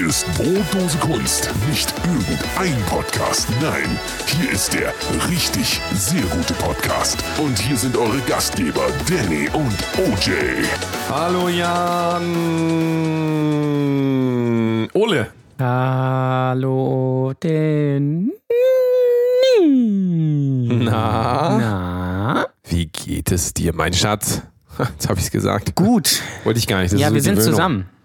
Hier 0.00 0.08
ist 0.08 0.24
Brotdose 0.34 0.96
Kunst. 0.96 1.52
Nicht 1.68 1.92
irgendein 2.06 2.82
Podcast. 2.86 3.46
Nein, 3.60 3.98
hier 4.24 4.50
ist 4.50 4.72
der 4.72 4.94
richtig 5.28 5.78
sehr 5.92 6.22
gute 6.22 6.54
Podcast. 6.54 7.22
Und 7.36 7.58
hier 7.58 7.76
sind 7.76 7.98
eure 7.98 8.18
Gastgeber 8.20 8.86
Danny 9.06 9.50
und 9.52 9.76
OJ. 9.98 10.30
Hallo 11.10 11.50
Jan. 11.50 12.24
Ole. 14.94 15.26
Hallo, 15.58 17.34
denn. 17.42 18.32
Na? 20.82 21.58
Na? 21.58 22.46
Wie 22.64 22.86
geht 22.86 23.30
es 23.32 23.52
dir, 23.52 23.74
mein 23.74 23.92
Schatz? 23.92 24.40
Jetzt 24.78 25.10
habe 25.10 25.18
ich 25.18 25.26
es 25.26 25.30
gesagt. 25.30 25.74
Gut. 25.74 26.22
Wollte 26.44 26.58
ich 26.58 26.66
gar 26.66 26.80
nicht. 26.80 26.94
Das 26.94 27.00
ja, 27.00 27.08
ist 27.08 27.10
so 27.10 27.14
wir 27.16 27.22
sind 27.22 27.34
Gewöhnung. 27.34 27.52
zusammen. 27.52 27.99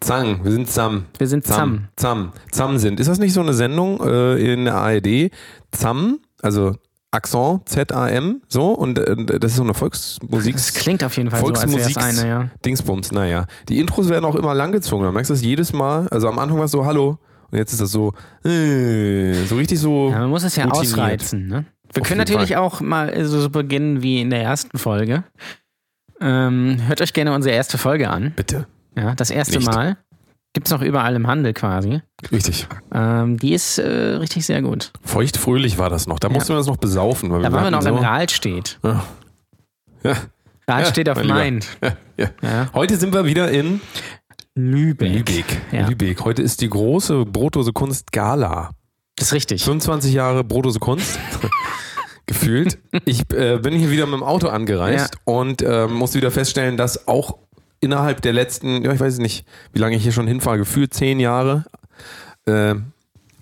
Zang, 0.00 0.44
wir 0.44 0.52
sind 0.52 0.66
zusammen. 0.68 1.06
Wir 1.18 1.26
sind 1.26 1.46
Zam. 1.46 1.88
Zam. 1.96 2.32
Zam 2.50 2.78
sind. 2.78 3.00
Ist 3.00 3.08
das 3.08 3.18
nicht 3.18 3.32
so 3.32 3.40
eine 3.40 3.54
Sendung 3.54 4.00
äh, 4.00 4.52
in 4.52 4.64
der 4.66 4.74
ARD? 4.74 5.30
Zam, 5.72 6.18
also 6.42 6.74
Accent, 7.10 7.68
Z-A-M, 7.68 8.42
so. 8.48 8.72
Und 8.72 8.98
äh, 8.98 9.16
das 9.38 9.52
ist 9.52 9.56
so 9.56 9.62
eine 9.62 9.74
Volksmusik. 9.74 10.54
Das 10.54 10.74
klingt 10.74 11.02
auf 11.02 11.16
jeden 11.16 11.30
Fall 11.30 11.40
so, 11.40 11.46
als 11.46 11.64
es 11.64 11.96
eine, 11.96 12.28
ja. 12.28 12.50
Dingsbums, 12.64 13.12
naja. 13.12 13.46
Die 13.68 13.78
Intros 13.78 14.08
werden 14.08 14.24
auch 14.24 14.34
immer 14.34 14.54
langgezogen. 14.54 15.04
Man 15.04 15.14
merkst 15.14 15.30
du 15.30 15.34
das 15.34 15.42
jedes 15.42 15.72
Mal. 15.72 16.08
Also 16.08 16.28
am 16.28 16.38
Anfang 16.38 16.58
war 16.58 16.66
es 16.66 16.72
so, 16.72 16.84
hallo. 16.84 17.18
Und 17.50 17.58
jetzt 17.58 17.72
ist 17.72 17.80
das 17.80 17.90
so, 17.92 18.12
äh, 18.44 19.32
so 19.44 19.56
richtig 19.56 19.78
so. 19.78 20.10
ja. 20.10 20.18
Man 20.18 20.30
muss 20.30 20.42
es 20.42 20.56
ja 20.56 20.64
routiniert. 20.64 20.92
ausreizen, 20.92 21.46
ne? 21.46 21.64
Wir 21.92 22.02
Auf 22.02 22.08
können 22.08 22.18
natürlich 22.18 22.52
Fall. 22.52 22.58
auch 22.58 22.80
mal 22.80 23.24
so, 23.24 23.40
so 23.40 23.48
beginnen 23.48 24.02
wie 24.02 24.20
in 24.20 24.30
der 24.30 24.42
ersten 24.42 24.76
Folge. 24.76 25.24
Ähm, 26.20 26.78
hört 26.86 27.00
euch 27.00 27.12
gerne 27.12 27.32
unsere 27.32 27.54
erste 27.54 27.78
Folge 27.78 28.10
an. 28.10 28.32
Bitte. 28.34 28.66
Ja, 28.96 29.14
das 29.14 29.30
erste 29.30 29.58
Nicht. 29.58 29.66
Mal. 29.66 29.96
Gibt's 30.54 30.70
noch 30.70 30.80
überall 30.80 31.14
im 31.14 31.26
Handel 31.26 31.52
quasi. 31.52 32.00
Richtig. 32.32 32.66
Ähm, 32.90 33.36
die 33.36 33.52
ist 33.52 33.78
äh, 33.78 34.14
richtig 34.16 34.46
sehr 34.46 34.62
gut. 34.62 34.90
Feuchtfröhlich 35.02 35.76
war 35.76 35.90
das 35.90 36.06
noch. 36.06 36.18
Da 36.18 36.30
mussten 36.30 36.48
wir 36.50 36.56
das 36.56 36.66
noch 36.66 36.78
besaufen. 36.78 37.30
Weil 37.30 37.42
Da 37.42 37.52
waren 37.52 37.64
wir 37.64 37.70
noch 37.72 37.78
hatten 37.80 37.88
im 37.88 37.96
so, 37.96 38.02
Rahlstedt. 38.02 38.78
Ja. 38.82 39.04
Ja, 40.02 40.16
Rahlstedt 40.66 41.10
auf 41.10 41.16
mein 41.16 41.24
Lieber. 41.26 41.38
Main. 41.38 41.60
ja, 41.82 41.96
ja. 42.16 42.30
Ja. 42.42 42.70
Heute 42.72 42.96
sind 42.96 43.12
wir 43.12 43.26
wieder 43.26 43.50
in 43.50 43.82
Lübeck. 44.54 45.12
Lübeck. 45.12 45.60
Ja. 45.72 45.88
Lübeck. 45.88 46.24
Heute 46.24 46.40
ist 46.40 46.62
die 46.62 46.70
große 46.70 47.26
Brotdose 47.26 47.74
Kunst 47.74 48.10
Gala. 48.12 48.70
Das 49.16 49.28
ist 49.28 49.34
richtig. 49.34 49.62
25 49.62 50.14
Jahre 50.14 50.42
Brotdose 50.42 50.78
Kunst. 50.78 51.18
Gefühlt. 52.26 52.78
Ich 53.04 53.30
äh, 53.32 53.58
bin 53.58 53.74
hier 53.74 53.90
wieder 53.90 54.06
mit 54.06 54.14
dem 54.14 54.22
Auto 54.22 54.48
angereist 54.48 55.18
und 55.24 55.60
äh, 55.60 55.86
muss 55.86 56.14
wieder 56.14 56.30
feststellen, 56.30 56.76
dass 56.76 57.06
auch 57.06 57.38
innerhalb 57.86 58.20
der 58.22 58.32
letzten, 58.34 58.84
ja, 58.84 58.92
ich 58.92 59.00
weiß 59.00 59.18
nicht, 59.18 59.46
wie 59.72 59.78
lange 59.78 59.96
ich 59.96 60.02
hier 60.02 60.12
schon 60.12 60.26
hinfahre, 60.26 60.58
gefühlt 60.58 60.92
zehn 60.92 61.18
Jahre, 61.18 61.64
äh, 62.46 62.74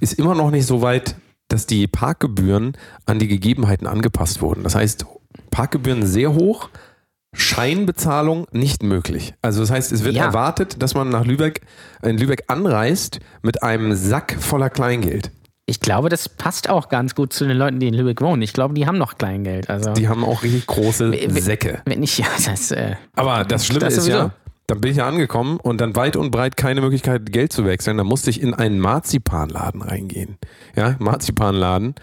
ist 0.01 0.15
immer 0.15 0.35
noch 0.35 0.51
nicht 0.51 0.67
so 0.67 0.81
weit, 0.83 1.17
dass 1.49 1.67
die 1.67 1.87
Parkgebühren 1.87 2.73
an 3.07 3.19
die 3.19 3.29
Gegebenheiten 3.29 3.87
angepasst 3.87 4.41
wurden. 4.41 4.63
Das 4.63 4.75
heißt, 4.75 5.05
Parkgebühren 5.51 6.07
sehr 6.07 6.35
hoch, 6.35 6.71
Scheinbezahlung 7.37 8.47
nicht 8.53 8.83
möglich. 8.83 9.35
Also 9.43 9.61
das 9.61 9.71
heißt, 9.71 9.93
es 9.93 10.05
wird 10.05 10.15
Ja. 10.15 10.25
erwartet, 10.27 10.83
dass 10.83 10.95
man 10.95 11.09
nach 11.09 11.25
Lübeck, 11.25 11.63
in 12.03 12.17
Lübeck 12.19 12.45
anreist 12.49 13.21
mit 13.43 13.63
einem 13.63 13.95
Sack 13.95 14.37
voller 14.39 14.71
Kleingeld. 14.71 15.31
Ich 15.67 15.81
glaube, 15.81 16.11
das 16.11 16.29
passt 16.29 16.69
auch 16.69 16.89
ganz 16.91 17.15
gut 17.15 17.33
zu 17.33 17.47
den 17.47 17.57
Leuten, 17.57 17.81
die 17.81 17.89
in 17.89 17.95
Lübeck 17.95 18.21
wohnen. 18.21 18.43
Ich 18.43 18.53
glaube, 18.53 18.75
die 18.75 18.87
haben 18.87 18.99
noch 18.99 19.17
Kleingeld. 19.17 19.71
Also, 19.71 19.95
Die 19.95 20.09
haben 20.09 20.23
auch 20.25 20.43
richtig 20.43 20.67
große 20.67 21.13
Säcke. 21.41 21.81
wenn 21.87 22.03
ich, 22.03 22.19
ja, 22.19 22.27
das, 22.45 22.71
äh, 22.71 22.97
Aber 23.17 23.45
das 23.45 23.65
Schlimme 23.67 23.81
Das 23.81 23.97
ist 23.97 24.05
sowieso. 24.05 24.19
ja, 24.19 24.31
dann 24.67 24.81
bin 24.83 24.91
ich 24.91 24.99
ja 24.99 25.09
angekommen 25.09 25.59
und 25.63 25.81
dann 25.81 25.97
weit 25.97 26.17
und 26.17 26.31
breit 26.31 26.57
keine 26.59 26.81
Möglichkeit, 26.83 27.33
Geld 27.33 27.53
zu 27.53 27.65
wechseln. 27.65 27.97
Da 27.97 28.05
musste 28.05 28.29
ich 28.31 28.43
in 28.43 28.53
einen 28.53 28.79
Marzipanladen 28.79 29.81
reingehen. 29.81 30.37
Ja, 30.77 30.97
Marzipanladen. 30.99 31.95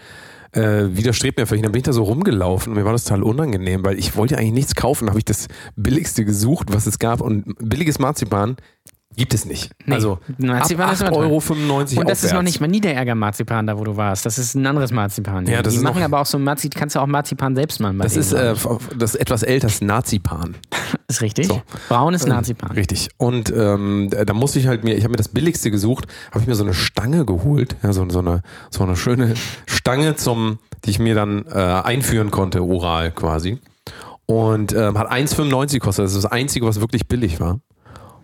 Äh, 0.52 0.88
widerstrebt 0.96 1.38
mir 1.38 1.46
vielleicht. 1.46 1.64
Dann 1.64 1.72
bin 1.72 1.78
ich 1.78 1.84
da 1.84 1.92
so 1.92 2.02
rumgelaufen 2.02 2.72
und 2.72 2.78
mir 2.78 2.84
war 2.84 2.92
das 2.92 3.04
total 3.04 3.22
unangenehm, 3.22 3.84
weil 3.84 3.98
ich 3.98 4.16
wollte 4.16 4.36
eigentlich 4.38 4.52
nichts 4.52 4.74
kaufen. 4.74 5.06
Da 5.06 5.10
habe 5.10 5.18
ich 5.20 5.24
das 5.24 5.46
Billigste 5.76 6.24
gesucht, 6.24 6.68
was 6.72 6.86
es 6.86 6.98
gab. 6.98 7.20
Und 7.20 7.54
billiges 7.58 7.98
Marzipan 7.98 8.56
gibt 9.16 9.34
es 9.34 9.44
nicht. 9.44 9.70
Nee, 9.86 9.94
also 9.94 10.18
Marzipan 10.38 10.86
ab 10.86 10.92
ist 10.94 11.00
immer 11.02 11.12
teuer. 11.12 11.28
8,95 11.28 11.28
Euro 11.28 12.00
und 12.00 12.08
das 12.08 12.24
ist 12.24 12.32
noch 12.32 12.38
aufwärts. 12.38 12.44
nicht 12.44 12.60
mal 12.60 12.66
Niederärger 12.66 13.14
Marzipan, 13.14 13.66
da 13.66 13.78
wo 13.78 13.84
du 13.84 13.96
warst. 13.96 14.26
Das 14.26 14.38
ist 14.38 14.54
ein 14.54 14.66
anderes 14.66 14.90
Marzipan. 14.90 15.46
Ja, 15.46 15.62
das 15.62 15.74
die 15.74 15.78
ist 15.78 15.84
machen 15.84 16.02
aber 16.02 16.20
auch 16.20 16.26
so 16.26 16.38
Marzipan, 16.38 16.80
kannst 16.80 16.96
du 16.96 17.00
auch 17.00 17.06
Marzipan 17.06 17.54
selbst 17.54 17.80
machen. 17.80 17.98
bei 17.98 18.04
Das 18.04 18.16
ist, 18.16 18.32
äh, 18.32 18.54
das 18.96 19.14
etwas 19.14 19.42
älteres 19.42 19.80
Nazipan. 19.80 20.56
ist 21.08 21.22
richtig. 21.22 21.46
so. 21.46 21.62
Braunes 21.88 22.26
Marzipan. 22.26 22.72
Richtig. 22.72 23.10
Und 23.18 23.52
ähm, 23.54 24.08
da 24.10 24.32
da 24.32 24.38
musste 24.38 24.58
ich 24.58 24.66
halt 24.66 24.82
mir, 24.82 24.96
ich 24.96 25.04
habe 25.04 25.10
mir 25.10 25.18
das 25.18 25.28
Billigste 25.28 25.70
gesucht, 25.70 26.06
habe 26.30 26.40
ich 26.40 26.46
mir 26.46 26.54
so 26.54 26.64
eine 26.64 26.72
Stange 26.72 27.26
geholt, 27.26 27.76
ja, 27.82 27.92
so, 27.92 28.08
so, 28.08 28.20
eine, 28.20 28.40
so 28.70 28.82
eine 28.82 28.96
schöne 28.96 29.34
Stange, 29.66 30.16
zum, 30.16 30.58
die 30.86 30.90
ich 30.90 30.98
mir 30.98 31.14
dann 31.14 31.44
äh, 31.52 31.58
einführen 31.58 32.30
konnte, 32.30 32.62
oral 32.62 33.10
quasi. 33.10 33.58
Und 34.24 34.72
ähm, 34.72 34.96
hat 34.96 35.12
1,95 35.12 35.72
gekostet. 35.74 36.06
Das 36.06 36.14
ist 36.14 36.24
das 36.24 36.32
Einzige, 36.32 36.64
was 36.64 36.80
wirklich 36.80 37.08
billig 37.08 37.40
war. 37.40 37.60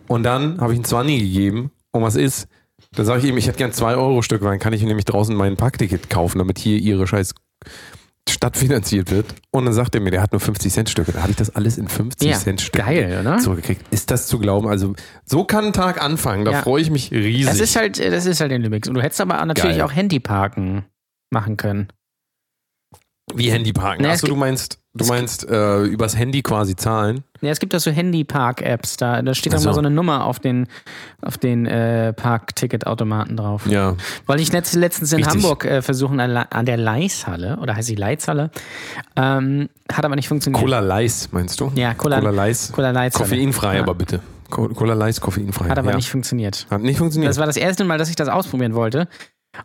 Und 0.09 0.23
dann 0.23 0.59
habe 0.59 0.73
ich 0.73 0.77
einen 0.79 0.85
20 0.85 1.19
gegeben. 1.19 1.71
Und 1.91 2.01
was 2.01 2.15
ist? 2.15 2.47
Dann 2.93 3.05
sage 3.05 3.19
ich 3.21 3.25
ihm, 3.27 3.37
ich 3.37 3.47
hätte 3.47 3.57
gern 3.59 3.71
2 3.71 3.95
Euro 3.95 4.21
Stück, 4.21 4.41
weil 4.41 4.49
dann 4.51 4.59
kann 4.59 4.73
ich 4.73 4.81
nämlich 4.81 5.05
draußen 5.05 5.35
mein 5.35 5.55
Parkticket 5.55 6.09
kaufen, 6.09 6.39
damit 6.39 6.57
hier 6.57 6.77
ihre 6.77 7.05
scheiß 7.07 7.35
Stadt 8.27 8.57
finanziert 8.57 9.11
wird. 9.11 9.35
Und 9.51 9.65
dann 9.65 9.73
sagt 9.73 9.95
er 9.95 10.01
mir, 10.01 10.11
der 10.11 10.21
hat 10.21 10.31
nur 10.31 10.39
50 10.39 10.71
Cent 10.71 10.89
Stücke. 10.89 11.11
Da 11.11 11.21
habe 11.21 11.31
ich 11.31 11.37
das 11.37 11.55
alles 11.55 11.77
in 11.77 11.87
50 11.87 12.29
Ja, 12.29 12.37
Cent 12.37 12.61
Stücken 12.61 12.85
geil, 12.85 13.17
oder? 13.21 13.37
zurückgekriegt. 13.37 13.81
Ist 13.91 14.11
das 14.11 14.27
zu 14.27 14.39
glauben? 14.39 14.67
Also 14.67 14.93
so 15.25 15.43
kann 15.43 15.65
ein 15.65 15.73
Tag 15.73 16.01
anfangen. 16.01 16.45
Da 16.45 16.51
Ja. 16.51 16.61
freue 16.61 16.81
ich 16.81 16.89
mich 16.89 17.11
riesig. 17.11 17.45
Das 17.47 17.59
ist 17.59 17.75
halt, 17.75 17.99
das 17.99 18.25
ist 18.25 18.39
halt 18.41 18.51
in 18.51 18.61
Lübeck. 18.61 18.87
Und 18.87 18.93
du 18.95 19.01
hättest 19.01 19.21
aber 19.21 19.43
natürlich 19.45 19.77
Geil. 19.77 19.85
auch 19.85 19.93
Handyparken 19.93 20.85
machen 21.31 21.57
können. 21.57 21.87
Wie 23.33 23.51
Handyparken. 23.51 24.01
Naja, 24.03 24.15
Achso, 24.15 24.27
du 24.27 24.35
meinst, 24.35 24.79
du 24.99 25.05
meinst 25.05 25.47
äh, 25.49 25.83
übers 25.83 26.17
Handy 26.17 26.41
quasi 26.41 26.75
zahlen. 26.75 27.23
Ja, 27.41 27.51
es 27.51 27.59
gibt 27.59 27.73
auch 27.73 27.79
so 27.79 27.89
Handypark-Apps, 27.91 28.97
da, 28.97 29.21
da 29.21 29.33
steht 29.33 29.55
auch 29.55 29.59
so. 29.59 29.69
mal 29.69 29.73
so 29.73 29.79
eine 29.79 29.89
Nummer 29.89 30.25
auf 30.25 30.39
den, 30.39 30.67
auf 31.21 31.37
den 31.37 31.65
äh, 31.65 32.11
Parkticketautomaten 32.13 33.37
drauf. 33.37 33.65
Ja. 33.65 33.95
Weil 34.25 34.39
ich 34.41 34.51
letzt, 34.51 34.75
letztens 34.75 35.11
in 35.13 35.19
Richtig. 35.23 35.35
Hamburg 35.35 35.65
äh, 35.65 35.81
versuchen 35.81 36.19
an, 36.19 36.35
an 36.35 36.65
der 36.65 36.77
Leishalle, 36.77 37.57
oder 37.61 37.75
heißt 37.75 37.87
sie 37.87 37.95
Leitzhalle, 37.95 38.51
ähm, 39.15 39.69
hat 39.91 40.05
aber 40.05 40.15
nicht 40.15 40.27
funktioniert. 40.27 40.61
Cola 40.61 40.79
Leis, 40.79 41.29
meinst 41.31 41.59
du? 41.61 41.71
Ja, 41.75 41.93
Cola- 41.93 42.19
Cola 42.19 42.31
Leis. 42.31 42.71
Cola 42.73 42.91
Leishalle. 42.91 43.23
Koffeinfrei, 43.29 43.75
Ja. 43.75 43.81
aber 43.83 43.95
bitte. 43.95 44.19
Co- 44.49 44.67
Cola 44.69 44.93
Leis, 44.95 45.21
koffeinfrei. 45.21 45.69
Hat 45.69 45.77
aber 45.79 45.91
ja. 45.91 45.95
nicht 45.95 46.09
funktioniert. 46.09 46.67
Hat 46.69 46.81
nicht 46.81 46.97
funktioniert. 46.97 47.29
Das 47.29 47.37
war 47.37 47.45
das 47.45 47.55
erste 47.57 47.85
Mal, 47.85 47.97
dass 47.97 48.09
ich 48.09 48.15
das 48.15 48.27
ausprobieren 48.29 48.73
wollte. 48.73 49.07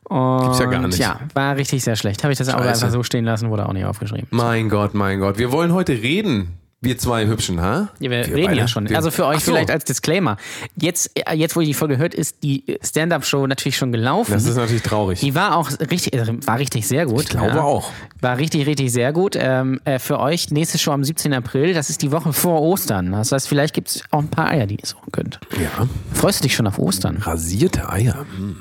Und 0.04 0.40
Gibt's 0.42 0.58
ja 0.58 0.66
gar 0.66 0.86
nicht. 0.86 0.98
Ja, 0.98 1.20
war 1.34 1.56
richtig 1.56 1.84
sehr 1.84 1.96
schlecht. 1.96 2.22
Habe 2.24 2.32
ich 2.32 2.38
das 2.38 2.48
aber 2.48 2.64
Scheiße. 2.64 2.84
einfach 2.86 2.94
so 2.94 3.02
stehen 3.02 3.24
lassen, 3.24 3.50
wurde 3.50 3.68
auch 3.68 3.72
nicht 3.72 3.84
aufgeschrieben. 3.84 4.26
mein 4.30 4.68
Gott, 4.68 4.94
mein 4.94 5.20
Gott. 5.20 5.38
Wir 5.38 5.52
wollen 5.52 5.72
heute 5.72 5.92
reden. 5.92 6.58
Wir 6.84 6.98
zwei 6.98 7.26
Hübschen, 7.26 7.62
ha? 7.62 7.88
Ja, 7.98 8.10
wir, 8.10 8.26
Wir 8.26 8.34
reden 8.34 8.46
beide? 8.48 8.58
ja 8.58 8.68
schon. 8.68 8.94
Also 8.94 9.10
für 9.10 9.24
euch 9.24 9.42
so. 9.42 9.52
vielleicht 9.52 9.70
als 9.70 9.84
Disclaimer. 9.84 10.36
Jetzt, 10.76 11.12
äh, 11.14 11.34
jetzt, 11.34 11.56
wo 11.56 11.60
ihr 11.62 11.66
die 11.66 11.72
Folge 11.72 11.96
hört, 11.96 12.12
ist 12.12 12.42
die 12.42 12.62
Stand-Up-Show 12.82 13.46
natürlich 13.46 13.78
schon 13.78 13.90
gelaufen. 13.90 14.32
Das 14.32 14.44
ist 14.44 14.56
natürlich 14.56 14.82
traurig. 14.82 15.20
Die 15.20 15.34
war 15.34 15.56
auch 15.56 15.70
richtig, 15.80 16.12
äh, 16.12 16.46
war 16.46 16.58
richtig 16.58 16.86
sehr 16.86 17.06
gut. 17.06 17.22
Ich 17.22 17.28
glaube 17.30 17.56
ja. 17.56 17.62
auch. 17.62 17.90
War 18.20 18.36
richtig, 18.36 18.66
richtig 18.66 18.92
sehr 18.92 19.14
gut. 19.14 19.34
Ähm, 19.34 19.80
äh, 19.86 19.98
für 19.98 20.20
euch 20.20 20.50
nächste 20.50 20.76
Show 20.76 20.90
am 20.90 21.04
17. 21.04 21.32
April. 21.32 21.72
Das 21.72 21.88
ist 21.88 22.02
die 22.02 22.12
Woche 22.12 22.34
vor 22.34 22.60
Ostern. 22.60 23.12
Das 23.12 23.32
heißt, 23.32 23.48
vielleicht 23.48 23.72
gibt 23.72 23.88
es 23.88 24.02
auch 24.10 24.18
ein 24.18 24.28
paar 24.28 24.50
Eier, 24.50 24.66
die 24.66 24.74
ihr 24.74 24.86
suchen 24.86 25.10
könnt. 25.10 25.40
Ja. 25.52 25.88
Freust 26.12 26.40
du 26.40 26.42
dich 26.42 26.54
schon 26.54 26.66
auf 26.66 26.78
Ostern? 26.78 27.16
Rasierte 27.16 27.88
Eier. 27.88 28.26
Hm. 28.36 28.56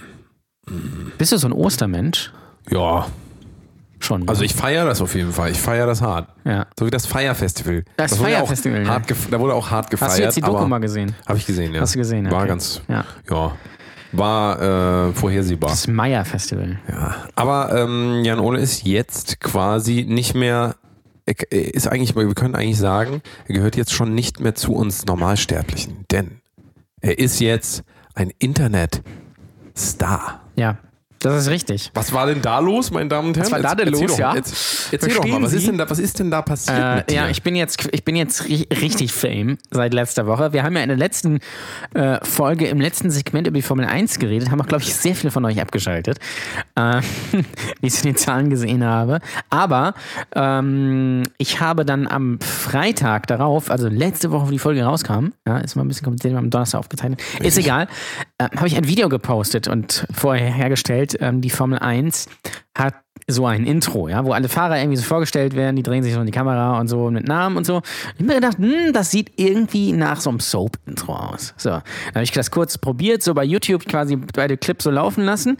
Bist 1.18 1.32
du 1.32 1.38
so 1.38 1.48
ein 1.48 1.54
Ostermensch? 1.54 2.32
Ja. 2.70 3.08
Schon. 4.00 4.28
Also 4.28 4.44
ich 4.44 4.54
feiere 4.54 4.86
das 4.86 5.02
auf 5.02 5.16
jeden 5.16 5.32
Fall. 5.32 5.52
Ich 5.52 5.62
feiere 5.62 5.88
das 5.88 6.02
hart. 6.02 6.28
ja. 6.44 6.66
So 6.78 6.86
wie 6.86 6.90
das 6.90 7.06
Feierfestival. 7.06 7.86
Das 7.96 8.14
auch 8.14 8.18
Feierfestival, 8.18 8.86
ja. 8.86 9.02
Da 9.32 9.40
wurde 9.40 9.54
auch 9.54 9.72
hart 9.72 9.90
gefeiert. 9.90 10.12
Hast 10.12 10.20
du 10.20 10.24
jetzt 10.24 10.38
die 10.38 10.42
Doku 10.42 10.66
mal 10.68 10.80
gesehen? 10.80 11.16
Habe 11.26 11.38
ich 11.38 11.46
gesehen, 11.46 11.74
ja. 11.74 11.82
Hast 11.82 11.96
du 11.96 12.00
gesehen, 12.00 12.30
War 12.30 12.40
okay. 12.40 12.48
ganz, 12.50 12.82
Ja. 12.90 13.06
ja, 13.30 13.56
war 14.12 15.08
äh, 15.10 15.14
vorhersehbar. 15.14 15.70
Das 15.70 15.88
Meier-Festival. 15.88 16.80
Ja. 16.90 17.16
Aber 17.36 17.74
ähm, 17.76 18.24
Jan 18.26 18.40
Ole 18.40 18.60
ist 18.60 18.84
jetzt 18.84 19.40
quasi 19.40 20.06
nicht 20.08 20.36
mehr, 20.36 20.76
ist 21.50 21.88
eigentlich, 21.88 22.14
wir 22.16 22.34
können 22.36 22.56
eigentlich 22.56 22.78
sagen, 22.78 23.22
er 23.48 23.56
gehört 23.56 23.78
jetzt 23.78 23.94
schon 23.94 24.14
nicht 24.14 24.42
mehr 24.42 24.54
zu 24.54 24.74
uns 24.74 25.06
Normalsterblichen, 25.06 26.04
denn 26.12 26.42
er 27.00 27.18
ist 27.20 27.40
jetzt 27.40 27.84
ein 28.16 28.32
Internet-Star. 28.38 30.42
Ja. 30.56 30.78
Das 31.24 31.42
ist 31.44 31.50
richtig. 31.50 31.90
Was 31.94 32.12
war 32.14 32.26
denn 32.28 32.42
da 32.42 32.60
los, 32.60 32.92
meine 32.92 33.08
Damen 33.10 33.30
und 33.30 33.38
Herren? 33.38 33.46
Was 33.52 33.52
war 33.52 33.62
da 33.62 33.76
denn 33.76 33.88
Erzähl 33.88 34.08
los, 34.08 34.12
doch, 34.12 34.20
ja? 34.20 34.36
Erzähl, 34.36 34.56
erzähl 34.92 35.14
doch 35.16 35.26
mal, 35.28 35.42
was 35.42 35.54
ist, 35.54 35.68
denn 35.68 35.78
da, 35.78 35.90
was 35.90 36.00
ist 36.00 36.20
denn 36.20 36.30
da 36.30 36.42
passiert 36.42 36.78
Äh, 36.78 36.96
mit 36.98 37.10
dir? 37.10 37.16
ja, 37.16 37.30
ich 37.30 37.42
bin 37.44 37.56
jetzt, 37.56 37.88
ich 37.92 38.04
bin 38.04 38.16
jetzt 38.16 38.46
ri 38.48 38.68
richtig 38.82 39.14
fame 39.14 39.58
seit 39.72 39.94
letzter 39.94 40.28
Woche. 40.28 40.54
Wir 40.54 40.64
haben 40.64 40.76
ja 40.76 40.84
in 40.84 40.90
der 40.90 40.98
letzten 40.98 41.40
äh, 41.94 42.18
Folge, 42.24 42.68
im 42.68 42.82
letzten 42.82 43.10
Segment 43.10 43.48
über 43.48 43.56
die 43.56 43.62
Formel 43.62 43.86
1 43.86 44.20
geredet, 44.20 44.52
haben 44.52 44.62
auch, 44.62 44.68
glaube 44.68 44.84
ich, 44.84 44.94
sehr 44.94 45.16
viele 45.16 45.32
von 45.32 45.46
euch 45.46 45.62
abgeschaltet, 45.62 46.20
äh, 46.76 47.02
wie 47.32 47.88
ich 47.88 47.94
es 47.94 48.02
in 48.02 48.08
den 48.12 48.18
Zahlen 48.18 48.50
gesehen 48.50 48.84
habe. 48.84 49.20
Aber 49.50 49.94
ähm, 50.36 51.24
ich 51.38 51.62
habe 51.62 51.86
dann 51.86 52.08
am 52.08 52.40
Freitag 52.42 53.28
darauf, 53.28 53.72
also 53.72 53.88
letzte 53.88 54.32
Woche, 54.32 54.48
wo 54.48 54.52
die 54.52 54.60
Folge 54.60 54.84
rauskam, 54.84 55.28
ja, 55.48 55.58
ist 55.60 55.76
mal 55.76 55.84
ein 55.84 55.88
bisschen 55.88 56.04
kompliziert, 56.04 56.34
wir 56.34 56.38
haben 56.38 56.46
am 56.46 56.50
Donnerstag 56.50 56.80
aufgezeichnet, 56.80 57.22
ist 57.40 57.58
egal, 57.58 57.88
äh, 58.38 58.50
habe 58.56 58.68
ich 58.68 58.76
ein 58.76 58.88
Video 58.88 59.10
gepostet 59.10 59.68
und 59.68 60.06
vorher 60.14 60.52
hergestellt, 60.52 61.13
ähm, 61.20 61.42
die 61.42 61.50
Formel 61.50 61.80
1 61.80 62.28
hat 62.76 62.96
so 63.28 63.46
ein 63.46 63.66
Intro, 63.66 64.10
ja, 64.10 64.26
wo 64.26 64.34
alle 64.34 64.50
Fahrer 64.50 64.78
irgendwie 64.78 64.98
so 64.98 65.04
vorgestellt 65.04 65.56
werden, 65.56 65.76
die 65.76 65.84
drehen 65.84 66.04
sich 66.04 66.14
so 66.14 66.20
in 66.20 66.26
die 66.26 66.32
Kamera 66.32 66.80
und 66.80 66.88
so 66.88 67.10
mit 67.10 67.28
Namen 67.28 67.56
und 67.56 67.66
so. 67.66 67.82
Ich 68.16 68.16
habe 68.16 68.26
mir 68.26 68.36
gedacht, 68.36 68.58
hm, 68.58 68.92
das 68.92 69.12
sieht 69.12 69.32
irgendwie 69.38 69.94
nach 69.94 70.20
so 70.20 70.30
einem 70.30 70.40
Soap-Intro 70.40 71.16
aus. 71.16 71.54
So, 71.58 71.70
dann 71.70 71.84
habe 72.16 72.24
ich 72.24 72.32
das 72.32 72.52
kurz 72.52 72.78
probiert, 72.78 73.24
so 73.24 73.34
bei 73.34 73.46
YouTube 73.46 73.86
quasi 73.86 74.18
beide 74.18 74.58
Clips 74.58 74.84
so 74.84 74.92
laufen 74.92 75.24
lassen 75.24 75.58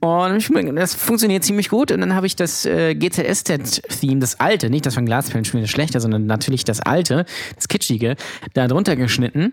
und 0.00 0.36
ich 0.36 0.48
das 0.74 0.94
funktioniert 0.94 1.44
ziemlich 1.44 1.68
gut 1.68 1.92
und 1.92 2.00
dann 2.00 2.14
habe 2.14 2.26
ich 2.26 2.34
das 2.34 2.66
äh, 2.66 2.94
GZSZ-Theme, 2.94 4.20
das 4.20 4.40
alte, 4.40 4.70
nicht 4.70 4.86
das 4.86 4.94
von 4.94 5.06
Glasperlenspiel, 5.06 5.60
das 5.60 5.70
schlechte, 5.70 6.00
sondern 6.00 6.26
natürlich 6.26 6.64
das 6.64 6.80
alte, 6.80 7.26
das 7.54 7.68
kitschige, 7.68 8.16
da 8.54 8.66
drunter 8.66 8.96
geschnitten. 8.96 9.52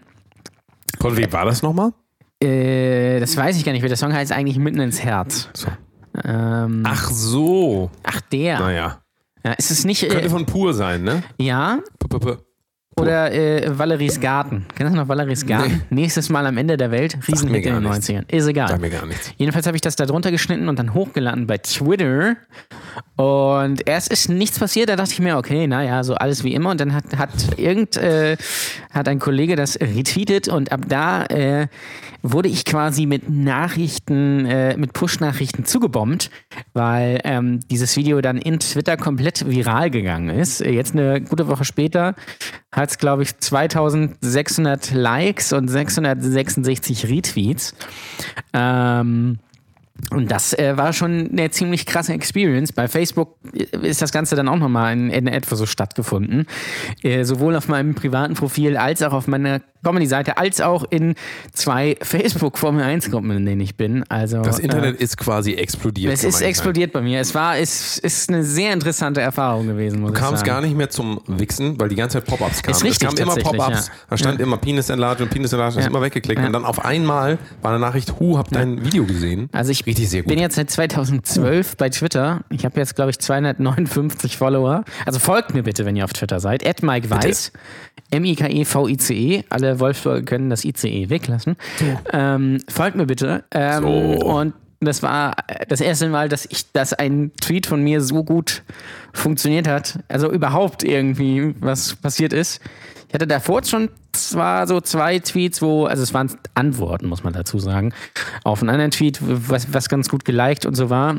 Von 0.99 1.15
wem 1.17 1.31
war 1.31 1.45
das 1.45 1.61
nochmal? 1.61 1.91
Äh, 2.43 3.19
das 3.19 3.35
weiß 3.37 3.57
ich 3.57 3.65
gar 3.65 3.71
nicht, 3.71 3.83
wie 3.83 3.87
der 3.87 3.97
Song 3.97 4.13
heißt, 4.13 4.31
eigentlich 4.31 4.57
mitten 4.57 4.79
ins 4.79 5.01
Herz. 5.03 5.49
So. 5.53 5.67
Ähm, 6.23 6.83
Ach 6.85 7.09
so. 7.11 7.89
ach, 8.03 8.21
der. 8.31 8.59
Naja. 8.59 9.01
Ja, 9.43 9.51
ist 9.53 9.71
es 9.71 9.85
nicht. 9.85 10.01
Könnte 10.09 10.25
Äh, 10.25 10.29
von 10.29 10.45
pur 10.45 10.73
sein, 10.73 11.03
ne? 11.03 11.23
ja, 11.37 11.79
P 11.99 12.07
-p 12.07 12.19
-p. 12.19 12.37
Oder 12.97 13.33
äh, 13.33 13.77
Valeries 13.77 14.21
Garten. 14.21 14.65
Kennst 14.73 14.93
du 14.93 14.97
noch 14.97 15.09
Valeries 15.09 15.45
Garten? 15.45 15.81
Nächstes 15.89 16.29
Mal 16.29 16.45
am 16.45 16.57
Ende 16.57 16.77
der 16.77 16.91
Welt. 16.91 17.17
Riesenhit 17.27 17.65
in 17.65 17.73
den 17.73 17.83
nichts. 17.83 18.09
90ern. 18.09 18.23
Ist 18.31 18.47
egal. 18.47 18.69
Sag 18.69 18.79
mir 18.79 18.89
gar 18.89 19.05
nichts. 19.05 19.33
Jedenfalls 19.35 19.67
habe 19.67 19.75
ich 19.75 19.81
das 19.81 19.97
da 19.97 20.05
drunter 20.05 20.31
geschnitten 20.31 20.69
und 20.69 20.79
dann 20.79 20.93
hochgeladen 20.93 21.45
bei 21.45 21.57
Twitter. 21.57 22.37
Und 23.17 23.85
erst 23.85 24.13
ist 24.13 24.29
nichts 24.29 24.59
passiert. 24.59 24.87
Da 24.87 24.95
dachte 24.95 25.11
ich 25.11 25.19
mir, 25.19 25.35
okay, 25.37 25.67
naja, 25.67 26.05
so 26.05 26.15
alles 26.15 26.45
wie 26.45 26.53
immer. 26.53 26.69
Und 26.69 26.79
dann 26.79 26.93
hat, 26.93 27.17
hat 27.17 27.31
irgend 27.59 27.97
äh, 27.97 28.37
hat 28.91 29.09
ein 29.09 29.19
Kollege 29.19 29.57
das 29.57 29.77
retweetet 29.81 30.47
und 30.47 30.71
ab 30.71 30.81
da 30.87 31.25
äh, 31.25 31.67
wurde 32.31 32.49
ich 32.49 32.65
quasi 32.65 33.05
mit 33.05 33.29
Nachrichten, 33.29 34.45
äh, 34.45 34.77
mit 34.77 34.93
Push-Nachrichten 34.93 35.65
zugebombt, 35.65 36.31
weil 36.73 37.19
ähm, 37.23 37.59
dieses 37.69 37.95
Video 37.95 38.19
dann 38.21 38.37
in 38.37 38.59
Twitter 38.59 38.97
komplett 38.97 39.47
viral 39.47 39.91
gegangen 39.91 40.29
ist. 40.29 40.59
Jetzt 40.59 40.93
eine 40.93 41.21
gute 41.21 41.47
Woche 41.47 41.65
später 41.65 42.15
hat 42.71 42.89
es, 42.89 42.97
glaube 42.97 43.23
ich, 43.23 43.37
2600 43.37 44.91
Likes 44.91 45.53
und 45.53 45.67
666 45.67 47.09
Retweets. 47.09 47.75
Ähm, 48.53 49.37
und 50.11 50.29
das 50.29 50.53
äh, 50.53 50.75
war 50.75 50.91
schon 50.93 51.29
eine 51.31 51.49
ziemlich 51.51 51.85
krasse 51.85 52.13
Experience. 52.13 52.73
Bei 52.73 52.87
Facebook 52.87 53.37
ist 53.53 54.01
das 54.01 54.11
Ganze 54.11 54.35
dann 54.35 54.49
auch 54.49 54.57
nochmal 54.57 54.93
in, 54.93 55.09
in 55.09 55.27
etwa 55.27 55.55
so 55.55 55.65
stattgefunden. 55.65 56.47
Äh, 57.01 57.23
sowohl 57.23 57.55
auf 57.55 57.69
meinem 57.69 57.95
privaten 57.95 58.33
Profil 58.33 58.77
als 58.77 59.01
auch 59.01 59.13
auf 59.13 59.27
meiner 59.27 59.61
Comedy-Seite, 59.85 60.37
als 60.37 60.61
auch 60.61 60.83
in 60.89 61.13
zwei 61.53 61.95
Facebook-Formel-1-Gruppen, 62.01 63.29
in 63.31 63.45
denen 63.45 63.61
ich 63.61 63.75
bin. 63.77 64.03
Also, 64.09 64.41
Das 64.41 64.57
Internet 64.59 64.99
Äh, 64.99 65.03
ist 65.03 65.17
quasi 65.17 65.53
explodiert. 65.53 66.11
es 66.13 66.23
ist 66.23 66.41
explodiert 66.41 66.91
bei 66.91 67.01
mir. 67.01 67.19
Es 67.19 67.35
war, 67.35 67.57
es 67.57 67.99
ist 67.99 68.29
eine 68.29 68.43
sehr 68.43 68.73
interessante 68.73 69.21
Erfahrung 69.21 69.67
gewesen, 69.67 70.01
muss 70.01 70.11
Du 70.13 70.17
kamst 70.19 70.43
gar 70.43 70.61
nicht 70.61 70.75
mehr 70.75 70.89
zum 70.89 71.21
Wichsen, 71.27 71.79
weil 71.79 71.89
die 71.89 71.95
ganze 71.95 72.17
Zeit 72.19 72.25
Pop-Ups 72.25 72.63
kamen. 72.63 72.75
Ist 72.75 72.83
richtig, 72.83 73.09
es 73.09 73.15
kamen 73.15 73.31
immer 73.31 73.35
Pop-Ups, 73.41 73.87
ja. 73.87 73.93
da 74.09 74.17
stand 74.17 74.39
immer 74.41 74.57
Penis 74.57 74.89
Enlarge 74.89 75.23
und 75.23 75.29
Penis 75.29 75.53
Enlarge, 75.53 75.75
hast 75.77 75.83
Ja. 75.83 75.89
immer 75.89 76.01
weggeklickt 76.01 76.39
Ja. 76.41 76.47
und 76.47 76.53
dann 76.53 76.65
auf 76.65 76.83
einmal 76.83 77.37
war 77.61 77.71
eine 77.71 77.79
Nachricht, 77.79 78.19
hu, 78.19 78.37
hab 78.37 78.49
dein 78.49 78.83
Video 78.83 79.05
gesehen. 79.05 79.49
Also 79.51 79.71
ich 79.71 79.85
Richtig 79.85 80.09
sehr 80.09 80.23
gut. 80.23 80.29
bin 80.29 80.39
jetzt 80.39 80.55
seit 80.55 80.69
2012 80.71 81.77
bei 81.77 81.89
Twitter. 81.89 82.41
Ich 82.49 82.65
habe 82.65 82.79
jetzt, 82.79 82.95
glaube 82.95 83.11
ich, 83.11 83.19
259 83.19 84.37
Follower. 84.37 84.83
Also 85.05 85.19
folgt 85.19 85.53
mir 85.53 85.63
bitte, 85.63 85.85
wenn 85.85 85.95
ihr 85.95 86.03
auf 86.05 86.13
Twitter 86.13 86.39
seid. 86.39 86.65
At 86.65 86.81
Mike 86.81 87.09
Weiß. 87.09 87.51
M-I-K-E-V-I-C-E. 88.11 89.35
E. 89.37 89.43
Wolfsburger 89.79 90.21
können 90.23 90.49
das 90.49 90.65
ICE 90.65 91.09
weglassen. 91.09 91.55
Ähm, 92.13 92.59
folgt 92.69 92.95
mir 92.95 93.05
bitte. 93.05 93.43
Ähm, 93.51 93.83
So. 93.83 93.89
Und 93.89 94.53
das 94.81 95.01
war 95.01 95.35
das 95.69 95.81
erste 95.81 96.09
Mal, 96.09 96.29
dass 96.29 96.45
ich, 96.45 96.71
dass 96.71 96.93
ein 96.93 97.31
Tweet 97.41 97.65
von 97.65 97.81
mir 97.83 98.01
so 98.01 98.23
gut 98.23 98.63
funktioniert 99.13 99.67
hat. 99.67 99.99
Also 100.07 100.31
überhaupt 100.31 100.83
irgendwie 100.83 101.55
was 101.59 101.95
passiert 101.95 102.33
ist. 102.33 102.61
Ich 103.07 103.13
hatte 103.13 103.27
davor 103.27 103.63
schon 103.63 103.89
zwar 104.11 104.67
so 104.67 104.81
zwei 104.81 105.19
Tweets, 105.19 105.61
wo, 105.61 105.85
also 105.85 106.03
es 106.03 106.13
waren 106.13 106.29
Antworten, 106.53 107.07
muss 107.07 107.23
man 107.23 107.33
dazu 107.33 107.59
sagen, 107.59 107.93
auf 108.43 108.61
einen 108.61 108.69
anderen 108.69 108.91
Tweet, 108.91 109.19
was, 109.21 109.73
was 109.73 109.89
ganz 109.89 110.09
gut 110.09 110.25
geliked 110.25 110.65
und 110.65 110.75
so 110.75 110.89
war. 110.89 111.15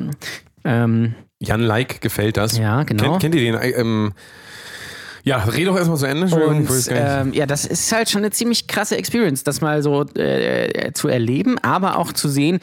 Ähm, 0.64 1.14
Jan 1.40 1.60
Like 1.60 2.00
gefällt 2.00 2.36
das. 2.36 2.58
Ja, 2.58 2.82
genau. 2.82 3.04
Kennt, 3.04 3.20
kennt 3.20 3.34
ihr 3.34 3.40
den? 3.40 3.54
Äh, 3.54 3.70
Ähm, 3.70 4.12
ja, 5.26 5.38
red 5.38 5.66
doch 5.66 5.76
erstmal 5.76 5.98
zu 5.98 6.06
Ende. 6.06 6.32
Und 6.36 6.68
ähm, 6.88 7.32
ja, 7.32 7.46
das 7.46 7.66
ist 7.66 7.90
halt 7.90 8.08
schon 8.08 8.20
eine 8.20 8.30
ziemlich 8.30 8.68
krasse 8.68 8.96
Experience, 8.96 9.42
das 9.42 9.60
mal 9.60 9.82
so 9.82 10.04
äh, 10.14 10.92
zu 10.92 11.08
erleben, 11.08 11.58
aber 11.62 11.98
auch 11.98 12.12
zu 12.12 12.28
sehen, 12.28 12.60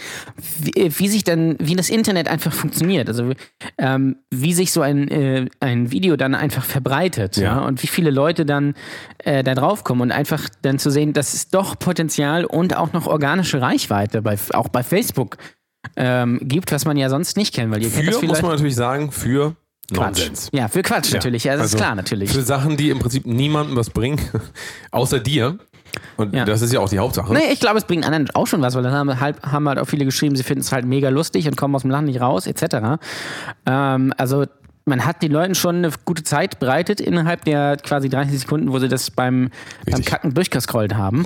wie, 0.61 0.89
wie 0.97 1.09
sich 1.09 1.25
dann, 1.25 1.57
wie 1.59 1.75
das 1.75 1.89
Internet 1.89 2.29
einfach 2.29 2.53
funktioniert. 2.53 3.09
Also 3.09 3.33
ähm, 3.77 4.15
wie 4.31 4.53
sich 4.53 4.71
so 4.71 4.79
ein, 4.79 5.09
äh, 5.09 5.47
ein 5.59 5.91
Video 5.91 6.15
dann 6.15 6.35
einfach 6.35 6.63
verbreitet 6.63 7.35
ja. 7.35 7.57
Ja. 7.57 7.65
und 7.65 7.83
wie 7.83 7.87
viele 7.87 8.11
Leute 8.11 8.45
dann 8.45 8.75
äh, 9.17 9.43
da 9.43 9.55
drauf 9.55 9.83
kommen 9.83 9.99
und 9.99 10.11
einfach 10.13 10.47
dann 10.61 10.79
zu 10.79 10.89
sehen, 10.89 11.11
dass 11.11 11.33
es 11.33 11.49
doch 11.49 11.77
Potenzial 11.77 12.45
und 12.45 12.77
auch 12.77 12.93
noch 12.93 13.07
organische 13.07 13.59
Reichweite 13.59 14.21
bei, 14.21 14.37
auch 14.53 14.69
bei 14.69 14.83
Facebook 14.83 15.35
ähm, 15.97 16.39
gibt, 16.41 16.71
was 16.71 16.85
man 16.85 16.95
ja 16.95 17.09
sonst 17.09 17.35
nicht 17.35 17.53
kennt, 17.53 17.73
weil 17.73 17.83
ihr 17.83 17.89
kennt 17.89 18.07
das 18.07 18.15
für, 18.15 18.21
vielleicht. 18.21 18.41
muss 18.41 18.41
man 18.41 18.51
natürlich 18.51 18.75
sagen, 18.75 19.11
für 19.11 19.57
Quatsch. 19.91 20.19
Nonsens. 20.19 20.49
Ja, 20.53 20.67
für 20.67 20.81
Quatsch 20.81 21.11
natürlich. 21.13 21.43
Ja, 21.43 21.53
das 21.53 21.61
Also 21.63 21.77
ist 21.77 21.81
klar 21.83 21.95
natürlich. 21.95 22.31
Für 22.31 22.41
Sachen, 22.41 22.77
die 22.77 22.89
im 22.89 22.99
Prinzip 22.99 23.25
niemandem 23.25 23.75
was 23.75 23.89
bringen, 23.89 24.19
außer 24.91 25.19
dir. 25.19 25.57
Und 26.17 26.33
Ja. 26.33 26.45
das 26.45 26.61
ist 26.61 26.73
ja 26.73 26.79
auch 26.79 26.89
die 26.89 26.97
Hauptsache. 26.99 27.31
Nee, 27.33 27.51
ich 27.51 27.59
glaube, 27.59 27.77
es 27.77 27.83
bringt 27.85 28.03
anderen 28.05 28.27
auch 28.33 28.47
schon 28.47 28.61
was, 28.61 28.73
weil 28.75 28.81
dann 28.83 28.93
haben 28.93 29.19
halt, 29.19 29.41
haben 29.43 29.67
halt 29.67 29.77
auch 29.77 29.85
viele 29.85 30.05
geschrieben, 30.05 30.35
sie 30.35 30.41
finden 30.43 30.61
es 30.61 30.71
halt 30.71 30.85
mega 30.85 31.09
lustig 31.09 31.47
und 31.47 31.55
kommen 31.55 31.75
aus 31.75 31.83
dem 31.83 31.91
Land 31.91 32.07
nicht 32.07 32.19
raus, 32.19 32.47
etc. 32.47 32.97
Ähm, 33.67 34.13
also 34.17 34.45
man 34.85 35.05
hat 35.05 35.21
den 35.21 35.31
Leuten 35.31 35.53
schon 35.55 35.77
eine 35.77 35.91
gute 36.05 36.23
Zeit 36.23 36.59
bereitet 36.59 36.99
innerhalb 36.99 37.45
der 37.45 37.77
quasi 37.77 38.09
30 38.09 38.39
Sekunden, 38.39 38.71
wo 38.71 38.79
sie 38.79 38.89
das 38.89 39.11
beim, 39.11 39.49
beim. 39.89 40.01
Kacken 40.03 40.33
durchgescrollt 40.33 40.95
haben. 40.95 41.25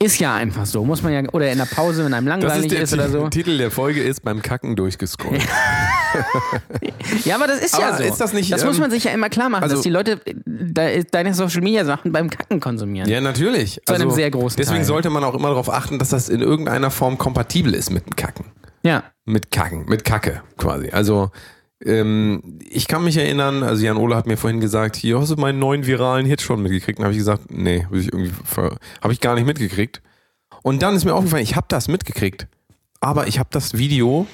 Ist 0.00 0.20
ja 0.20 0.34
einfach 0.36 0.64
so, 0.64 0.84
muss 0.84 1.02
man 1.02 1.12
ja, 1.12 1.22
oder 1.32 1.50
in 1.50 1.58
der 1.58 1.64
Pause, 1.64 2.04
wenn 2.04 2.14
einem 2.14 2.28
langweilig 2.28 2.66
ist 2.66 2.72
der 2.72 2.82
ist, 2.82 2.92
oder 2.94 3.08
so. 3.08 3.28
Titel 3.30 3.58
der 3.58 3.72
Folge 3.72 4.00
ist 4.00 4.22
beim 4.22 4.42
Kacken 4.42 4.76
durchgescrollt. 4.76 5.42
Ja, 7.24 7.34
aber 7.34 7.46
das 7.46 7.60
ist 7.60 7.76
ja 7.76 7.88
Aber 7.88 7.96
so. 7.98 8.02
ist 8.04 8.20
das 8.20 8.32
nicht, 8.32 8.52
das 8.52 8.64
muss 8.64 8.76
ähm, 8.76 8.82
man 8.82 8.90
sich 8.90 9.04
ja 9.04 9.10
immer 9.10 9.28
klar 9.28 9.48
machen, 9.48 9.64
also- 9.64 9.76
dass 9.76 9.82
die 9.82 9.90
Leute 9.90 10.20
de 10.46 11.04
deine 11.10 11.34
Social 11.34 11.62
Media 11.62 11.84
Sachen 11.84 12.12
beim 12.12 12.30
Kacken 12.30 12.60
konsumieren. 12.60 13.08
Ja, 13.08 13.20
natürlich. 13.20 13.80
Also 13.88 14.00
Zu 14.00 14.08
einem 14.08 14.14
sehr 14.14 14.30
großen 14.30 14.56
Deswegen 14.56 14.78
Teil. 14.78 14.86
sollte 14.86 15.10
man 15.10 15.24
auch 15.24 15.34
immer 15.34 15.48
darauf 15.48 15.68
achten, 15.70 15.98
dass 15.98 16.10
das 16.10 16.28
in 16.28 16.40
irgendeiner 16.42 16.90
Form 16.90 17.18
kompatibel 17.18 17.74
ist 17.74 17.90
mit 17.90 18.06
dem 18.06 18.16
Kacken. 18.16 18.46
ja. 18.82 19.02
Mit 19.24 19.50
Kacken, 19.50 19.84
mit 19.86 20.06
Kacke 20.06 20.42
quasi. 20.56 20.88
Also 20.90 21.30
ähm, 21.84 22.58
ich 22.68 22.88
kann 22.88 23.04
mich 23.04 23.16
erinnern, 23.16 23.62
also 23.62 23.84
Jan 23.84 23.96
Ole 23.96 24.16
hat 24.16 24.26
mir 24.26 24.36
vorhin 24.36 24.60
gesagt, 24.60 24.96
hier 24.96 25.20
hast 25.20 25.30
du 25.30 25.36
meinen 25.36 25.58
neuen 25.58 25.86
viralen 25.86 26.26
Hit 26.26 26.42
schon 26.42 26.62
mitgekriegt. 26.62 26.98
Dann 26.98 27.04
habe 27.04 27.12
ich 27.12 27.18
gesagt, 27.18 27.50
nee, 27.50 27.84
habe 27.84 27.98
ich 27.98 28.10
habe 28.12 29.12
ich 29.12 29.20
gar 29.20 29.34
nicht 29.34 29.46
mitgekriegt. 29.46 30.02
Und 30.62 30.82
dann 30.82 30.96
ist 30.96 31.04
mir 31.04 31.14
aufgefallen, 31.14 31.42
ich 31.42 31.56
habe 31.56 31.66
das 31.68 31.88
mitgekriegt, 31.88 32.48
aber 33.00 33.28
ich 33.28 33.38
habe 33.38 33.48
das 33.52 33.78
Video 33.78 34.26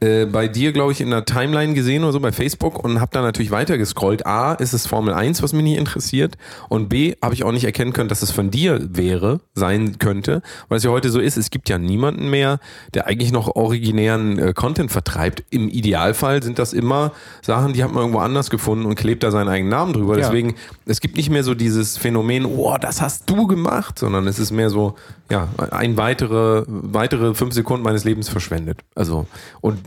äh, 0.00 0.26
bei 0.26 0.46
dir, 0.46 0.72
glaube 0.72 0.92
ich, 0.92 1.00
in 1.00 1.10
der 1.10 1.24
Timeline 1.24 1.72
gesehen 1.72 2.04
oder 2.04 2.12
so 2.12 2.20
bei 2.20 2.32
Facebook 2.32 2.84
und 2.84 3.00
habe 3.00 3.10
dann 3.12 3.22
natürlich 3.22 3.50
weiter 3.50 3.78
gescrollt. 3.78 4.26
A, 4.26 4.52
ist 4.52 4.74
es 4.74 4.86
Formel 4.86 5.14
1, 5.14 5.42
was 5.42 5.54
mich 5.54 5.62
nicht 5.62 5.78
interessiert 5.78 6.36
und 6.68 6.88
B, 6.88 7.14
habe 7.22 7.34
ich 7.34 7.44
auch 7.44 7.52
nicht 7.52 7.64
erkennen 7.64 7.94
können, 7.94 8.10
dass 8.10 8.20
es 8.20 8.30
von 8.30 8.50
dir 8.50 8.78
wäre, 8.92 9.40
sein 9.54 9.98
könnte, 9.98 10.42
weil 10.68 10.78
es 10.78 10.84
ja 10.84 10.90
heute 10.90 11.08
so 11.08 11.18
ist, 11.18 11.38
es 11.38 11.50
gibt 11.50 11.70
ja 11.70 11.78
niemanden 11.78 12.28
mehr, 12.28 12.60
der 12.92 13.06
eigentlich 13.06 13.32
noch 13.32 13.56
originären 13.56 14.38
äh, 14.38 14.52
Content 14.52 14.90
vertreibt. 14.90 15.44
Im 15.48 15.68
Idealfall 15.68 16.42
sind 16.42 16.58
das 16.58 16.74
immer 16.74 17.12
Sachen, 17.40 17.72
die 17.72 17.82
hat 17.82 17.90
man 17.90 18.02
irgendwo 18.02 18.20
anders 18.20 18.50
gefunden 18.50 18.84
und 18.84 18.96
klebt 18.96 19.22
da 19.22 19.30
seinen 19.30 19.48
eigenen 19.48 19.70
Namen 19.70 19.94
drüber. 19.94 20.18
Ja. 20.18 20.26
Deswegen, 20.26 20.56
es 20.84 21.00
gibt 21.00 21.16
nicht 21.16 21.30
mehr 21.30 21.42
so 21.42 21.54
dieses 21.54 21.96
Phänomen, 21.96 22.44
oh, 22.44 22.76
das 22.78 23.00
hast 23.00 23.30
du 23.30 23.46
gemacht, 23.46 23.98
sondern 23.98 24.26
es 24.26 24.38
ist 24.38 24.50
mehr 24.50 24.68
so, 24.68 24.94
ja, 25.30 25.48
ein 25.70 25.96
weitere, 25.96 26.64
weitere 26.66 27.34
fünf 27.34 27.54
Sekunden 27.54 27.82
meines 27.82 28.04
Lebens 28.04 28.28
verschwendet. 28.28 28.80
Also, 28.94 29.26
und, 29.60 29.78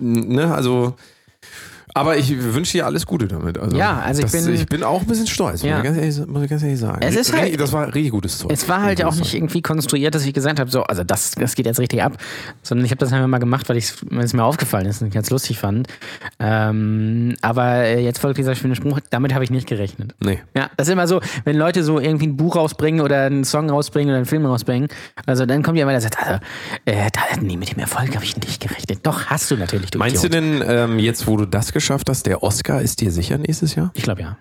ne, 0.00 0.42
also, 0.54 0.96
Aber 1.96 2.16
ich 2.16 2.36
wünsche 2.42 2.72
dir 2.72 2.86
alles 2.86 3.06
Gute 3.06 3.28
damit. 3.28 3.56
Also, 3.56 3.76
Ja, 3.76 4.00
also 4.00 4.18
ich 4.22 4.30
das, 4.32 4.44
bin- 4.44 4.54
ich 4.54 4.66
bin 4.66 4.82
auch 4.82 5.00
ein 5.02 5.06
bisschen 5.06 5.28
stolz, 5.28 5.62
Ja. 5.62 5.76
muss, 5.78 5.78
ich 5.78 5.84
ganz 5.84 5.96
ehrlich, 5.98 6.26
muss 6.26 6.42
ich 6.42 6.50
ganz 6.50 6.62
ehrlich 6.64 6.78
sagen. 6.80 6.98
Es 7.02 7.14
ist 7.14 7.32
Richtig- 7.32 7.50
halt- 7.52 7.60
das 7.60 7.72
war 7.72 7.86
richtig 7.94 8.10
gutes 8.10 8.38
Zeug. 8.38 8.50
Es 8.52 8.68
war 8.68 8.78
halt 8.82 8.98
Richtig 8.98 9.04
auch 9.06 9.14
nicht 9.14 9.30
Zeug. 9.30 9.34
irgendwie 9.34 9.62
konstruiert, 9.62 10.14
dass 10.14 10.26
ich 10.26 10.34
gesagt 10.34 10.58
habe, 10.58 10.68
so, 10.70 10.82
also 10.82 11.04
das, 11.04 11.30
das 11.32 11.54
geht 11.54 11.66
jetzt 11.66 11.78
richtig 11.78 12.02
ab, 12.02 12.18
sondern 12.62 12.84
ich 12.84 12.90
habe 12.90 12.98
das 12.98 13.12
einfach 13.12 13.28
mal 13.28 13.38
gemacht, 13.38 13.68
weil 13.68 13.76
es 13.76 13.94
mir 14.32 14.42
aufgefallen 14.44 14.86
ist 14.86 15.00
und 15.02 15.08
ich 15.08 15.14
ganz 15.14 15.30
lustig 15.30 15.58
fand. 15.58 15.86
Ähm, 16.40 17.36
aber 17.42 17.84
äh, 17.84 18.00
jetzt 18.02 18.18
folgt 18.18 18.38
dieser 18.38 18.54
schöne 18.54 18.74
Spruch, 18.74 18.98
damit 19.10 19.32
habe 19.32 19.44
ich 19.44 19.50
nicht 19.50 19.68
gerechnet. 19.68 20.14
Nee. 20.20 20.40
Ja, 20.56 20.70
das 20.76 20.88
ist 20.88 20.92
immer 20.92 21.06
so, 21.06 21.20
wenn 21.44 21.56
Leute 21.56 21.84
so 21.84 22.00
irgendwie 22.00 22.26
ein 22.26 22.36
Buch 22.36 22.56
rausbringen 22.56 23.00
oder 23.00 23.22
einen 23.26 23.44
Song 23.44 23.70
rausbringen 23.70 24.08
oder 24.10 24.16
einen 24.16 24.26
Film 24.26 24.44
rausbringen, 24.46 24.88
also 25.26 25.46
dann 25.46 25.62
kommt 25.62 25.78
ja 25.78 25.84
immer 25.84 25.92
der 25.92 26.00
sagt, 26.00 26.18
also, 26.18 26.40
äh, 26.86 27.08
da, 27.12 27.40
nee, 27.40 27.56
mit 27.56 27.70
dem 27.70 27.78
Erfolg 27.78 28.14
habe 28.16 28.24
ich 28.24 28.36
nicht 28.36 28.60
gerechnet. 28.60 28.98
Doch, 29.04 29.26
hast 29.26 29.48
du 29.50 29.56
natürlich, 29.56 29.90
du 29.92 29.98
Meinst 30.00 30.24
du 30.24 30.26
Idiot. 30.26 30.42
denn, 30.42 30.64
ähm, 30.66 30.98
jetzt 30.98 31.26
wo 31.28 31.36
du 31.36 31.46
das 31.46 31.66
geschafft 31.72 31.83
hast, 31.90 32.26
der 32.26 32.42
Oscar 32.42 32.80
ist 32.82 33.00
dir 33.00 33.10
sicher 33.12 33.38
nächstes 33.38 33.74
Jahr? 33.74 33.90
Ich 33.94 34.02
glaube 34.02 34.22
ja. 34.22 34.38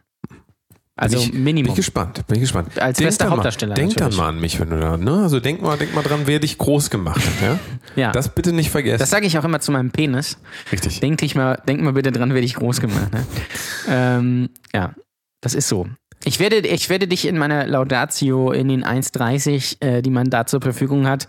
Also 0.95 1.17
bin 1.17 1.25
ich, 1.25 1.31
Bin 1.31 1.43
Minimum. 1.43 1.69
ich 1.71 1.75
gespannt, 1.75 2.27
bin 2.27 2.35
ich 2.35 2.41
gespannt. 2.41 2.79
Als 2.79 2.99
Denk 2.99 3.07
bester 3.07 3.23
dann 3.23 3.29
mal- 3.31 3.37
Hauptdarsteller 3.37 3.73
Denk 3.73 3.95
dann 3.95 4.03
natürlich. 4.09 4.17
mal 4.19 4.29
an 4.29 4.39
mich, 4.39 4.59
wenn 4.59 4.69
du 4.69 4.79
da, 4.79 4.95
ne? 4.95 5.23
Also 5.23 5.39
denk 5.39 5.59
mal, 5.63 5.75
denk 5.75 5.95
mal 5.95 6.03
dran, 6.03 6.21
wer 6.25 6.39
dich 6.39 6.59
groß 6.59 6.91
gemacht 6.91 7.19
hat, 7.25 7.41
ja? 7.41 7.59
Ja. 7.95 8.11
Das 8.11 8.29
bitte 8.35 8.53
nicht 8.53 8.69
vergessen. 8.69 8.99
Das 8.99 9.09
sage 9.09 9.25
ich 9.25 9.37
auch 9.39 9.43
immer 9.43 9.59
zu 9.59 9.71
meinem 9.71 9.89
Penis. 9.89 10.37
Richtig. 10.71 10.99
Denk, 10.99 11.17
dich 11.17 11.33
mal, 11.33 11.59
denk 11.67 11.81
mal 11.81 11.93
bitte 11.93 12.11
dran, 12.11 12.33
wer 12.35 12.41
dich 12.41 12.53
groß 12.53 12.79
gemacht 12.79 13.11
hat. 13.11 13.25
ähm, 13.89 14.49
ja, 14.73 14.93
das 15.41 15.55
ist 15.55 15.67
so. 15.67 15.87
Ich 16.25 16.39
werde, 16.39 16.57
ich 16.59 16.89
werde 16.89 17.07
dich 17.07 17.27
in 17.27 17.37
meiner 17.37 17.67
Laudatio 17.67 18.51
in 18.51 18.69
den 18.69 18.83
1,30, 18.85 19.81
äh, 19.81 20.01
die 20.01 20.09
man 20.09 20.29
da 20.29 20.45
zur 20.45 20.61
Verfügung 20.61 21.05
hat, 21.07 21.27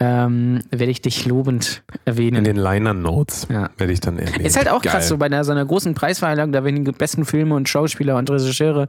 ähm, 0.00 0.60
werde 0.70 0.92
ich 0.92 1.00
dich 1.02 1.26
lobend 1.26 1.82
erwähnen. 2.04 2.36
In 2.36 2.44
den 2.44 2.56
Liner 2.56 2.94
Notes 2.94 3.48
Ja. 3.50 3.70
werde 3.78 3.92
ich 3.92 3.98
dann 4.00 4.18
erwähnen. 4.18 4.44
Ist 4.44 4.56
halt 4.56 4.68
auch 4.68 4.82
Geil. 4.82 4.92
krass, 4.92 5.08
so 5.08 5.16
bei 5.16 5.26
einer, 5.26 5.42
so 5.44 5.50
einer 5.52 5.64
großen 5.64 5.94
Preisverleihung, 5.94 6.52
da 6.52 6.62
werden 6.62 6.84
die 6.84 6.92
besten 6.92 7.24
Filme 7.24 7.54
und 7.56 7.68
Schauspieler 7.68 8.16
und 8.16 8.30
Regisseure 8.30 8.86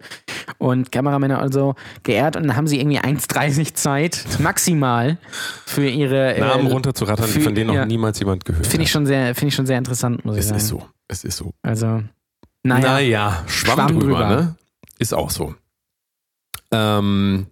und 0.60 0.92
Kameramänner 0.92 1.42
und 1.42 1.52
so 1.54 1.74
geehrt 2.04 2.36
und 2.36 2.44
dann 2.48 2.56
haben 2.56 2.68
sie 2.68 2.80
irgendwie 2.80 3.00
1,30 3.00 3.74
Zeit, 3.74 4.24
maximal, 4.40 5.18
für 5.66 5.88
ihre 5.88 6.36
äh, 6.36 6.40
Namen 6.42 6.68
runterzurattern, 6.68 7.26
für- 7.28 7.42
von 7.42 7.56
denen 7.56 7.68
noch 7.68 7.74
ja. 7.76 7.86
niemals 7.86 8.20
jemand 8.20 8.46
gehört 8.46 8.68
Finde 8.68 8.84
ich 8.84 8.90
hat. 8.90 8.94
schon 8.94 9.06
sehr, 9.08 9.34
finde 9.34 9.48
ich 9.48 9.56
schon 9.56 9.66
sehr 9.66 9.78
interessant, 9.80 10.24
muss 10.26 10.36
ich 10.36 10.42
Es 10.42 10.48
sagen. 10.50 10.58
ist 10.60 10.68
so. 10.68 10.84
Es 11.08 11.24
ist 11.24 11.38
so. 11.38 11.54
Also, 11.64 12.04
naja. 12.62 12.82
Naja, 12.94 13.44
Schwamm, 13.48 13.74
Schwamm 13.76 13.88
drüber, 14.00 14.06
drüber. 14.06 14.30
ne? 14.42 14.56
Ist 15.00 15.14
auch 15.14 15.32
so. 15.32 15.56
Ähm, 16.72 17.48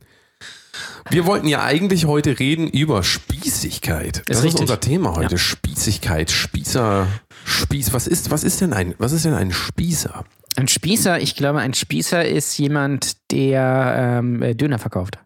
wir 1.10 1.26
wollten 1.26 1.48
ja 1.48 1.64
eigentlich 1.64 2.06
heute 2.06 2.40
reden 2.40 2.68
über 2.68 3.04
Spießigkeit. 3.04 4.24
Das 4.26 4.40
ist, 4.40 4.44
richtig. 4.44 4.62
unser 4.62 4.80
Thema 4.80 5.16
heute. 5.16 5.36
Ja. 5.36 5.38
Spießigkeit, 5.38 6.30
Spießer, 6.30 7.08
Spieß. 7.46 7.94
Was 7.94 8.08
ist, 8.08 8.30
was 8.30 8.44
ist 8.44 8.62
denn 8.62 8.74
ein, 8.74 8.94
was 8.98 9.14
ist 9.14 9.26
denn 9.26 9.34
ein 9.34 9.52
Spießer? 9.52 10.26
Ein 10.58 10.68
Spießer, 10.68 11.20
ich 11.20 11.36
glaube, 11.36 11.60
ein 11.60 11.74
Spießer 11.74 12.26
ist 12.26 12.58
jemand, 12.58 13.32
der 13.32 14.20
ähm, 14.20 14.42
äh, 14.42 14.56
Döner 14.56 14.80
verkauft. 14.80 15.20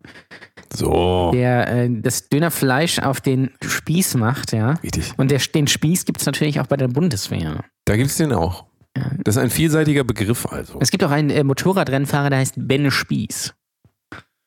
So. 0.73 1.31
Der 1.33 1.67
äh, 1.67 1.89
das 1.89 2.29
Dönerfleisch 2.29 2.99
auf 2.99 3.19
den 3.21 3.51
Spieß 3.61 4.15
macht, 4.15 4.53
ja. 4.53 4.73
Richtig. 4.83 5.13
Und 5.17 5.31
der, 5.31 5.39
den 5.39 5.67
Spieß 5.67 6.05
gibt 6.05 6.19
es 6.19 6.25
natürlich 6.25 6.59
auch 6.59 6.67
bei 6.67 6.77
der 6.77 6.87
Bundeswehr. 6.87 7.63
Da 7.85 7.95
gibt 7.97 8.09
es 8.09 8.17
den 8.17 8.33
auch. 8.33 8.65
Das 8.93 9.35
ist 9.35 9.41
ein 9.41 9.49
vielseitiger 9.49 10.03
Begriff 10.03 10.45
also. 10.47 10.77
Es 10.81 10.91
gibt 10.91 11.03
auch 11.03 11.11
einen 11.11 11.29
äh, 11.29 11.43
Motorradrennfahrer, 11.43 12.29
der 12.29 12.39
heißt 12.39 12.55
Ben 12.57 12.91
Spieß. 12.91 13.53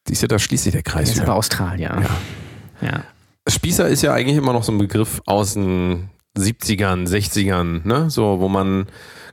Siehst 0.07 0.23
du, 0.23 0.27
da 0.27 0.39
schließt 0.39 0.65
sich 0.65 0.73
der 0.73 0.83
Kreis 0.83 1.11
ist 1.11 1.21
aber. 1.21 1.35
Australier. 1.35 2.03
Ja. 2.81 2.89
ja. 2.89 3.05
Spießer 3.49 3.89
ist 3.89 4.03
ja 4.03 4.13
eigentlich 4.13 4.37
immer 4.37 4.53
noch 4.53 4.65
so 4.65 4.73
ein 4.73 4.79
Begriff 4.79 5.23
aus 5.27 5.55
den 5.55 6.11
70ern, 6.37 7.07
60ern, 7.09 7.87
ne? 7.87 8.11
So, 8.11 8.41
wo 8.41 8.49
man 8.49 8.87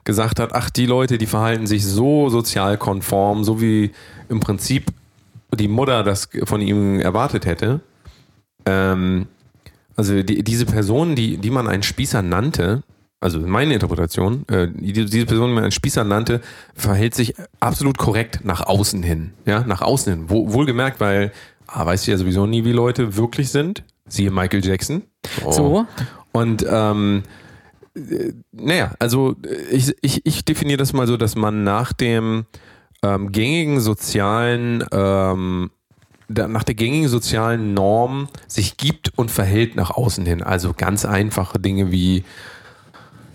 gesagt 0.03 0.39
hat, 0.39 0.53
ach, 0.53 0.69
die 0.69 0.85
Leute, 0.85 1.17
die 1.17 1.25
verhalten 1.25 1.67
sich 1.67 1.85
so 1.85 2.29
sozial 2.29 2.77
konform, 2.77 3.43
so 3.43 3.61
wie 3.61 3.91
im 4.29 4.39
Prinzip 4.39 4.91
die 5.53 5.67
Mutter 5.67 6.03
das 6.03 6.29
von 6.43 6.61
ihm 6.61 6.99
erwartet 6.99 7.45
hätte. 7.45 7.81
Ähm, 8.65 9.27
also 9.95 10.23
die, 10.23 10.43
diese 10.43 10.65
Person, 10.65 11.15
die, 11.15 11.37
die 11.37 11.49
man 11.49 11.67
einen 11.67 11.83
Spießer 11.83 12.21
nannte, 12.21 12.83
also 13.21 13.39
meine 13.39 13.75
Interpretation, 13.75 14.45
äh, 14.49 14.67
die, 14.73 15.05
diese 15.05 15.25
Person, 15.27 15.49
die 15.49 15.53
man 15.53 15.63
einen 15.63 15.71
Spießer 15.71 16.03
nannte, 16.03 16.41
verhält 16.73 17.13
sich 17.13 17.35
absolut 17.59 17.99
korrekt 17.99 18.43
nach 18.43 18.65
außen 18.65 19.03
hin. 19.03 19.33
Ja, 19.45 19.61
nach 19.61 19.81
außen 19.81 20.11
hin. 20.11 20.25
Wo, 20.27 20.51
wohlgemerkt, 20.51 20.99
weil, 20.99 21.31
ah, 21.67 21.85
weißt 21.85 22.07
du 22.07 22.11
ja 22.11 22.17
sowieso 22.17 22.47
nie, 22.47 22.65
wie 22.65 22.71
Leute 22.71 23.15
wirklich 23.15 23.51
sind. 23.51 23.83
Siehe 24.07 24.31
Michael 24.31 24.65
Jackson. 24.65 25.03
Oh. 25.45 25.51
So, 25.51 25.87
Und 26.31 26.65
ähm, 26.67 27.21
äh, 27.95 28.33
naja, 28.51 28.95
also 28.97 29.35
ich, 29.69 29.95
ich, 30.01 30.25
ich 30.25 30.43
definiere 30.43 30.77
das 30.77 30.91
mal 30.91 31.05
so, 31.05 31.15
dass 31.15 31.35
man 31.35 31.63
nach 31.63 31.93
dem 31.93 32.45
ähm, 33.03 33.31
gängigen 33.31 33.81
sozialen, 33.81 34.83
ähm, 34.91 35.69
nach 36.27 36.63
der 36.63 36.75
gängigen 36.75 37.07
sozialen 37.07 37.75
Norm 37.75 38.29
sich 38.47 38.77
gibt 38.77 39.15
und 39.15 39.29
verhält 39.29 39.75
nach 39.75 39.91
außen 39.91 40.25
hin. 40.25 40.41
Also 40.41 40.73
ganz 40.75 41.05
einfache 41.05 41.59
Dinge 41.59 41.91
wie 41.91 42.23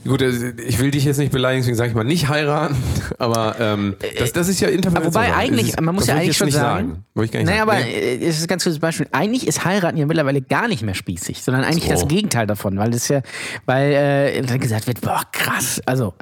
Gut, 0.06 0.22
äh, 0.22 0.52
ich 0.66 0.78
will 0.78 0.90
dich 0.90 1.04
jetzt 1.04 1.18
nicht 1.18 1.32
beleidigen, 1.32 1.62
deswegen 1.62 1.76
sage 1.76 1.90
ich 1.90 1.94
mal 1.96 2.04
nicht 2.04 2.28
heiraten, 2.28 2.76
aber 3.18 3.56
ähm, 3.60 3.96
das, 4.18 4.32
das 4.32 4.48
ist 4.48 4.60
ja 4.60 4.68
Interpretation. 4.68 5.14
wobei 5.14 5.34
eigentlich- 5.34 5.68
ist- 5.70 5.80
man 5.80 5.94
muss 5.94 6.06
ja 6.06 6.14
eigentlich 6.16 6.36
schon 6.36 6.50
sagen- 6.50 7.04
Wollte 7.14 7.26
ich 7.26 7.32
gar 7.32 7.40
nicht 7.40 7.48
naja, 7.48 7.66
sagen. 7.66 7.70
aber 7.70 7.80
äh, 7.88 8.16
es 8.26 8.36
ist 8.38 8.44
ein 8.44 8.48
ganz 8.48 8.64
gutes 8.64 8.78
Beispiel. 8.78 9.06
Eigentlich 9.12 9.46
ist 9.46 9.64
heiraten 9.64 9.96
ja 9.96 10.06
mittlerweile 10.06 10.40
gar 10.42 10.68
nicht 10.68 10.82
mehr 10.82 10.94
spießig, 10.94 11.42
sondern 11.42 11.64
eigentlich 11.64 11.84
So. 11.84 11.90
das 11.90 12.08
Gegenteil 12.08 12.46
davon, 12.46 12.78
weil 12.78 12.90
das 12.90 13.08
ja, 13.08 13.22
weil 13.66 13.92
äh, 13.92 14.42
dann 14.42 14.60
gesagt 14.60 14.86
wird, 14.86 15.00
boah, 15.00 15.22
krass, 15.32 15.80
also 15.86 16.14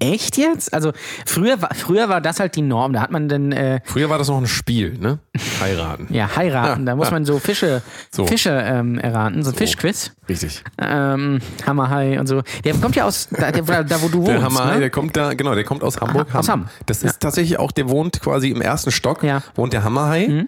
echt 0.00 0.36
jetzt? 0.36 0.74
Also 0.74 0.92
früher 1.26 1.60
war, 1.62 1.70
früher 1.74 2.08
war 2.08 2.20
das 2.20 2.40
halt 2.40 2.56
die 2.56 2.62
Norm, 2.62 2.92
da 2.92 3.00
hat 3.02 3.10
man 3.10 3.28
dann 3.28 3.52
äh, 3.52 3.80
Früher 3.84 4.10
war 4.10 4.18
das 4.18 4.28
noch 4.28 4.38
ein 4.38 4.46
Spiel, 4.46 4.98
ne? 4.98 5.18
Heiraten. 5.60 6.06
ja 6.10 6.34
heiraten, 6.34 6.80
Ja, 6.80 6.86
da 6.86 6.96
muss 6.96 7.06
ja. 7.08 7.12
man 7.12 7.24
so 7.24 7.38
Fische, 7.38 7.82
So. 8.10 8.26
Fische 8.26 8.50
ähm, 8.50 8.98
erraten, 8.98 9.42
so 9.42 9.50
ein 9.50 9.56
Fischquiz, 9.56 10.12
Richtig. 10.28 10.64
ähm, 10.78 11.38
Hammerhai 11.66 12.18
und 12.18 12.26
so. 12.26 12.42
Der 12.64 12.74
kommt 12.74 12.96
ja 12.96 13.04
aus 13.04 13.28
da, 13.30 13.52
der, 13.52 13.84
da 13.84 14.02
wo 14.02 14.08
du 14.08 14.18
wohnst, 14.18 14.30
Der 14.32 14.42
Hammer, 14.42 14.72
ne? 14.74 14.80
der 14.80 14.90
kommt 14.90 15.16
da, 15.16 15.34
genau, 15.34 15.54
der 15.54 15.64
kommt 15.64 15.84
aus 15.84 16.00
Hamburg. 16.00 16.28
Ah, 16.32 16.38
aus 16.40 16.48
Hamm. 16.48 16.68
Das 16.86 17.02
ist 17.02 17.20
tatsächlich 17.20 17.58
auch, 17.58 17.70
der 17.72 17.88
wohnt 17.88 18.20
quasi 18.20 18.48
im 18.50 18.60
ersten 18.60 18.90
Stock, 18.90 19.22
Ja. 19.22 19.38
Mhm. 19.38 19.42
wohnt 19.56 19.72
der 19.72 19.84
Hammerhai. 19.84 20.46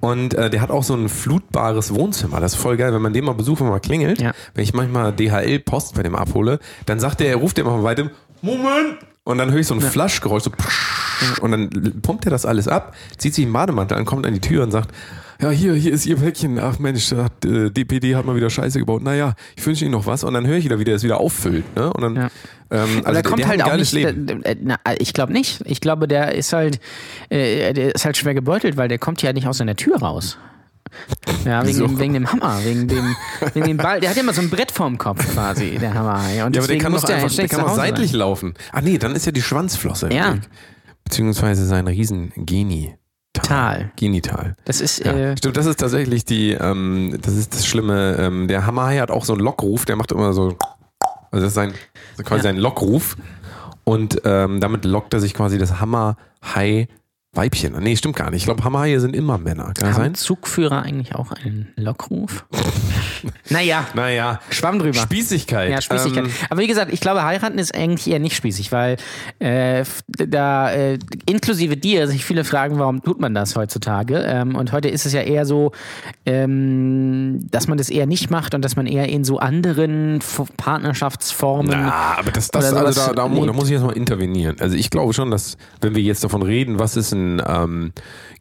Und 0.00 0.32
äh, 0.32 0.48
der 0.48 0.62
hat 0.62 0.70
auch 0.70 0.82
so 0.82 0.94
ein 0.94 1.10
flutbares 1.10 1.94
Wohnzimmer. 1.94 2.40
Das 2.40 2.54
ist 2.54 2.58
voll 2.58 2.78
geil, 2.78 2.94
wenn 2.94 3.02
man 3.02 3.12
den 3.12 3.22
mal 3.24 3.34
besucht, 3.34 3.60
wenn 3.60 3.66
man 3.66 3.74
mal 3.74 3.80
klingelt. 3.80 4.18
Ja. 4.18 4.32
Wenn 4.54 4.64
ich 4.64 4.72
manchmal 4.72 5.12
DHL-Post 5.12 5.94
bei 5.94 6.02
dem 6.02 6.14
abhole, 6.16 6.58
dann 6.86 6.98
sagt 7.00 7.20
der, 7.20 7.28
er 7.28 7.36
ruft 7.36 7.58
der 7.58 7.64
mal 7.64 7.72
von 7.72 7.82
weitem, 7.84 8.08
Moment! 8.42 8.98
Und 9.24 9.38
dann 9.38 9.50
höre 9.52 9.60
ich 9.60 9.66
so 9.66 9.74
ein 9.74 9.80
Flaschgeräusch, 9.80 10.44
so 10.44 10.50
und 11.42 11.50
dann 11.52 12.00
pumpt 12.00 12.24
er 12.24 12.30
das 12.30 12.46
alles 12.46 12.66
ab, 12.66 12.94
zieht 13.18 13.34
sich 13.34 13.44
einen 13.44 13.52
Bademantel 13.52 13.98
an, 13.98 14.06
kommt 14.06 14.26
an 14.26 14.32
die 14.32 14.40
Tür 14.40 14.62
und 14.62 14.70
sagt, 14.70 14.90
ja, 15.42 15.50
hier, 15.50 15.74
hier 15.74 15.92
ist 15.92 16.04
Ihr 16.06 16.16
Päckchen. 16.16 16.58
Ach 16.58 16.78
Mensch, 16.78 17.12
hat, 17.12 17.44
äh, 17.46 17.70
DPD 17.70 18.14
hat 18.14 18.26
mal 18.26 18.36
wieder 18.36 18.50
Scheiße 18.50 18.78
gebaut. 18.78 19.02
Naja, 19.02 19.34
ich 19.56 19.64
wünsche 19.66 19.84
Ihnen 19.86 19.92
noch 19.92 20.04
was. 20.04 20.22
Und 20.22 20.34
dann 20.34 20.46
höre 20.46 20.56
ich 20.58 20.64
wieder, 20.66 20.78
wie 20.78 20.84
der 20.84 20.96
es 20.96 21.02
wieder 21.02 21.18
auffüllt. 21.18 21.64
Ne? 21.76 21.90
Und 21.92 22.02
dann, 22.02 22.16
Ja. 22.16 22.22
ähm, 22.24 22.30
also 22.70 23.04
Aber 23.04 23.12
der 23.14 23.22
kommt 23.22 23.38
der 23.40 23.48
halt 23.48 23.62
auch 23.62 23.74
nicht. 23.76 23.92
Leben. 23.92 24.42
äh, 24.44 24.52
äh, 24.52 24.56
na, 24.60 24.76
ich 24.98 25.14
glaube 25.14 25.32
nicht. 25.32 25.62
Ich 25.64 25.80
glaube, 25.80 26.08
der 26.08 26.34
ist 26.34 26.52
halt, 26.52 26.78
äh, 27.30 27.72
der 27.72 27.94
ist 27.94 28.04
halt 28.04 28.18
schwer 28.18 28.34
gebeutelt, 28.34 28.76
weil 28.76 28.88
der 28.88 28.98
kommt 28.98 29.22
ja 29.22 29.32
nicht 29.32 29.46
aus 29.46 29.58
seiner 29.58 29.76
Tür 29.76 29.96
raus. 29.98 30.36
Ja, 31.44 31.64
wegen, 31.66 31.78
dem, 31.78 31.98
wegen 31.98 32.14
dem 32.14 32.32
Hammer, 32.32 32.58
wegen 32.64 32.88
dem, 32.88 33.14
wegen 33.54 33.66
dem 33.66 33.76
Ball. 33.76 34.00
Der 34.00 34.10
hat 34.10 34.16
ja 34.16 34.22
immer 34.22 34.32
so 34.32 34.40
ein 34.40 34.50
Brett 34.50 34.70
vorm 34.72 34.98
Kopf 34.98 35.24
quasi, 35.32 35.78
der 35.78 35.94
Hammer. 35.94 36.20
Und 36.46 36.54
Ja, 36.56 36.62
aber 36.62 36.68
der 36.68 36.78
kann 36.78 36.92
doch 36.92 37.04
einfach, 37.04 37.34
der 37.34 37.48
kann 37.48 37.60
auch 37.62 37.76
seitlich 37.76 38.10
sein. 38.10 38.18
laufen. 38.18 38.54
Ah 38.72 38.80
nee, 38.80 38.98
dann 38.98 39.14
ist 39.14 39.24
ja 39.26 39.32
die 39.32 39.42
Schwanzflosse. 39.42 40.12
Ja. 40.12 40.34
Weg. 40.34 40.42
Beziehungsweise 41.04 41.64
sein 41.66 41.86
riesen 41.86 42.32
Geni. 42.36 42.94
Tal. 43.32 43.92
Genital. 43.96 44.56
Das 44.64 44.80
ist, 44.80 45.04
Ja, 45.04 45.12
äh, 45.12 45.36
stimmt, 45.36 45.56
das 45.56 45.66
ist 45.66 45.78
tatsächlich 45.78 46.24
die, 46.24 46.50
ähm, 46.52 47.16
das 47.22 47.36
ist 47.36 47.54
das 47.54 47.64
Schlimme. 47.66 48.16
Ähm, 48.18 48.48
der 48.48 48.66
Hammerhai 48.66 48.98
hat 48.98 49.10
auch 49.12 49.24
so 49.24 49.32
einen 49.32 49.42
Lockruf, 49.42 49.84
der 49.84 49.94
macht 49.96 50.10
immer 50.10 50.32
so, 50.32 50.56
also 51.30 51.44
das 51.44 51.44
ist 51.44 51.54
sein, 51.54 51.72
quasi 52.24 52.38
Ja. 52.38 52.42
sein 52.42 52.56
Lockruf. 52.56 53.16
Und 53.84 54.20
ähm, 54.24 54.60
damit 54.60 54.84
lockt 54.84 55.14
er 55.14 55.20
sich 55.20 55.32
quasi 55.34 55.58
das 55.58 55.80
Hammerhai 55.80 56.88
Weibchen. 57.32 57.76
Nee, 57.80 57.94
stimmt 57.94 58.16
gar 58.16 58.30
nicht. 58.30 58.40
Ich 58.40 58.44
glaube, 58.46 58.64
Hammerhaie 58.64 58.98
sind 58.98 59.14
immer 59.14 59.38
Männer. 59.38 59.72
Kann 59.72 59.90
haben 59.90 60.02
sein? 60.02 60.14
Zugführer 60.16 60.82
eigentlich 60.82 61.14
auch 61.14 61.30
einen 61.30 61.68
Lockruf? 61.76 62.44
naja, 63.50 63.86
Naja. 63.94 64.40
Schwamm 64.50 64.80
drüber. 64.80 64.98
Spießigkeit. 64.98 65.70
Ja, 65.70 65.80
Spießigkeit. 65.80 66.24
Ähm, 66.24 66.30
Aber 66.50 66.60
wie 66.60 66.66
gesagt, 66.66 66.92
ich 66.92 66.98
glaube, 66.98 67.22
heiraten 67.22 67.58
ist 67.58 67.72
eigentlich 67.72 68.12
eher 68.12 68.18
nicht 68.18 68.34
spießig, 68.34 68.72
weil 68.72 68.96
äh, 69.38 69.84
da 70.08 70.72
äh, 70.72 70.98
inklusive 71.26 71.76
dir 71.76 72.08
sich 72.08 72.24
viele 72.24 72.42
fragen, 72.42 72.80
warum 72.80 73.00
tut 73.00 73.20
man 73.20 73.32
das 73.32 73.54
heutzutage? 73.54 74.24
Ähm, 74.26 74.56
und 74.56 74.72
heute 74.72 74.88
ist 74.88 75.06
es 75.06 75.12
ja 75.12 75.20
eher 75.22 75.46
so, 75.46 75.70
ähm, 76.26 77.46
dass 77.52 77.68
man 77.68 77.78
das 77.78 77.90
eher 77.90 78.06
nicht 78.06 78.32
macht 78.32 78.56
und 78.56 78.64
dass 78.64 78.74
man 78.74 78.88
eher 78.88 79.08
in 79.08 79.22
so 79.22 79.38
anderen 79.38 80.18
Partnerschaftsformen. 80.56 81.70
Na, 81.70 82.16
aber 82.18 82.32
das, 82.32 82.48
das 82.48 82.72
also 82.72 83.00
da, 83.00 83.12
da, 83.12 83.28
da 83.28 83.28
muss 83.28 83.66
ich 83.66 83.74
jetzt 83.74 83.84
mal 83.84 83.96
intervenieren. 83.96 84.56
Also 84.58 84.74
ich 84.76 84.90
glaube 84.90 85.12
schon, 85.12 85.30
dass 85.30 85.56
wenn 85.80 85.94
wir 85.94 86.02
jetzt 86.02 86.24
davon 86.24 86.42
reden, 86.42 86.80
was 86.80 86.96
ist 86.96 87.12
ein 87.12 87.19
ähm, 87.46 87.92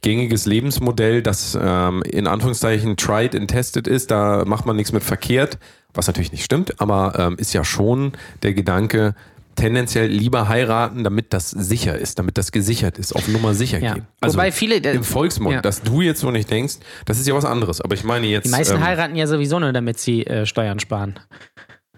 gängiges 0.01 0.45
Lebensmodell, 0.45 1.21
das 1.21 1.57
ähm, 1.61 2.01
in 2.03 2.27
Anführungszeichen 2.27 2.95
tried 2.97 3.35
and 3.35 3.49
tested 3.49 3.87
ist, 3.87 4.11
da 4.11 4.43
macht 4.45 4.65
man 4.65 4.75
nichts 4.75 4.91
mit 4.91 5.03
verkehrt, 5.03 5.57
was 5.93 6.07
natürlich 6.07 6.31
nicht 6.31 6.43
stimmt, 6.45 6.79
aber 6.79 7.13
ähm, 7.17 7.35
ist 7.37 7.53
ja 7.53 7.63
schon 7.63 8.13
der 8.43 8.53
Gedanke, 8.53 9.15
tendenziell 9.55 10.07
lieber 10.07 10.47
heiraten, 10.47 11.03
damit 11.03 11.33
das 11.33 11.49
sicher 11.51 11.97
ist, 11.97 12.17
damit 12.17 12.37
das 12.37 12.53
gesichert 12.53 12.97
ist, 12.97 13.11
auf 13.13 13.27
Nummer 13.27 13.53
sicher 13.53 13.79
Ja. 13.79 13.95
gehen. 13.95 14.07
Also 14.21 14.37
Wobei 14.37 14.53
viele- 14.53 14.75
im 14.77 15.03
Volksmund, 15.03 15.55
Ja. 15.55 15.61
dass 15.61 15.81
du 15.81 15.99
jetzt 16.01 16.21
so 16.21 16.31
nicht 16.31 16.49
denkst, 16.49 16.75
das 17.05 17.19
ist 17.19 17.27
ja 17.27 17.35
was 17.35 17.43
anderes. 17.43 17.81
Aber 17.81 17.93
ich 17.93 18.05
meine 18.05 18.27
jetzt 18.27 18.45
Die 18.45 18.51
meisten 18.51 18.75
ähm, 18.77 18.85
heiraten 18.85 19.15
ja 19.17 19.27
sowieso 19.27 19.59
nur, 19.59 19.73
damit 19.73 19.99
sie 19.99 20.25
äh, 20.25 20.45
Steuern 20.45 20.79
sparen. 20.79 21.19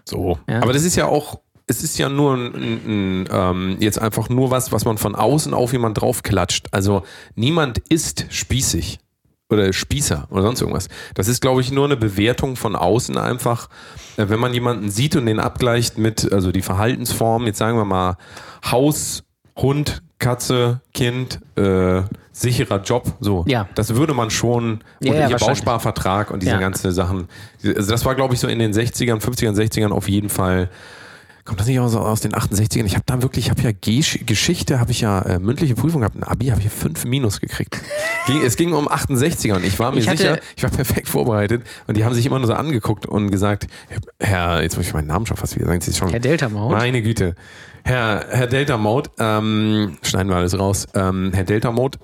so. 0.04 0.38
Ja. 0.48 0.60
Aber 0.62 0.72
das 0.72 0.82
ist 0.82 0.96
ja 0.96 1.06
auch, 1.06 1.38
es 1.66 1.82
ist 1.82 1.98
ja 1.98 2.08
nur 2.08 2.34
ein, 2.34 2.54
ein, 2.54 2.80
ein, 2.86 3.28
ähm, 3.30 3.76
jetzt 3.80 3.98
einfach 4.00 4.28
nur 4.28 4.50
was, 4.50 4.72
was 4.72 4.84
man 4.84 4.98
von 4.98 5.14
außen 5.14 5.54
auf 5.54 5.72
jemand 5.72 6.00
draufklatscht. 6.00 6.68
Also 6.72 7.02
niemand 7.34 7.78
ist 7.88 8.26
spießig 8.30 8.98
oder 9.48 9.72
Spießer 9.72 10.26
oder 10.30 10.42
sonst 10.42 10.60
irgendwas. 10.60 10.88
Das 11.14 11.28
ist, 11.28 11.40
glaube 11.40 11.60
ich, 11.60 11.70
nur 11.70 11.84
eine 11.84 11.96
Bewertung 11.96 12.56
von 12.56 12.74
außen 12.74 13.16
einfach. 13.18 13.68
Äh, 14.16 14.28
Wenn 14.28 14.40
man 14.40 14.54
jemanden 14.54 14.90
sieht 14.90 15.14
und 15.16 15.26
den 15.26 15.38
abgleicht 15.38 15.98
mit, 15.98 16.32
also 16.32 16.52
die 16.52 16.62
Verhaltensform, 16.62 17.46
jetzt 17.46 17.58
sagen 17.58 17.76
wir 17.76 17.84
mal 17.84 18.16
Haus, 18.70 19.24
Hund, 19.56 20.02
Katze, 20.18 20.80
Kind, 20.94 21.40
äh, 21.56 22.02
sicherer 22.32 22.80
Job, 22.82 23.04
so. 23.20 23.44
Ja. 23.46 23.68
Das 23.74 23.94
würde 23.94 24.14
man 24.14 24.30
schon, 24.30 24.80
Ja, 25.00 25.10
und 25.12 25.18
ja, 25.18 25.26
hier 25.26 25.32
wahrscheinlich. 25.32 25.58
Bausparvertrag 25.58 26.30
und 26.30 26.40
diese 26.42 26.52
Ja. 26.52 26.58
ganzen 26.60 26.90
Sachen. 26.92 27.28
Also 27.62 27.90
das 27.90 28.04
war, 28.06 28.14
glaube 28.14 28.32
ich, 28.34 28.40
so 28.40 28.48
in 28.48 28.58
den 28.58 28.72
60ern, 28.72 29.20
50ern, 29.20 29.54
60ern 29.54 29.90
auf 29.90 30.08
jeden 30.08 30.30
Fall. 30.30 30.70
Kommt 31.44 31.58
das 31.58 31.66
nicht 31.66 31.80
aus, 31.80 31.96
aus 31.96 32.20
den 32.20 32.32
68ern? 32.32 32.84
Ich 32.84 32.94
habe 32.94 33.04
da 33.04 33.20
wirklich, 33.20 33.46
ich 33.46 33.50
habe 33.50 33.62
ja 33.62 33.72
Gesch 33.72 34.20
Geschichte, 34.26 34.78
habe 34.78 34.92
ich 34.92 35.00
ja 35.00 35.20
äh, 35.22 35.38
mündliche 35.40 35.74
Prüfung 35.74 36.02
gehabt, 36.02 36.14
ein 36.14 36.22
Abi 36.22 36.46
habe 36.46 36.60
ich 36.60 36.68
fünf 36.68 37.04
Minus 37.04 37.40
gekriegt. 37.40 37.80
Ging, 38.26 38.42
es 38.42 38.56
ging 38.56 38.72
um 38.72 38.88
68er 38.88 39.54
und 39.56 39.64
ich 39.64 39.76
war 39.80 39.90
mir 39.90 39.98
Ich 39.98 40.08
sicher, 40.08 40.38
ich 40.56 40.62
war 40.62 40.70
perfekt 40.70 41.08
vorbereitet 41.08 41.64
und 41.88 41.96
die 41.96 42.04
haben 42.04 42.14
sich 42.14 42.26
immer 42.26 42.38
nur 42.38 42.46
so 42.46 42.54
angeguckt 42.54 43.06
und 43.06 43.30
gesagt, 43.30 43.66
Herr, 44.20 44.62
jetzt 44.62 44.76
muss 44.76 44.86
ich 44.86 44.94
meinen 44.94 45.08
Namen 45.08 45.26
schon 45.26 45.36
fast 45.36 45.56
wieder 45.56 45.66
sagen, 45.66 45.80
Sie 45.80 45.92
schon. 45.92 46.10
Herr 46.10 46.20
Delta 46.20 46.48
Mode. 46.48 46.76
Meine 46.76 47.02
Güte. 47.02 47.34
Herr, 47.82 48.24
Herr 48.30 48.46
Delta 48.46 48.76
Mode, 48.76 49.10
ähm, 49.18 49.98
schneiden 50.02 50.28
wir 50.28 50.36
alles 50.36 50.56
raus. 50.56 50.86
Ähm, 50.94 51.32
Herr 51.34 51.44
Delta 51.44 51.72
Mode, 51.72 51.98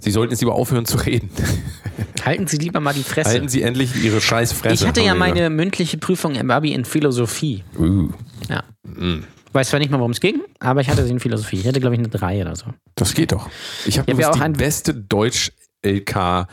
Sie 0.00 0.12
sollten 0.12 0.32
jetzt 0.32 0.40
lieber 0.40 0.54
aufhören 0.54 0.86
zu 0.86 0.96
reden. 0.98 1.28
Halten 2.24 2.46
Sie 2.46 2.56
lieber 2.56 2.78
mal 2.78 2.94
die 2.94 3.02
Fresse. 3.02 3.30
Halten 3.30 3.48
Sie 3.48 3.62
endlich 3.62 3.96
Ihre 3.96 4.20
scheiß 4.20 4.52
Fresse. 4.52 4.74
ich 4.84 4.88
hatte 4.88 5.00
ja 5.00 5.14
meine 5.14 5.50
mündliche 5.50 5.98
Prüfung 5.98 6.36
im 6.36 6.50
Abi 6.50 6.72
in 6.72 6.84
Philosophie. 6.84 7.64
gesagt. 7.72 7.78
Uh, 7.90 8.10
Ja. 8.48 8.62
Ich 9.48 9.54
weiß 9.54 9.70
zwar 9.70 9.80
nicht 9.80 9.90
mal, 9.90 9.98
worum 9.98 10.12
es 10.12 10.20
ging, 10.20 10.42
aber 10.60 10.82
ich 10.82 10.88
hatte 10.88 11.04
sie 11.04 11.10
in 11.10 11.20
Philosophie. 11.20 11.56
Ich 11.56 11.66
hatte, 11.66 11.80
glaube 11.80 11.94
ich, 11.96 11.98
eine 12.00 12.08
3 12.08 12.42
oder 12.42 12.54
so. 12.54 12.66
das 12.94 13.14
geht 13.14 13.32
doch. 13.32 13.48
Ich 13.86 13.98
habe 13.98 14.12
hab 14.12 14.20
ja 14.20 14.28
auch 14.30 14.34
die 14.36 14.40
ein- 14.42 14.52
beste 14.52 14.94
Deutsch-LK 14.94 16.46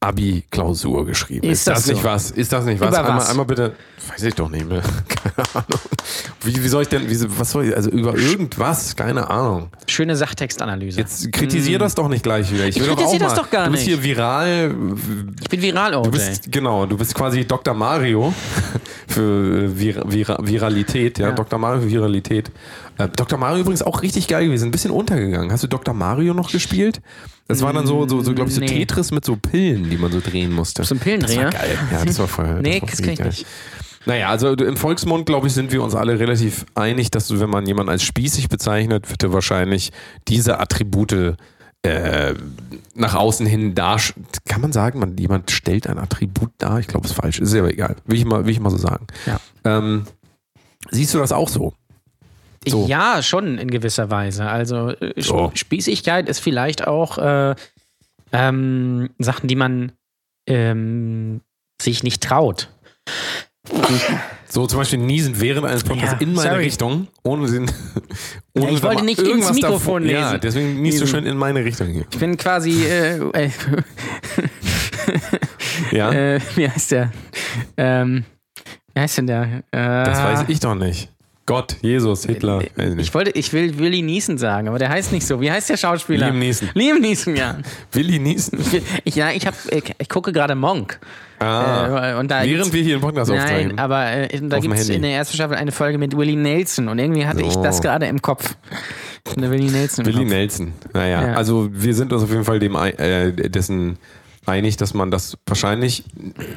Abi-Klausur 0.00 1.04
geschrieben. 1.06 1.48
Ist 1.48 1.66
das 1.66 1.84
so? 1.86 1.92
nicht 1.92 2.04
was? 2.04 2.30
Ist 2.30 2.52
das 2.52 2.64
nicht 2.64 2.80
was? 2.80 2.88
Über 2.90 2.98
einmal, 3.00 3.16
was? 3.16 3.30
einmal 3.30 3.46
bitte. 3.46 3.74
Weiß 4.08 4.22
ich 4.22 4.34
doch 4.34 4.48
nicht 4.48 4.66
mehr. 4.66 4.80
Keine 5.08 5.48
Ahnung. 5.54 5.80
Wie, 6.42 6.62
wie 6.62 6.68
soll 6.68 6.82
ich 6.82 6.88
denn, 6.88 7.10
wie, 7.10 7.38
was 7.38 7.50
soll 7.50 7.66
ich, 7.66 7.76
also 7.76 7.90
über 7.90 8.16
irgendwas? 8.16 8.94
Keine 8.94 9.28
Ahnung. 9.28 9.70
Schöne 9.88 10.14
Sachtextanalyse. 10.14 11.00
Jetzt 11.00 11.32
kritisier 11.32 11.80
das 11.80 11.96
doch 11.96 12.08
nicht 12.08 12.22
gleich 12.22 12.50
wieder. 12.52 12.66
Ich, 12.68 12.76
will 12.76 12.82
Ich 12.82 12.88
doch 12.88 12.94
auch 12.94 12.98
kritisier 12.98 13.18
das 13.18 13.34
mal, 13.36 13.42
doch 13.42 13.50
gar 13.50 13.64
Du 13.66 13.72
bist 13.72 13.86
nicht. 13.86 13.94
hier 13.96 14.02
viral. 14.04 14.74
ich 15.42 15.48
bin 15.48 15.62
viral, 15.62 15.92
Du 15.92 15.98
OJ. 15.98 16.10
bist, 16.10 16.52
genau, 16.52 16.86
du 16.86 16.96
bist 16.96 17.12
quasi 17.14 17.44
Dr. 17.44 17.74
Mario 17.74 18.32
für 19.08 19.64
äh, 19.64 19.68
Vir 19.68 20.04
Vir 20.06 20.38
Viralität, 20.42 21.18
ja? 21.18 21.30
Ja. 21.30 21.34
Dr. 21.34 21.58
Mario 21.58 21.82
für 21.82 21.90
Viralität. 21.90 22.52
Äh, 22.98 23.08
Dr. 23.08 23.36
Mario 23.36 23.62
übrigens 23.62 23.82
auch 23.82 24.00
richtig 24.02 24.28
geil 24.28 24.46
gewesen, 24.46 24.68
ein 24.68 24.70
bisschen 24.70 24.92
untergegangen. 24.92 25.50
Hast 25.50 25.64
du 25.64 25.66
Dr. 25.68 25.92
Mario 25.92 26.34
noch 26.34 26.52
gespielt? 26.52 27.00
Das 27.48 27.62
war 27.62 27.72
dann 27.72 27.86
so, 27.86 28.06
so, 28.06 28.20
so 28.20 28.34
glaube 28.34 28.50
ich, 28.50 28.54
so 28.54 28.60
Nee. 28.60 28.66
Tetris 28.66 29.10
mit 29.10 29.24
so 29.24 29.36
Pillen, 29.36 29.88
die 29.88 29.96
man 29.96 30.12
so 30.12 30.20
drehen 30.20 30.52
musste. 30.52 30.84
So 30.84 30.94
ein 30.94 30.98
Pillendreher? 30.98 31.50
Das 31.50 31.54
war 31.54 31.60
geil. 31.60 31.78
Ja, 31.90 32.04
das 32.04 32.18
war 32.18 32.28
voll. 32.28 32.60
Nee, 32.60 32.80
war 32.82 32.88
das 32.88 33.02
kenn 33.02 33.14
ich 33.14 33.20
nicht. 33.20 33.46
Naja, 34.04 34.28
also 34.28 34.52
im 34.52 34.76
Volksmund, 34.76 35.26
glaube 35.26 35.48
ich, 35.48 35.54
sind 35.54 35.72
wir 35.72 35.82
uns 35.82 35.94
alle 35.94 36.18
relativ 36.18 36.66
einig, 36.74 37.10
dass 37.10 37.26
du, 37.28 37.40
wenn 37.40 37.50
man 37.50 37.66
jemanden 37.66 37.90
als 37.90 38.02
spießig 38.02 38.48
bezeichnet, 38.48 39.10
wird 39.10 39.22
er 39.22 39.32
wahrscheinlich 39.32 39.90
diese 40.28 40.60
Attribute 40.60 41.36
äh, 41.82 42.34
nach 42.94 43.14
außen 43.14 43.46
hin 43.46 43.74
dar. 43.74 44.00
Kann 44.46 44.60
man 44.60 44.72
sagen, 44.72 44.98
man, 44.98 45.16
jemand 45.16 45.50
stellt 45.50 45.86
ein 45.86 45.98
Attribut 45.98 46.50
dar? 46.58 46.80
Ich 46.80 46.86
glaube, 46.86 47.06
es 47.06 47.12
ist 47.12 47.18
falsch. 47.18 47.38
Ist 47.38 47.54
aber 47.54 47.70
egal. 47.70 47.96
Will 48.06 48.18
ich 48.18 48.24
mal, 48.24 48.44
will 48.44 48.52
ich 48.52 48.60
mal 48.60 48.70
so 48.70 48.78
sagen. 48.78 49.06
Ja. 49.26 49.40
Ähm, 49.64 50.04
siehst 50.90 51.14
du 51.14 51.18
das 51.18 51.32
auch 51.32 51.48
so? 51.48 51.72
So. 52.66 52.86
Ja, 52.86 53.22
schon 53.22 53.58
in 53.58 53.70
gewisser 53.70 54.10
Weise. 54.10 54.46
Also 54.48 54.90
äh, 54.90 55.20
So. 55.20 55.50
Spießigkeit 55.54 56.28
ist 56.28 56.40
vielleicht 56.40 56.86
auch 56.86 57.18
äh, 57.18 57.54
ähm, 58.32 59.10
Sachen, 59.18 59.48
die 59.48 59.56
man 59.56 59.92
ähm, 60.46 61.40
sich 61.80 62.02
nicht 62.02 62.22
traut. 62.22 62.68
So 64.48 64.66
zum 64.66 64.78
Beispiel 64.78 64.98
niesen 64.98 65.40
während 65.40 65.66
eines 65.66 65.84
Podcasts 65.84 66.16
Ja, 66.20 66.26
in 66.26 66.32
meine 66.34 66.50
sorry. 66.50 66.64
Richtung, 66.64 67.06
ohne 67.22 67.50
den. 67.50 67.70
Ohne 68.54 68.66
Ja, 68.66 68.70
ich 68.72 68.82
wollte 68.82 69.04
nicht 69.04 69.20
ins 69.20 69.52
Mikrofon 69.52 70.06
Ja, 70.08 70.28
lesen. 70.30 70.40
deswegen 70.42 70.82
niest 70.82 71.00
du 71.02 71.06
schön 71.06 71.26
in 71.26 71.36
meine 71.36 71.64
Richtung 71.64 71.88
hier. 71.88 72.06
Ich 72.10 72.18
bin 72.18 72.36
quasi, 72.36 72.84
äh, 72.84 73.18
äh, 73.32 73.50
Ja, 75.92 76.10
äh, 76.12 76.40
wie 76.56 76.68
heißt 76.68 76.90
der? 76.92 77.12
Ähm, 77.76 78.24
wie 78.94 79.00
heißt 79.00 79.18
denn 79.18 79.26
der? 79.26 79.42
Äh, 79.70 80.04
das 80.04 80.18
weiß 80.22 80.44
ich 80.48 80.60
doch 80.60 80.74
nicht. 80.74 81.10
Gott, 81.48 81.76
Jesus, 81.80 82.26
Hitler. 82.26 82.60
Weiß 82.76 82.94
nicht. 82.94 83.06
Ich 83.08 83.14
wollte, 83.14 83.30
ich 83.30 83.54
will 83.54 83.78
Willi 83.78 84.02
Niesen 84.02 84.36
sagen, 84.36 84.68
aber 84.68 84.78
der 84.78 84.90
heißt 84.90 85.12
nicht 85.12 85.26
so. 85.26 85.40
Wie 85.40 85.50
heißt 85.50 85.70
der 85.70 85.78
Schauspieler? 85.78 86.26
Liam 86.26 86.38
Neeson. 86.38 86.68
Liam 86.74 87.00
Neeson, 87.00 87.34
ja. 87.36 87.56
Willi 87.92 88.18
Niesen. 88.18 88.58
Ich, 89.04 89.14
ja, 89.16 89.30
ich, 89.30 89.46
hab, 89.46 89.54
ich, 89.70 89.94
ich 89.98 90.08
gucke 90.10 90.30
gerade 90.32 90.54
Monk. 90.54 91.00
Ah, 91.38 92.12
Äh, 92.12 92.14
und 92.18 92.30
da 92.30 92.42
während 92.44 92.70
wir 92.72 92.82
hier 92.82 92.96
den 92.96 93.00
Podcast 93.00 93.30
aufzeichnen. 93.30 93.76
Nein, 93.76 93.78
aber 93.78 94.10
äh, 94.10 94.28
da 94.42 94.58
gibt 94.58 94.74
es 94.74 94.88
in 94.90 95.00
der 95.02 95.12
ersten 95.12 95.36
Staffel 95.36 95.56
eine 95.56 95.72
Folge 95.72 95.96
mit 95.96 96.14
Willie 96.16 96.36
Nelson 96.36 96.88
und 96.88 96.98
irgendwie 96.98 97.24
hatte 97.26 97.40
ich 97.40 97.56
Oh. 97.56 97.62
das 97.62 97.80
gerade 97.80 98.06
im 98.06 98.20
Kopf. 98.20 98.54
Willie 99.36 99.70
Nelson. 99.70 100.04
im 100.04 100.12
Willi 100.12 100.24
Kopf. 100.24 100.30
Nelson. 100.34 100.72
Naja, 100.92 101.28
Ja. 101.28 101.32
also 101.34 101.68
wir 101.72 101.94
sind 101.94 102.12
uns 102.12 102.22
auf 102.24 102.30
jeden 102.30 102.44
Fall 102.44 102.58
dem 102.58 102.74
äh, 102.76 103.32
dessen 103.48 103.98
einig, 104.46 104.76
dass 104.76 104.92
man 104.94 105.10
das 105.10 105.38
wahrscheinlich 105.46 106.04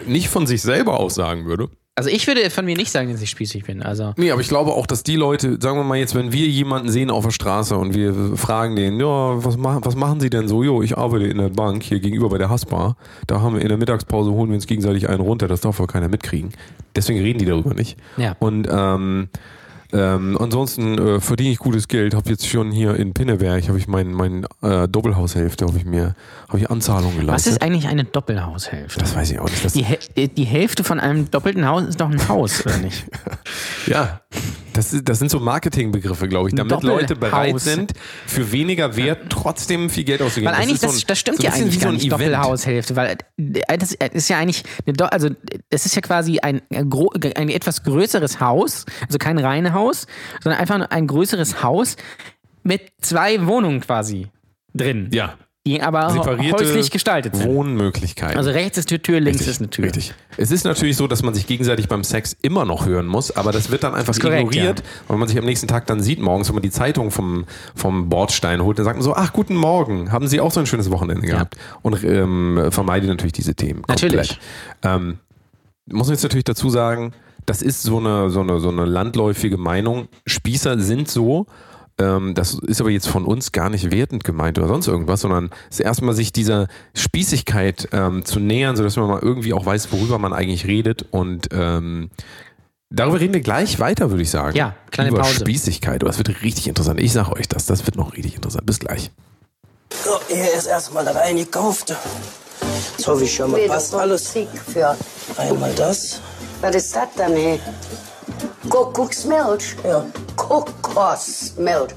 nicht 0.06 0.28
von 0.30 0.48
sich 0.48 0.62
selber 0.62 1.00
aus 1.00 1.16
sagen 1.16 1.46
würde. 1.46 1.70
Also 1.96 2.10
ich 2.10 2.26
würde 2.26 2.50
von 2.50 2.64
mir 2.64 2.78
nicht 2.78 2.90
sagen, 2.90 3.12
dass 3.12 3.22
ich 3.22 3.30
spießig 3.30 3.66
bin. 3.66 3.84
Also 3.84 4.14
Nee, 4.16 4.32
aber 4.32 4.40
ich 4.40 4.48
glaube 4.48 4.72
auch, 4.72 4.86
dass 4.86 5.04
die 5.04 5.18
Leute, 5.18 5.58
sagen 5.62 5.78
wir 5.78 5.84
mal 5.84 5.98
jetzt, 5.98 6.16
wenn 6.16 6.32
wir 6.32 6.48
jemanden 6.48 6.90
sehen 6.90 7.10
auf 7.12 7.26
der 7.26 7.32
Straße 7.32 7.76
und 7.78 7.94
wir 7.94 8.38
fragen 8.38 8.78
den, 8.78 8.98
ja, 9.00 9.44
was, 9.44 9.58
machen, 9.58 9.84
was 9.84 9.96
machen 9.96 10.22
Sie 10.22 10.30
denn 10.30 10.48
so? 10.48 10.64
Jo, 10.64 10.82
ich 10.82 10.98
arbeite 10.98 11.26
in 11.26 11.38
der 11.38 11.50
Bank 11.50 11.84
hier 11.84 12.00
gegenüber 12.00 12.30
bei 12.30 12.38
der 12.38 12.50
Haspa. 12.50 12.96
Da 13.28 13.42
haben 13.42 13.56
wir 13.56 13.62
in 13.62 13.68
der 13.68 13.78
Mittagspause, 13.78 14.32
holen 14.32 14.52
wir 14.52 14.56
uns 14.56 14.68
gegenseitig 14.68 15.10
einen 15.10 15.20
runter, 15.20 15.50
das 15.50 15.60
darf 15.62 15.80
wohl 15.80 15.88
keiner 15.88 16.08
mitkriegen. 16.08 16.54
Deswegen 16.96 17.20
reden 17.20 17.40
die 17.40 17.46
darüber 17.46 17.74
nicht. 17.74 17.98
Ja. 18.16 18.38
Und 18.40 18.70
ähm, 18.72 19.28
ähm, 19.94 20.38
ansonsten 20.40 20.98
äh, 20.98 21.20
verdiene 21.20 21.52
ich 21.52 21.58
gutes 21.60 21.88
Geld. 21.88 22.14
Habe 22.16 22.30
jetzt 22.30 22.48
schon 22.48 22.72
hier 22.72 22.96
in 22.96 23.14
Pinneberg, 23.14 23.68
habe 23.68 23.78
ich 23.78 23.88
mein, 23.88 24.12
mein 24.12 24.46
äh, 24.62 24.88
Doppelhaushälfte, 24.88 25.66
habe 25.66 25.78
ich 25.78 25.86
mir, 25.86 26.16
habe 26.48 26.60
ich 26.60 26.70
Anzahlung 26.70 27.12
geleistet. 27.18 27.34
was 27.34 27.48
ist 27.48 27.62
eigentlich 27.62 27.88
eine 27.88 28.04
Doppelhaushälfte? 28.04 29.00
das 29.00 29.16
weiß 29.16 29.32
ich 29.32 29.40
auch 29.40 29.50
nicht. 29.50 29.76
Die, 29.76 29.84
Häl- 29.86 30.28
die 30.28 30.44
Hälfte 30.46 30.84
von 30.84 31.00
einem 31.00 31.30
doppelten 31.32 31.66
Haus 31.68 31.84
ist 31.84 32.00
doch 32.02 32.10
ein 32.10 32.28
Haus, 32.28 32.66
oder 32.66 32.78
nicht? 32.78 33.06
Ja, 33.88 34.22
das, 34.74 34.94
ist, 34.94 35.08
das 35.08 35.20
sind 35.20 35.30
so 35.32 35.40
Marketingbegriffe, 35.40 36.28
glaube 36.28 36.50
ich, 36.50 36.56
damit. 36.56 36.84
Leute 36.84 37.16
bereit 37.16 37.60
sind, 37.60 37.94
für 38.26 38.52
weniger 38.52 38.96
Wert 38.96 39.30
trotzdem 39.30 39.90
viel 39.90 40.04
Geld 40.04 40.22
auszugeben. 40.22 40.52
Weil 40.54 40.62
eigentlich, 40.62 40.76
ist 40.76 40.82
so 40.82 40.88
das, 40.88 40.98
ein- 40.98 41.04
das 41.08 41.20
stimmt 41.20 41.38
so 41.38 41.44
ja 41.44 41.52
eigentlich 41.54 41.80
gar 41.80 41.82
so 41.84 41.88
ein 41.90 41.94
nicht, 41.96 42.06
Event. 42.08 42.22
Doppelhaushälfte, 42.22 42.96
weil 42.96 43.18
äh, 43.38 43.78
das 43.78 43.94
ist 43.94 44.30
ja 44.30 44.38
eigentlich, 44.38 44.64
eine 44.86 45.12
also 45.12 45.30
es 45.70 45.86
ist 45.86 45.96
ja 45.96 46.02
quasi 46.02 46.40
ein, 46.40 46.62
äh, 46.70 46.84
ein 47.36 47.50
etwas 47.50 47.84
größeres 47.84 48.40
Haus, 48.40 48.86
also 49.06 49.18
kein 49.18 49.38
reines 49.38 49.74
Haus, 49.74 50.08
sondern 50.42 50.60
einfach 50.60 50.90
ein 50.90 51.08
größeres 51.08 51.64
Haus 51.64 51.96
mit 52.64 52.82
zwei 53.02 53.46
Wohnungen 53.48 53.82
quasi 53.82 54.28
drin, 54.74 55.10
Ja, 55.12 55.36
die 55.68 55.80
aber 55.82 56.12
häuslich 56.14 56.90
gestaltet 56.90 57.36
sind. 57.36 57.48
Wohnmöglichkeiten. 57.48 58.36
Also 58.36 58.50
rechts 58.50 58.80
ist 58.80 58.90
die 58.90 58.98
Tür, 58.98 59.20
links 59.20 59.42
Richtig, 59.42 59.54
ist 59.54 59.62
eine 59.62 59.70
Tür. 59.70 59.86
Richtig. 59.86 60.14
Es 60.38 60.50
ist 60.50 60.64
natürlich 60.64 60.98
so, 60.98 61.08
dass 61.08 61.22
man 61.22 61.36
sich 61.36 61.46
gegenseitig 61.46 61.88
beim 61.88 62.04
Sex 62.04 62.36
immer 62.42 62.66
noch 62.66 62.88
hören 62.88 63.06
muss, 63.06 63.36
aber 63.36 63.52
das 63.52 63.70
wird 63.70 63.84
dann 63.84 63.94
einfach 63.94 64.18
korrekt, 64.18 64.42
ignoriert, 64.42 64.80
ja. 64.80 64.86
weil 65.08 65.18
man 65.18 65.28
sich 65.28 65.38
am 65.38 65.46
nächsten 65.46 65.68
Tag 65.68 65.86
dann 65.86 66.02
sieht, 66.02 66.20
morgens, 66.20 66.48
wenn 66.48 66.56
man 66.56 66.64
die 66.64 66.72
Zeitung 66.72 67.12
vom, 67.12 67.46
vom 67.76 68.10
Bordstein 68.10 68.64
holt, 68.64 68.80
dann 68.80 68.86
sagt 68.86 68.98
man 68.98 69.04
so, 69.04 69.14
ach, 69.14 69.34
guten 69.34 69.56
Morgen, 69.56 70.12
haben 70.12 70.28
Sie 70.28 70.40
auch 70.40 70.52
so 70.52 70.60
ein 70.60 70.66
schönes 70.66 70.90
Wochenende 70.90 71.28
gehabt? 71.28 71.56
Und 71.84 72.04
ähm, 72.04 72.70
vermeide 72.72 73.06
natürlich 73.06 73.34
diese 73.34 73.54
Themen. 73.54 73.84
Komplett. 73.84 74.14
Natürlich. 74.14 74.40
Ähm, 74.82 75.20
muss 75.86 76.08
man 76.08 76.16
jetzt 76.16 76.24
natürlich 76.24 76.46
dazu 76.46 76.72
sagen, 76.72 77.14
das 77.46 77.62
ist 77.62 77.84
so 77.84 78.00
eine, 78.00 78.32
so 78.32 78.42
eine, 78.42 78.60
so 78.60 78.70
eine 78.70 78.86
landläufige 78.86 79.58
Meinung. 79.58 80.08
Spießer 80.26 80.80
sind 80.80 81.08
so, 81.08 81.46
das 81.98 82.56
ist 82.56 82.82
aber 82.82 82.90
jetzt 82.90 83.08
von 83.08 83.26
uns 83.26 83.52
gar 83.52 83.70
nicht 83.70 83.92
wertend 83.92 84.24
gemeint 84.24 84.58
oder 84.58 84.68
sonst 84.68 84.88
irgendwas, 84.88 85.22
sondern 85.22 85.52
es 85.70 85.80
ist 85.80 85.86
erstmal 85.86 86.16
sich 86.16 86.34
dieser 86.34 86.68
Spießigkeit 86.96 87.90
ähm, 87.92 88.26
zu 88.26 88.40
nähern, 88.40 88.76
sodass 88.76 88.96
man 88.98 89.08
mal 89.08 89.20
irgendwie 89.22 89.54
auch 89.54 89.66
weiß, 89.66 89.92
worüber 89.92 90.18
man 90.18 90.34
eigentlich 90.34 90.66
redet 90.66 91.06
und 91.12 91.50
ähm, 91.52 92.10
Darüber 92.94 93.22
reden 93.22 93.34
wir 93.34 93.40
gleich 93.40 93.80
weiter, 93.80 94.10
würde 94.10 94.22
ich 94.22 94.30
sagen. 94.30 94.58
Ja, 94.58 94.76
kleine 94.92 95.12
Über 95.12 95.22
Pause. 95.22 95.36
Spießigkeit. 95.36 96.04
Oh, 96.04 96.08
Das 96.08 96.18
wird 96.18 96.42
richtig 96.44 96.68
interessant. 96.68 97.00
Ich 97.00 97.14
sage 97.14 97.32
euch 97.32 97.48
das. 97.48 97.66
Das 97.66 97.86
wird 97.86 97.96
noch 97.96 98.18
richtig 98.18 98.36
interessant. 98.36 98.66
Bis 98.66 98.80
gleich. 98.80 99.12
So, 100.04 100.20
hier 100.28 100.54
ist 100.54 100.68
erstmal 100.68 101.08
reingekauft. 101.08 101.96
So 102.98 103.20
wie 103.22 103.28
schon 103.28 103.52
mal 103.52 103.66
passt 103.68 103.96
alles. 103.96 104.34
Für. 104.74 104.98
Einmal 105.38 105.74
das. 105.76 106.20
Was 106.60 106.76
ist 106.76 106.94
das 106.94 107.08
denn, 107.18 107.34
hey? 107.34 107.60
Kuckucksmilch? 108.70 109.76
Ja. 109.86 110.06
Kuckucksmilch. 110.36 110.81
Kokosmilch. 110.94 111.94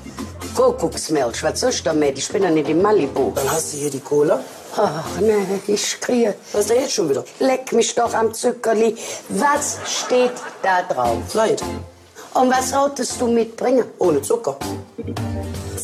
Kuckucksmilch. 0.55 1.43
Was 1.43 1.61
soll 1.61 1.71
ich 1.71 1.83
damit? 1.83 2.19
Ich 2.19 2.29
bin 2.29 2.43
ja 2.43 2.51
nicht 2.51 2.69
in 2.69 2.81
Malibu. 2.81 3.33
Dann 3.35 3.51
hast 3.51 3.73
du 3.73 3.79
hier 3.79 3.91
die 3.91 4.01
Cola. 4.01 4.41
Ach, 4.77 5.05
nee, 5.21 5.61
ich 5.67 6.01
kriege. 6.01 6.35
Was 6.53 6.63
ist 6.63 6.71
denn 6.71 6.81
jetzt 6.81 6.93
schon 6.93 7.09
wieder? 7.09 7.25
Leck 7.41 7.73
mich 7.73 7.95
doch 7.95 8.15
am 8.15 8.33
Zuckerli. 8.33 8.97
Was 9.31 9.79
steht 9.85 10.33
da 10.63 10.83
drauf? 10.83 11.35
Leid. 11.35 11.63
Und 12.35 12.51
was 12.51 12.71
solltest 12.71 13.21
du 13.21 13.27
mitbringen? 13.27 13.85
Ohne 13.99 14.23
Zucker. 14.23 14.57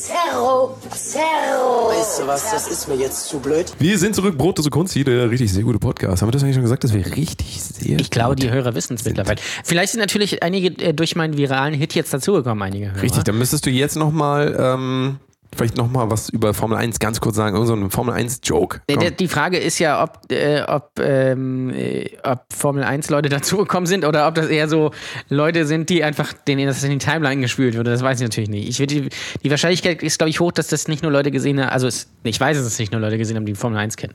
Zerro, 0.01 0.79
Zerro. 0.91 1.91
Weißt 1.91 2.21
du 2.21 2.27
was, 2.27 2.51
das 2.51 2.69
ist 2.69 2.89
mir 2.89 2.95
jetzt 2.95 3.27
zu 3.27 3.39
blöd. 3.39 3.71
Wir 3.79 3.99
sind 3.99 4.15
zurück, 4.15 4.39
Brotlose 4.39 4.71
Kunst, 4.71 4.95
hier 4.95 5.05
der 5.05 5.31
richtig 5.31 5.53
sehr 5.53 5.63
gute 5.63 5.79
Podcast. 5.79 6.23
Haben 6.23 6.29
wir 6.29 6.33
das 6.33 6.43
eigentlich 6.43 6.55
schon 6.55 6.63
gesagt, 6.63 6.85
dass 6.85 6.95
wir 6.95 7.05
richtig 7.17 7.63
sehr 7.63 8.01
Ich 8.01 8.11
glaube, 8.11 8.35
die 8.35 8.51
Hörer 8.51 8.75
wissen 8.75 8.95
es 8.95 9.05
mittlerweile. 9.05 9.39
Vielleicht 9.63 9.93
sind 9.93 10.01
natürlich 10.01 10.43
einige 10.43 10.69
äh, 10.83 10.95
durch 10.95 11.17
meinen 11.17 11.37
viralen 11.37 11.75
Hit 11.75 11.95
jetzt 11.95 12.15
dazugekommen, 12.15 12.63
einige 12.63 12.93
Hörer. 12.93 13.03
Richtig, 13.03 13.25
dann 13.25 13.37
müsstest 13.37 13.67
du 13.67 13.71
jetzt 13.71 13.97
nochmal, 13.97 14.57
ähm, 14.59 15.19
vielleicht 15.57 15.77
nochmal 15.77 16.11
was 16.11 16.29
über 16.29 16.55
Formel 16.55 16.79
1 16.79 16.99
ganz 16.99 17.21
kurz 17.21 17.37
sagen. 17.37 17.55
Irgend 17.57 17.69
so 17.69 17.75
ein 17.75 17.91
Formel 17.91 18.15
1 18.15 18.41
Joke. 18.45 18.81
Der- 18.89 18.97
Komm. 18.97 19.03
der- 19.03 19.11
Die 19.13 19.29
Frage 19.29 19.59
ist 19.59 19.79
ja, 19.79 20.03
ob, 20.03 20.31
äh, 20.33 20.63
ob, 20.63 20.93
ähm, 21.01 21.71
äh, 21.71 22.11
ob 22.23 22.45
Formel 22.55 22.85
1 22.85 23.11
Leute 23.11 23.29
dazugekommen 23.69 23.87
sind 23.87 24.05
oder 24.05 24.27
ob 24.29 24.35
das 24.35 24.47
eher 24.49 24.69
so 24.69 24.93
Leute 25.29 25.67
sind, 25.67 25.89
die 25.91 26.05
einfach 26.05 26.33
denen 26.33 26.67
das 26.67 26.83
in 26.85 26.91
die 26.91 26.99
Timeline 26.99 27.41
gespült 27.41 27.77
wurde. 27.77 27.91
Das 27.91 28.03
weiß 28.03 28.19
ich 28.21 28.25
natürlich 28.25 28.51
nicht. 28.51 28.69
Ich 28.69 28.79
würde 28.79 28.95
die, 29.03 29.09
die 29.43 29.51
Wahrscheinlichkeit 29.51 30.03
ist, 30.03 30.19
glaube 30.19 30.31
ich, 30.31 30.41
hoch, 30.41 30.53
dass 30.53 30.69
das 30.69 30.89
nicht 30.89 31.03
nur 31.03 31.13
Leute 31.13 31.31
gesehen 31.31 31.61
haben. 31.61 31.71
Also 31.71 31.87
es, 31.87 32.11
ich 32.23 32.39
weiß, 32.41 32.57
dass 32.57 32.67
es 32.67 32.79
nicht 32.79 32.93
nur 32.93 33.01
Leute 33.01 33.19
gesehen 33.19 33.37
haben, 33.37 33.47
die 33.47 33.55
Formel 33.55 33.79
1 33.79 33.97
kennen. 33.97 34.15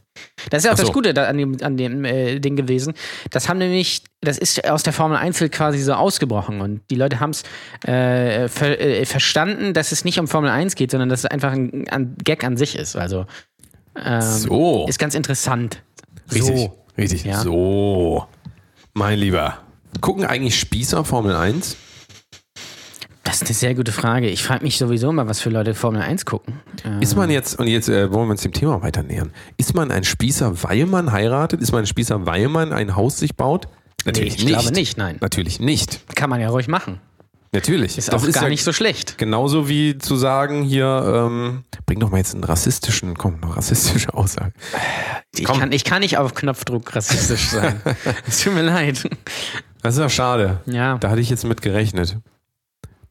Das 0.49 0.59
ist 0.59 0.65
ja 0.65 0.73
auch 0.73 0.77
so. 0.77 0.83
das 0.83 0.91
Gute 0.93 1.27
an 1.27 1.37
dem, 1.37 1.57
an 1.61 1.77
dem 1.77 2.05
äh, 2.05 2.39
Ding 2.39 2.55
gewesen. 2.55 2.93
Das 3.31 3.49
haben 3.49 3.57
nämlich, 3.59 4.03
das 4.25 4.37
ist 4.37 4.67
aus 4.69 4.83
der 4.83 4.93
Formel 4.93 5.17
1 5.17 5.39
Welt 5.41 5.51
quasi 5.51 5.79
so 5.79 5.93
ausgebrochen 5.93 6.61
und 6.61 6.81
die 6.91 6.95
Leute 6.95 7.19
haben 7.19 7.29
es 7.31 7.43
äh, 7.87 8.47
ver, 8.49 8.79
äh, 8.79 9.05
verstanden, 9.05 9.73
dass 9.73 9.91
es 9.91 10.03
nicht 10.05 10.19
um 10.19 10.27
Formel 10.27 10.49
1 10.49 10.75
geht, 10.75 10.91
sondern 10.91 11.09
dass 11.09 11.19
es 11.19 11.25
einfach 11.25 11.51
ein, 11.53 11.87
ein 11.89 12.15
Gag 12.23 12.43
an 12.43 12.57
sich 12.57 12.75
ist. 12.77 12.95
Also 12.95 13.25
ähm, 13.95 14.21
So. 14.21 14.85
ist 14.87 14.99
ganz 14.99 15.15
interessant. 15.15 15.81
Richtig, 16.31 16.57
So. 16.57 16.77
richtig. 16.97 17.23
Ja. 17.23 17.39
So, 17.41 18.25
mein 18.93 19.17
Lieber. 19.19 19.59
Gucken 20.01 20.25
eigentlich 20.25 20.59
Spießer 20.59 21.05
Formel 21.05 21.35
1? 21.35 21.77
Das 23.23 23.37
ist 23.37 23.43
eine 23.47 23.53
sehr 23.55 23.73
gute 23.73 23.91
Frage. 23.91 24.29
Ich 24.29 24.43
frage 24.43 24.63
mich 24.63 24.77
sowieso 24.77 25.09
immer, 25.09 25.27
was 25.27 25.41
für 25.41 25.49
Leute 25.49 25.73
Formel 25.73 26.01
1 26.01 26.25
gucken. 26.25 26.59
Ist 27.01 27.15
man 27.15 27.31
jetzt, 27.31 27.57
und 27.59 27.65
jetzt 27.67 27.89
äh, 27.89 28.11
wollen 28.13 28.27
wir 28.27 28.31
uns 28.31 28.43
dem 28.43 28.53
Thema 28.53 28.83
weiter 28.83 29.01
nähern, 29.01 29.31
ist 29.57 29.73
man 29.73 29.89
ein 29.91 30.03
Spießer, 30.03 30.61
weil 30.63 30.85
man 30.85 31.11
heiratet? 31.11 31.59
Ist 31.59 31.71
man 31.71 31.81
ein 31.83 31.87
Spießer, 31.87 32.27
weil 32.27 32.49
man 32.49 32.71
ein 32.71 32.95
Haus 32.95 33.17
sich 33.17 33.35
baut? 33.35 33.67
Natürlich 34.05 34.35
ich 34.37 34.45
nicht. 34.45 34.53
glaube 34.59 34.71
nicht, 34.73 34.97
nein. 34.97 35.17
Natürlich 35.19 35.59
nicht. 35.59 36.01
kann 36.15 36.29
man 36.29 36.39
ja 36.39 36.49
ruhig 36.49 36.67
machen. 36.67 36.99
Natürlich. 37.51 37.97
Ist 37.97 38.11
das 38.11 38.21
auch 38.21 38.27
ist 38.27 38.33
gar 38.35 38.43
ja 38.43 38.49
nicht 38.49 38.63
so 38.63 38.73
schlecht. 38.73 39.17
Genauso 39.17 39.69
wie 39.69 39.97
zu 39.97 40.17
sagen, 40.17 40.63
hier, 40.63 41.27
ähm, 41.29 41.63
bring 41.85 41.99
doch 41.99 42.09
mal 42.09 42.17
jetzt 42.17 42.33
einen 42.33 42.43
rassistischen, 42.43 43.15
komm, 43.17 43.37
eine 43.41 43.55
rassistische 43.55 44.13
Aussage. 44.13 44.51
Ich 45.37 45.45
Komm. 45.45 45.59
kann, 45.59 45.71
ich 45.71 45.85
kann 45.85 46.01
nicht 46.01 46.17
auf 46.17 46.33
Knopfdruck 46.33 46.95
rassistisch 46.95 47.49
sein. 47.49 47.81
Es 48.27 48.39
tut 48.43 48.53
mir 48.53 48.61
leid. 48.63 49.09
Das 49.81 49.93
ist 49.95 49.99
ja 50.01 50.09
schade. 50.09 50.59
Ja. 50.65 50.97
Da 50.97 51.09
hatte 51.09 51.21
ich 51.21 51.29
jetzt 51.29 51.45
mit 51.45 51.61
gerechnet. 51.61 52.17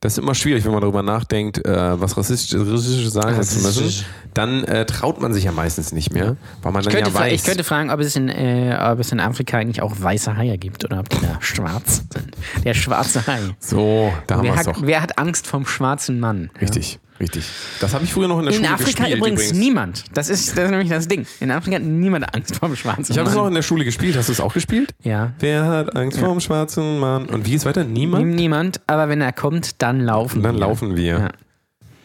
Das 0.04 0.12
ist 0.12 0.18
immer 0.18 0.34
schwierig, 0.34 0.66
wenn 0.66 0.72
man 0.72 0.82
darüber 0.82 1.02
nachdenkt, 1.02 1.64
äh, 1.64 1.98
was 1.98 2.14
rassistisch, 2.18 2.60
rassistisch 2.60 3.08
sagen 3.08 3.42
zu 3.42 3.54
müssen. 3.54 3.64
Rassistisch. 3.66 4.04
Dann 4.34 4.62
äh, 4.64 4.84
traut 4.84 5.18
man 5.18 5.32
sich 5.32 5.44
ja 5.44 5.52
meistens 5.52 5.92
nicht 5.92 6.12
mehr, 6.12 6.36
weil 6.62 6.72
man 6.72 6.82
Ich 6.82 6.88
dann 6.88 6.94
könnte, 6.96 7.10
ja 7.10 7.18
weiß. 7.18 7.32
ich 7.32 7.42
könnte 7.42 7.64
fragen, 7.64 7.90
ob 7.90 8.00
es, 8.00 8.14
in, 8.14 8.28
äh, 8.28 8.78
ob 8.92 8.98
es 8.98 9.12
in 9.12 9.20
Afrika 9.20 9.56
eigentlich 9.56 9.80
auch 9.80 9.92
weiße 9.98 10.36
Haie 10.36 10.58
gibt 10.58 10.84
oder 10.84 11.00
ob 11.00 11.08
die 11.08 11.16
da 11.22 11.38
schwarz 11.40 12.02
sind. 12.12 12.36
Der 12.66 12.74
schwarze 12.74 13.26
Hai. 13.26 13.38
so, 13.58 14.12
da 14.26 14.34
haben 14.36 14.42
wir 14.42 14.50
Wer 14.52 14.60
es 14.60 14.66
hat, 14.66 14.76
doch. 14.76 14.82
wer 14.84 15.00
hat 15.00 15.16
Angst 15.16 15.46
vom 15.46 15.64
schwarzen 15.64 16.20
Mann? 16.20 16.50
Richtig, 16.60 17.00
richtig. 17.20 17.44
Das 17.80 17.94
habe 17.94 18.04
ich 18.04 18.12
früher 18.12 18.28
noch 18.28 18.38
in 18.38 18.44
der 18.46 18.54
In 18.54 18.60
Schule 18.64 18.70
Afrika 18.74 19.02
gespielt. 19.04 19.18
übrigens, 19.18 19.52
niemand. 19.52 20.04
Das 20.14 20.28
ist, 20.28 20.56
das 20.56 20.64
ist 20.64 20.70
nämlich 20.70 20.88
das 20.88 21.08
Ding. 21.08 21.26
In 21.40 21.50
Afrika 21.50 21.76
hat 21.76 21.82
niemand 21.82 22.34
Angst 22.34 22.56
vom 22.56 22.74
schwarzen 22.76 23.12
Ich 23.12 23.18
habe 23.18 23.28
es 23.28 23.34
Mann. 23.34 23.44
noch 23.44 23.48
in 23.48 23.54
der 23.54 23.62
Schule 23.62 23.84
gespielt. 23.84 24.16
Hast 24.16 24.28
du 24.28 24.32
es 24.32 24.40
auch 24.40 24.52
gespielt? 24.54 24.94
ja. 25.02 25.32
Wer 25.38 25.64
hat 25.66 25.96
Angst 25.96 26.18
vor 26.18 26.28
dem 26.30 26.40
schwarzen 26.40 26.98
Mann? 26.98 27.26
Und 27.26 27.46
wie 27.46 27.50
geht's 27.52 27.64
weiter? 27.64 27.84
Niemand? 27.84 28.26
Niemand, 28.26 28.80
aber 28.86 29.08
wenn 29.08 29.20
er 29.20 29.32
kommt, 29.32 29.82
dann 29.82 30.00
laufen 30.00 30.42
dann 30.42 30.54
wir. 30.54 30.60
laufen 30.60 30.96
wir. 30.96 31.18
Ja. 31.18 31.28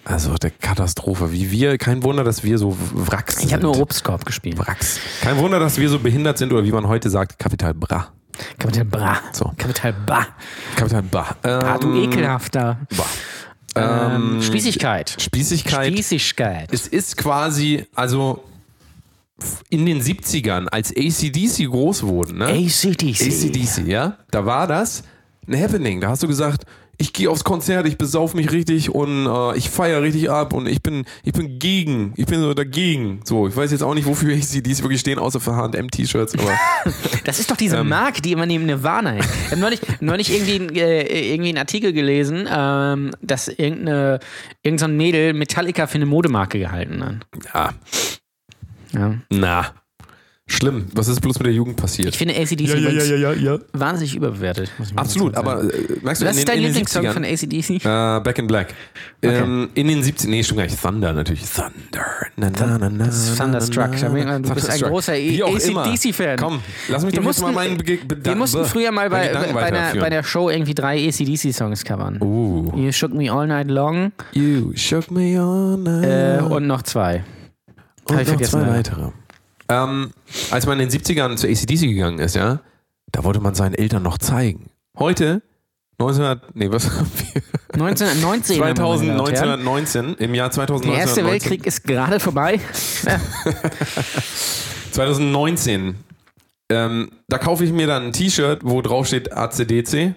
Also 0.05 0.33
der 0.35 0.49
Katastrophe. 0.51 1.31
Wie 1.31 1.51
wir, 1.51 1.77
kein 1.77 2.01
Wunder, 2.03 2.23
dass 2.23 2.43
wir 2.43 2.57
so 2.57 2.75
Wracks 2.93 3.35
sind. 3.37 3.45
Ich 3.47 3.53
habe 3.53 3.61
nur 3.63 3.79
Obstkorb 3.79 4.25
gespielt. 4.25 4.57
Wracks. 4.57 4.99
Kein 5.21 5.37
Wunder, 5.37 5.59
dass 5.59 5.77
wir 5.77 5.87
so 5.89 5.99
behindert 5.99 6.37
sind 6.39 6.51
oder 6.51 6.63
wie 6.63 6.71
man 6.71 6.87
heute 6.87 7.09
sagt, 7.11 7.37
Kapital 7.37 7.73
Bra. 7.75 8.07
Kapital 8.57 8.85
Bra. 8.85 9.17
So. 9.33 9.51
Kapital 9.57 9.93
Ba. 10.05 10.25
Kapital 10.75 11.03
Bra. 11.03 11.27
Ähm, 11.43 11.59
Ah, 11.63 11.77
du 11.77 11.93
ekelhafter. 12.01 12.77
Bah. 12.97 13.05
Ähm, 13.79 14.41
Spießigkeit. 14.41 15.15
Spießigkeit. 15.19 15.93
Spießigkeit. 15.93 16.73
Es 16.73 16.87
ist 16.87 17.17
quasi, 17.17 17.85
also 17.95 18.43
in 19.69 19.85
den 19.85 20.01
70ern, 20.01 20.67
als 20.67 20.91
ACDC 20.91 21.69
groß 21.69 22.03
wurden, 22.03 22.39
ne? 22.39 22.45
ACDC. 22.45 23.21
ACDC, 23.21 23.87
ja? 23.87 24.17
Da 24.31 24.45
war 24.45 24.67
das 24.67 25.03
ein 25.47 25.59
Happening. 25.61 26.01
Da 26.01 26.09
hast 26.09 26.23
du 26.23 26.27
gesagt, 26.27 26.65
ich 27.01 27.13
gehe 27.13 27.29
aufs 27.29 27.43
Konzert, 27.45 27.87
ich 27.87 27.97
besauf 27.97 28.33
mich 28.33 28.51
richtig 28.51 28.93
und 28.93 29.25
äh, 29.25 29.57
ich 29.57 29.69
feiere 29.69 30.01
richtig 30.01 30.29
ab 30.29 30.53
und 30.53 30.67
ich 30.67 30.83
bin, 30.83 31.05
ich 31.23 31.31
bin 31.33 31.57
gegen, 31.57 32.13
ich 32.17 32.25
bin 32.25 32.41
so 32.41 32.53
dagegen. 32.53 33.21
So, 33.23 33.47
ich 33.47 33.55
weiß 33.55 33.71
jetzt 33.71 33.81
auch 33.83 33.93
nicht, 33.93 34.05
wofür 34.05 34.35
ACDC 34.35 34.83
wirklich 34.83 34.99
stehen, 34.99 35.17
außer 35.17 35.39
für 35.39 35.55
H&M-T-Shirts, 35.55 36.35
aber 36.37 36.51
Das 37.23 37.39
ist 37.39 37.49
doch 37.49 37.55
diese 37.57 37.77
Ähm. 37.77 37.87
Marke, 37.89 38.21
die 38.21 38.33
immer 38.33 38.45
neben 38.45 38.65
Nirvana 38.65 39.11
hängt. 39.11 39.25
Ich 39.45 39.51
habe 39.51 39.61
neulich, 39.61 39.79
neulich 40.01 40.29
irgendwie, 40.31 40.77
äh, 40.79 41.31
irgendwie 41.33 41.49
einen 41.49 41.57
Artikel 41.57 41.93
gelesen, 41.93 42.47
ähm, 42.51 43.11
dass 43.21 43.47
irgendeine, 43.47 44.19
irgendein 44.61 44.91
so 44.91 44.95
Mädel 44.97 45.33
Metallica 45.33 45.87
für 45.87 45.95
eine 45.95 46.05
Modemarke 46.05 46.59
gehalten 46.59 47.03
hat. 47.03 47.15
ja, 47.53 47.69
Ja. 48.93 49.15
na, 49.29 49.71
schlimm. 50.51 50.87
Was 50.93 51.07
ist 51.07 51.21
bloß 51.21 51.39
mit 51.39 51.45
der 51.47 51.53
Jugend 51.53 51.77
passiert? 51.77 52.09
Ich 52.09 52.17
finde 52.17 52.35
ACDC 52.35 52.59
ja, 53.19 53.33
ja. 53.33 53.59
wahnsinnig 53.73 54.15
überbewertet. 54.15 54.71
muss 54.77 54.89
ich 54.89 54.93
mal 54.93 55.01
Absolut, 55.01 55.35
aber 55.35 55.63
äh, 55.63 55.67
merkst 56.03 56.21
du, 56.21 56.25
Was 56.25 56.33
in 56.33 56.39
ist 56.39 56.47
dein 56.49 56.59
Lieblingssong 56.59 57.05
70ern, 57.05 57.13
von 57.13 57.23
ACDC? 57.23 57.85
Äh, 57.85 58.23
Back 58.23 58.39
in 58.39 58.47
Black. 58.47 58.73
Ähm, 59.21 59.69
in 59.75 59.87
den 59.87 60.03
70 60.03 60.29
nee, 60.29 60.43
stimmt 60.43 60.59
gar 60.59 60.65
nicht. 60.65 60.81
Thunder 60.81 61.13
natürlich. 61.13 61.43
Thunder. 61.49 62.05
Na, 62.35 62.49
na, 62.49 62.77
na, 62.77 62.89
na, 62.89 63.05
Das 63.05 63.29
ist 63.29 63.37
Thunderstruck. 63.37 63.89
na, 64.01 64.09
na, 64.09 64.39
Du 64.39 64.53
bist 64.53 64.69
ein 64.69 64.79
großer. 64.81 65.13
ACDC-Fan. 65.13 66.37
Komm, 66.37 66.59
lass 66.87 67.03
mich 67.03 67.13
Wir 67.13 67.21
doch 67.21 67.27
jetzt 67.27 67.41
mal 67.41 67.51
mussten- 67.51 67.53
meinen 67.55 67.77
Bege- 67.77 67.99
Wir 68.25 68.35
mussten 68.35 68.65
früher 68.65 68.91
mal 68.91 69.09
bei, 69.09 69.29
bei, 69.53 69.63
einer, 69.63 69.99
bei 69.99 70.09
der 70.09 70.23
Show 70.23 70.49
irgendwie 70.49 70.73
drei 70.73 71.07
ACDC-Songs 71.07 71.83
covern. 71.83 72.21
Uh. 72.21 72.71
You 72.75 72.91
Shook 72.91 73.13
Me 73.13 73.31
All 73.31 73.47
Night 73.47 73.69
Long 73.69 74.11
You 74.33 74.71
shook 74.75 75.11
me 75.11 75.39
on 75.41 75.85
äh, 76.03 76.39
und 76.41 76.67
noch 76.67 76.81
zwei. 76.83 77.23
und 78.05 78.15
hab 78.15 78.21
ich 78.21 78.27
noch 78.27 78.33
vergessen, 78.35 78.61
zwei 78.61 78.67
weitere. 78.69 79.09
Ähm, 79.69 80.11
als 80.51 80.65
man 80.65 80.79
in 80.79 80.89
den 80.89 80.99
70ern 80.99 81.37
zu 81.37 81.47
ACDC 81.47 81.81
gegangen 81.81 82.19
ist, 82.19 82.35
ja, 82.35 82.59
da 83.11 83.23
wollte 83.23 83.39
man 83.39 83.53
seinen 83.55 83.75
Eltern 83.75 84.03
noch 84.03 84.17
zeigen. 84.17 84.71
Heute, 84.97 85.41
1900, 85.99 86.55
nee, 86.55 86.71
was 86.71 86.89
haben 86.89 87.11
wir? 87.33 87.41
1919. 87.73 88.57
2000, 88.57 88.59
meine 88.59 88.73
Damen 88.73 89.19
und 89.19 89.31
Herren. 89.31 89.59
1919, 89.59 90.15
im 90.15 90.33
Jahr 90.33 90.49
2019. 90.49 90.91
Der 90.91 90.99
Erste 90.99 91.25
Weltkrieg 91.25 91.65
ist 91.67 91.83
gerade 91.83 92.19
vorbei. 92.19 92.59
2019. 94.91 95.95
Ähm, 96.71 97.11
da 97.27 97.37
kaufe 97.37 97.63
ich 97.63 97.71
mir 97.71 97.87
dann 97.87 98.05
ein 98.05 98.13
T-Shirt, 98.13 98.61
wo 98.63 98.81
drauf 98.81 99.07
steht 99.07 99.33
ACDC. 99.33 100.15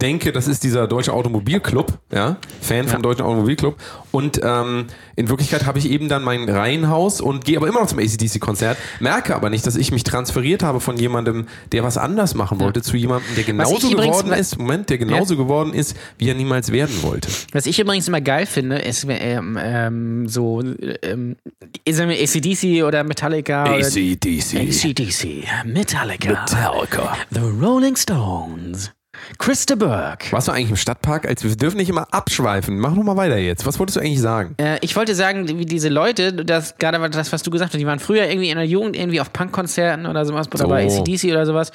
Denke, 0.00 0.32
das 0.32 0.46
ist 0.46 0.62
dieser 0.62 0.86
deutsche 0.86 1.12
Automobilclub, 1.12 1.98
ja, 2.12 2.36
Fan 2.60 2.86
vom 2.86 3.02
deutschen 3.02 3.22
Automobilclub. 3.24 3.76
Und 4.10 4.40
ähm, 4.42 4.86
in 5.16 5.28
Wirklichkeit 5.28 5.64
habe 5.66 5.78
ich 5.78 5.90
eben 5.90 6.08
dann 6.08 6.22
mein 6.22 6.48
Reihenhaus 6.48 7.20
und 7.20 7.44
gehe 7.44 7.56
aber 7.56 7.68
immer 7.68 7.80
noch 7.80 7.86
zum 7.86 7.98
ACDC-Konzert, 7.98 8.76
merke 9.00 9.34
aber 9.34 9.48
nicht, 9.50 9.66
dass 9.66 9.76
ich 9.76 9.92
mich 9.92 10.04
transferiert 10.04 10.62
habe 10.62 10.80
von 10.80 10.96
jemandem, 10.98 11.46
der 11.72 11.82
was 11.82 11.96
anders 11.96 12.34
machen 12.34 12.60
wollte, 12.60 12.82
zu 12.82 12.96
jemandem, 12.96 13.34
der 13.36 13.44
genauso 13.44 13.90
übrigens- 13.90 14.18
geworden 14.18 14.32
ist, 14.38 14.58
Moment, 14.58 14.90
der 14.90 14.98
genauso 14.98 15.36
geworden 15.36 15.72
ist, 15.72 15.96
wie 16.18 16.28
er 16.28 16.34
niemals 16.34 16.72
werden 16.72 17.02
wollte. 17.02 17.28
Was 17.52 17.66
ich 17.66 17.78
übrigens 17.78 18.06
immer 18.08 18.20
geil 18.20 18.46
finde, 18.46 18.76
ist 18.78 19.06
ähm, 19.08 19.58
ähm, 19.60 20.28
so 20.28 20.62
ähm, 21.02 21.36
er 21.84 22.08
ACDC 22.08 22.84
oder 22.84 23.04
Metallica 23.04 23.64
ACDC. 23.64 24.56
ACDC, 24.56 25.44
Metallica, 25.64 26.30
Metallica, 26.30 27.16
The 27.30 27.40
Rolling 27.40 27.96
Stones, 27.96 28.90
Christa 29.38 29.74
Burke. 29.74 30.30
Warst 30.32 30.48
du 30.48 30.52
eigentlich 30.52 30.70
im 30.70 30.76
Stadtpark? 30.76 31.26
Als 31.26 31.42
wir 31.44 31.54
dürfen 31.56 31.76
nicht 31.76 31.88
immer 31.88 32.06
abschweifen. 32.12 32.78
Mach 32.78 32.94
noch 32.94 33.02
mal 33.02 33.16
weiter 33.16 33.36
jetzt. 33.38 33.66
Was 33.66 33.78
wolltest 33.78 33.96
du 33.96 34.00
eigentlich 34.00 34.20
sagen? 34.20 34.54
Äh, 34.58 34.78
ich 34.80 34.94
wollte 34.96 35.14
sagen, 35.14 35.48
wie 35.58 35.66
diese 35.66 35.88
Leute, 35.88 36.32
das 36.32 36.76
gerade 36.78 37.00
war 37.00 37.08
das, 37.08 37.32
was 37.32 37.42
du 37.42 37.50
gesagt 37.50 37.72
hast, 37.74 37.80
die 37.80 37.86
waren 37.86 37.98
früher 37.98 38.28
irgendwie 38.28 38.50
in 38.50 38.56
der 38.56 38.66
Jugend 38.66 38.96
irgendwie 38.96 39.20
auf 39.20 39.32
Punkkonzerten 39.32 40.06
oder 40.06 40.24
sowas 40.24 40.46
oder 40.48 40.58
So. 40.58 40.68
bei 40.68 40.86
ACDC 40.86 41.24
oder 41.30 41.46
sowas 41.46 41.72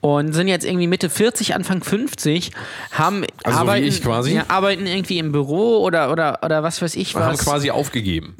und 0.00 0.32
sind 0.32 0.48
jetzt 0.48 0.64
irgendwie 0.64 0.86
Mitte 0.86 1.10
40, 1.10 1.54
Anfang 1.54 1.82
50, 1.82 2.50
haben 2.92 3.24
Also 3.44 3.58
so 3.58 3.64
wie 3.64 3.68
arbeiten, 3.68 3.86
ich 3.86 4.02
quasi? 4.02 4.34
Ja, 4.34 4.44
arbeiten 4.48 4.86
irgendwie 4.86 5.18
im 5.18 5.32
Büro 5.32 5.78
oder 5.82 6.10
oder 6.12 6.40
oder 6.44 6.62
was 6.62 6.80
weiß 6.82 6.96
ich 6.96 7.14
Wir 7.14 7.24
haben 7.24 7.32
was. 7.34 7.44
quasi 7.44 7.70
aufgegeben. 7.70 8.36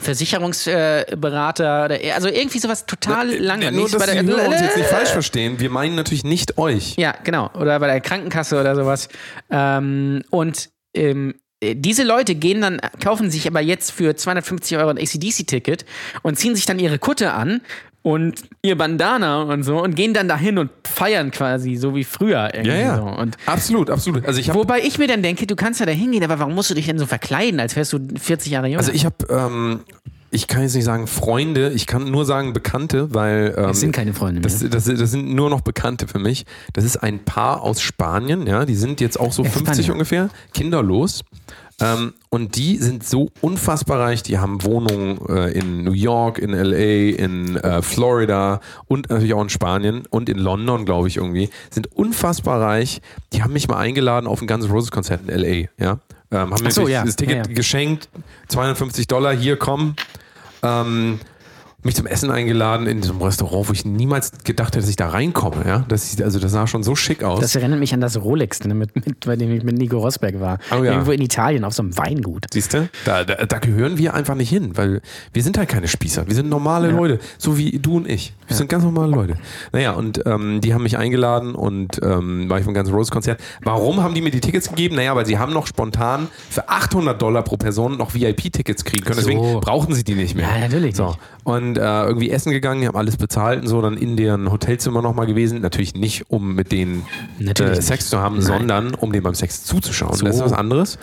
Versicherungsberater 0.00 1.84
oder 1.86 1.98
also 2.14 2.28
irgendwie 2.28 2.58
sowas 2.58 2.86
total 2.86 3.30
langweiliges. 3.36 3.92
Nur, 3.92 3.98
dass 4.00 4.06
bei 4.06 4.14
die 4.20 4.26
der- 4.26 4.36
Hörer 4.36 4.48
uns 4.48 4.60
jetzt 4.60 4.76
nicht 4.76 4.88
falsch 4.88 5.10
verstehen. 5.10 5.60
Wir 5.60 5.70
meinen 5.70 5.94
natürlich 5.94 6.24
nicht 6.24 6.58
euch. 6.58 6.94
Ja, 6.96 7.14
genau. 7.24 7.50
Oder 7.54 7.78
bei 7.80 7.86
der 7.86 8.00
Krankenkasse 8.00 8.60
oder 8.60 8.74
sowas. 8.74 9.08
Ähm, 9.50 10.22
und 10.30 10.70
ähm, 10.94 11.34
äh, 11.60 11.74
diese 11.76 12.02
Leute 12.04 12.34
gehen 12.34 12.60
dann, 12.62 12.80
kaufen 13.02 13.30
sich 13.30 13.46
aber 13.46 13.60
jetzt 13.60 13.92
für 13.92 14.16
250 14.16 14.76
Euro 14.78 14.88
ein 14.90 14.98
ACDC-Ticket 14.98 15.84
und 16.22 16.38
ziehen 16.38 16.54
sich 16.56 16.66
dann 16.66 16.78
ihre 16.78 16.98
Kutte 16.98 17.32
an 17.32 17.60
und 18.02 18.42
ihr 18.62 18.76
Bandana 18.76 19.42
und 19.42 19.62
so 19.62 19.82
und 19.82 19.94
gehen 19.94 20.14
dann 20.14 20.28
dahin 20.28 20.58
und 20.58 20.70
feiern 20.86 21.30
quasi, 21.30 21.76
so 21.76 21.94
wie 21.94 22.04
früher. 22.04 22.50
Irgendwie 22.54 22.70
Ja, 22.70 22.76
ja. 22.76 22.96
So. 22.96 23.02
Und 23.04 23.36
absolut, 23.46 23.90
absolut. 23.90 24.24
Also 24.26 24.40
ich 24.40 24.48
habe 24.48 24.58
Wobei 24.58 24.80
ich 24.80 24.98
mir 24.98 25.06
dann 25.06 25.22
denke, 25.22 25.46
du 25.46 25.56
kannst 25.56 25.80
ja 25.80 25.86
da 25.86 25.92
hingehen, 25.92 26.24
aber 26.24 26.38
warum 26.38 26.54
musst 26.54 26.70
du 26.70 26.74
dich 26.74 26.86
denn 26.86 26.98
so 26.98 27.06
verkleiden, 27.06 27.60
als 27.60 27.76
wärst 27.76 27.92
du 27.92 27.98
40 28.18 28.52
Jahre 28.52 28.68
jung? 28.68 28.78
Also 28.78 28.92
ich 28.92 29.04
habe, 29.04 29.16
ähm, 29.28 29.80
ich 30.30 30.46
kann 30.46 30.62
jetzt 30.62 30.74
nicht 30.74 30.84
sagen 30.84 31.06
Freunde, 31.06 31.70
ich 31.72 31.86
kann 31.86 32.10
nur 32.10 32.24
sagen 32.24 32.52
Bekannte, 32.52 33.12
weil 33.14 33.54
ähm, 33.56 33.70
Es 33.70 33.80
sind 33.80 33.92
keine 33.92 34.14
Freunde 34.14 34.40
mehr. 34.40 34.42
Das, 34.42 34.58
das, 34.68 34.84
das 34.84 35.10
sind 35.10 35.34
nur 35.34 35.50
noch 35.50 35.60
Bekannte 35.60 36.06
für 36.08 36.18
mich. 36.18 36.46
Das 36.72 36.84
ist 36.84 36.96
ein 36.98 37.24
Paar 37.24 37.62
aus 37.62 37.80
Spanien, 37.80 38.46
ja, 38.46 38.64
die 38.64 38.74
sind 38.76 39.00
jetzt 39.00 39.18
auch 39.18 39.32
so 39.32 39.42
Ja, 39.42 39.50
50 39.50 39.74
Spanien. 39.76 39.92
ungefähr, 39.92 40.30
kinderlos. 40.54 41.22
Ähm, 41.82 42.12
und 42.28 42.56
die 42.56 42.76
sind 42.76 43.06
so 43.08 43.30
unfassbar 43.40 44.00
reich. 44.00 44.22
Die 44.22 44.38
haben 44.38 44.62
Wohnungen 44.64 45.18
äh, 45.30 45.50
in 45.52 45.82
New 45.82 45.92
York, 45.94 46.38
in 46.38 46.50
LA, 46.50 47.16
in 47.16 47.56
äh, 47.56 47.80
Florida 47.80 48.60
und 48.86 49.08
natürlich 49.08 49.32
auch 49.32 49.40
in 49.42 49.48
Spanien 49.48 50.02
und 50.10 50.28
in 50.28 50.36
London, 50.36 50.84
glaube 50.84 51.08
ich, 51.08 51.16
irgendwie. 51.16 51.48
Sind 51.70 51.88
unfassbar 51.96 52.60
reich. 52.60 53.00
Die 53.32 53.42
haben 53.42 53.54
mich 53.54 53.66
mal 53.66 53.78
eingeladen 53.78 54.26
auf 54.26 54.42
ein 54.42 54.46
Guns 54.46 54.66
N' 54.66 54.70
Roses 54.70 54.90
Konzert 54.90 55.22
in 55.26 55.34
LA, 55.40 55.68
ja. 55.78 55.98
Ähm, 56.32 56.52
haben 56.52 56.62
mir 56.62 56.70
so, 56.70 56.86
ja. 56.86 57.02
das 57.02 57.16
Ticket 57.16 57.36
Ja, 57.36 57.42
ja. 57.48 57.54
geschenkt, 57.54 58.08
250 58.48 59.08
Dollar, 59.08 59.34
hier 59.34 59.56
komm. 59.56 59.94
Ähm, 60.62 61.20
mich 61.82 61.94
zum 61.94 62.06
Essen 62.06 62.30
eingeladen 62.30 62.86
in 62.86 63.00
diesem 63.00 63.20
Restaurant, 63.22 63.68
wo 63.68 63.72
ich 63.72 63.84
niemals 63.84 64.32
gedacht 64.44 64.74
hätte, 64.74 64.80
dass 64.80 64.90
ich 64.90 64.96
da 64.96 65.08
reinkomme. 65.08 65.64
Ja? 65.66 65.84
Das, 65.88 66.20
also 66.20 66.38
das 66.38 66.52
sah 66.52 66.66
schon 66.66 66.82
so 66.82 66.94
schick 66.94 67.22
aus. 67.22 67.40
das 67.40 67.54
erinnert 67.54 67.80
mich 67.80 67.94
an 67.94 68.00
das 68.00 68.20
Rolex, 68.20 68.64
ne, 68.64 68.74
mit, 68.74 68.94
mit, 68.94 69.24
bei 69.24 69.36
dem 69.36 69.50
ich 69.52 69.62
mit 69.62 69.78
Nico 69.78 69.98
Rosberg 69.98 70.40
war. 70.40 70.58
Oh 70.70 70.82
ja. 70.82 70.92
Irgendwo 70.92 71.12
in 71.12 71.22
Italien 71.22 71.64
auf 71.64 71.72
so 71.72 71.82
einem 71.82 71.96
Weingut. 71.96 72.46
Siehst 72.52 72.74
du? 72.74 72.88
Da, 73.04 73.24
da, 73.24 73.46
da 73.46 73.58
gehören 73.58 73.98
wir 73.98 74.14
einfach 74.14 74.34
nicht 74.34 74.50
hin, 74.50 74.76
weil 74.76 75.00
wir 75.32 75.42
sind 75.42 75.58
halt 75.58 75.68
keine 75.68 75.88
Spießer. 75.88 76.26
Wir 76.26 76.34
sind 76.34 76.48
normale 76.48 76.90
Leute, 76.90 77.18
so 77.38 77.56
wie 77.56 77.78
du 77.78 77.96
und 77.96 78.08
ich. 78.08 78.34
Wir 78.46 78.56
sind 78.56 78.68
ganz 78.68 78.84
normale 78.84 79.10
Leute. 79.10 79.36
Naja, 79.72 79.92
und 79.92 80.22
ähm, 80.26 80.60
die 80.60 80.74
haben 80.74 80.82
mich 80.82 80.98
eingeladen 80.98 81.54
und 81.54 82.00
ähm, 82.02 82.48
war 82.50 82.58
ich 82.58 82.64
vom 82.64 82.74
ganzen 82.74 82.94
Rose 82.94 83.10
Konzert. 83.10 83.40
Warum 83.62 84.02
haben 84.02 84.14
die 84.14 84.20
mir 84.20 84.30
die 84.30 84.40
Tickets 84.40 84.68
gegeben? 84.68 84.96
Naja, 84.96 85.14
weil 85.14 85.26
sie 85.26 85.38
haben 85.38 85.52
noch 85.52 85.66
spontan 85.66 86.28
für 86.50 86.68
800 86.68 87.20
Dollar 87.20 87.42
pro 87.42 87.56
Person 87.56 87.96
noch 87.96 88.14
VIP-Tickets 88.14 88.84
kriegen 88.84 89.04
können. 89.04 89.20
So. 89.20 89.28
Deswegen 89.28 89.60
brauchen 89.60 89.94
sie 89.94 90.04
die 90.04 90.14
nicht 90.14 90.34
mehr. 90.34 90.48
Ja, 90.48 90.58
natürlich 90.58 90.96
So. 90.96 91.14
Und 91.50 91.78
äh, 91.78 92.04
irgendwie 92.04 92.30
essen 92.30 92.52
gegangen, 92.52 92.80
die 92.80 92.86
haben 92.86 92.96
alles 92.96 93.16
bezahlt 93.16 93.62
und 93.62 93.66
so, 93.66 93.80
dann 93.82 93.96
in 93.96 94.16
deren 94.16 94.50
Hotelzimmer 94.50 95.02
nochmal 95.02 95.26
gewesen. 95.26 95.60
Natürlich 95.60 95.94
nicht, 95.94 96.30
um 96.30 96.54
mit 96.54 96.72
denen 96.72 97.04
äh. 97.38 97.80
Sex 97.80 98.08
zu 98.10 98.20
haben, 98.20 98.36
Nein. 98.36 98.44
sondern 98.44 98.94
um 98.94 99.12
dem 99.12 99.22
beim 99.22 99.34
Sex 99.34 99.64
zuzuschauen. 99.64 100.14
So. 100.14 100.26
Das 100.26 100.36
ist 100.36 100.42
was 100.42 100.52
anderes. 100.52 100.98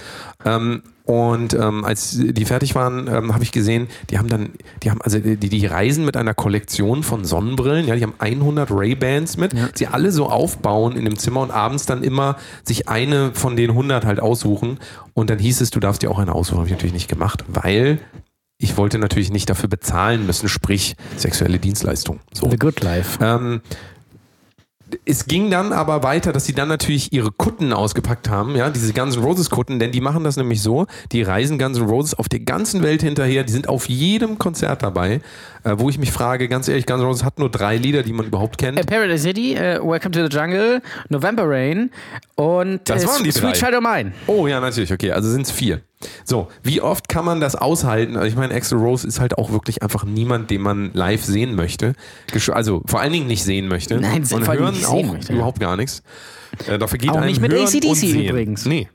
Ähm, 0.46 0.84
und 1.08 1.54
ähm, 1.54 1.86
als 1.86 2.18
die 2.20 2.44
fertig 2.44 2.76
waren, 2.76 3.08
ähm, 3.08 3.34
habe 3.34 3.42
ich 3.42 3.54
gesehen, 3.54 3.88
die 4.10 4.18
haben 4.18 4.28
dann, 4.28 4.50
die 4.84 4.92
haben 4.92 5.02
also 5.02 5.20
die, 5.20 5.38
die 5.38 5.66
reisen 5.66 6.04
mit 6.04 6.18
einer 6.18 6.34
Kollektion 6.34 7.02
von 7.02 7.24
Sonnenbrillen, 7.24 7.88
ja, 7.88 7.96
die 7.96 8.04
haben 8.04 8.16
100 8.20 8.70
Ray-Bans 8.70 9.38
mit, 9.38 9.54
sie 9.74 9.88
alle 9.88 10.12
so 10.12 10.28
aufbauen 10.28 10.98
in 10.98 11.06
dem 11.06 11.18
Zimmer 11.18 11.42
und 11.42 11.52
abends 11.52 11.86
dann 11.86 12.04
immer 12.04 12.36
sich 12.64 12.90
eine 12.90 13.32
von 13.34 13.56
den 13.56 13.70
100 13.70 14.06
halt 14.06 14.20
aussuchen. 14.20 14.80
Und 15.14 15.30
dann 15.30 15.40
hieß 15.40 15.62
es, 15.62 15.72
du 15.72 15.80
darfst 15.80 16.02
dir 16.02 16.12
auch 16.12 16.20
eine 16.20 16.36
aussuchen, 16.36 16.58
habe 16.58 16.68
ich 16.68 16.74
natürlich 16.74 16.94
nicht 16.94 17.08
gemacht, 17.08 17.46
weil 17.48 18.00
ich 18.60 18.78
wollte 18.78 18.98
natürlich 18.98 19.32
nicht 19.32 19.50
dafür 19.50 19.70
bezahlen 19.70 20.26
müssen, 20.26 20.50
sprich 20.50 20.96
sexuelle 21.16 21.60
Dienstleistung. 21.60 22.20
So. 22.34 22.50
The 22.50 22.58
Good 22.58 22.82
Life. 22.82 23.20
Ähm, 23.24 23.62
es 25.06 25.26
ging 25.26 25.52
dann 25.52 25.74
aber 25.74 26.04
weiter, 26.04 26.32
dass 26.32 26.46
sie 26.46 26.54
dann 26.54 26.70
natürlich 26.70 27.12
ihre 27.12 27.32
Kutten 27.32 27.74
ausgepackt 27.74 28.30
haben, 28.30 28.56
ja, 28.56 28.70
diese 28.70 28.94
Guns 28.94 29.18
N' 29.18 29.24
Roses 29.24 29.50
Kutten, 29.50 29.80
denn 29.80 29.92
die 29.92 30.02
machen 30.02 30.24
das 30.24 30.38
nämlich 30.38 30.62
so, 30.62 30.88
die 31.12 31.22
reisen 31.24 31.60
Guns 31.60 31.78
N' 31.78 31.86
Roses 31.86 32.14
auf 32.14 32.30
der 32.30 32.40
ganzen 32.40 32.84
Welt 32.84 33.02
hinterher, 33.02 33.44
die 33.44 33.52
sind 33.52 33.68
auf 33.68 33.90
jedem 33.90 34.38
Konzert 34.40 34.84
dabei, 34.84 35.20
äh, 35.64 35.76
wo 35.78 35.90
ich 35.90 35.98
mich 36.00 36.12
frage, 36.12 36.48
ganz 36.48 36.68
ehrlich, 36.68 36.86
Guns 36.86 37.02
N' 37.02 37.08
Roses 37.08 37.24
hat 37.26 37.38
nur 37.38 37.52
drei 37.52 37.78
Lieder, 37.78 38.04
die 38.04 38.14
man 38.14 38.28
überhaupt 38.28 38.58
kennt. 38.58 38.80
Äh, 38.80 38.86
Paradise 38.86 39.24
City, 39.24 39.56
äh, 39.56 39.80
Welcome 39.82 40.12
to 40.12 40.26
the 40.26 40.36
Jungle, 40.36 40.82
November 41.10 41.44
Rain 41.46 41.92
und 42.36 42.82
Das 42.86 43.04
äh, 43.04 43.08
waren 43.08 43.24
die 43.24 43.32
Sweet 43.32 43.62
drei. 43.62 43.68
Child 43.70 43.76
of 43.76 43.82
Mine. 43.82 44.14
Oh 44.28 44.48
ja, 44.48 44.62
natürlich, 44.62 44.94
okay, 44.94 45.12
also 45.12 45.30
sind 45.30 45.42
es 45.42 45.52
vier. 45.52 45.82
So, 46.26 46.48
wie 46.62 46.82
oft 46.82 47.10
kann 47.10 47.26
man 47.26 47.40
das 47.40 47.56
aushalten? 47.56 48.16
Also 48.16 48.28
ich 48.28 48.36
meine, 48.36 48.54
Axel 48.54 48.78
Rose 48.78 49.08
ist 49.08 49.20
halt 49.20 49.38
auch 49.38 49.52
wirklich 49.52 49.82
einfach 49.82 50.04
niemand, 50.06 50.52
den 50.52 50.62
man 50.62 50.92
live 50.94 51.24
sehen 51.24 51.56
möchte. 51.56 51.94
Also 52.52 52.84
vor 52.86 53.00
allen 53.00 53.14
Dingen 53.14 53.28
nicht 53.28 53.44
sehen 53.44 53.68
möchte. 53.68 54.00
Nein, 54.00 54.24
und 54.32 54.46
vor 54.46 54.56
hören 54.56 54.76
nicht 54.76 54.86
auch 54.86 55.04
möchte, 55.14 55.34
überhaupt 55.34 55.60
gar 55.60 55.76
nichts. 55.76 56.04
Äh, 56.68 56.78
dafür 56.78 57.00
geht 57.00 57.10
Auch 57.10 57.16
einem 57.16 57.28
nicht 57.28 57.42
mit 57.42 57.54
AC/DC 57.54 58.30
übrigens. 58.30 58.66
Nee. 58.66 58.90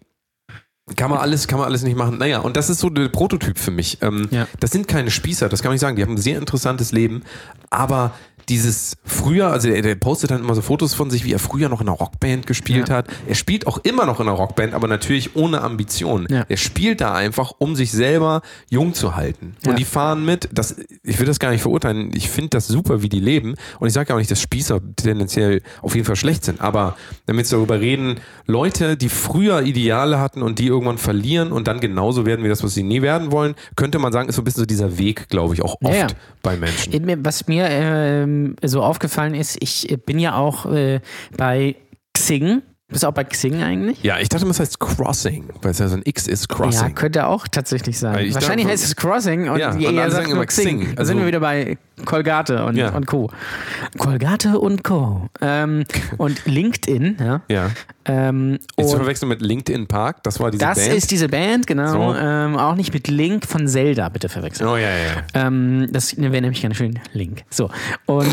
Kann 0.96 1.10
man 1.10 1.20
alles, 1.20 1.46
kann 1.46 1.58
man 1.58 1.66
alles 1.68 1.82
nicht 1.82 1.96
machen. 1.96 2.18
Naja, 2.18 2.40
und 2.40 2.56
das 2.56 2.68
ist 2.68 2.80
so 2.80 2.90
der 2.90 3.08
Prototyp 3.08 3.58
für 3.58 3.70
mich. 3.70 3.98
Ähm, 4.02 4.28
Ja. 4.30 4.48
Das 4.60 4.70
sind 4.72 4.88
keine 4.88 5.10
Spießer, 5.10 5.48
das 5.48 5.62
kann 5.62 5.70
man 5.70 5.74
nicht 5.74 5.80
sagen. 5.80 5.96
Die 5.96 6.02
haben 6.02 6.14
ein 6.14 6.18
sehr 6.18 6.38
interessantes 6.38 6.92
Leben, 6.92 7.22
aber 7.70 8.12
dieses 8.48 8.96
früher, 9.04 9.48
also 9.52 9.68
der, 9.68 9.82
der 9.82 9.94
postet 9.94 10.30
dann 10.30 10.40
immer 10.42 10.54
so 10.54 10.62
Fotos 10.62 10.94
von 10.94 11.10
sich, 11.10 11.24
wie 11.24 11.32
er 11.32 11.38
früher 11.38 11.68
noch 11.68 11.80
in 11.80 11.88
einer 11.88 11.96
Rockband 11.96 12.46
gespielt 12.46 12.88
Ja. 12.88 12.96
hat. 12.96 13.06
Er 13.26 13.34
spielt 13.34 13.66
auch 13.66 13.78
immer 13.78 14.06
noch 14.06 14.20
in 14.20 14.28
einer 14.28 14.36
Rockband, 14.36 14.74
aber 14.74 14.88
natürlich 14.88 15.36
ohne 15.36 15.60
Ambition. 15.62 16.26
Ja. 16.30 16.44
Er 16.48 16.56
spielt 16.56 17.00
da 17.00 17.14
einfach, 17.14 17.52
um 17.58 17.76
sich 17.76 17.92
selber 17.92 18.42
jung 18.70 18.94
zu 18.94 19.14
halten. 19.16 19.56
Ja. 19.64 19.70
Und 19.70 19.78
die 19.78 19.84
fahren 19.84 20.24
mit, 20.24 20.48
das, 20.52 20.76
ich 21.02 21.18
will 21.18 21.26
das 21.26 21.38
gar 21.38 21.50
nicht 21.50 21.62
verurteilen, 21.62 22.10
ich 22.14 22.28
finde 22.30 22.50
das 22.50 22.66
super, 22.68 23.02
wie 23.02 23.08
die 23.08 23.20
leben. 23.20 23.54
Und 23.78 23.88
ich 23.88 23.94
sage 23.94 24.10
ja 24.10 24.14
auch 24.14 24.18
nicht, 24.18 24.30
dass 24.30 24.40
Spießer 24.40 24.80
tendenziell 24.96 25.62
auf 25.82 25.94
jeden 25.94 26.06
Fall 26.06 26.16
schlecht 26.16 26.44
sind, 26.44 26.60
aber 26.60 26.96
wenn 27.26 27.36
wir 27.36 27.40
jetzt 27.40 27.52
darüber 27.52 27.80
reden, 27.80 28.16
Leute, 28.46 28.96
die 28.96 29.08
früher 29.08 29.62
Ideale 29.62 30.18
hatten 30.18 30.42
und 30.42 30.58
die 30.58 30.66
irgendwann 30.66 30.98
verlieren 30.98 31.52
und 31.52 31.68
dann 31.68 31.80
genauso 31.80 32.26
werden 32.26 32.44
wie 32.44 32.48
das, 32.48 32.62
was 32.64 32.74
sie 32.74 32.82
nie 32.82 33.02
werden 33.02 33.30
wollen, 33.32 33.54
könnte 33.76 33.98
man 33.98 34.12
sagen, 34.12 34.28
ist 34.28 34.36
so 34.36 34.42
ein 34.42 34.44
bisschen 34.44 34.60
so 34.60 34.66
dieser 34.66 34.98
Weg, 34.98 35.28
glaube 35.28 35.54
ich, 35.54 35.62
auch 35.62 35.76
oft 35.82 36.16
bei 36.42 36.56
Menschen. 36.56 36.92
Äh, 36.92 37.00
mir- 37.00 37.24
Was 37.24 37.46
mir 37.46 37.68
ähm, 38.32 38.56
so 38.62 38.82
aufgefallen 38.82 39.34
ist, 39.34 39.56
ich 39.60 39.90
äh, 39.90 39.96
bin 39.96 40.18
ja 40.18 40.34
auch 40.36 40.66
äh, 40.66 41.00
bei 41.36 41.76
Xing. 42.16 42.62
Bist 42.88 43.04
du 43.04 43.08
auch 43.08 43.12
bei 43.12 43.24
Xing 43.24 43.62
eigentlich? 43.62 44.02
Ja, 44.02 44.18
ich 44.18 44.28
dachte, 44.28 44.44
das 44.44 44.60
heißt 44.60 44.78
Crossing, 44.78 45.48
weil 45.62 45.70
es 45.70 45.78
ja 45.78 45.88
so 45.88 45.96
ein 45.96 46.02
X 46.04 46.26
ist, 46.28 46.46
Ja, 46.50 46.56
Crossing. 46.56 46.94
könnte 46.94 47.26
auch 47.26 47.48
tatsächlich 47.48 47.98
sein. 47.98 48.12
Wahrscheinlich 48.34 48.66
dachte- 48.66 48.68
heißt 48.68 48.84
es 48.84 48.96
Crossing 48.96 49.48
und 49.48 49.58
Ja, 49.58 49.70
und 49.72 49.98
alle 49.98 50.10
sagen 50.10 50.30
immer 50.30 50.44
Xing. 50.44 50.80
Xing. 50.80 50.94
Da 50.96 51.04
sind 51.06 51.14
Also- 51.16 51.20
wir 51.20 51.26
wieder 51.26 51.40
bei 51.40 51.78
Colgate 52.04 52.64
und, 52.64 52.76
Ja. 52.76 52.90
und 52.94 53.06
Co. 53.06 53.30
Colgate 53.98 54.58
und 54.58 54.84
Co. 54.84 55.28
Ähm, 55.40 55.84
und 56.18 56.44
LinkedIn, 56.46 57.16
ja. 57.20 57.40
ja. 57.48 57.70
Ähm, 58.04 58.58
Jetzt 58.76 58.90
zu 58.90 58.96
verwechseln 58.96 59.28
mit 59.28 59.40
LinkedIn 59.42 59.86
Park, 59.86 60.22
das 60.24 60.40
war 60.40 60.50
diese 60.50 60.64
das 60.64 60.78
Band. 60.78 60.94
ist 60.94 61.10
diese 61.10 61.28
Band, 61.28 61.66
genau. 61.66 62.12
So. 62.12 62.18
Ähm, 62.18 62.56
auch 62.56 62.74
nicht 62.74 62.92
mit 62.92 63.06
Link 63.08 63.46
von 63.46 63.68
Zelda, 63.68 64.08
bitte 64.08 64.28
verwechseln. 64.28 64.68
oh 64.68 64.76
ja, 64.76 64.88
ja. 64.90 65.22
Ähm, 65.46 65.88
das 65.92 66.16
wäre 66.16 66.40
nämlich 66.40 66.62
ganz 66.62 66.76
schön 66.76 66.98
Link. 67.12 67.42
So. 67.50 67.70
Und 68.06 68.26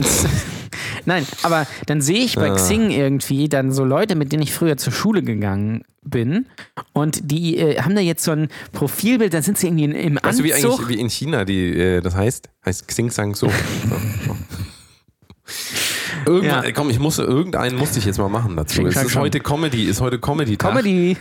nein, 1.05 1.25
aber 1.43 1.67
dann 1.86 2.01
sehe 2.01 2.19
ich 2.23 2.36
bei 2.36 2.49
Ah. 2.49 2.55
Xing 2.55 2.89
irgendwie 2.89 3.47
dann 3.49 3.71
so 3.71 3.84
Leute, 3.86 4.15
mit 4.15 4.32
denen 4.32 4.41
ich 4.43 4.53
früher 4.53 4.77
zur 4.77 4.91
Schule 4.93 5.21
gegangen 5.21 5.84
bin. 6.01 6.47
Und 6.93 7.29
die 7.32 7.58
äh, 7.58 7.82
haben 7.82 7.93
da 7.93 8.01
jetzt 8.01 8.23
so 8.23 8.32
ein 8.32 8.47
Profilbild, 8.71 9.34
dann 9.34 9.43
sind 9.43 9.58
sie 9.60 9.67
irgendwie 9.67 9.84
im 9.86 10.17
Weißt 10.21 10.39
du, 10.39 10.43
wie 10.43 10.53
Anzug. 10.53 10.79
eigentlich 10.79 10.97
wie 10.97 10.99
in 11.01 11.10
China 11.10 11.45
die, 11.45 11.77
äh, 11.77 12.01
das 12.01 12.15
heißt? 12.15 12.49
Heißt 12.69 12.88
Xing 12.88 13.10
Sang 13.10 13.34
So. 13.34 13.47
Irgendwann, 16.25 16.63
Ja. 16.63 16.71
komm, 16.71 16.89
ich 16.89 16.99
musste, 16.99 17.23
irgendeinen 17.23 17.77
musste 17.77 17.99
ich 17.99 18.05
jetzt 18.05 18.17
mal 18.17 18.29
machen 18.29 18.55
dazu. 18.55 18.86
Es 18.86 18.95
ist 18.95 19.15
heute 19.15 19.39
Comedy, 19.39 19.86
ist 19.86 20.01
heute 20.01 20.19
Comedy 20.19 20.58
Tag. 20.58 20.71
Comedy. 20.75 21.17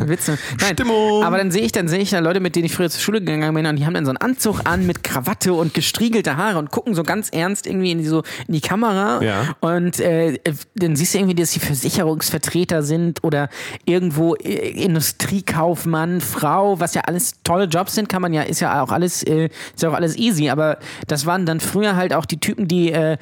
Witze. 0.00 0.38
Nein, 0.60 0.72
Stimmung. 0.74 1.22
Aber 1.24 1.38
dann 1.38 1.50
sehe 1.50 1.62
ich, 1.62 1.72
dann 1.72 1.88
sehe 1.88 2.00
ich 2.00 2.10
da 2.10 2.18
Leute, 2.18 2.40
mit 2.40 2.56
denen 2.56 2.66
ich 2.66 2.74
früher 2.74 2.90
zur 2.90 3.00
Schule 3.00 3.20
gegangen 3.20 3.54
bin 3.54 3.66
und 3.66 3.76
die 3.76 3.86
haben 3.86 3.94
dann 3.94 4.04
so 4.04 4.10
einen 4.10 4.18
Anzug 4.18 4.60
an 4.64 4.86
mit 4.86 5.02
Krawatte 5.02 5.54
und 5.54 5.74
gestriegelte 5.74 6.36
Haare 6.36 6.58
und 6.58 6.70
gucken 6.70 6.94
so 6.94 7.02
ganz 7.02 7.28
ernst 7.30 7.66
irgendwie 7.66 7.90
in 7.92 7.98
die, 7.98 8.06
so, 8.06 8.22
in 8.46 8.54
die 8.54 8.60
Kamera. 8.60 9.22
Ja. 9.22 9.54
Und 9.60 10.00
äh, 10.00 10.38
dann 10.74 10.96
siehst 10.96 11.14
du 11.14 11.18
irgendwie, 11.18 11.34
dass 11.34 11.52
sie 11.52 11.60
Versicherungsvertreter 11.60 12.82
sind 12.82 13.22
oder 13.24 13.48
irgendwo 13.84 14.34
äh, 14.36 14.70
Industriekaufmann, 14.82 16.20
Frau, 16.20 16.80
was 16.80 16.94
ja 16.94 17.02
alles 17.02 17.34
tolle 17.44 17.64
Jobs 17.64 17.94
sind, 17.94 18.08
kann 18.08 18.22
man 18.22 18.32
ja, 18.32 18.42
ist 18.42 18.60
ja 18.60 18.82
auch 18.82 18.90
alles, 18.90 19.22
äh, 19.22 19.46
ist 19.74 19.82
ja 19.82 19.90
auch 19.90 19.94
alles 19.94 20.16
easy. 20.16 20.50
Aber 20.50 20.78
das 21.06 21.26
waren 21.26 21.46
dann 21.46 21.60
früher 21.60 21.96
halt 21.96 22.14
auch 22.14 22.26
die 22.26 22.38
Typen, 22.38 22.68
die 22.68 22.92
äh, 22.92 23.16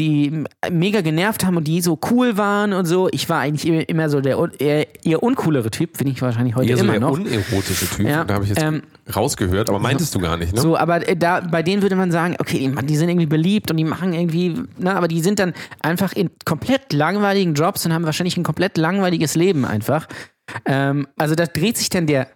die 0.00 0.44
mega 0.70 1.02
genervt 1.02 1.44
haben 1.44 1.56
und 1.58 1.64
die 1.68 1.80
so 1.82 1.98
cool 2.10 2.36
waren 2.38 2.72
und 2.72 2.86
so. 2.86 3.08
Ich 3.12 3.28
war 3.28 3.40
eigentlich 3.40 3.88
immer- 3.88 4.08
so 4.08 4.20
der 4.20 4.38
eher, 4.58 4.86
eher 5.04 5.22
uncoolere 5.22 5.70
Typ, 5.70 5.98
bin 5.98 6.08
ich 6.08 6.20
wahrscheinlich 6.22 6.56
heute 6.56 6.70
Eher 6.70 6.78
so 6.78 6.84
immer 6.84 6.92
der 6.94 7.00
noch. 7.00 7.12
unerotische 7.12 7.86
Typ. 7.86 8.06
Ja, 8.08 8.24
da 8.24 8.34
habe 8.34 8.44
ich 8.44 8.50
jetzt 8.50 8.62
ähm, 8.62 8.82
rausgehört, 9.14 9.68
aber 9.68 9.78
meintest 9.78 10.14
du 10.14 10.18
gar 10.18 10.36
nicht, 10.38 10.54
ne? 10.54 10.60
So, 10.60 10.76
aber 10.76 11.06
äh, 11.06 11.16
da, 11.16 11.40
bei 11.40 11.62
denen 11.62 11.82
würde 11.82 11.96
man 11.96 12.10
sagen, 12.10 12.34
okay, 12.38 12.58
die, 12.58 12.86
die 12.86 12.96
sind 12.96 13.10
irgendwie 13.10 13.26
beliebt 13.26 13.70
und 13.70 13.76
die 13.76 13.84
machen 13.84 14.12
irgendwie, 14.14 14.54
na, 14.78 14.94
aber 14.94 15.06
die 15.06 15.20
sind 15.20 15.38
dann 15.38 15.52
einfach 15.82 16.12
in 16.14 16.30
komplett 16.44 16.92
langweiligen 16.92 17.54
Jobs 17.54 17.84
und 17.84 17.92
haben 17.92 18.04
wahrscheinlich 18.06 18.36
ein 18.38 18.42
komplett 18.42 18.78
langweiliges 18.78 19.34
Leben 19.34 19.64
einfach. 19.66 20.08
Ähm, 20.64 21.06
also 21.18 21.34
da 21.34 21.44
dreht 21.46 21.76
sich 21.76 21.90
dann 21.90 22.06
der 22.06 22.26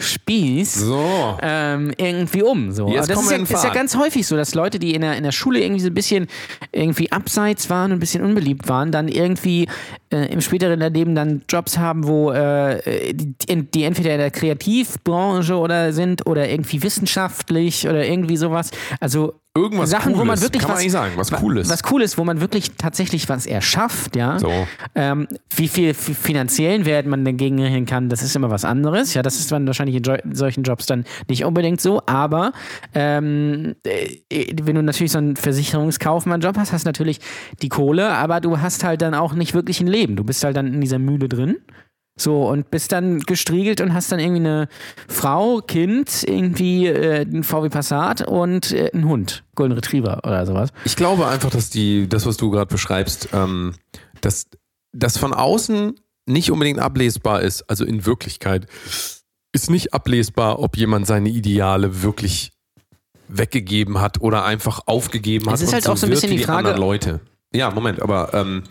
Spieß 0.00 0.74
So. 0.74 1.38
ähm, 1.42 1.92
irgendwie 1.96 2.42
um. 2.42 2.70
So. 2.72 2.88
Jetzt 2.88 3.10
das 3.10 3.20
ist 3.20 3.30
ja, 3.30 3.36
ist 3.38 3.64
ja 3.64 3.72
ganz 3.72 3.96
häufig 3.96 4.26
so, 4.26 4.36
dass 4.36 4.54
Leute, 4.54 4.78
die 4.78 4.94
in 4.94 5.00
der, 5.00 5.16
in 5.16 5.24
der 5.24 5.32
Schule 5.32 5.60
irgendwie 5.60 5.80
so 5.80 5.88
ein 5.88 5.94
bisschen 5.94 6.28
irgendwie 6.70 7.10
abseits 7.10 7.68
waren 7.68 7.90
und 7.90 7.98
ein 7.98 8.00
bisschen 8.00 8.22
unbeliebt 8.22 8.68
waren, 8.68 8.92
dann 8.92 9.08
irgendwie 9.08 9.68
äh, 10.10 10.32
im 10.32 10.40
späteren 10.40 10.80
Leben 10.92 11.14
dann 11.14 11.42
Jobs 11.48 11.78
haben, 11.78 12.06
wo 12.06 12.30
äh, 12.30 13.12
die, 13.12 13.34
die 13.34 13.82
entweder 13.82 14.12
in 14.12 14.18
der 14.18 14.30
Kreativbranche 14.30 15.56
oder 15.56 15.92
sind 15.92 16.26
oder 16.26 16.48
irgendwie 16.48 16.82
wissenschaftlich 16.82 17.88
oder 17.88 18.06
irgendwie 18.06 18.36
sowas. 18.36 18.70
Also 19.00 19.34
Irgendwas 19.58 19.90
Sachen, 19.90 20.12
wo 20.14 20.18
man 20.18 20.26
Cooles, 20.28 20.42
wirklich 20.42 20.60
kann 20.62 20.68
man 20.70 20.76
was, 20.76 20.80
eigentlich 20.82 20.92
sagen, 20.92 21.12
was 21.16 21.32
wa- 21.32 21.36
Cooles. 21.38 21.68
Was 21.68 21.82
cool 21.90 22.02
ist, 22.02 22.16
wo 22.18 22.24
man 22.24 22.40
wirklich 22.40 22.72
tatsächlich 22.76 23.28
was 23.28 23.46
erschafft, 23.46 24.16
ja. 24.16 24.38
So. 24.38 24.50
Ähm, 24.94 25.26
wie 25.56 25.68
viel 25.68 25.94
fi- 25.94 26.14
finanziellen 26.14 26.84
Wert 26.84 27.06
man 27.06 27.24
dagegen 27.24 27.60
rechnen 27.60 27.86
kann, 27.86 28.08
das 28.08 28.22
ist 28.22 28.36
immer 28.36 28.50
was 28.50 28.64
anderes. 28.64 29.14
Ja, 29.14 29.22
das 29.22 29.38
ist 29.38 29.50
dann 29.52 29.66
wahrscheinlich 29.66 29.96
in 29.96 30.02
jo 30.04 30.14
solchen 30.32 30.62
Jobs 30.62 30.86
dann 30.86 31.04
nicht 31.28 31.44
unbedingt 31.44 31.80
so, 31.80 32.00
aber 32.06 32.52
ähm, 32.94 33.74
äh, 33.84 34.46
wenn 34.62 34.74
du 34.76 34.82
natürlich 34.82 35.12
so 35.12 35.18
einen 35.18 35.36
Versicherungskaufmann-Job 35.36 36.56
hast, 36.56 36.72
hast 36.72 36.84
du 36.84 36.88
natürlich 36.88 37.20
die 37.62 37.68
Kohle, 37.68 38.08
aber 38.10 38.40
du 38.40 38.60
hast 38.60 38.84
halt 38.84 39.02
dann 39.02 39.14
auch 39.14 39.32
nicht 39.34 39.54
wirklich 39.54 39.80
ein 39.80 39.86
Leben. 39.86 40.16
Du 40.16 40.24
bist 40.24 40.44
halt 40.44 40.56
dann 40.56 40.72
in 40.72 40.80
dieser 40.80 40.98
Mühle 40.98 41.28
drin. 41.28 41.56
So, 42.20 42.48
und 42.48 42.70
bist 42.70 42.92
dann 42.92 43.20
gestriegelt 43.20 43.80
und 43.80 43.94
hast 43.94 44.10
dann 44.12 44.18
irgendwie 44.18 44.40
eine 44.40 44.68
Frau, 45.08 45.60
Kind, 45.60 46.24
irgendwie 46.26 46.86
äh, 46.86 47.22
ein 47.22 47.44
VW 47.44 47.68
Passat 47.68 48.26
und 48.26 48.72
äh, 48.72 48.90
einen 48.92 49.04
Hund, 49.08 49.44
Golden 49.54 49.74
Retriever 49.74 50.18
oder 50.24 50.44
sowas. 50.46 50.70
Ich 50.84 50.96
glaube 50.96 51.26
einfach, 51.28 51.50
dass 51.50 51.70
die, 51.70 52.08
das, 52.08 52.26
was 52.26 52.36
du 52.36 52.50
gerade 52.50 52.66
beschreibst, 52.72 53.28
ähm, 53.32 53.74
dass 54.20 54.46
das 54.92 55.16
von 55.16 55.32
außen 55.32 55.94
nicht 56.26 56.50
unbedingt 56.50 56.78
ablesbar 56.80 57.42
ist. 57.42 57.62
Also 57.70 57.84
in 57.84 58.04
Wirklichkeit 58.04 58.66
ist 59.52 59.70
nicht 59.70 59.94
ablesbar, 59.94 60.58
ob 60.58 60.76
jemand 60.76 61.06
seine 61.06 61.28
Ideale 61.28 62.02
wirklich 62.02 62.52
weggegeben 63.28 64.00
hat 64.00 64.20
oder 64.20 64.44
einfach 64.44 64.80
aufgegeben 64.86 65.46
hat. 65.46 65.54
Es 65.54 65.62
ist 65.62 65.72
halt 65.72 65.88
auch 65.88 65.96
so 65.96 66.06
ein 66.06 66.10
bisschen 66.10 66.30
die 66.30 66.38
Frage- 66.38 66.72
Leute. 66.72 67.20
Ja, 67.54 67.70
Moment, 67.70 68.02
aber 68.02 68.34
ähm, 68.34 68.64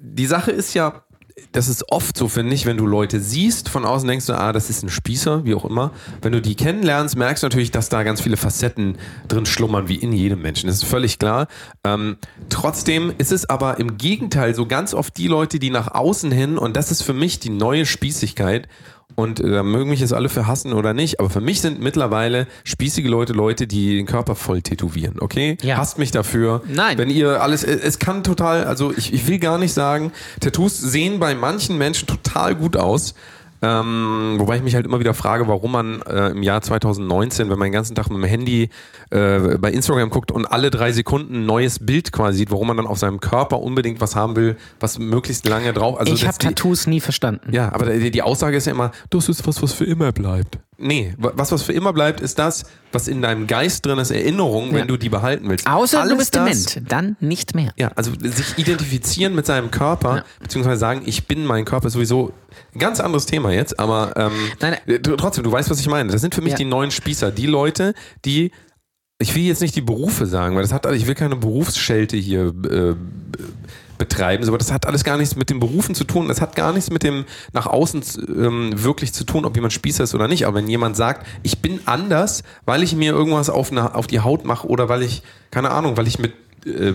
die 0.00 0.26
Sache 0.26 0.50
ist 0.50 0.74
ja, 0.74 1.04
das 1.52 1.68
ist 1.68 1.90
oft 1.90 2.16
so, 2.16 2.28
finde 2.28 2.54
ich, 2.54 2.66
wenn 2.66 2.76
du 2.76 2.86
Leute 2.86 3.20
siehst, 3.20 3.68
von 3.68 3.84
außen 3.84 4.08
denkst 4.08 4.26
du, 4.26 4.34
ah, 4.34 4.52
das 4.52 4.70
ist 4.70 4.82
ein 4.82 4.88
Spießer, 4.88 5.44
wie 5.44 5.54
auch 5.54 5.64
immer. 5.64 5.92
Wenn 6.22 6.32
du 6.32 6.40
die 6.40 6.54
kennenlernst, 6.54 7.16
merkst 7.16 7.42
du 7.42 7.46
natürlich, 7.46 7.70
dass 7.70 7.88
da 7.88 8.02
ganz 8.02 8.20
viele 8.20 8.36
Facetten 8.36 8.98
drin 9.28 9.46
schlummern, 9.46 9.88
wie 9.88 9.96
in 9.96 10.12
jedem 10.12 10.42
Menschen. 10.42 10.66
Das 10.68 10.76
ist 10.76 10.84
völlig 10.84 11.18
klar. 11.18 11.48
Ähm, 11.84 12.16
trotzdem 12.48 13.12
ist 13.18 13.32
es 13.32 13.48
aber 13.48 13.78
im 13.78 13.96
Gegenteil 13.96 14.54
so 14.54 14.66
ganz 14.66 14.94
oft 14.94 15.16
die 15.16 15.28
Leute, 15.28 15.58
die 15.58 15.70
nach 15.70 15.94
außen 15.94 16.30
hin, 16.30 16.58
und 16.58 16.76
das 16.76 16.90
ist 16.90 17.02
für 17.02 17.14
mich 17.14 17.40
die 17.40 17.50
neue 17.50 17.86
Spießigkeit, 17.86 18.68
und 19.20 19.40
äh, 19.40 19.50
da 19.50 19.62
mögen 19.62 19.90
mich 19.90 20.00
jetzt 20.00 20.12
alle 20.12 20.28
für 20.28 20.46
hassen 20.46 20.72
oder 20.72 20.94
nicht, 20.94 21.20
aber 21.20 21.30
für 21.30 21.40
mich 21.40 21.60
sind 21.60 21.80
mittlerweile 21.80 22.46
spießige 22.64 23.08
Leute 23.08 23.32
Leute, 23.32 23.66
die 23.66 23.96
den 23.96 24.06
Körper 24.06 24.34
voll 24.34 24.62
tätowieren, 24.62 25.16
okay? 25.20 25.56
Ja. 25.62 25.76
Hasst 25.76 25.98
mich 25.98 26.10
dafür. 26.10 26.62
Nein. 26.66 26.98
Wenn 26.98 27.10
ihr 27.10 27.42
alles, 27.42 27.64
es 27.64 27.98
kann 27.98 28.24
total, 28.24 28.64
also 28.64 28.92
ich, 28.96 29.12
ich 29.12 29.26
will 29.28 29.38
gar 29.38 29.58
nicht 29.58 29.72
sagen, 29.72 30.12
Tattoos 30.40 30.78
sehen 30.78 31.20
bei 31.20 31.34
manchen 31.34 31.78
Menschen 31.78 32.06
total 32.06 32.54
gut 32.54 32.76
aus. 32.76 33.14
Ähm, 33.62 34.36
wobei 34.38 34.56
ich 34.56 34.62
mich 34.62 34.74
halt 34.74 34.86
immer 34.86 35.00
wieder 35.00 35.14
frage, 35.14 35.46
warum 35.46 35.72
man 35.72 36.02
äh, 36.02 36.28
im 36.28 36.42
Jahr 36.42 36.62
2019, 36.62 37.50
wenn 37.50 37.58
man 37.58 37.66
den 37.66 37.72
ganzen 37.72 37.94
Tag 37.94 38.08
mit 38.08 38.16
dem 38.16 38.24
Handy 38.24 38.70
äh, 39.10 39.58
bei 39.58 39.70
Instagram 39.70 40.10
guckt 40.10 40.30
und 40.30 40.46
alle 40.46 40.70
drei 40.70 40.92
Sekunden 40.92 41.42
ein 41.42 41.46
neues 41.46 41.78
Bild 41.78 42.12
quasi 42.12 42.38
sieht, 42.38 42.50
warum 42.50 42.68
man 42.68 42.76
dann 42.76 42.86
auf 42.86 42.98
seinem 42.98 43.20
Körper 43.20 43.60
unbedingt 43.60 44.00
was 44.00 44.16
haben 44.16 44.36
will, 44.36 44.56
was 44.78 44.98
möglichst 44.98 45.46
lange 45.46 45.72
drauf. 45.72 45.98
Also 45.98 46.14
ich 46.14 46.26
habe 46.26 46.38
Tattoos 46.38 46.86
nie 46.86 47.00
verstanden. 47.00 47.52
ja, 47.52 47.72
aber 47.72 47.86
die, 47.86 48.10
die 48.10 48.22
Aussage 48.22 48.56
ist 48.56 48.66
ja 48.66 48.72
immer, 48.72 48.92
das 49.10 49.28
ist 49.28 49.46
was, 49.46 49.62
was 49.62 49.72
für 49.72 49.84
immer 49.84 50.12
bleibt. 50.12 50.58
Nee, 50.82 51.14
wa- 51.18 51.32
was, 51.34 51.52
was 51.52 51.62
für 51.62 51.72
immer 51.74 51.92
bleibt, 51.92 52.20
ist 52.20 52.38
das, 52.38 52.64
was 52.92 53.06
in 53.06 53.20
deinem 53.22 53.46
Geist 53.46 53.84
drin 53.84 53.98
ist, 53.98 54.10
Erinnerung, 54.10 54.70
wenn 54.72 54.78
Ja. 54.80 54.84
du 54.86 54.96
die 54.96 55.08
behalten 55.10 55.48
willst. 55.48 55.66
Außer 55.66 55.98
du 55.98 56.02
Alles 56.04 56.18
bist 56.18 56.34
das- 56.34 56.64
dement, 56.64 56.90
dann 56.92 57.16
nicht 57.20 57.54
mehr. 57.54 57.72
Ja, 57.76 57.92
also 57.96 58.12
sich 58.20 58.56
identifizieren 58.58 59.34
mit 59.34 59.44
seinem 59.46 59.70
Körper, 59.70 60.16
Ja. 60.16 60.24
beziehungsweise 60.40 60.78
sagen, 60.80 61.02
ich 61.04 61.26
bin 61.26 61.44
mein 61.44 61.64
Körper, 61.64 61.88
ist 61.88 61.92
sowieso 61.92 62.32
ein 62.74 62.78
ganz 62.78 62.98
anderes 62.98 63.26
Thema 63.26 63.52
jetzt, 63.52 63.78
aber 63.78 64.14
ähm, 64.16 64.32
Nein, 64.60 64.76
äh, 64.86 64.98
du- 64.98 65.16
trotzdem, 65.16 65.44
du 65.44 65.52
weißt, 65.52 65.68
was 65.70 65.80
ich 65.80 65.88
meine. 65.88 66.10
Das 66.12 66.20
sind 66.22 66.34
für 66.34 66.40
mich 66.42 66.52
Ja. 66.52 66.56
die 66.56 66.64
neuen 66.64 66.90
Spießer, 66.90 67.30
die 67.30 67.46
Leute, 67.46 67.94
die 68.24 68.50
ich 69.22 69.34
will 69.34 69.42
jetzt 69.42 69.60
nicht 69.60 69.76
die 69.76 69.82
Berufe 69.82 70.24
sagen, 70.24 70.54
weil 70.56 70.62
das 70.62 70.72
hat, 70.72 70.86
ich 70.92 71.06
will 71.06 71.14
keine 71.14 71.36
Berufsschelte 71.36 72.16
hier 72.16 72.54
äh, 72.70 72.94
betreiben, 74.00 74.48
aber 74.48 74.58
das 74.58 74.72
hat 74.72 74.86
alles 74.86 75.04
gar 75.04 75.16
nichts 75.16 75.36
mit 75.36 75.50
den 75.50 75.60
Berufen 75.60 75.94
zu 75.94 76.04
tun. 76.04 76.26
Das 76.26 76.40
hat 76.40 76.56
gar 76.56 76.72
nichts 76.72 76.90
mit 76.90 77.04
dem 77.04 77.26
nach 77.52 77.66
außen 77.66 78.02
ähm, 78.28 78.72
wirklich 78.74 79.12
zu 79.12 79.24
tun, 79.24 79.44
ob 79.44 79.54
jemand 79.54 79.72
Spießer 79.72 80.02
ist 80.02 80.14
oder 80.14 80.26
nicht. 80.26 80.46
Aber 80.46 80.56
wenn 80.56 80.68
jemand 80.68 80.96
sagt, 80.96 81.26
ich 81.42 81.60
bin 81.60 81.80
anders, 81.84 82.42
weil 82.64 82.82
ich 82.82 82.96
mir 82.96 83.12
irgendwas 83.12 83.50
auf, 83.50 83.70
eine, 83.70 83.94
auf 83.94 84.08
die 84.08 84.20
Haut 84.20 84.44
mache 84.44 84.66
oder 84.66 84.88
weil 84.88 85.02
ich, 85.02 85.22
keine 85.50 85.70
Ahnung, 85.70 85.96
weil 85.96 86.08
ich 86.08 86.18
mit 86.18 86.32
äh, 86.66 86.92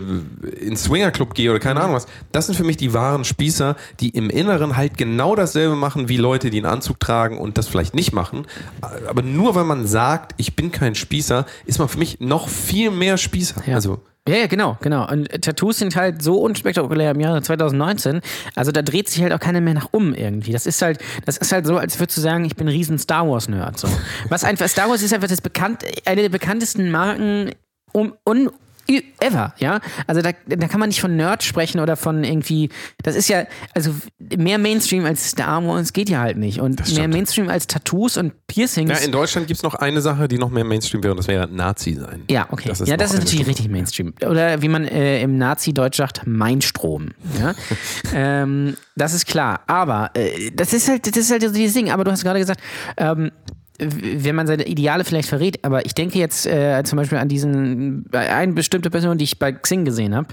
ins 0.60 0.84
Swingerclub 0.84 1.34
gehe 1.34 1.50
oder 1.50 1.60
keine 1.60 1.82
Ahnung 1.82 1.96
was. 1.96 2.08
Das 2.32 2.46
sind 2.46 2.56
für 2.56 2.64
mich 2.64 2.78
die 2.78 2.94
wahren 2.94 3.26
Spießer, 3.26 3.76
die 4.00 4.10
im 4.10 4.30
Inneren 4.30 4.78
halt 4.78 4.98
genau 4.98 5.36
dasselbe 5.36 5.76
machen 5.76 6.10
wie 6.10 6.18
Leute, 6.18 6.50
die 6.50 6.58
einen 6.58 6.66
Anzug 6.66 7.00
tragen 7.00 7.38
und 7.38 7.58
das 7.58 7.68
vielleicht 7.68 7.96
nicht 7.96 8.14
machen. 8.14 8.46
Aber 9.08 9.22
nur 9.22 9.56
weil 9.56 9.64
man 9.64 9.88
sagt, 9.88 10.34
ich 10.38 10.56
bin 10.56 10.72
kein 10.72 10.96
Spießer, 10.96 11.46
ist 11.66 11.80
man 11.80 11.90
für 11.90 11.98
mich 11.98 12.20
noch 12.20 12.48
viel 12.48 12.92
mehr 12.92 13.18
Spießer. 13.18 13.64
Ja. 13.66 13.76
Also 13.76 14.02
Ja, 14.28 14.38
ja, 14.38 14.48
genau, 14.48 14.78
genau. 14.82 15.08
Und 15.08 15.30
Tattoos 15.42 15.78
sind 15.78 15.96
halt 15.96 16.24
so 16.24 16.42
unspektakulär 16.42 17.12
im 17.12 17.20
Jahre 17.20 17.42
2019. 17.42 18.22
Also 18.56 18.72
da 18.72 18.82
dreht 18.82 19.08
sich 19.08 19.22
halt 19.22 19.34
auch 19.34 19.40
keiner 19.40 19.62
mehr 19.62 19.76
nach 19.76 19.90
um 19.92 20.14
irgendwie. 20.14 20.52
Das 20.52 20.66
ist 20.66 20.82
halt, 20.82 21.00
das 21.26 21.38
ist 21.38 21.52
halt 21.52 21.66
so, 21.68 21.78
als 21.78 22.00
würdest 22.00 22.18
du 22.18 22.22
sagen, 22.22 22.46
ich 22.46 22.56
bin 22.56 22.68
ein 22.68 22.74
riesen 22.74 22.98
Star 22.98 23.28
Wars 23.30 23.48
Nerd. 23.48 23.78
So. 23.78 23.88
Was 24.30 24.44
einfach 24.44 24.68
Star 24.68 24.90
Wars 24.90 25.04
ist 25.04 25.14
einfach 25.14 25.28
das 25.28 25.42
bekannt, 25.42 25.84
eine 26.06 26.24
der 26.24 26.30
bekanntesten 26.30 26.90
Marken 26.90 27.52
um, 27.92 28.14
un, 28.28 28.50
ever, 29.20 29.54
ja. 29.58 29.80
Also 30.08 30.22
da, 30.22 30.32
da 30.48 30.68
kann 30.68 30.80
man 30.80 30.90
nicht 30.90 31.02
von 31.02 31.16
Nerd 31.16 31.44
sprechen 31.44 31.80
oder 31.80 31.96
von 31.96 32.24
irgendwie. 32.24 32.70
Das 33.04 33.16
ist 33.16 33.28
ja, 33.30 33.46
also 33.74 33.94
mehr 34.20 34.58
Mainstream 34.58 35.06
als 35.06 35.30
Star 35.30 35.66
Wars 35.66 35.94
geht 35.94 36.10
ja 36.10 36.20
halt 36.20 36.38
nicht. 36.38 36.60
Und 36.60 36.96
mehr. 36.96 37.08
Mainstream 37.08 37.50
als 37.50 37.68
Tattoos 37.68 38.18
und 38.18 38.34
Piercings. 38.48 38.92
Ja, 38.92 38.98
in 38.98 39.12
Deutschland 39.12 39.48
gibt 39.48 39.58
es 39.58 39.64
noch 39.64 39.76
eine 39.76 40.02
Sache, 40.02 40.28
die 40.28 40.38
noch 40.38 40.50
mehr 40.50 40.64
Mainstream 40.64 41.04
wäre, 41.04 41.12
und 41.12 41.18
das 41.18 41.28
wäre 41.28 41.48
Nazi 41.48 41.94
sein. 41.94 42.24
Ja, 42.30 42.48
okay. 42.52 42.70
Das 42.70 42.80
ja, 42.80 42.98
das 42.98 43.14
ist 43.14 43.20
natürlich 43.20 43.48
richtig 43.48 43.70
Mainstream. 43.70 44.14
Oder 44.26 44.62
wie 44.62 44.70
man 44.70 44.86
äh, 44.86 45.22
im 45.22 45.38
Nazi-Deutsch 45.38 45.98
sagt, 45.98 46.26
Mainstrom. 46.26 47.10
Ja? 47.40 47.54
ähm, 48.14 48.76
das 48.96 49.14
ist 49.14 49.26
klar. 49.26 49.62
Aber 49.68 50.12
äh, 50.14 50.52
das 50.52 50.74
ist 50.74 50.88
halt, 50.90 51.08
das 51.08 51.18
ist 51.18 51.32
halt 51.32 51.42
so 51.42 51.52
dieses 51.52 51.74
Ding. 51.74 51.92
Aber 51.92 52.04
du 52.04 52.12
hast 52.12 52.24
gerade 52.24 52.40
gesagt, 52.40 52.62
ähm, 52.98 53.32
wenn 53.78 54.36
man 54.36 54.48
seine 54.48 54.66
Ideale 54.68 55.04
vielleicht 55.04 55.28
verrät, 55.30 55.64
aber 55.64 55.86
ich 55.86 55.94
denke 55.94 56.18
jetzt 56.18 56.46
äh, 56.46 56.82
zum 56.86 56.98
Beispiel 56.98 57.18
an 57.18 57.28
diesen, 57.28 58.06
äh, 58.14 58.18
eine 58.18 58.54
bestimmte 58.54 58.90
Person, 58.90 59.18
die 59.18 59.26
ich 59.26 59.38
bei 59.38 59.52
Xing 59.52 59.84
gesehen 59.84 60.16
habe, 60.16 60.28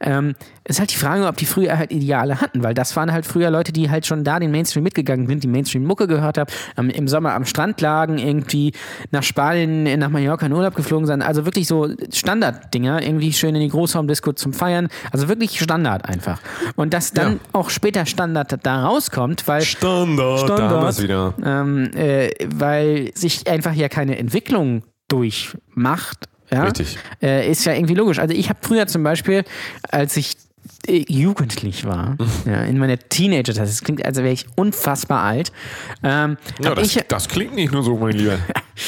ähm, 0.00 0.34
ist 0.64 0.78
halt 0.78 0.92
die 0.92 0.96
Frage, 0.96 1.26
ob 1.26 1.36
die 1.36 1.44
früher 1.46 1.76
halt 1.76 1.90
Ideale 1.92 2.40
hatten, 2.40 2.62
weil 2.62 2.72
das 2.74 2.94
waren 2.94 3.12
halt 3.12 3.26
früher 3.26 3.50
Leute, 3.50 3.72
die 3.72 3.90
halt 3.90 4.06
schon 4.06 4.22
da 4.22 4.38
den 4.38 4.50
Mainstream 4.52 4.84
mitgegangen 4.84 5.26
sind, 5.26 5.42
die 5.42 5.48
Mainstream-Mucke 5.48 6.06
gehört 6.06 6.38
haben, 6.38 6.50
ähm, 6.78 6.88
im 6.90 7.08
Sommer 7.08 7.34
am 7.34 7.44
Strand 7.44 7.80
lagen, 7.80 8.18
irgendwie 8.18 8.72
nach 9.10 9.22
Spanien, 9.24 9.86
äh, 9.86 9.96
nach 9.96 10.08
Mallorca 10.10 10.46
in 10.46 10.52
Urlaub 10.52 10.74
geflogen 10.76 11.06
sind, 11.06 11.20
also 11.22 11.44
wirklich 11.44 11.66
so 11.66 11.88
Standarddinger, 12.12 13.02
irgendwie 13.02 13.32
schön 13.32 13.54
in 13.56 13.60
die 13.60 13.68
Großraumdisco 13.68 14.32
zum 14.34 14.52
Feiern, 14.52 14.88
also 15.10 15.28
wirklich 15.28 15.58
Standard 15.60 16.04
einfach. 16.08 16.38
Und 16.76 16.94
dass 16.94 17.12
dann 17.12 17.32
Ja. 17.34 17.38
auch 17.52 17.70
später 17.70 18.06
Standard 18.06 18.56
da 18.64 18.84
rauskommt, 18.84 19.48
weil 19.48 19.62
Standard. 19.62 20.38
Standard. 20.40 20.58
Da 20.60 20.70
haben 20.70 20.82
wir's 20.86 21.02
wieder. 21.02 21.34
ähm, 21.44 21.90
äh, 21.96 22.30
weil 22.54 23.10
sich 23.14 23.48
einfach 23.48 23.72
ja 23.74 23.88
keine 23.88 24.16
Entwicklung 24.18 24.82
durchmacht. 25.08 26.28
Ja? 26.50 26.64
Richtig. 26.64 26.98
Äh, 27.22 27.50
ist 27.50 27.64
ja 27.64 27.72
irgendwie 27.74 27.94
logisch. 27.94 28.18
Also 28.18 28.34
ich 28.34 28.48
habe 28.48 28.58
früher 28.62 28.86
zum 28.86 29.02
Beispiel, 29.02 29.44
als 29.90 30.16
ich 30.16 30.36
jugendlich 30.88 31.84
war, 31.84 32.16
Mhm. 32.18 32.28
ja, 32.50 32.62
in 32.62 32.78
meiner 32.78 32.98
Teenager-Zeit, 32.98 33.68
das 33.68 33.82
klingt, 33.82 34.04
als 34.04 34.16
wäre 34.18 34.30
ich 34.32 34.46
unfassbar 34.56 35.22
alt, 35.22 35.52
ähm, 36.02 36.36
Ja, 36.60 36.74
das, 36.74 36.96
ich, 36.96 37.02
das 37.08 37.28
klingt 37.28 37.54
nicht 37.54 37.72
nur 37.72 37.82
so, 37.82 37.96
mein 37.96 38.12
Lieber. 38.12 38.32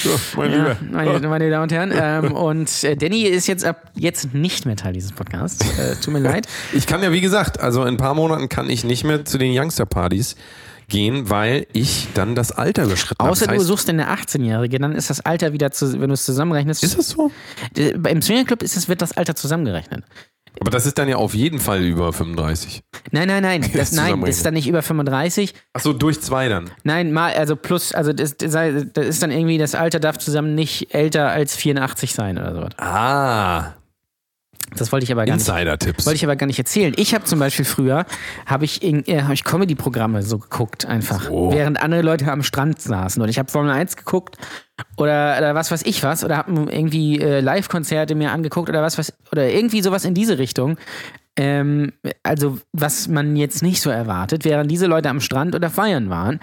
Ja, 0.03 0.11
mein 0.37 0.51
ja, 0.51 0.57
Lieber. 0.57 0.77
meine, 0.91 1.29
meine 1.29 1.51
Damen 1.51 1.63
und 1.65 1.73
Herren. 1.73 1.93
Ähm, 1.95 2.33
und 2.33 2.85
äh, 2.85 2.97
Danny 2.97 3.23
ist 3.23 3.47
jetzt 3.47 3.65
ab 3.65 3.93
jetzt 3.95 4.35
nicht 4.35 4.67
mehr 4.67 4.77
Teil 4.77 4.93
dieses 4.95 5.13
Podcasts. 5.13 5.61
Äh, 5.79 5.97
tut 5.97 6.13
mir 6.13 6.21
leid. 6.21 6.47
Ich 6.73 6.87
kann 6.87 7.03
ja, 7.03 7.13
wie 7.13 7.21
gesagt, 7.21 7.61
also 7.61 7.83
in 7.83 7.95
ein 7.95 7.97
paar 7.97 8.15
Monaten 8.15 8.49
kann 8.49 8.69
ich 8.71 8.83
nicht 8.85 9.05
mehr 9.05 9.25
zu 9.25 9.39
den 9.39 9.57
Youngster-Partys 9.57 10.35
gehen, 10.89 11.31
weil 11.31 11.67
ich 11.73 12.09
dann 12.15 12.35
das 12.35 12.51
Alter 12.53 12.85
überschritten 12.85 13.21
habe. 13.21 13.31
Außer 13.31 13.47
Das 13.47 13.55
du 13.55 13.61
heißt, 13.61 13.67
suchst 13.69 13.89
eine 13.89 14.11
18-Jährige, 14.13 14.79
dann 14.79 14.93
ist 14.93 15.09
das 15.11 15.21
Alter 15.21 15.53
wieder, 15.53 15.71
zu, 15.71 15.93
wenn 16.01 16.09
du 16.09 16.15
es 16.15 16.25
zusammenrechnest. 16.25 16.83
Ist 16.83 16.99
das 16.99 17.09
so? 17.11 17.31
Äh, 17.77 17.91
Im 17.91 18.21
Swingerclub 18.21 18.63
ist 18.63 18.77
es, 18.77 18.89
wird 18.89 19.01
das 19.01 19.13
Alter 19.17 19.35
zusammengerechnet. 19.37 20.05
Aber 20.61 20.71
das 20.71 20.87
ist 20.87 20.99
dann 20.99 21.09
ja 21.09 21.17
auf 21.17 21.35
jeden 21.35 21.59
Fall 21.59 21.83
über 21.83 22.13
35. 22.13 22.83
Nein, 23.11 23.29
nein, 23.29 23.43
nein. 23.43 23.65
Das, 23.75 23.93
nein, 23.93 24.21
das 24.21 24.37
ist 24.37 24.47
dann 24.47 24.55
nicht 24.55 24.69
über 24.69 24.83
35. 24.83 25.53
Achso, 25.73 25.93
durch 25.93 26.21
zwei 26.21 26.49
dann. 26.49 26.71
Nein, 26.85 27.13
mal, 27.13 27.35
also 27.35 27.57
plus, 27.57 27.93
also 27.93 28.13
das, 28.13 28.37
das 28.37 28.55
ist 29.07 29.23
dann 29.23 29.31
irgendwie, 29.31 29.59
das 29.59 29.75
Alter 29.75 30.01
darf 30.01 30.19
zusammen 30.19 30.55
nicht 30.55 30.95
älter 30.95 31.31
als 31.31 31.57
84 31.57 32.15
sein 32.15 32.39
oder 32.39 32.55
so. 32.55 32.69
Ah, 32.83 33.75
Das 34.77 34.91
wollte 34.91 35.05
ich 35.05 35.13
aber 35.13 35.25
gar 35.25 35.35
nicht. 35.37 35.47
Insider-Tipps. 35.49 36.05
Wollte 36.07 36.17
ich 36.17 36.25
aber 36.25 36.37
gar 36.37 36.47
nicht 36.47 36.59
erzählen. 36.59 36.93
Ich 36.97 37.15
habe 37.15 37.25
zum 37.25 37.39
Beispiel 37.39 37.65
früher, 37.65 38.07
habe 38.47 38.65
ich, 38.65 38.83
in- 38.83 39.07
äh, 39.07 39.23
hab 39.23 39.31
ich 39.33 39.45
Comedy-Programme 39.45 40.23
so 40.23 40.39
geguckt 40.39 40.85
einfach, 40.87 41.23
So. 41.29 41.53
während 41.53 41.81
andere 41.81 42.03
Leute 42.03 42.31
am 42.33 42.43
Strand 42.43 42.81
saßen. 42.81 43.23
Und 43.23 43.29
ich 43.29 43.39
habe 43.39 43.51
Formel 43.51 43.71
1 43.71 43.97
geguckt 43.97 44.37
oder, 44.97 45.37
oder 45.39 45.55
was 45.55 45.71
weiß 45.71 45.83
ich 45.85 46.03
was 46.03 46.25
oder 46.25 46.37
habe 46.39 46.53
irgendwie 46.73 47.21
äh, 47.21 47.41
Live-Konzerte 47.41 48.15
mir 48.17 48.33
angeguckt 48.33 48.69
oder 48.69 48.83
was 48.83 48.99
weiß 48.99 49.13
oder 49.31 49.49
irgendwie 49.49 49.83
sowas 49.83 50.05
in 50.05 50.15
diese 50.15 50.39
Richtung. 50.39 50.77
ähm, 51.37 51.93
also 52.23 52.59
was 52.73 53.07
man 53.09 53.37
jetzt 53.37 53.63
nicht 53.63 53.81
so 53.81 53.91
erwartet, 53.91 54.45
während 54.45 54.71
diese 54.71 54.87
Leute 54.87 55.09
am 55.09 55.21
Strand 55.21 55.55
oder 55.55 55.71
feiern 55.71 56.11
waren. 56.11 56.41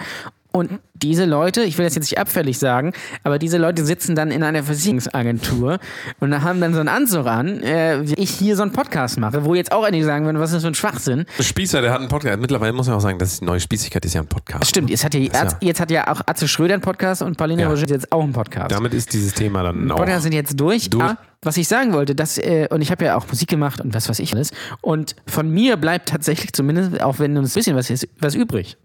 Und 0.53 0.79
diese 0.93 1.25
Leute, 1.25 1.63
ich 1.63 1.77
will 1.77 1.85
das 1.85 1.95
jetzt 1.95 2.03
nicht 2.11 2.19
abfällig 2.19 2.59
sagen, 2.59 2.91
aber 3.23 3.39
diese 3.39 3.57
Leute 3.57 3.85
sitzen 3.85 4.15
dann 4.15 4.31
in 4.31 4.43
einer 4.43 4.63
Versicherungsagentur 4.63 5.79
und 6.19 6.43
haben 6.43 6.59
dann 6.61 6.73
so 6.73 6.79
einen 6.79 6.89
Anzug 6.89 7.25
an, 7.25 7.63
äh, 7.63 7.99
wie 8.03 8.13
ich 8.15 8.29
hier 8.31 8.55
so 8.55 8.61
einen 8.61 8.71
Podcast 8.73 9.17
mache, 9.17 9.45
wo 9.45 9.55
jetzt 9.55 9.71
auch 9.71 9.83
einige 9.83 10.03
sagen 10.05 10.25
würden, 10.25 10.39
was 10.39 10.49
ist 10.51 10.55
das 10.57 10.63
für 10.63 10.67
ein 10.69 10.75
Schwachsinn. 10.75 11.25
Spießer, 11.39 11.81
der 11.81 11.91
hat 11.91 11.99
einen 11.99 12.09
Podcast. 12.09 12.39
Mittlerweile 12.39 12.73
muss 12.73 12.87
man 12.87 12.97
auch 12.97 13.01
sagen, 13.01 13.17
das 13.17 13.33
ist 13.33 13.41
die 13.41 13.45
neue 13.45 13.59
Spießigkeit, 13.59 14.03
ist 14.05 14.13
ja 14.13 14.21
ein 14.21 14.27
Podcast. 14.27 14.67
Stimmt, 14.67 14.89
jetzt 14.89 15.03
hat 15.03 15.13
ja, 15.13 15.21
ja- 15.21 15.47
jetzt 15.61 15.79
hat 15.79 15.89
ja 15.91 16.07
auch 16.11 16.21
Atze 16.25 16.47
Schröder 16.47 16.73
einen 16.73 16.81
Podcast 16.83 17.21
und 17.21 17.37
Paulina 17.37 17.63
Ja. 17.63 17.69
Roger 17.69 17.87
jetzt 17.87 18.11
auch 18.11 18.23
einen 18.23 18.33
Podcast. 18.33 18.71
Damit 18.71 18.93
ist 18.93 19.13
dieses 19.13 19.33
Thema 19.33 19.63
dann 19.63 19.89
auch. 19.91 19.95
Podcast 19.97 20.23
sind 20.23 20.33
jetzt 20.33 20.59
durch. 20.59 20.89
Durch. 20.89 21.03
Aber 21.03 21.17
was 21.43 21.57
ich 21.57 21.67
sagen 21.67 21.93
wollte, 21.93 22.13
dass, 22.13 22.37
äh, 22.37 22.67
und 22.69 22.81
ich 22.81 22.91
habe 22.91 23.05
ja 23.05 23.15
auch 23.17 23.27
Musik 23.27 23.49
gemacht 23.49 23.81
und 23.81 23.93
was 23.95 24.07
weiß 24.09 24.19
ich 24.19 24.33
alles. 24.33 24.51
Und 24.81 25.15
von 25.25 25.49
mir 25.49 25.77
bleibt 25.77 26.09
tatsächlich 26.09 26.53
zumindest, 26.53 27.01
auch 27.01 27.17
wenn 27.19 27.37
uns 27.37 27.51
ein 27.51 27.59
bisschen 27.59 27.75
was 27.75 27.89
ist, 27.89 28.07
was 28.19 28.35
übrig. 28.35 28.77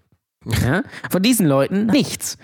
Ja? 0.63 0.83
Von 1.11 1.23
diesen 1.23 1.47
Leuten 1.47 1.87
nichts. 1.87 2.37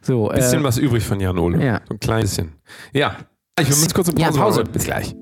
So, 0.00 0.28
Bisschen 0.28 0.60
äh, 0.60 0.64
was 0.64 0.78
übrig 0.78 1.04
von 1.04 1.20
Jan 1.20 1.38
Ole. 1.38 1.64
Ja. 1.64 1.80
So 1.88 1.94
ein 1.94 2.00
klein 2.00 2.22
bisschen. 2.22 2.52
Ja. 2.92 3.16
Ich 3.60 3.68
will 3.68 3.82
uns 3.82 3.92
kurz 3.94 4.08
eine 4.08 4.18
Ja, 4.20 4.28
Pause, 4.28 4.40
Pause. 4.40 4.60
machen. 4.60 4.72
Bis 4.72 4.84
gleich. 4.84 5.14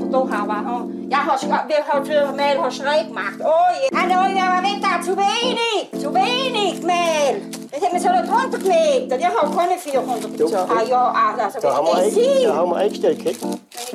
Du, 0.00 0.06
du 0.12 0.20
har, 0.30 0.44
hvad, 0.44 0.62
åh. 0.74 0.82
Jeg 1.10 1.18
har 1.18 1.36
skrevet, 1.36 1.64
vi 1.68 1.74
har 1.88 2.04
til 2.04 2.22
med, 2.40 2.50
har 2.64 2.70
skrevet 2.70 3.10
magt, 3.20 3.40
åh, 3.54 3.70
ja. 3.82 3.88
Hallo, 3.98 4.18
jeg 4.40 4.46
var 4.54 4.60
ved, 4.66 4.76
der 4.84 4.92
er 4.96 5.02
zu 5.08 5.12
wenig, 5.24 5.76
zu 6.02 6.08
wenig, 6.18 6.70
Mel. 6.90 7.34
Det 7.72 7.82
er 7.86 7.92
med 7.92 8.00
sådan 8.00 8.24
100 8.24 8.62
meter, 8.72 9.16
jeg 9.24 9.30
har 9.34 9.40
jo 9.46 9.50
kun 9.58 9.68
400 9.84 10.28
meter. 10.32 10.58
Ah, 10.74 11.32
Da 11.62 11.68
haben 11.76 11.86
wir, 11.86 11.94
det 11.94 12.00
er 12.00 12.04
ein, 12.04 12.12
sig, 12.12 12.46
da 12.48 12.52
haben 12.54 12.70
wir 12.70 12.78
eingestellt, 12.84 13.18
Kate. 13.24 13.46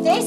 det 0.03 0.11
er 0.19 0.23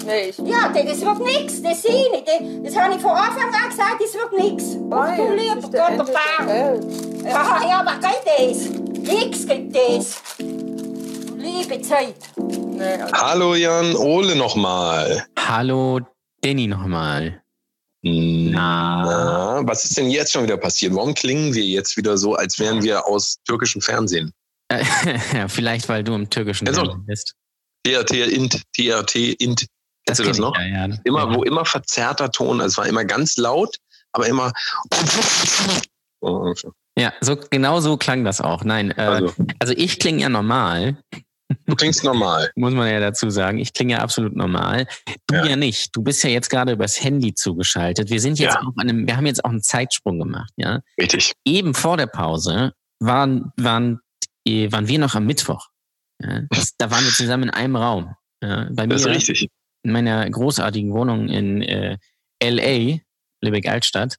sig. 0.00 0.34
Ja, 0.44 0.68
das 0.68 1.00
wird 1.00 1.18
nix, 1.20 1.62
das 1.62 1.82
sehe 1.82 2.06
ich. 2.14 2.24
Das, 2.24 2.72
das 2.72 2.76
habe 2.82 2.94
ich 2.94 3.00
von 3.00 3.10
Anfang 3.12 3.52
an 3.54 3.68
gesagt, 3.70 4.00
das 4.02 4.14
wird 4.14 4.32
nix. 4.38 4.76
Ach 4.90 5.16
du 5.16 5.34
lieber 5.34 5.60
Gott, 5.60 5.72
der 5.72 6.04
Bär. 6.44 6.80
Ja, 7.24 7.60
ja, 7.68 7.84
was 7.84 8.00
geht 8.00 8.26
das? 8.26 9.14
Nix 9.14 9.46
geht 9.46 9.74
das. 9.74 10.22
Liebe 11.36 11.80
Zeit. 11.82 12.14
Hallo 13.12 13.54
Jan 13.54 13.94
Ole 13.96 14.34
nochmal. 14.36 15.26
Hallo, 15.38 16.00
Danny 16.42 16.66
nochmal. 16.66 17.42
Na, 18.02 19.60
was 19.64 19.84
ist 19.84 19.98
denn 19.98 20.08
jetzt 20.10 20.32
schon 20.32 20.44
wieder 20.44 20.56
passiert? 20.56 20.94
Warum 20.94 21.14
klingen 21.14 21.52
wir 21.54 21.64
jetzt 21.64 21.96
wieder 21.98 22.16
so, 22.16 22.34
als 22.34 22.58
wären 22.58 22.82
wir 22.82 23.06
aus 23.06 23.36
türkischem 23.46 23.82
Fernsehen? 23.82 24.32
Vielleicht, 25.48 25.88
weil 25.88 26.02
du 26.02 26.14
im 26.14 26.30
türkischen 26.30 26.66
Also- 26.68 26.82
Fernsehen 26.82 27.04
bist. 27.06 27.34
TRT, 27.86 28.12
Int, 28.12 28.62
TRT, 28.76 29.14
Int. 29.40 29.66
Kennst 30.06 30.20
du 30.20 30.24
das 30.24 30.38
noch? 30.38 30.56
Ja, 30.58 30.86
ja. 30.86 30.96
Immer, 31.04 31.34
wo 31.34 31.42
immer 31.42 31.64
verzerrter 31.64 32.30
Ton, 32.30 32.60
also 32.60 32.72
es 32.72 32.78
war 32.78 32.86
immer 32.86 33.04
ganz 33.04 33.36
laut, 33.36 33.76
aber 34.12 34.26
immer. 34.26 34.52
Ja, 36.98 37.14
so, 37.22 37.34
genau 37.50 37.80
so 37.80 37.96
klang 37.96 38.24
das 38.24 38.42
auch. 38.42 38.62
Nein, 38.62 38.90
äh, 38.90 39.00
also. 39.00 39.32
Also, 39.58 39.72
ich 39.74 39.98
klinge 39.98 40.20
ja 40.20 40.28
normal, 40.28 40.98
du 41.66 41.74
klingst 41.74 42.04
normal. 42.04 42.50
muss 42.56 42.74
man 42.74 42.90
ja 42.90 43.00
dazu 43.00 43.30
sagen. 43.30 43.58
Ich 43.58 43.72
klinge 43.72 43.94
ja 43.94 43.98
absolut 44.00 44.36
normal. 44.36 44.86
Du 45.26 45.36
ja. 45.36 45.46
Ja. 45.46 45.56
nicht. 45.56 45.94
Du 45.96 46.02
bist 46.02 46.22
ja 46.22 46.30
jetzt 46.30 46.50
gerade 46.50 46.72
übers 46.72 47.02
Handy 47.02 47.34
zugeschaltet. 47.34 48.10
Wir 48.10 48.20
sind 48.20 48.38
jetzt 48.38 48.54
Ja. 48.54 48.60
auf 48.60 48.76
einem, 48.76 49.06
wir 49.06 49.16
haben 49.16 49.26
jetzt 49.26 49.44
auch 49.44 49.50
einen 49.50 49.62
Zeitsprung 49.62 50.18
gemacht, 50.18 50.52
ja. 50.56 50.80
Richtig. 51.00 51.32
Eben 51.46 51.74
vor 51.74 51.96
der 51.96 52.06
Pause 52.06 52.72
waren, 52.98 53.52
waren, 53.56 54.00
äh, 54.46 54.70
waren 54.70 54.88
wir 54.88 54.98
noch 54.98 55.14
am 55.14 55.26
Mittwoch. 55.26 55.68
Ja? 56.22 56.42
Das, 56.50 56.76
da 56.76 56.90
waren 56.90 57.04
wir 57.04 57.12
zusammen 57.12 57.44
in 57.44 57.50
einem 57.50 57.76
Raum. 57.76 58.14
Ja? 58.42 58.68
Bei 58.70 58.86
mir 58.86 58.94
Das 58.94 59.02
ist 59.02 59.08
richtig. 59.08 59.48
In 59.82 59.92
meiner 59.92 60.28
großartigen 60.28 60.92
Wohnung 60.92 61.28
in 61.28 61.62
äh, 61.62 61.96
LA, 62.42 62.98
Lübeck-Altstadt. 63.42 64.16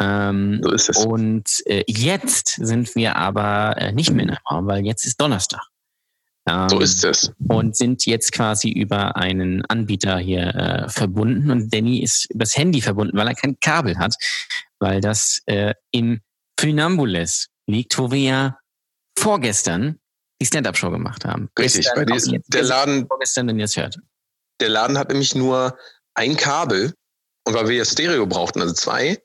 Ähm, 0.00 0.60
So 0.62 0.72
ist 0.72 0.88
es. 0.90 0.98
und 1.06 1.48
äh, 1.66 1.84
jetzt 1.86 2.48
sind 2.48 2.94
wir 2.96 3.16
aber 3.16 3.76
äh, 3.78 3.92
nicht 3.92 4.10
mehr 4.10 4.24
in 4.24 4.30
einem 4.30 4.38
Raum, 4.50 4.66
weil 4.66 4.84
jetzt 4.84 5.06
ist 5.06 5.20
Donnerstag. 5.20 5.62
Ähm, 6.48 6.68
So 6.68 6.80
ist 6.80 7.02
es. 7.04 7.32
und 7.48 7.76
sind 7.76 8.04
jetzt 8.04 8.32
quasi 8.32 8.70
über 8.70 9.16
einen 9.16 9.64
Anbieter 9.66 10.18
hier 10.18 10.54
äh, 10.54 10.88
verbunden. 10.90 11.50
Und 11.50 11.72
Danny 11.72 12.02
ist 12.02 12.30
übers 12.30 12.56
Handy 12.56 12.80
verbunden, 12.82 13.16
weil 13.16 13.26
er 13.28 13.34
kein 13.34 13.58
Kabel 13.60 13.98
hat, 13.98 14.14
weil 14.78 15.00
das 15.00 15.40
äh, 15.46 15.72
im 15.92 16.20
Funambules 16.60 17.48
liegt, 17.66 17.98
wo 17.98 18.10
wir 18.10 18.20
ja 18.20 18.58
vorgestern 19.18 19.98
die 20.40 20.46
Stand-Up-Show 20.46 20.90
gemacht 20.90 21.24
haben. 21.24 21.48
Richtig. 21.58 21.86
Gestern, 21.86 22.06
Bei 22.06 22.14
jetzt, 22.14 22.54
der 22.54 22.62
Laden, 22.64 23.06
vorgestern, 23.06 23.46
den 23.46 23.58
ihr 23.58 23.64
es 23.64 23.76
hört. 23.76 23.96
Der 24.60 24.68
Laden 24.68 24.98
hat 24.98 25.08
nämlich 25.08 25.34
nur 25.34 25.76
ein 26.14 26.36
Kabel. 26.36 26.94
Und 27.44 27.54
weil 27.54 27.68
wir 27.68 27.76
ja 27.76 27.84
Stereo 27.84 28.26
brauchten, 28.26 28.60
also 28.60 28.74
zwei 28.74 29.20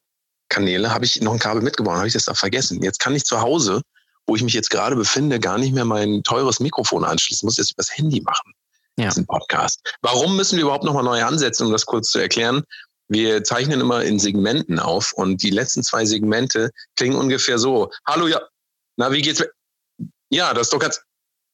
Kanäle, 0.49 0.93
habe 0.93 1.05
ich 1.05 1.21
noch 1.21 1.33
ein 1.33 1.39
Kabel 1.39 1.63
mitgebracht, 1.63 1.97
habe 1.97 2.07
ich 2.07 2.13
das 2.13 2.25
da 2.25 2.33
vergessen. 2.33 2.83
Jetzt 2.83 2.99
kann 2.99 3.15
ich 3.15 3.23
zu 3.25 3.41
Hause, 3.41 3.81
wo 4.27 4.35
ich 4.35 4.43
mich 4.43 4.53
jetzt 4.53 4.69
gerade 4.69 4.95
befinde, 4.95 5.39
gar 5.39 5.57
nicht 5.57 5.73
mehr 5.73 5.85
mein 5.85 6.21
teures 6.23 6.59
Mikrofon 6.59 7.03
anschließen. 7.03 7.45
Muss 7.45 7.57
jetzt 7.57 7.71
übers 7.71 7.95
Handy 7.97 8.21
machen. 8.21 8.53
Ja. 8.97 9.05
Das 9.05 9.15
ist 9.15 9.23
ein 9.23 9.25
Podcast. 9.25 9.79
Warum 10.01 10.35
müssen 10.35 10.57
wir 10.57 10.63
überhaupt 10.63 10.83
nochmal 10.83 11.03
neu 11.03 11.23
ansetzen, 11.23 11.65
um 11.65 11.71
das 11.71 11.85
kurz 11.85 12.11
zu 12.11 12.19
erklären? 12.19 12.63
Wir 13.07 13.43
zeichnen 13.43 13.81
immer 13.81 14.03
in 14.03 14.19
Segmenten 14.19 14.79
auf 14.79 15.11
und 15.13 15.41
die 15.43 15.49
letzten 15.49 15.83
zwei 15.83 16.05
Segmente 16.05 16.69
klingen 16.95 17.17
ungefähr 17.17 17.57
so. 17.57 17.91
Hallo, 18.05 18.27
ja. 18.27 18.41
Na, 18.97 19.11
wie 19.11 19.21
geht's? 19.21 19.43
Ja, 20.29 20.53
das 20.53 20.67
ist 20.67 20.73
doch 20.73 20.79
ganz. 20.79 21.01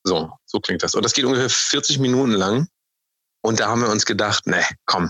So, 0.04 0.32
so 0.46 0.60
klingt 0.60 0.84
das. 0.84 0.94
Und 0.94 1.04
das 1.04 1.14
geht 1.14 1.26
ungefähr 1.26 1.50
40 1.50 2.00
Minuten 2.00 2.32
lang. 2.32 2.68
Und 3.48 3.62
da 3.62 3.70
haben 3.70 3.80
wir 3.80 3.90
uns 3.90 4.06
gedacht, 4.06 4.46
ne, 4.46 4.62
komm, 4.86 5.10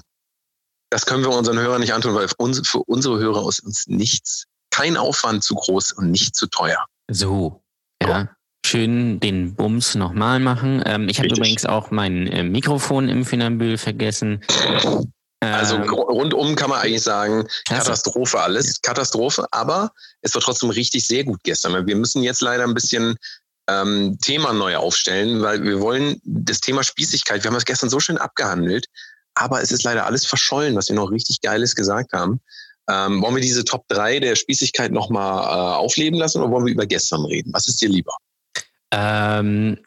das 0.91 1.07
können 1.07 1.23
wir 1.23 1.31
unseren 1.31 1.57
Hörern 1.57 1.81
nicht 1.81 1.95
antun, 1.95 2.13
weil 2.13 2.27
für, 2.27 2.35
uns, 2.37 2.61
für 2.69 2.83
unsere 2.83 3.17
Hörer 3.17 3.49
ist 3.49 3.61
uns 3.61 3.87
nichts, 3.87 4.43
kein 4.69 4.95
Aufwand 4.95 5.43
zu 5.43 5.55
groß 5.55 5.93
und 5.93 6.11
nicht 6.11 6.35
zu 6.35 6.45
teuer. 6.45 6.85
So, 7.09 7.63
ja. 7.99 8.29
Schön 8.63 9.19
den 9.19 9.55
Bums 9.55 9.95
nochmal 9.95 10.39
machen. 10.39 10.83
Ähm, 10.85 11.09
ich 11.09 11.17
habe 11.17 11.29
übrigens 11.29 11.65
auch 11.65 11.89
mein 11.89 12.27
äh, 12.27 12.43
Mikrofon 12.43 13.09
im 13.09 13.25
Finambül 13.25 13.79
vergessen. 13.79 14.43
Also 15.39 15.77
Ähm, 15.77 15.89
rundum 15.89 16.55
kann 16.55 16.69
man 16.69 16.81
eigentlich 16.81 17.01
sagen. 17.01 17.47
Katastrophe 17.67 18.39
alles, 18.39 18.79
Katastrophe, 18.83 19.47
aber 19.49 19.91
es 20.21 20.35
war 20.35 20.43
trotzdem 20.43 20.69
richtig 20.69 21.07
sehr 21.07 21.23
gut 21.23 21.39
gestern. 21.43 21.87
Wir 21.87 21.95
müssen 21.95 22.21
jetzt 22.21 22.41
leider 22.41 22.65
ein 22.65 22.75
bisschen 22.75 23.15
ähm, 23.69 24.17
Thema 24.21 24.53
neu 24.53 24.77
aufstellen, 24.77 25.41
weil 25.41 25.63
wir 25.63 25.79
wollen 25.81 26.21
das 26.23 26.61
Thema 26.61 26.83
Spießigkeit, 26.83 27.43
wir 27.43 27.49
haben 27.49 27.55
das 27.55 27.65
gestern 27.65 27.89
so 27.89 27.99
schön 27.99 28.17
abgehandelt, 28.17 28.87
aber 29.35 29.61
es 29.61 29.71
ist 29.71 29.83
leider 29.83 30.05
alles 30.05 30.25
verschollen, 30.25 30.75
was 30.75 30.89
wir 30.89 30.95
noch 30.95 31.11
richtig 31.11 31.41
Geiles 31.41 31.75
gesagt 31.75 32.13
haben. 32.13 32.39
Ähm, 32.89 33.21
wollen 33.21 33.35
wir 33.35 33.41
diese 33.41 33.65
Top 33.65 33.85
3 33.89 34.19
der 34.21 34.35
Spießigkeit 34.35 34.91
nochmal 34.91 35.43
äh, 35.43 35.77
aufleben 35.77 36.17
lassen 36.17 36.41
oder 36.41 36.51
wollen 36.51 36.65
wir 36.65 36.73
über 36.73 36.85
gestern 36.85 37.25
reden? 37.25 37.51
Was 37.53 37.67
ist 37.67 37.81
dir 37.81 37.89
lieber? 37.89 38.15
ähm, 38.91 39.77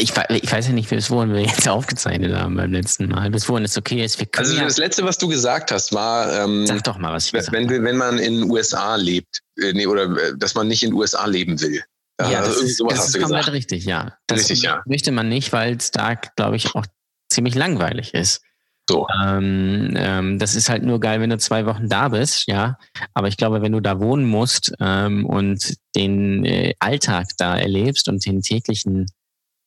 ich, 0.00 0.12
ich 0.16 0.52
weiß 0.52 0.68
ja 0.68 0.72
nicht, 0.72 0.88
bis 0.88 1.10
wohin 1.10 1.32
wir 1.34 1.40
jetzt 1.42 1.68
aufgezeichnet 1.68 2.32
haben 2.34 2.54
beim 2.54 2.72
letzten 2.72 3.08
Mal. 3.08 3.30
Bis 3.30 3.48
wohin 3.48 3.64
es 3.64 3.76
okay 3.76 4.04
ist. 4.04 4.24
Also 4.36 4.56
das 4.58 4.78
Letzte, 4.78 5.04
was 5.04 5.18
du 5.18 5.26
gesagt 5.26 5.72
hast, 5.72 5.92
war, 5.92 6.32
ähm, 6.44 6.66
sag 6.66 6.84
doch 6.84 6.98
mal, 6.98 7.12
was 7.12 7.26
ich 7.26 7.32
wenn, 7.32 7.68
wenn, 7.68 7.84
wenn 7.84 7.96
man 7.96 8.18
in 8.18 8.40
den 8.40 8.50
USA 8.50 8.94
lebt, 8.94 9.40
äh, 9.56 9.72
nee, 9.72 9.88
oder 9.88 10.04
äh, 10.04 10.38
dass 10.38 10.54
man 10.54 10.68
nicht 10.68 10.84
in 10.84 10.90
den 10.90 10.96
USA 10.96 11.26
leben 11.26 11.60
will. 11.60 11.82
Ja, 12.20 12.40
also 12.40 12.48
das 12.48 12.56
irgendwie 12.56 12.70
ist, 12.70 12.76
sowas 12.78 12.94
das 12.96 13.14
ist 13.14 13.20
komplett 13.22 13.52
richtig, 13.52 13.84
ja. 13.84 14.16
Das 14.26 14.40
Richtig, 14.40 14.62
ja. 14.62 14.82
möchte 14.86 15.12
man 15.12 15.28
nicht, 15.28 15.52
weil 15.52 15.76
es 15.76 15.90
da, 15.90 16.14
glaube 16.14 16.56
ich, 16.56 16.74
auch 16.74 16.84
ziemlich 17.30 17.54
langweilig 17.54 18.14
ist. 18.14 18.42
So. 18.88 19.06
Ähm, 19.22 19.92
ähm, 19.96 20.38
das 20.38 20.54
ist 20.54 20.70
halt 20.70 20.82
nur 20.82 20.98
geil, 20.98 21.20
wenn 21.20 21.30
du 21.30 21.38
zwei 21.38 21.66
Wochen 21.66 21.88
da 21.88 22.08
bist, 22.08 22.48
ja. 22.48 22.78
Aber 23.12 23.28
ich 23.28 23.36
glaube, 23.36 23.60
wenn 23.60 23.72
du 23.72 23.80
da 23.80 24.00
wohnen 24.00 24.24
musst 24.24 24.72
ähm, 24.80 25.26
und 25.26 25.74
den 25.94 26.44
äh, 26.44 26.74
Alltag 26.78 27.28
da 27.36 27.56
erlebst 27.56 28.08
und 28.08 28.24
den 28.24 28.40
täglichen 28.40 29.06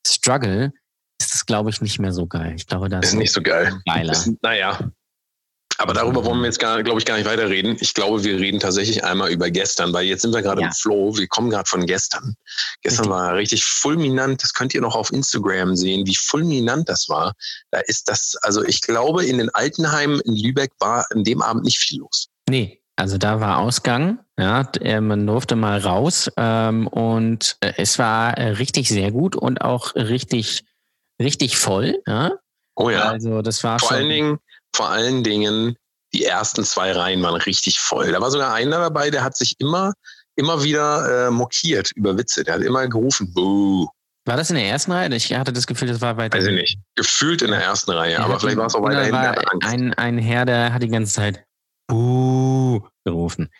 Struggle, 0.06 0.72
ist 1.20 1.32
das, 1.34 1.46
glaube 1.46 1.70
ich, 1.70 1.80
nicht 1.80 2.00
mehr 2.00 2.12
so 2.12 2.26
geil. 2.26 2.54
Ich 2.56 2.66
glaube, 2.66 2.88
das 2.88 3.06
Ist 3.06 3.14
nicht 3.14 3.32
so 3.32 3.40
geil. 3.40 3.80
geiler. 3.86 4.12
Ist, 4.12 4.42
naja. 4.42 4.90
Aber 5.78 5.94
darüber 5.94 6.24
wollen 6.24 6.40
wir 6.40 6.46
jetzt, 6.46 6.58
gar, 6.58 6.82
glaube 6.82 6.98
ich, 7.00 7.04
gar 7.04 7.16
nicht 7.16 7.26
weiterreden. 7.26 7.76
Ich 7.80 7.94
glaube, 7.94 8.22
wir 8.24 8.38
reden 8.38 8.60
tatsächlich 8.60 9.04
einmal 9.04 9.30
über 9.30 9.50
gestern, 9.50 9.92
weil 9.92 10.04
jetzt 10.06 10.22
sind 10.22 10.34
wir 10.34 10.42
gerade 10.42 10.60
Ja. 10.60 10.68
im 10.68 10.72
Flow. 10.72 11.16
Wir 11.16 11.26
kommen 11.26 11.50
gerade 11.50 11.68
von 11.68 11.86
gestern. 11.86 12.34
Gestern 12.82 13.06
Richtig. 13.06 13.10
war 13.10 13.34
richtig 13.34 13.64
fulminant. 13.64 14.42
Das 14.42 14.52
könnt 14.54 14.74
ihr 14.74 14.80
noch 14.80 14.94
auf 14.94 15.12
Instagram 15.12 15.74
sehen, 15.76 16.06
wie 16.06 16.14
fulminant 16.16 16.88
das 16.88 17.08
war. 17.08 17.32
Da 17.70 17.80
ist 17.80 18.08
das, 18.08 18.36
also 18.42 18.62
ich 18.64 18.80
glaube, 18.82 19.24
in 19.24 19.38
den 19.38 19.50
Altenheimen 19.50 20.20
in 20.20 20.36
Lübeck 20.36 20.72
war 20.78 21.06
an 21.10 21.24
dem 21.24 21.42
Abend 21.42 21.64
nicht 21.64 21.78
viel 21.78 22.00
los. 22.00 22.28
Nee, 22.48 22.80
also 22.96 23.18
da 23.18 23.40
war 23.40 23.58
Ausgang, 23.58 24.18
ja, 24.38 24.62
äh, 24.80 25.00
man 25.00 25.26
durfte 25.26 25.56
mal 25.56 25.78
raus 25.80 26.30
ähm, 26.36 26.86
und 26.86 27.56
äh, 27.60 27.72
es 27.78 27.98
war 27.98 28.36
äh, 28.36 28.48
richtig 28.50 28.88
sehr 28.88 29.10
gut 29.10 29.34
und 29.36 29.62
auch 29.62 29.94
richtig, 29.94 30.64
richtig 31.20 31.56
voll, 31.56 32.00
ja. 32.06 32.32
Oh 32.74 32.90
ja. 32.90 33.08
Also 33.10 33.42
das 33.42 33.62
war 33.64 33.78
Vor 33.78 33.88
schon. 33.88 33.96
allen 33.98 34.08
Dingen, 34.08 34.38
vor 34.74 34.88
allen 34.88 35.22
Dingen, 35.22 35.76
die 36.12 36.24
ersten 36.24 36.64
zwei 36.64 36.92
Reihen 36.92 37.22
waren 37.22 37.40
richtig 37.40 37.80
voll. 37.80 38.12
Da 38.12 38.20
war 38.20 38.30
sogar 38.30 38.52
einer 38.54 38.78
dabei, 38.78 39.10
der 39.10 39.24
hat 39.24 39.36
sich 39.36 39.56
immer, 39.60 39.92
immer 40.36 40.62
wieder 40.62 41.28
äh, 41.28 41.30
mokiert 41.30 41.90
über 41.92 42.16
Witze. 42.16 42.44
Der 42.44 42.54
hat 42.54 42.62
immer 42.62 42.86
gerufen, 42.88 43.32
buh. 43.32 43.86
War 44.24 44.36
das 44.36 44.50
in 44.50 44.56
der 44.56 44.66
ersten 44.66 44.92
Reihe? 44.92 45.12
Ich 45.14 45.34
hatte 45.34 45.52
das 45.52 45.66
Gefühl, 45.66 45.88
das 45.88 46.00
war 46.00 46.16
weiter. 46.16 46.38
Weiß 46.38 46.46
ich 46.46 46.54
nicht. 46.54 46.78
Gefühlt 46.94 47.42
in 47.42 47.50
der 47.50 47.60
ersten 47.60 47.90
Reihe, 47.90 48.12
Ja, 48.12 48.20
aber 48.20 48.38
vielleicht 48.38 48.56
war 48.56 48.66
es 48.66 48.74
auch 48.74 48.82
weiterhin 48.82 49.12
war 49.12 49.34
ein, 49.64 49.94
ein 49.94 50.18
Herr, 50.18 50.44
der 50.44 50.72
hat 50.72 50.82
die 50.82 50.88
ganze 50.88 51.12
Zeit 51.14 51.44
Buh 51.88 52.80
gerufen. 53.04 53.50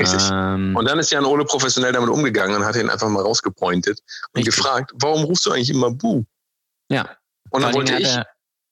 Richtig. 0.00 0.22
Ähm, 0.32 0.74
Und 0.76 0.88
dann 0.88 0.98
ist 0.98 1.10
Jan 1.10 1.24
Ole 1.24 1.44
professionell 1.44 1.92
damit 1.92 2.08
umgegangen 2.08 2.56
und 2.56 2.64
hat 2.64 2.76
ihn 2.76 2.88
einfach 2.88 3.08
mal 3.08 3.22
rausgepointet 3.22 3.98
und 4.32 4.38
Richtig. 4.38 4.54
gefragt, 4.56 4.92
warum 4.94 5.24
rufst 5.24 5.44
du 5.44 5.50
eigentlich 5.50 5.70
immer 5.70 5.90
Bu? 5.90 6.24
ja. 6.90 7.10
Und 7.50 7.62
dann 7.62 7.72
wollte 7.74 7.94
ich, 7.96 8.14
hat 8.14 8.26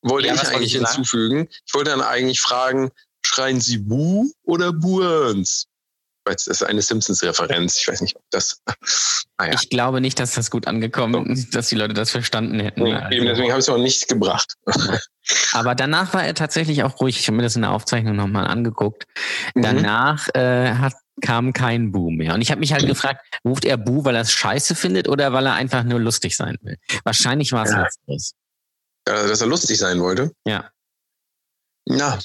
wollte 0.09 0.29
Ja, 0.29 0.35
ich 0.35 0.49
eigentlich 0.49 0.75
ich 0.75 0.79
hinzufügen, 0.81 1.49
ich 1.51 1.75
wollte 1.75 1.91
dann 1.91 2.01
eigentlich 2.01 2.41
fragen, 2.41 2.91
schreien 3.25 3.61
Sie 3.61 3.79
Bu 3.79 4.31
oder 4.45 4.73
Burns? 4.73 5.67
Das 6.25 6.49
ist 6.49 6.65
eine 6.65 6.83
Simpsons-Referenz. 6.83 7.77
Ich 7.77 7.87
weiß 7.87 8.01
nicht, 8.01 8.17
ob 8.17 8.23
das. 8.31 8.61
Naja, 9.39 9.53
Ich 9.61 9.69
glaube 9.69 10.01
nicht, 10.01 10.19
dass 10.19 10.33
das 10.35 10.51
gut 10.51 10.67
angekommen 10.67 11.27
ist, 11.31 11.55
dass 11.55 11.69
die 11.69 11.75
Leute 11.75 11.93
das 11.93 12.11
verstanden 12.11 12.59
hätten. 12.59 12.85
nee, 12.85 12.95
Also, 12.95 13.11
eben 13.15 13.27
deswegen 13.27 13.51
habe 13.51 13.61
ich 13.61 13.67
es 13.67 13.69
auch 13.69 13.77
nicht 13.79 14.09
gebracht. 14.09 14.55
aber 15.53 15.75
danach 15.75 16.15
war 16.15 16.25
er 16.25 16.35
tatsächlich 16.35 16.83
auch 16.83 16.99
ruhig. 17.01 17.21
Ich 17.21 17.27
habe 17.29 17.37
mir 17.37 17.43
das 17.43 17.55
in 17.55 17.63
der 17.63 17.73
Aufzeichnung 17.73 18.17
nochmal 18.17 18.47
angeguckt. 18.47 19.05
Mhm. 19.55 19.63
Danach 19.63 20.27
äh, 20.35 20.73
hat, 20.73 20.95
kam 21.21 21.53
kein 21.53 21.93
Bu 21.93 22.11
mehr. 22.11 22.33
Und 22.35 22.41
ich 22.41 22.51
habe 22.51 22.61
mich 22.61 22.73
halt 22.73 22.87
gefragt, 22.87 23.25
ruft 23.45 23.65
er 23.67 23.77
Bu, 23.77 24.05
weil 24.07 24.15
er 24.17 24.23
es 24.23 24.33
scheiße 24.33 24.75
findet 24.75 25.07
oder 25.09 25.33
weil 25.35 25.47
er 25.47 25.53
einfach 25.55 25.85
nur 25.85 26.01
lustig 26.01 26.35
sein 26.37 26.57
will? 26.63 26.77
Wahrscheinlich 27.05 27.53
war 27.53 27.65
es 27.65 27.73
Ja. 27.73 27.83
letzteres. 27.83 28.33
Äh, 29.09 29.29
dass 29.29 29.41
er 29.41 29.47
lustig 29.47 29.79
sein 29.79 30.01
wollte. 30.01 30.33
Ja. 30.47 30.71
Ja, 31.89 32.19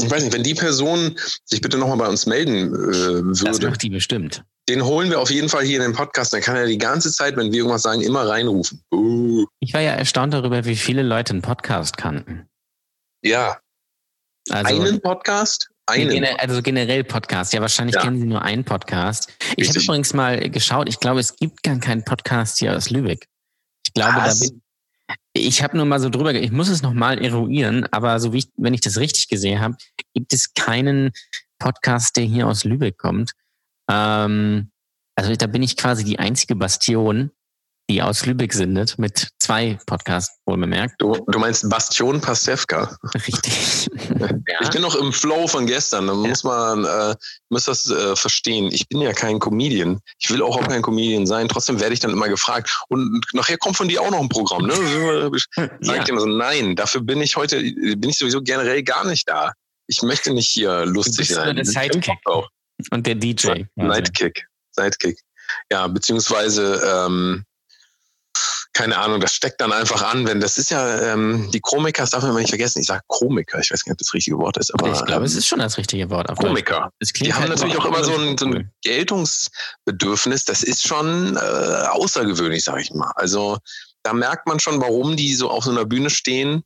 ich 0.00 0.10
weiß 0.10 0.24
nicht, 0.24 0.32
wenn 0.34 0.42
die 0.42 0.54
Person 0.54 1.16
sich 1.44 1.60
bitte 1.60 1.78
nochmal 1.78 1.98
bei 1.98 2.08
uns 2.08 2.26
melden 2.26 2.74
äh, 2.74 3.22
Das 3.28 3.42
würde, 3.42 3.68
macht 3.70 3.82
die 3.82 3.90
bestimmt. 3.90 4.42
den 4.68 4.84
holen 4.84 5.10
wir 5.10 5.20
auf 5.20 5.30
jeden 5.30 5.48
Fall 5.48 5.62
hier 5.64 5.76
in 5.76 5.82
den 5.82 5.92
Podcast. 5.96 6.32
Dann 6.32 6.40
kann 6.42 6.56
er 6.56 6.66
die 6.66 6.78
ganze 6.78 7.12
Zeit, 7.12 7.36
wenn 7.36 7.52
wir 7.52 7.58
irgendwas 7.58 7.82
sagen, 7.82 8.00
immer 8.00 8.26
reinrufen. 8.28 8.82
Uh, 8.92 9.46
Ich 9.60 9.72
war 9.72 9.80
ja 9.80 9.92
erstaunt 9.92 10.34
darüber, 10.34 10.64
wie 10.64 10.74
viele 10.76 11.02
Leute 11.02 11.30
einen 11.34 11.42
Podcast 11.42 11.96
kannten. 11.96 12.48
ja, 13.24 13.60
Also, 14.50 14.80
einen 14.82 15.00
Podcast? 15.00 15.70
Einen. 15.86 16.24
Also 16.38 16.60
generell 16.62 17.04
Podcast. 17.04 17.52
Ja, 17.52 17.60
wahrscheinlich 17.60 17.94
Ja. 17.94 18.02
kennen 18.02 18.18
Sie 18.18 18.26
nur 18.26 18.42
einen 18.42 18.64
Podcast. 18.64 19.30
Ich 19.56 19.68
habe 19.68 19.78
übrigens 19.80 20.12
mal 20.14 20.50
geschaut. 20.50 20.88
Ich 20.88 20.98
glaube, 20.98 21.20
es 21.20 21.36
gibt 21.36 21.62
gar 21.62 21.78
keinen 21.78 22.04
Podcast 22.04 22.58
hier 22.58 22.74
aus 22.74 22.90
Lübeck. 22.90 23.28
Ich 23.86 23.92
glaube, 23.92 24.16
Was? 24.16 24.40
da 24.40 24.46
bin, 24.48 24.62
ich 25.32 25.62
habe 25.62 25.76
nur 25.76 25.86
mal 25.86 26.00
so 26.00 26.10
drüber, 26.10 26.34
ich 26.34 26.52
muss 26.52 26.68
es 26.68 26.82
noch 26.82 26.92
mal 26.92 27.22
eruieren, 27.22 27.86
aber 27.90 28.20
so 28.20 28.32
wie 28.32 28.38
ich, 28.38 28.48
wenn 28.56 28.74
ich 28.74 28.80
das 28.80 28.98
richtig 28.98 29.28
gesehen 29.28 29.60
habe, 29.60 29.76
gibt 30.14 30.32
es 30.32 30.54
keinen 30.54 31.12
Podcast, 31.58 32.16
der 32.16 32.24
hier 32.24 32.46
aus 32.46 32.64
Lübeck 32.64 32.98
kommt. 32.98 33.32
Ähm, 33.90 34.70
also 35.16 35.34
da 35.34 35.46
bin 35.46 35.62
ich 35.62 35.76
quasi 35.76 36.04
die 36.04 36.18
einzige 36.18 36.56
Bastion, 36.56 37.30
die 37.90 38.00
aus 38.00 38.24
Lübeck 38.24 38.52
sendet, 38.52 38.98
mit 38.98 39.28
zwei 39.38 39.78
Podcasts, 39.86 40.38
wohl 40.46 40.56
bemerkt. 40.56 40.94
Du, 40.98 41.24
du 41.28 41.38
meinst 41.38 41.68
Bastion 41.68 42.20
Pastewka. 42.20 42.96
Richtig. 43.14 43.88
Ich 44.60 44.70
bin 44.70 44.82
noch 44.82 44.94
im 44.94 45.12
Flow 45.12 45.46
von 45.46 45.66
gestern. 45.66 46.06
Da 46.06 46.14
muss 46.14 46.44
man 46.44 46.84
äh, 46.84 47.14
muss 47.48 47.64
das 47.64 47.90
äh, 47.90 48.14
verstehen. 48.16 48.70
Ich 48.72 48.88
bin 48.88 49.00
ja 49.00 49.12
kein 49.12 49.38
Comedian. 49.38 50.00
Ich 50.18 50.30
will 50.30 50.42
auch, 50.42 50.56
auch 50.56 50.68
kein 50.68 50.82
Comedian 50.82 51.26
sein. 51.26 51.48
Trotzdem 51.48 51.80
werde 51.80 51.94
ich 51.94 52.00
dann 52.00 52.10
immer 52.10 52.28
gefragt. 52.28 52.84
Und 52.88 53.24
nachher 53.32 53.58
kommt 53.58 53.76
von 53.76 53.88
dir 53.88 54.00
auch 54.00 54.10
noch 54.10 54.20
ein 54.20 54.28
Programm. 54.28 54.66
Ne? 54.66 54.74
Sag 55.54 55.72
ich 55.80 55.88
ja. 55.88 56.04
dir 56.04 56.08
immer 56.10 56.20
so, 56.20 56.26
nein, 56.26 56.76
dafür 56.76 57.00
bin 57.00 57.20
ich 57.20 57.36
heute, 57.36 57.60
bin 57.62 58.10
ich 58.10 58.18
sowieso 58.18 58.42
generell 58.42 58.82
gar 58.82 59.06
nicht 59.06 59.28
da. 59.28 59.52
Ich 59.86 60.02
möchte 60.02 60.32
nicht 60.32 60.48
hier 60.48 60.86
lustig 60.86 61.28
bist 61.28 61.34
sein. 61.34 61.56
der 61.56 61.64
Sidekick. 61.64 62.18
Und 62.90 63.06
der 63.06 63.14
DJ. 63.14 63.64
Sidekick. 63.76 64.46
Sidekick. 64.72 65.18
Ja, 65.70 65.86
beziehungsweise, 65.88 66.80
ähm, 67.06 67.44
keine 68.74 68.98
Ahnung, 68.98 69.20
das 69.20 69.32
steckt 69.32 69.60
dann 69.60 69.72
einfach 69.72 70.02
an, 70.02 70.26
wenn 70.26 70.40
das 70.40 70.58
ist 70.58 70.70
ja, 70.70 71.12
ähm, 71.12 71.48
die 71.52 71.60
Komiker, 71.60 72.02
das 72.02 72.10
darf 72.10 72.22
man 72.22 72.32
immer 72.32 72.40
nicht 72.40 72.50
vergessen, 72.50 72.80
ich 72.80 72.86
sage 72.86 73.02
Komiker, 73.06 73.60
ich 73.60 73.70
weiß 73.70 73.84
gar 73.84 73.90
nicht, 73.90 73.94
ob 73.94 73.98
das 73.98 74.12
richtige 74.12 74.36
Wort 74.36 74.56
ist, 74.56 74.74
aber 74.74 74.92
Ich 74.92 75.04
glaube, 75.04 75.20
ähm, 75.20 75.26
es 75.26 75.36
ist 75.36 75.46
schon 75.46 75.60
das 75.60 75.78
richtige 75.78 76.10
Wort. 76.10 76.28
Auf. 76.28 76.38
Komiker. 76.38 76.90
Die 77.00 77.32
haben 77.32 77.42
halt 77.42 77.50
natürlich 77.50 77.78
auch 77.78 77.86
immer 77.86 78.02
so 78.02 78.16
ein, 78.16 78.36
so 78.36 78.46
ein 78.46 78.70
Geltungsbedürfnis, 78.82 80.44
das 80.44 80.64
ist 80.64 80.86
schon 80.86 81.36
äh, 81.36 81.38
außergewöhnlich, 81.38 82.64
sage 82.64 82.82
ich 82.82 82.92
mal. 82.92 83.12
Also 83.14 83.58
da 84.02 84.12
merkt 84.12 84.48
man 84.48 84.58
schon, 84.58 84.80
warum 84.80 85.16
die 85.16 85.34
so 85.34 85.50
auf 85.50 85.64
so 85.64 85.70
einer 85.70 85.84
Bühne 85.84 86.10
stehen 86.10 86.64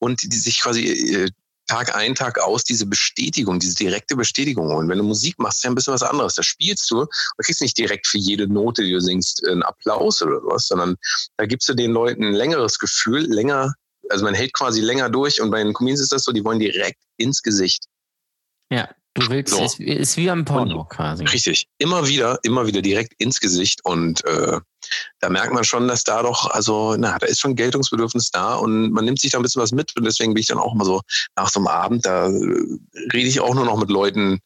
und 0.00 0.22
die, 0.22 0.28
die 0.28 0.38
sich 0.38 0.60
quasi 0.60 0.86
äh, 0.86 1.30
Tag 1.68 1.94
ein, 1.94 2.14
Tag 2.14 2.40
aus 2.40 2.64
diese 2.64 2.86
Bestätigung, 2.86 3.60
diese 3.60 3.76
direkte 3.76 4.16
Bestätigung 4.16 4.68
holen. 4.68 4.88
Wenn 4.88 4.98
du 4.98 5.04
Musik 5.04 5.38
machst, 5.38 5.58
ist 5.58 5.64
ja 5.64 5.70
ein 5.70 5.74
bisschen 5.74 5.94
was 5.94 6.02
anderes. 6.02 6.34
Da 6.34 6.42
spielst 6.42 6.90
du 6.90 7.02
und 7.02 7.44
kriegst 7.44 7.60
nicht 7.60 7.78
direkt 7.78 8.06
für 8.06 8.18
jede 8.18 8.48
Note, 8.48 8.82
die 8.82 8.92
du 8.92 9.00
singst, 9.00 9.46
einen 9.46 9.62
Applaus 9.62 10.20
oder 10.22 10.40
was, 10.44 10.66
sondern 10.66 10.96
da 11.36 11.46
gibst 11.46 11.68
du 11.68 11.74
den 11.74 11.92
Leuten 11.92 12.24
ein 12.24 12.32
längeres 12.32 12.78
Gefühl, 12.78 13.26
länger, 13.32 13.74
also 14.08 14.24
man 14.24 14.34
hält 14.34 14.54
quasi 14.54 14.80
länger 14.80 15.10
durch 15.10 15.40
und 15.40 15.50
bei 15.50 15.62
den 15.62 15.74
Comedians 15.74 16.00
ist 16.00 16.12
das 16.12 16.24
so, 16.24 16.32
die 16.32 16.44
wollen 16.44 16.58
direkt 16.58 17.00
ins 17.18 17.42
Gesicht. 17.42 17.84
Ja, 18.70 18.88
du 19.14 19.28
willst, 19.28 19.54
So. 19.54 19.64
ist, 19.64 19.78
ist 19.80 20.16
wie 20.16 20.30
am 20.30 20.44
Porno 20.44 20.84
quasi. 20.84 21.24
Richtig. 21.24 21.66
Immer 21.78 22.08
wieder, 22.08 22.38
immer 22.42 22.66
wieder 22.66 22.82
direkt 22.82 23.12
ins 23.18 23.40
Gesicht. 23.40 23.84
Und 23.84 24.24
äh, 24.24 24.58
da 25.20 25.28
merkt 25.28 25.52
man 25.52 25.64
schon, 25.64 25.88
dass 25.88 26.04
da 26.04 26.22
doch, 26.22 26.50
also, 26.50 26.96
na, 26.98 27.18
da 27.18 27.26
ist 27.26 27.40
schon 27.40 27.56
Geltungsbedürfnis 27.56 28.30
da 28.30 28.54
und 28.54 28.92
man 28.92 29.04
nimmt 29.04 29.20
sich 29.20 29.32
da 29.32 29.38
ein 29.38 29.42
bisschen 29.42 29.62
was 29.62 29.72
mit. 29.72 29.96
Und 29.96 30.04
deswegen 30.04 30.34
bin 30.34 30.40
ich 30.40 30.48
dann 30.48 30.58
auch 30.58 30.74
immer 30.74 30.84
so 30.84 31.00
nach 31.36 31.48
so 31.48 31.60
einem 31.60 31.68
Abend, 31.68 32.06
da 32.06 32.28
äh, 32.28 32.64
rede 33.12 33.28
ich 33.28 33.40
auch 33.40 33.54
nur 33.54 33.64
noch 33.64 33.78
mit 33.78 33.90
Leuten 33.90 34.40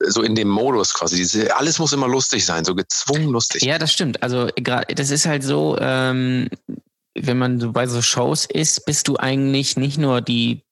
äh, 0.00 0.10
so 0.10 0.22
in 0.22 0.34
dem 0.34 0.48
Modus 0.48 0.94
quasi. 0.94 1.16
Diese, 1.16 1.54
alles 1.56 1.78
muss 1.78 1.92
immer 1.92 2.08
lustig 2.08 2.44
sein, 2.44 2.64
so 2.64 2.74
gezwungen 2.74 3.28
lustig. 3.28 3.62
Ja, 3.62 3.78
das 3.78 3.92
stimmt. 3.92 4.22
Also 4.22 4.48
das 4.48 5.10
ist 5.10 5.26
halt 5.26 5.42
so, 5.42 5.76
ähm, 5.80 6.48
wenn 7.14 7.38
man 7.38 7.60
so 7.60 7.72
bei 7.72 7.86
so 7.86 8.02
Shows 8.02 8.46
ist, 8.46 8.84
bist 8.86 9.08
du 9.08 9.16
eigentlich 9.16 9.76
nicht 9.76 9.98
nur 9.98 10.20
die 10.20 10.64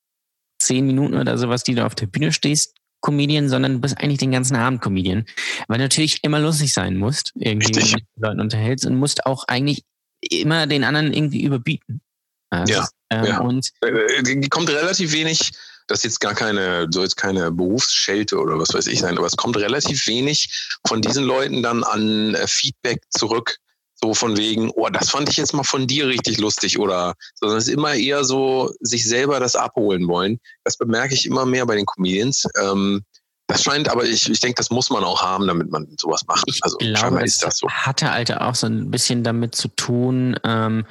zehn 0.59 0.87
Minuten 0.87 1.17
oder 1.17 1.39
sowas, 1.39 1.65
die 1.65 1.75
du 1.75 1.85
auf 1.85 1.95
der 1.95 2.07
Bühne 2.07 2.33
stehst, 2.33 2.77
Comedian, 3.01 3.49
sondern 3.49 3.75
du 3.75 3.79
bist 3.81 3.99
eigentlich 3.99 4.19
den 4.19 4.33
ganzen 4.33 4.57
Abend 4.57 4.81
Comedian. 4.81 5.25
Weil 5.69 5.79
du 5.79 5.85
natürlich 5.85 6.23
immer 6.23 6.41
lustig 6.41 6.73
sein 6.73 6.97
musst, 6.97 7.33
irgendwie, 7.37 7.75
wenn 7.75 7.85
du 7.85 7.93
mit 7.93 8.05
Leuten 8.17 8.41
unterhältst 8.41 8.87
und 8.87 8.97
musst 8.97 9.27
auch 9.27 9.45
eigentlich 9.49 9.85
immer 10.21 10.67
den 10.67 10.85
anderen 10.85 11.13
irgendwie 11.13 11.43
überbieten. 11.43 12.01
Also, 12.51 12.75
Ja, 12.75 12.89
ähm, 13.11 13.25
ja. 13.25 13.41
Und 13.41 13.71
Äh, 13.83 14.23
die 14.23 14.49
kommt 14.49 14.69
relativ 14.69 15.13
wenig, 15.13 15.53
das 15.87 15.99
ist 15.99 16.05
jetzt 16.05 16.21
gar 16.21 16.35
keine, 16.35 16.89
soll 16.91 17.05
jetzt 17.05 17.17
keine 17.17 17.51
Berufsschelte 17.51 18.39
oder 18.39 18.59
was 18.59 18.75
weiß 18.75 18.87
ich 18.89 19.01
sein, 19.01 19.17
aber 19.17 19.27
es 19.27 19.37
kommt 19.37 19.57
relativ 19.57 20.07
wenig 20.07 20.69
von 20.87 21.01
diesen 21.01 21.25
Leuten 21.25 21.63
dann 21.63 21.85
an 21.85 22.35
äh, 22.35 22.47
Feedback 22.47 23.03
zurück. 23.11 23.57
So 24.03 24.15
von 24.15 24.37
wegen, 24.37 24.71
oh, 24.71 24.89
das 24.89 25.11
fand 25.11 25.29
ich 25.29 25.37
jetzt 25.37 25.53
mal 25.53 25.63
von 25.63 25.87
dir 25.87 26.07
richtig 26.09 26.39
lustig 26.39 26.79
oder, 26.79 27.15
sondern 27.35 27.59
es 27.59 27.69
ist 27.69 27.75
immer 27.75 27.95
eher 27.95 28.25
so, 28.25 28.73
sich 28.81 29.07
selber 29.07 29.41
das 29.41 29.57
abholen 29.57 30.09
wollen. 30.09 30.39
Das 30.65 30.79
bemerke 30.79 31.15
ich 31.15 31.27
immer 31.27 31.45
mehr 31.45 31.67
bei 31.67 31.77
den 31.77 31.85
Comedians. 31.87 32.47
Ähm, 32.61 33.03
das 33.51 33.65
scheint, 33.65 33.89
aber 33.89 34.05
ich, 34.05 34.31
ich 34.31 34.39
denke, 34.39 34.55
das 34.55 34.71
muss 34.71 34.91
man 34.91 35.03
auch 35.03 35.21
haben, 35.21 35.49
damit 35.49 35.71
man 35.71 35.87
sowas 36.01 36.23
macht. 36.27 36.45
Ich 36.47 36.61
also 36.63 36.77
glaube, 36.79 37.23
ist 37.25 37.43
das 37.43 37.59
so. 37.59 37.69
hatte 37.69 38.11
Alter 38.11 38.47
auch 38.47 38.55
so 38.55 38.69
ein 38.69 38.91
bisschen 38.91 39.25
damit 39.25 39.57
zu 39.57 39.69
tun. 39.69 40.39
Ähm, 40.45 40.87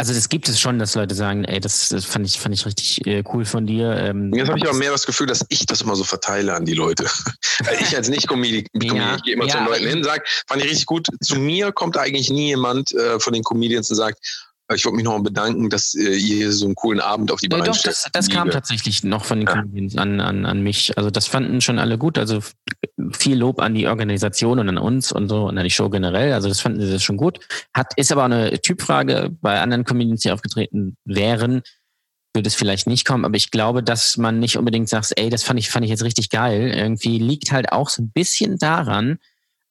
also 0.00 0.14
das 0.14 0.28
gibt 0.28 0.48
es 0.48 0.60
schon, 0.60 0.78
dass 0.78 0.94
Leute 0.94 1.16
sagen, 1.16 1.44
ey, 1.44 1.58
das, 1.58 1.88
das 1.88 2.04
fand 2.04 2.24
ich 2.24 2.38
fand 2.38 2.54
ich 2.54 2.64
richtig 2.64 3.04
äh, 3.04 3.24
cool 3.32 3.44
von 3.44 3.66
dir. 3.66 3.96
Ähm, 3.96 4.32
Jetzt 4.32 4.48
habe 4.48 4.58
ich 4.58 4.68
aber 4.68 4.78
mehr 4.78 4.92
das 4.92 5.04
Gefühl, 5.04 5.26
dass 5.26 5.44
ich 5.48 5.66
das 5.66 5.82
immer 5.82 5.96
so 5.96 6.04
verteile 6.04 6.54
an 6.54 6.64
die 6.64 6.74
Leute. 6.74 7.06
Ich 7.80 7.96
als 7.96 8.08
Nicht-Comedian, 8.08 8.66
Ja, 8.74 9.16
ich 9.16 9.22
gehe 9.24 9.34
immer 9.34 9.46
ja, 9.46 9.50
zu 9.50 9.58
den 9.58 9.66
Leuten 9.66 9.86
hin, 9.88 10.04
sage, 10.04 10.22
fand 10.46 10.62
ich 10.62 10.70
richtig 10.70 10.86
gut. 10.86 11.08
Zu 11.20 11.40
mir 11.40 11.72
kommt 11.72 11.96
eigentlich 11.96 12.30
nie 12.30 12.46
jemand 12.46 12.92
äh, 12.92 13.18
von 13.18 13.32
den 13.32 13.42
Comedians 13.42 13.90
und 13.90 13.96
sagt, 13.96 14.47
ich 14.74 14.84
wollte 14.84 14.96
mich 14.96 15.04
noch 15.04 15.12
mal 15.16 15.22
bedanken, 15.22 15.70
dass 15.70 15.94
äh, 15.94 16.00
ihr 16.02 16.36
hier 16.36 16.52
so 16.52 16.66
einen 16.66 16.74
coolen 16.74 17.00
Abend 17.00 17.32
auf 17.32 17.40
die 17.40 17.48
Beine 17.48 17.64
doch, 17.64 17.74
stellt. 17.74 17.96
das, 17.96 18.08
das 18.12 18.28
kam 18.28 18.50
tatsächlich 18.50 19.02
noch 19.04 19.24
von 19.24 19.40
den 19.40 19.48
Ja. 19.48 19.54
Comedians 19.54 19.96
an, 19.96 20.20
an, 20.20 20.44
an 20.46 20.62
mich. 20.62 20.96
Also 20.98 21.10
das 21.10 21.26
fanden 21.26 21.60
schon 21.60 21.78
alle 21.78 21.96
gut. 21.98 22.18
Also 22.18 22.38
f- 22.38 22.54
viel 23.12 23.38
Lob 23.38 23.60
an 23.60 23.74
die 23.74 23.86
Organisation 23.86 24.58
und 24.58 24.68
an 24.68 24.78
uns 24.78 25.10
und 25.12 25.28
so 25.28 25.46
und 25.46 25.56
an 25.56 25.64
die 25.64 25.70
Show 25.70 25.88
generell. 25.88 26.32
Also 26.32 26.48
das 26.48 26.60
fanden 26.60 26.80
sie 26.80 26.92
das 26.92 27.02
schon 27.02 27.16
gut. 27.16 27.38
Hat, 27.74 27.92
ist 27.96 28.12
aber 28.12 28.24
eine 28.24 28.60
Typfrage. 28.60 29.30
Bei 29.40 29.60
anderen 29.60 29.84
Comedians, 29.84 30.20
die 30.20 30.30
aufgetreten 30.32 30.96
wären, 31.04 31.62
würde 32.34 32.48
es 32.48 32.54
vielleicht 32.54 32.86
nicht 32.86 33.06
kommen. 33.06 33.24
Aber 33.24 33.36
ich 33.36 33.50
glaube, 33.50 33.82
dass 33.82 34.18
man 34.18 34.38
nicht 34.38 34.58
unbedingt 34.58 34.88
sagt, 34.90 35.12
ey, 35.16 35.30
das 35.30 35.44
fand 35.44 35.58
ich, 35.58 35.70
fand 35.70 35.84
ich 35.84 35.90
jetzt 35.90 36.04
richtig 36.04 36.28
geil. 36.28 36.72
Irgendwie 36.74 37.18
liegt 37.18 37.52
halt 37.52 37.72
auch 37.72 37.88
so 37.88 38.02
ein 38.02 38.10
bisschen 38.10 38.58
daran, 38.58 39.18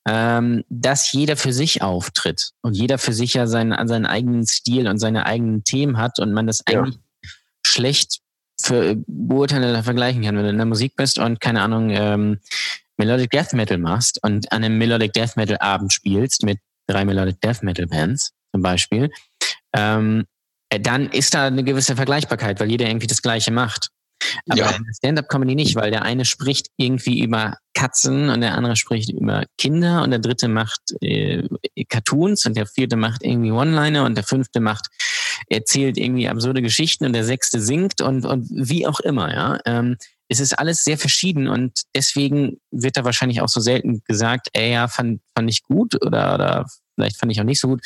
ähm, 0.07 0.63
dass 0.69 1.11
jeder 1.11 1.35
für 1.35 1.51
sich 1.51 1.81
auftritt 1.81 2.51
und 2.61 2.75
jeder 2.75 2.97
für 2.97 3.13
sich 3.13 3.33
ja 3.33 3.45
seinen, 3.45 3.87
seinen 3.87 4.05
eigenen 4.05 4.45
Stil 4.47 4.87
und 4.87 4.99
seine 4.99 5.25
eigenen 5.25 5.63
Themen 5.63 5.97
hat 5.97 6.19
und 6.19 6.31
man 6.33 6.47
das 6.47 6.63
Ja. 6.67 6.81
eigentlich 6.81 6.97
schlecht 7.65 8.19
für, 8.59 8.95
beurteilen 9.07 9.69
oder 9.69 9.83
vergleichen 9.83 10.23
kann. 10.23 10.37
Wenn 10.37 10.43
du 10.43 10.49
in 10.49 10.57
der 10.57 10.65
Musik 10.65 10.95
bist 10.95 11.19
und 11.19 11.41
keine 11.41 11.61
Ahnung, 11.61 11.89
ähm, 11.89 12.39
Melodic 12.97 13.29
Death 13.31 13.53
Metal 13.53 13.77
machst 13.77 14.23
und 14.23 14.51
an 14.51 14.63
einem 14.63 14.77
Melodic 14.77 15.13
Death 15.13 15.35
Metal 15.35 15.57
Abend 15.59 15.93
spielst 15.93 16.43
mit 16.43 16.59
drei 16.87 17.05
Melodic 17.05 17.39
Death 17.41 17.61
Metal 17.61 17.85
Bands 17.85 18.31
zum 18.51 18.61
Beispiel, 18.63 19.11
ähm, 19.75 20.25
äh, 20.69 20.79
dann 20.79 21.09
ist 21.09 21.33
da 21.33 21.47
eine 21.47 21.63
gewisse 21.63 21.95
Vergleichbarkeit, 21.95 22.59
weil 22.59 22.71
jeder 22.71 22.87
irgendwie 22.87 23.07
das 23.07 23.21
Gleiche 23.21 23.51
macht. 23.51 23.89
Aber 24.49 24.59
Ja. 24.59 24.77
Stand-up-Comedy 24.97 25.55
nicht, 25.55 25.75
weil 25.75 25.91
der 25.91 26.03
eine 26.03 26.25
spricht 26.25 26.67
irgendwie 26.77 27.21
über 27.21 27.57
Katzen 27.73 28.29
und 28.29 28.41
der 28.41 28.55
andere 28.55 28.75
spricht 28.75 29.11
über 29.11 29.43
Kinder 29.57 30.03
und 30.03 30.11
der 30.11 30.19
dritte 30.19 30.47
macht 30.47 30.81
äh, 31.01 31.47
Cartoons 31.89 32.45
und 32.45 32.57
der 32.57 32.65
vierte 32.65 32.95
macht 32.95 33.23
irgendwie 33.23 33.51
One-Liner 33.51 34.05
und 34.05 34.15
der 34.15 34.23
fünfte 34.23 34.59
macht 34.59 34.87
erzählt 35.49 35.97
irgendwie 35.97 36.27
absurde 36.27 36.61
Geschichten 36.61 37.05
und 37.05 37.13
der 37.13 37.23
sechste 37.23 37.61
singt 37.61 38.01
und 38.01 38.25
und 38.25 38.47
wie 38.49 38.87
auch 38.87 38.99
immer, 38.99 39.33
ja. 39.33 39.59
Ähm, 39.65 39.97
es 40.29 40.39
ist 40.41 40.59
alles 40.59 40.83
sehr 40.83 40.97
verschieden 40.97 41.47
und 41.47 41.83
deswegen 41.95 42.59
wird 42.71 42.97
da 42.97 43.05
wahrscheinlich 43.05 43.41
auch 43.41 43.47
so 43.47 43.61
selten 43.61 44.01
gesagt, 44.05 44.49
ey, 44.53 44.73
ja, 44.73 44.87
fand, 44.89 45.21
fand 45.35 45.49
ich 45.49 45.63
gut 45.63 45.95
oder, 46.05 46.33
oder 46.35 46.65
vielleicht 46.95 47.17
fand 47.17 47.31
ich 47.31 47.39
auch 47.39 47.45
nicht 47.45 47.61
so 47.61 47.69
gut, 47.69 47.81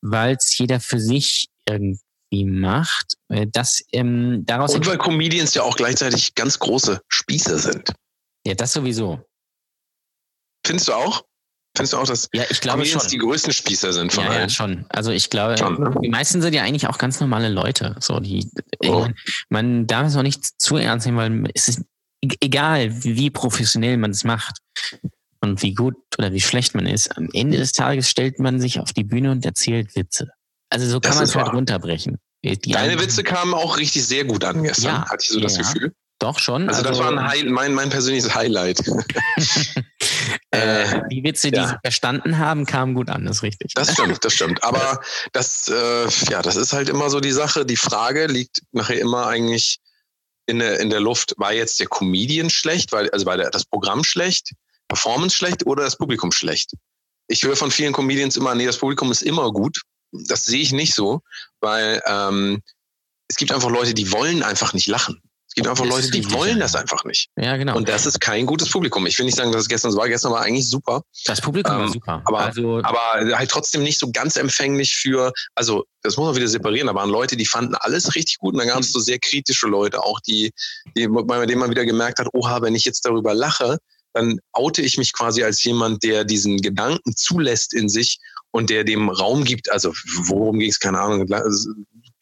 weil 0.00 0.34
es 0.36 0.56
jeder 0.58 0.80
für 0.80 0.98
sich 0.98 1.48
irgendwie 1.68 2.00
macht. 2.32 3.14
Äh, 3.28 3.46
Das 3.50 3.82
ähm, 3.92 4.44
daraus 4.46 4.74
Und 4.74 4.86
weil 4.86 4.98
Comedians 4.98 5.54
ja 5.54 5.62
auch 5.62 5.76
gleichzeitig 5.76 6.34
ganz 6.34 6.58
große 6.58 7.00
Spießer 7.08 7.58
sind. 7.58 7.92
ja, 8.46 8.54
das 8.54 8.72
sowieso. 8.72 9.20
Findest 10.66 10.88
du 10.88 10.92
auch? 10.94 11.22
Findest 11.76 11.92
du 11.92 11.96
auch, 11.98 12.06
dass 12.06 12.28
Ja, 12.32 12.44
ich 12.50 12.60
glaube 12.60 12.78
Comedians 12.78 13.02
schon. 13.04 13.10
die 13.10 13.18
größten 13.18 13.52
Spießer 13.52 13.92
sind 13.92 14.12
von 14.12 14.24
Ja, 14.24 14.32
ja, 14.32 14.38
allen? 14.40 14.50
schon. 14.50 14.86
Also 14.90 15.10
ich 15.10 15.28
glaube, 15.28 15.58
Schon, 15.58 15.80
ne? 15.80 15.94
die 16.02 16.08
meisten 16.08 16.40
sind 16.40 16.54
ja 16.54 16.62
eigentlich 16.62 16.86
auch 16.86 16.98
ganz 16.98 17.20
normale 17.20 17.48
Leute. 17.48 17.96
So, 18.00 18.20
die, 18.20 18.48
Oh. 18.84 19.06
man 19.48 19.86
darf 19.86 20.06
es 20.06 20.16
auch 20.16 20.22
nicht 20.22 20.44
zu 20.60 20.76
ernst 20.76 21.06
nehmen, 21.06 21.42
weil 21.44 21.50
es 21.54 21.68
ist 21.68 21.82
e- 22.24 22.28
egal, 22.40 23.02
wie 23.04 23.30
professionell 23.30 23.96
man 23.96 24.12
es 24.12 24.22
macht 24.24 24.58
und 25.40 25.62
wie 25.62 25.74
gut 25.74 25.96
oder 26.16 26.32
wie 26.32 26.40
schlecht 26.40 26.74
man 26.76 26.86
ist. 26.86 27.16
Am 27.16 27.28
Ende 27.32 27.58
des 27.58 27.72
Tages 27.72 28.08
stellt 28.08 28.38
man 28.38 28.60
sich 28.60 28.78
auf 28.78 28.92
die 28.92 29.04
Bühne 29.04 29.32
und 29.32 29.44
erzählt 29.44 29.94
Witze. 29.96 30.30
Also 30.74 30.88
so 30.88 30.98
kann 30.98 31.14
man 31.14 31.24
es 31.24 31.36
halt 31.36 31.46
wahr. 31.46 31.54
runterbrechen. 31.54 32.18
Die 32.42 32.72
Deine 32.72 33.00
Witze 33.00 33.22
kamen 33.22 33.54
auch 33.54 33.78
richtig 33.78 34.04
sehr 34.04 34.24
gut 34.24 34.44
an 34.44 34.64
gestern, 34.64 34.84
Ja, 34.84 35.08
hatte 35.08 35.22
ich 35.22 35.28
so 35.28 35.38
das 35.38 35.56
ja. 35.56 35.62
Gefühl. 35.62 35.94
Doch 36.18 36.38
schon. 36.38 36.68
Also, 36.68 36.82
das 36.82 36.98
war 36.98 37.16
ein 37.16 37.50
mein, 37.50 37.74
mein 37.74 37.90
persönliches 37.90 38.34
Highlight. 38.34 38.80
äh, 40.50 41.00
die 41.10 41.22
Witze, 41.22 41.52
die 41.52 41.58
ja. 41.58 41.68
sie 41.68 41.76
verstanden 41.82 42.38
haben, 42.38 42.66
kamen 42.66 42.94
gut 42.94 43.08
an, 43.08 43.24
das 43.24 43.36
ist 43.36 43.42
richtig. 43.44 43.72
Das 43.74 43.92
stimmt, 43.92 44.24
das 44.24 44.32
stimmt. 44.32 44.64
Aber 44.64 45.00
das, 45.32 45.68
äh, 45.68 46.08
ja, 46.30 46.42
das 46.42 46.56
ist 46.56 46.72
halt 46.72 46.88
immer 46.88 47.08
so 47.08 47.20
die 47.20 47.30
Sache. 47.30 47.64
Die 47.64 47.76
Frage 47.76 48.26
liegt 48.26 48.62
nachher 48.72 49.00
immer 49.00 49.26
eigentlich 49.26 49.78
in 50.46 50.58
der, 50.58 50.80
in 50.80 50.90
der 50.90 51.00
Luft. 51.00 51.34
War 51.36 51.52
jetzt 51.52 51.78
der 51.78 51.86
Comedian 51.86 52.50
schlecht, 52.50 52.90
weil, 52.92 53.10
also 53.10 53.26
war 53.26 53.36
der, 53.36 53.50
das 53.50 53.64
Programm 53.64 54.04
schlecht, 54.04 54.52
Performance 54.88 55.36
schlecht 55.36 55.66
oder 55.66 55.84
das 55.84 55.96
Publikum 55.96 56.32
schlecht? 56.32 56.72
Ich 57.28 57.42
höre 57.42 57.56
von 57.56 57.70
vielen 57.70 57.92
Comedians 57.92 58.36
immer, 58.36 58.54
nee, 58.54 58.66
das 58.66 58.78
Publikum 58.78 59.10
ist 59.10 59.22
immer 59.22 59.50
gut. 59.52 59.80
Das 60.26 60.44
sehe 60.44 60.60
ich 60.62 60.72
nicht 60.72 60.94
so, 60.94 61.20
weil 61.60 62.00
ähm, 62.06 62.62
es 63.28 63.36
gibt 63.36 63.52
einfach 63.52 63.70
Leute, 63.70 63.94
die 63.94 64.12
wollen 64.12 64.42
einfach 64.42 64.72
nicht 64.74 64.86
lachen. 64.86 65.20
Es 65.48 65.54
gibt 65.54 65.68
einfach 65.68 65.84
Leute, 65.84 66.10
die 66.10 66.28
wollen 66.32 66.58
das 66.58 66.74
einfach 66.74 67.04
nicht. 67.04 67.28
ja, 67.36 67.56
genau. 67.56 67.76
Und 67.76 67.88
das 67.88 68.06
ist 68.06 68.20
kein 68.20 68.44
gutes 68.44 68.68
Publikum. 68.70 69.06
Ich 69.06 69.16
will 69.18 69.26
nicht 69.26 69.36
sagen, 69.36 69.52
dass 69.52 69.62
es 69.62 69.68
gestern 69.68 69.92
so 69.92 69.98
war. 69.98 70.08
Gestern 70.08 70.32
war 70.32 70.40
eigentlich 70.42 70.68
super. 70.68 71.02
das 71.26 71.40
Publikum 71.40 71.72
war 71.76 71.84
ähm, 71.84 71.92
super. 71.92 72.22
aber- 72.24 72.40
also, 72.40 72.80
aber 72.82 73.38
halt 73.38 73.50
trotzdem 73.52 73.84
nicht 73.84 74.00
so 74.00 74.10
ganz 74.10 74.34
empfänglich 74.36 74.96
für, 74.96 75.32
also 75.54 75.84
das 76.02 76.16
muss 76.16 76.26
man 76.26 76.34
wieder 76.36 76.48
separieren, 76.48 76.88
da 76.88 76.94
waren 76.96 77.08
Leute, 77.08 77.36
die 77.36 77.46
fanden 77.46 77.76
alles 77.76 78.16
richtig 78.16 78.38
gut 78.38 78.54
und 78.54 78.58
dann 78.58 78.68
gab 78.68 78.80
es 78.80 78.90
so 78.90 78.98
sehr 78.98 79.20
kritische 79.20 79.68
Leute, 79.68 80.02
auch 80.02 80.18
die, 80.20 80.50
die 80.96 81.06
bei 81.06 81.46
denen 81.46 81.60
man 81.60 81.70
wieder 81.70 81.84
gemerkt 81.84 82.18
hat, 82.18 82.28
oha, 82.32 82.60
wenn 82.62 82.74
ich 82.74 82.84
jetzt 82.84 83.04
darüber 83.06 83.32
lache, 83.32 83.78
dann 84.12 84.40
oute 84.52 84.82
ich 84.82 84.98
mich 84.98 85.12
quasi 85.12 85.44
als 85.44 85.62
jemand, 85.62 86.02
der 86.02 86.24
diesen 86.24 86.58
Gedanken 86.60 87.14
zulässt 87.16 87.74
in 87.74 87.88
sich 87.88 88.18
und 88.54 88.70
der 88.70 88.84
dem 88.84 89.08
Raum 89.08 89.42
gibt, 89.44 89.70
also 89.72 89.92
worum 90.28 90.60
ging 90.60 90.70
es, 90.70 90.78
keine 90.78 91.00
Ahnung, 91.00 91.26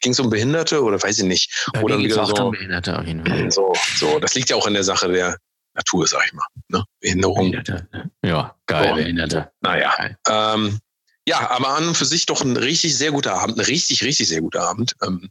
ging 0.01 0.11
es 0.13 0.19
um 0.19 0.31
Behinderte 0.31 0.81
oder 0.83 1.01
weiß 1.01 1.19
ich 1.19 1.25
nicht. 1.25 1.67
bei 1.73 1.83
oder 1.83 1.99
wieder 1.99 2.25
so- 2.25 2.33
um 2.45 2.51
Behinderte 2.51 2.97
auf 2.97 3.05
jeden 3.05 3.23
Fall. 3.23 3.51
So, 3.51 3.71
so, 3.97 4.17
das 4.19 4.33
liegt 4.33 4.49
ja 4.49 4.55
auch 4.55 4.65
in 4.65 4.73
der 4.73 4.83
Sache 4.83 5.09
der 5.11 5.37
Natur, 5.75 6.07
sag 6.07 6.25
ich 6.25 6.33
mal. 6.33 6.45
Ne? 6.69 6.83
Behinderung. 7.01 7.51
Behinderte. 7.51 7.87
ne? 7.93 8.09
Ja, 8.25 8.55
geil, 8.65 8.89
So. 8.89 8.95
Behinderte. 8.95 9.51
Naja. 9.61 9.93
Geil. 9.95 10.17
Ähm, 10.27 10.79
ja, 11.27 11.49
aber 11.51 11.69
an 11.77 11.87
und 11.89 11.95
für 11.97 12.05
sich 12.05 12.25
doch 12.25 12.41
ein 12.43 12.57
richtig 12.57 12.97
sehr 12.97 13.11
guter 13.11 13.35
Abend, 13.35 13.57
ein 13.59 13.65
richtig, 13.65 14.03
richtig 14.03 14.27
sehr 14.27 14.41
guter 14.41 14.67
Abend. 14.67 14.95
Ähm, 15.05 15.29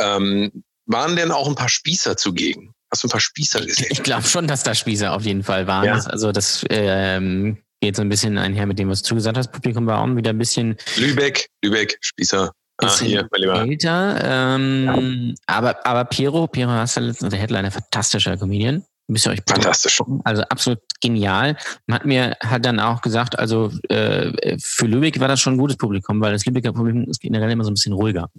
ähm, 0.00 0.64
waren 0.86 1.14
denn 1.16 1.30
auch 1.30 1.46
ein 1.46 1.54
paar 1.56 1.68
Spießer 1.68 2.16
zugegen? 2.16 2.72
Hast 2.90 3.02
du 3.04 3.08
ein 3.08 3.10
paar 3.10 3.20
Spießer 3.20 3.60
gesehen? 3.66 3.88
Ich 3.90 4.02
glaube 4.02 4.26
schon, 4.26 4.46
dass 4.48 4.62
da 4.62 4.74
Spießer 4.74 5.12
auf 5.12 5.24
jeden 5.24 5.44
Fall 5.44 5.66
waren. 5.66 5.84
Ja. 5.84 5.92
Also 6.06 6.32
das 6.32 6.64
ähm, 6.70 7.58
geht 7.80 7.96
so 7.96 8.02
ein 8.02 8.08
bisschen 8.08 8.38
einher 8.38 8.66
mit 8.66 8.78
dem, 8.78 8.88
was 8.88 9.02
du 9.02 9.14
gesagt 9.14 9.36
hast. 9.36 9.52
Publikum 9.52 9.86
war 9.86 10.02
auch 10.02 10.16
wieder 10.16 10.30
ein 10.30 10.38
bisschen, 10.38 10.76
Lübeck, 10.96 11.48
Lübeck, 11.62 11.98
Spießer. 12.00 12.52
Ah, 12.80 12.98
hier, 13.00 13.28
mein 13.32 13.40
Lieber. 13.40 13.60
älter. 13.62 14.20
Ähm, 14.22 15.34
aber, 15.46 15.84
aber 15.84 16.04
Piero, 16.04 16.46
Piero 16.46 16.70
Hasselitz, 16.70 17.18
der 17.18 17.38
Headliner, 17.38 17.72
fantastischer 17.72 18.36
Comedian. 18.36 18.84
Müsst 19.08 19.26
ihr 19.26 19.32
euch 19.32 19.40
Fantastisch. 19.48 20.00
Also 20.24 20.42
absolut 20.42 20.80
genial. 21.00 21.56
Man 21.86 21.98
hat 21.98 22.06
mir 22.06 22.36
hat 22.40 22.64
dann 22.64 22.78
auch 22.78 23.00
gesagt, 23.00 23.38
also 23.38 23.72
äh, 23.88 24.58
für 24.60 24.86
Lübeck 24.86 25.18
war 25.18 25.28
das 25.28 25.40
schon 25.40 25.54
ein 25.54 25.58
gutes 25.58 25.78
Publikum, 25.78 26.20
weil 26.20 26.32
das 26.32 26.44
Lübecker 26.44 26.72
Publikum 26.72 27.04
ist 27.04 27.20
generell 27.20 27.50
immer 27.50 27.64
so 27.64 27.70
ein 27.70 27.74
bisschen 27.74 27.94
ruhiger. 27.94 28.30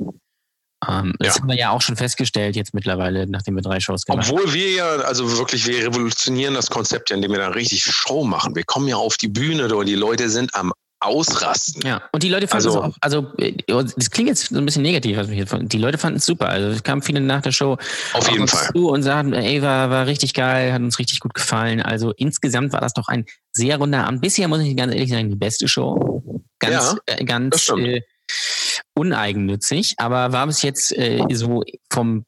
Ähm, 0.88 1.14
das 1.20 1.36
Ja. 1.36 1.42
haben 1.42 1.50
wir 1.50 1.58
ja 1.58 1.70
auch 1.72 1.82
schon 1.82 1.96
festgestellt 1.98 2.56
jetzt 2.56 2.74
mittlerweile, 2.74 3.28
nachdem 3.28 3.56
wir 3.56 3.62
drei 3.62 3.80
Shows 3.80 4.06
gemacht 4.06 4.28
haben. 4.28 4.34
Obwohl 4.38 4.54
wir 4.54 4.72
ja, 4.72 4.86
also 5.02 5.38
wirklich, 5.38 5.68
wir 5.68 5.86
revolutionieren 5.88 6.54
das 6.54 6.70
Konzept 6.70 7.10
ja, 7.10 7.16
indem 7.18 7.32
wir 7.32 7.40
da 7.40 7.50
richtig 7.50 7.84
Show 7.84 8.24
machen. 8.24 8.56
Wir 8.56 8.64
kommen 8.64 8.88
ja 8.88 8.96
auf 8.96 9.18
die 9.18 9.28
Bühne 9.28 9.74
und 9.76 9.86
die 9.88 9.96
Leute 9.96 10.30
sind 10.30 10.56
am 10.56 10.72
Ausrasten. 11.02 11.82
Ja, 11.86 12.02
und 12.12 12.24
die 12.24 12.30
Leute 12.30 12.48
fanden 12.48 12.68
Also- 12.68 12.80
es 12.80 12.86
auch, 12.86 12.98
also 13.02 13.28
äh, 13.38 13.54
das 13.68 14.12
klingt 14.12 14.30
jetzt 14.30 14.50
so 14.50 14.58
ein 14.58 14.66
bisschen 14.66 14.82
negativ, 14.82 15.16
was 15.18 15.28
wir 15.30 15.36
hier 15.36 15.48
von, 15.48 15.68
die 15.68 15.78
Leute 15.78 15.98
fanden 15.98 16.18
es 16.18 16.26
super. 16.26 16.50
Also 16.50 16.70
es 16.70 16.84
kamen 16.84 17.02
viele 17.02 17.22
nach 17.22 17.42
der 17.42 17.52
Show 17.54 17.78
Auf 18.14 18.30
jeden 18.30 18.48
Fall. 18.48 18.70
zu 18.74 18.90
und 18.90 19.04
sagten, 19.04 19.34
ey, 19.34 19.62
war, 19.62 19.90
war 19.90 20.08
richtig 20.08 20.34
geil, 20.34 20.74
hat 20.74 20.82
uns 20.82 21.00
richtig 21.00 21.20
gut 21.22 21.34
gefallen. 21.34 21.82
Also 21.82 22.12
insgesamt 22.18 22.74
war 22.74 22.82
das 22.82 22.94
doch 22.94 23.08
ein 23.08 23.26
sehr 23.54 23.78
runder 23.78 24.06
Abend. 24.06 24.22
Bisher 24.22 24.48
muss 24.50 24.60
ich 24.60 24.76
ganz 24.76 24.94
ehrlich 24.94 25.10
sagen, 25.10 25.30
die 25.30 25.36
beste 25.36 25.68
Show. 25.68 26.22
Ganz, 26.60 26.74
Ja, 26.74 26.98
äh, 27.16 27.24
ganz 27.24 27.70
äh, 27.70 28.02
uneigennützig, 28.96 29.96
aber 29.98 30.32
war 30.32 30.48
bis 30.48 30.62
jetzt 30.62 30.92
äh, 30.98 31.24
so 31.32 31.64
vom 31.92 32.26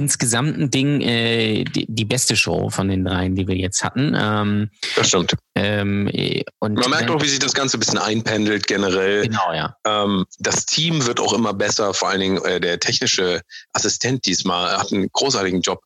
insgesamten 0.00 0.70
Ding 0.70 1.02
äh, 1.02 1.64
die, 1.64 1.84
die 1.86 2.04
beste 2.06 2.34
Show 2.34 2.70
von 2.70 2.88
den 2.88 3.04
dreien, 3.04 3.36
die 3.36 3.46
wir 3.46 3.54
jetzt 3.54 3.84
hatten. 3.84 4.16
Ähm, 4.18 4.70
Das 4.96 5.08
stimmt. 5.08 5.34
ähm, 5.54 6.08
äh, 6.08 6.42
und 6.58 6.74
Man 6.74 6.88
merkt 6.88 7.10
auch, 7.10 7.22
wie 7.22 7.28
sich 7.28 7.38
das 7.38 7.52
Ganze 7.52 7.76
ein 7.76 7.80
bisschen 7.80 7.98
einpendelt 7.98 8.66
generell. 8.66 9.24
Genau, 9.24 9.52
ja. 9.52 9.76
Ähm, 9.84 10.24
das 10.38 10.64
Team 10.64 11.06
wird 11.06 11.20
auch 11.20 11.34
immer 11.34 11.52
besser, 11.52 11.92
vor 11.92 12.08
allen 12.08 12.20
Dingen 12.20 12.44
äh, 12.46 12.60
der 12.60 12.80
technische 12.80 13.42
Assistent 13.74 14.24
diesmal 14.24 14.78
hat 14.78 14.90
einen 14.90 15.08
großartigen 15.12 15.60
Job 15.60 15.82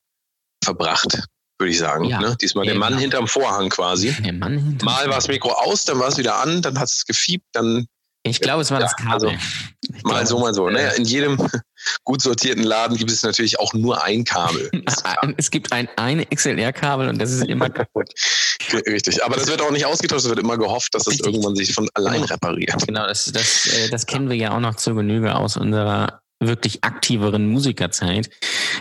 verbracht, 0.63 1.21
würde 1.59 1.73
ich 1.73 1.79
sagen. 1.79 2.05
Ja. 2.05 2.21
Ne? 2.21 2.37
Diesmal 2.41 2.67
der 2.67 2.77
Mann 2.77 2.91
genau. 2.91 3.01
hinterm 3.03 3.27
Vorhang 3.27 3.69
quasi. 3.69 4.15
Der 4.23 4.33
Mann 4.33 4.59
hinter 4.59 4.85
Mal 4.85 5.09
war 5.09 5.17
das 5.17 5.27
Mikro 5.27 5.51
aus, 5.51 5.85
dann 5.87 5.99
war 5.99 6.07
es 6.07 6.19
wieder 6.19 6.37
an, 6.41 6.63
dann 6.63 6.79
hat 6.79 6.89
es 6.89 7.05
gefiebt, 7.05 7.47
dann 7.51 7.89
Ich 8.27 8.41
glaube, 8.41 8.63
es 8.63 8.71
war 8.71 8.81
Ja, 8.81 8.87
das 8.87 8.97
Kabel. 8.97 9.29
also, 9.31 9.37
mal 10.05 10.27
so, 10.27 10.39
mal 10.39 10.55
so. 10.55 10.71
Naja, 10.71 10.91
in 10.93 11.05
jedem 11.05 11.37
gut 12.05 12.23
sortierten 12.23 12.65
Laden 12.65 12.97
gibt 12.97 13.11
es 13.11 13.23
natürlich 13.23 13.59
auch 13.61 13.75
nur 13.75 14.03
ein 14.03 14.25
Kabel. 14.25 14.71
Es 15.37 15.51
gibt 15.51 15.73
ein, 15.73 15.89
ein 15.97 16.25
XLR-Kabel 16.35 17.09
und 17.09 17.19
das 17.21 17.31
ist 17.33 17.45
immer 17.45 17.69
kaputt. 17.69 18.09
Richtig. 18.87 19.23
Aber 19.25 19.37
das 19.37 19.47
wird 19.47 19.61
auch 19.61 19.71
nicht 19.71 19.85
ausgetauscht, 19.85 20.25
es 20.25 20.29
wird 20.31 20.39
immer 20.39 20.57
gehofft, 20.57 20.95
dass 20.95 21.05
das 21.05 21.13
Richtig. 21.15 21.27
irgendwann 21.35 21.55
sich 21.55 21.75
von 21.75 21.89
allein 21.95 22.15
Genau. 22.23 22.27
repariert. 22.27 22.87
Genau, 22.87 23.07
das, 23.07 23.27
das, 23.27 23.67
äh, 23.67 23.91
das 23.91 24.07
kennen 24.07 24.29
wir 24.31 24.37
ja 24.37 24.53
auch 24.57 24.61
noch 24.61 24.77
zur 24.77 24.95
Genüge 24.95 25.35
aus 25.35 25.57
unserer 25.59 26.21
wirklich 26.41 26.83
aktiveren 26.83 27.47
Musikerzeit. 27.49 28.31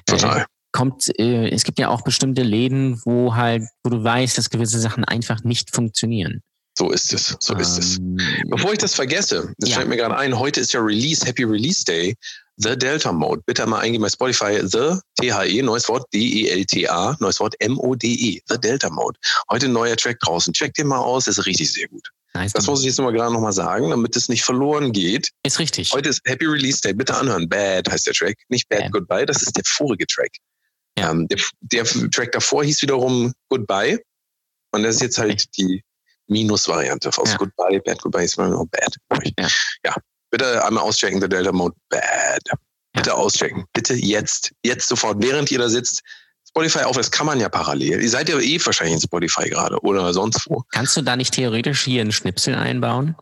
Total. 0.06 0.41
Äh, 0.41 0.46
kommt, 0.72 1.08
äh, 1.20 1.50
es 1.50 1.64
gibt 1.66 1.80
ja 1.80 1.89
auch 1.89 2.02
bestimmte 2.04 2.44
Läden, 2.44 3.02
wo 3.06 3.36
halt, 3.36 3.64
wo 3.84 3.89
du 3.89 4.04
weißt, 4.04 4.38
dass 4.38 4.50
gewisse 4.50 4.80
Sachen 4.80 5.04
einfach 5.04 5.44
nicht 5.44 5.74
funktionieren. 5.76 6.41
So 6.76 6.90
ist 6.92 7.14
es. 7.14 7.36
So 7.40 7.56
ist 7.56 7.78
es. 7.78 7.98
Ähm, 8.00 8.18
Bevor 8.48 8.74
ich 8.74 8.80
das 8.80 8.96
vergesse, 8.96 9.54
das 9.60 9.70
Ja. 9.70 9.76
fällt 9.78 9.90
mir 9.90 9.98
gerade 9.98 10.18
ein, 10.18 10.38
heute 10.38 10.60
ist 10.60 10.74
ja 10.74 10.80
Release, 10.82 11.24
Happy 11.26 11.44
Release 11.44 11.84
Day, 11.86 12.16
The 12.58 12.76
Delta 12.78 13.12
Mode. 13.12 13.42
Bitte 13.46 13.66
mal 13.68 13.80
eingeben 13.80 14.02
bei 14.04 14.10
Spotify, 14.10 14.60
The, 14.64 14.98
T-H-E, 15.20 15.62
neues 15.62 15.88
Wort, 15.90 16.08
D-E-L-T-A, 16.14 17.16
neues 17.20 17.40
Wort, 17.40 17.56
M-O-D-E, 17.60 18.42
The 18.48 18.58
Delta 18.60 18.90
Mode. 18.90 19.20
Heute 19.52 19.68
ein 19.68 19.74
neuer 19.74 19.96
Track 19.96 20.20
draußen. 20.20 20.54
Check 20.54 20.74
den 20.74 20.88
mal 20.88 20.98
aus, 21.00 21.28
ist 21.28 21.46
richtig 21.46 21.72
sehr 21.72 21.88
gut. 21.88 22.08
Nice. 22.36 22.54
Das 22.54 22.66
muss 22.66 22.80
ich 22.80 22.88
jetzt 22.88 22.98
nochmal 22.98 23.14
gerade 23.14 23.32
nochmal 23.32 23.54
sagen, 23.54 23.92
damit 23.92 24.16
es 24.16 24.28
nicht 24.28 24.44
verloren 24.44 24.92
geht. 24.92 25.30
ist 25.44 25.60
richtig. 25.60 25.94
Heute 25.94 26.10
ist 26.10 26.22
Happy 26.26 26.46
Release 26.46 26.82
Day, 26.82 26.94
bitte 26.94 27.16
anhören. 27.16 27.48
Bad 27.48 27.88
heißt 27.92 28.08
der 28.08 28.14
Track, 28.14 28.38
nicht 28.50 28.68
Bad 28.70 28.82
Bad. 28.82 28.92
Goodbye, 28.92 29.26
das 29.28 29.44
ist 29.44 29.56
der 29.56 29.64
vorige 29.68 30.08
Track. 30.08 30.32
Ja. 30.98 31.12
Ähm, 31.12 31.28
der, 31.28 31.38
der 31.62 31.86
Track 31.86 32.32
davor 32.32 32.64
hieß 32.64 32.82
wiederum 32.82 33.34
Goodbye 33.50 34.00
und 34.72 34.82
das 34.84 34.96
ist 34.96 35.02
jetzt 35.02 35.18
halt 35.20 35.46
die 35.58 35.84
Minus-Variante 36.28 37.10
aus 37.10 37.32
Ja. 37.32 37.38
Goodbye, 37.38 37.80
Bad 37.82 38.02
Goodbye 38.02 38.24
ist 38.24 38.38
immer 38.38 38.50
noch 38.50 38.66
Bad. 38.66 38.96
Ja. 39.38 39.48
ja, 39.86 39.96
bitte 40.32 40.66
einmal 40.66 40.84
auschecken, 40.84 41.20
der 41.20 41.30
Delta 41.30 41.52
Mode 41.52 41.76
Bad. 41.90 42.42
Bitte 42.94 43.16
auschecken, 43.16 43.66
bitte 43.74 43.96
jetzt, 43.96 44.52
jetzt 44.64 44.88
sofort, 44.88 45.18
während 45.22 45.52
ihr 45.52 45.60
da 45.60 45.70
sitzt. 45.70 46.02
Spotify 46.48 46.84
auf, 46.84 46.96
das 46.96 47.10
kann 47.10 47.26
man 47.26 47.40
ja 47.40 47.50
parallel. 47.50 48.00
Ihr 48.00 48.10
seid 48.10 48.30
ja 48.30 48.38
eh 48.40 48.64
wahrscheinlich 48.64 48.96
in 48.96 49.02
Spotify 49.02 49.50
gerade 49.50 49.80
oder 49.82 50.14
sonst 50.14 50.48
wo. 50.48 50.64
Kannst 50.72 50.96
du 50.96 51.02
da 51.02 51.16
nicht 51.16 51.34
theoretisch 51.34 51.82
hier 51.82 52.02
einen 52.02 52.12
Schnipsel 52.12 52.54
einbauen? 52.54 53.16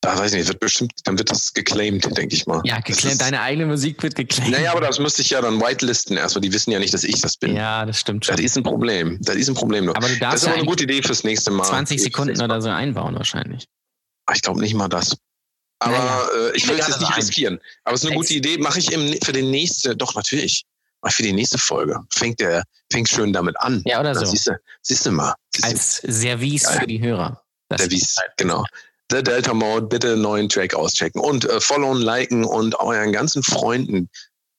Da 0.00 0.16
weiß 0.16 0.30
ich 0.32 0.38
nicht, 0.38 0.48
wird 0.48 0.60
bestimmt, 0.60 0.92
dann 1.04 1.18
wird 1.18 1.28
das 1.30 1.52
geclaimed, 1.52 2.04
denke 2.16 2.32
ich 2.34 2.46
mal. 2.46 2.60
Ja, 2.64 2.76
Das 2.76 2.84
geclaimed, 2.84 3.12
ist- 3.14 3.20
deine 3.20 3.40
eigene 3.40 3.66
Musik 3.66 4.00
wird 4.02 4.14
geclaimed. 4.14 4.52
Naja, 4.52 4.70
aber 4.70 4.80
das 4.82 5.00
müsste 5.00 5.22
ich 5.22 5.30
ja 5.30 5.40
dann 5.40 5.60
whitelisten 5.60 6.16
erstmal. 6.16 6.40
Die 6.42 6.52
wissen 6.52 6.70
ja 6.70 6.78
nicht, 6.78 6.94
dass 6.94 7.02
ich 7.02 7.20
das 7.20 7.36
bin. 7.36 7.56
ja, 7.56 7.84
das 7.84 7.98
stimmt 7.98 8.24
schon. 8.24 8.36
Das 8.36 8.44
ist 8.44 8.56
ein 8.56 8.62
Problem. 8.62 9.18
Das 9.20 9.34
ist 9.34 9.48
ein 9.48 9.54
Problem. 9.56 9.86
Nur. 9.86 9.96
Aber 9.96 10.06
du 10.06 10.12
das 10.14 10.20
darfst 10.20 10.36
ist 10.36 10.42
ja 10.44 10.48
aber 10.52 10.58
eine 10.60 10.68
gute 10.68 10.84
Idee 10.84 11.02
fürs 11.02 11.24
nächste 11.24 11.50
Mal. 11.50 11.64
20 11.64 11.96
Fürs 11.98 12.04
Sekunden 12.04 12.40
oder 12.40 12.62
so 12.62 12.68
einbauen 12.68 13.16
wahrscheinlich. 13.16 13.66
Ah, 14.26 14.34
Ich 14.36 14.42
glaube 14.42 14.60
nicht 14.60 14.74
mal 14.74 14.88
das. 14.88 15.16
Aber 15.80 15.96
Naja, 15.98 16.22
äh, 16.52 16.56
ich 16.56 16.68
will 16.68 16.78
es 16.78 16.86
jetzt 16.88 17.00
nicht 17.00 17.10
ein. 17.10 17.14
riskieren. 17.20 17.60
Aber 17.84 17.94
es 17.94 18.02
ist 18.02 18.06
eine 18.10 18.16
Ex- 18.16 18.28
gute 18.28 18.34
Idee. 18.38 18.58
Mache 18.58 18.78
ich 18.78 18.92
im, 18.92 19.16
für 19.24 19.32
den 19.32 19.50
nächste, 19.50 19.96
doch 19.96 20.14
natürlich. 20.14 20.64
Mach 21.02 21.10
ich 21.10 21.16
für 21.16 21.22
die 21.22 21.32
nächste 21.32 21.58
Folge. 21.58 22.00
Fängt 22.12 22.38
der, 22.40 22.62
fängt 22.92 23.08
schön 23.08 23.32
damit 23.32 23.56
an. 23.60 23.82
Ja, 23.84 23.98
oder 24.00 24.14
so. 24.14 24.24
Siehst 24.26 24.46
du, 24.48 24.52
siehst 24.82 25.06
du 25.06 25.10
mal. 25.12 25.34
Siehst 25.54 25.64
Als 25.64 25.96
Service 26.20 26.64
Geil. 26.64 26.78
für 26.80 26.86
die 26.86 27.00
Hörer. 27.00 27.42
Das 27.68 27.88
Wies, 27.90 28.16
genau. 28.36 28.64
The 29.10 29.22
Delta 29.22 29.54
Mode, 29.54 29.86
bitte 29.86 30.12
einen 30.12 30.22
neuen 30.22 30.48
Track 30.48 30.74
auschecken 30.74 31.20
und 31.20 31.44
äh, 31.46 31.60
followen, 31.60 32.02
liken 32.02 32.44
und 32.44 32.78
euren 32.78 33.12
ganzen 33.12 33.42
Freunden 33.42 34.10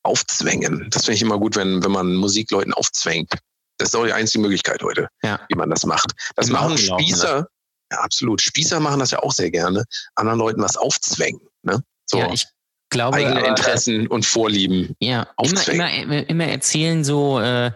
aufzwängen. 0.03 0.87
Das 0.89 1.05
finde 1.05 1.15
ich 1.17 1.21
immer 1.21 1.37
gut, 1.37 1.55
wenn, 1.55 1.83
wenn 1.83 1.91
man 1.91 2.15
Musikleuten 2.15 2.73
aufzwängt. 2.73 3.31
Das 3.77 3.89
ist 3.89 3.95
auch 3.95 4.05
die 4.05 4.13
einzige 4.13 4.41
Möglichkeit 4.41 4.81
heute, 4.83 5.07
Ja. 5.23 5.39
wie 5.49 5.55
man 5.55 5.69
das 5.69 5.85
macht. 5.85 6.13
Das 6.35 6.47
Im 6.47 6.53
machen 6.53 6.73
Auto 6.73 6.83
laufen 6.83 7.03
Spießer, 7.03 7.47
ja, 7.91 7.97
absolut. 7.99 8.41
Spießer 8.41 8.79
machen 8.79 8.99
das 8.99 9.11
ja 9.11 9.19
auch 9.19 9.31
sehr 9.31 9.51
gerne, 9.51 9.85
anderen 10.15 10.39
Leuten 10.39 10.61
was 10.61 10.77
aufzwängen. 10.77 11.41
Ne? 11.63 11.83
So 12.05 12.17
Ja, 12.19 12.31
ich 12.33 12.47
glaube, 12.89 13.17
eigene 13.17 13.39
aber, 13.39 13.47
Interessen 13.49 14.07
und 14.07 14.25
Vorlieben. 14.25 14.95
ja, 14.99 15.21
immer, 15.21 15.33
aufzwängen. 15.37 15.81
immer, 15.87 15.93
immer, 16.17 16.29
immer 16.29 16.45
erzählen 16.45 17.03
so 17.03 17.39
äh, 17.39 17.71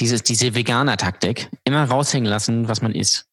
dieses, 0.00 0.22
diese 0.22 0.54
Veganer-Taktik. 0.54 1.50
Immer 1.64 1.84
raushängen 1.84 2.28
lassen, 2.28 2.68
was 2.68 2.80
man 2.80 2.94
isst. 2.94 3.26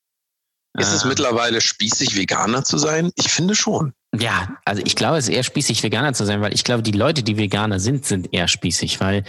Ist 0.78 0.94
es 0.94 1.04
Ähm, 1.04 1.10
mittlerweile 1.10 1.62
spießig, 1.62 2.16
Veganer 2.16 2.64
zu 2.64 2.78
sein? 2.78 3.12
Ich 3.16 3.30
finde 3.30 3.56
schon. 3.56 3.94
Ja, 4.18 4.58
also 4.66 4.82
ich 4.86 4.96
glaube, 4.96 5.18
es 5.18 5.28
ist 5.28 5.34
eher 5.36 5.44
spießig, 5.44 5.84
Veganer 5.84 6.14
zu 6.14 6.26
sein, 6.26 6.42
weil 6.42 6.54
ich 6.54 6.64
glaube, 6.64 6.84
die 6.84 6.92
Leute, 6.92 7.22
die 7.22 7.38
Veganer 7.38 7.80
sind, 7.80 8.06
sind 8.06 8.34
eher 8.34 8.48
spießig, 8.48 9.00
weil 9.00 9.24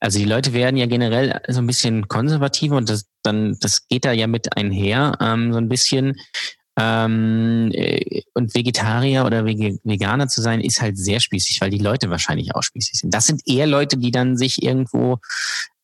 also 0.00 0.18
die 0.18 0.24
Leute 0.26 0.52
werden 0.52 0.76
ja 0.76 0.86
generell 0.86 1.40
so 1.48 1.60
ein 1.60 1.66
bisschen 1.66 2.08
konservativer 2.08 2.76
und 2.76 2.88
das 2.88 3.06
dann 3.22 3.56
das 3.60 3.88
geht 3.88 4.04
da 4.04 4.12
ja 4.12 4.26
mit 4.26 4.56
einher 4.56 5.16
ähm, 5.20 5.52
so 5.52 5.58
ein 5.58 5.68
bisschen 5.68 6.16
ähm, 6.78 7.70
äh, 7.72 8.22
und 8.34 8.54
Vegetarier 8.54 9.24
oder 9.24 9.46
Veganer 9.46 10.28
zu 10.28 10.42
sein 10.42 10.60
ist 10.60 10.82
halt 10.82 10.98
sehr 10.98 11.20
spießig, 11.20 11.60
weil 11.62 11.70
die 11.70 11.78
Leute 11.78 12.10
wahrscheinlich 12.10 12.54
auch 12.54 12.62
spießig 12.62 13.00
sind. 13.00 13.14
Das 13.14 13.26
sind 13.26 13.40
eher 13.46 13.66
Leute, 13.66 13.96
die 13.96 14.10
dann 14.10 14.36
sich 14.36 14.62
irgendwo 14.62 15.18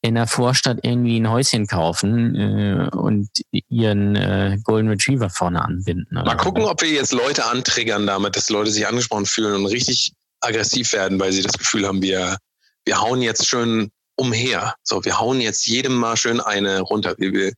in 0.02 0.16
der 0.16 0.26
Vorstadt 0.26 0.80
irgendwie 0.82 1.18
ein 1.18 1.30
Häuschen 1.30 1.66
kaufen 1.68 2.34
äh, 2.34 2.88
und 2.96 3.28
ihren 3.68 4.16
äh, 4.16 4.58
Golden 4.64 4.88
Retriever 4.88 5.30
vorne 5.30 5.64
anbinden. 5.64 6.08
Mal 6.10 6.36
gucken, 6.36 6.64
ob 6.64 6.82
wir 6.82 6.90
jetzt 6.90 7.12
Leute 7.12 7.46
antriggern 7.46 8.06
damit, 8.06 8.34
dass 8.36 8.50
Leute 8.50 8.72
sich 8.72 8.86
angesprochen 8.86 9.26
fühlen 9.26 9.54
und 9.54 9.66
richtig 9.66 10.12
aggressiv 10.40 10.92
werden, 10.92 11.20
weil 11.20 11.32
sie 11.32 11.42
das 11.42 11.56
Gefühl 11.56 11.86
haben, 11.86 12.02
wir, 12.02 12.36
wir 12.84 13.00
hauen 13.00 13.22
jetzt 13.22 13.46
schön 13.46 13.92
umher. 14.16 14.74
So, 14.82 15.04
wir 15.04 15.20
hauen 15.20 15.40
jetzt 15.40 15.66
jedem 15.66 15.94
mal 15.94 16.16
schön 16.16 16.40
eine 16.40 16.80
runter. 16.80 17.14
Wir, 17.18 17.32
wir, 17.32 17.52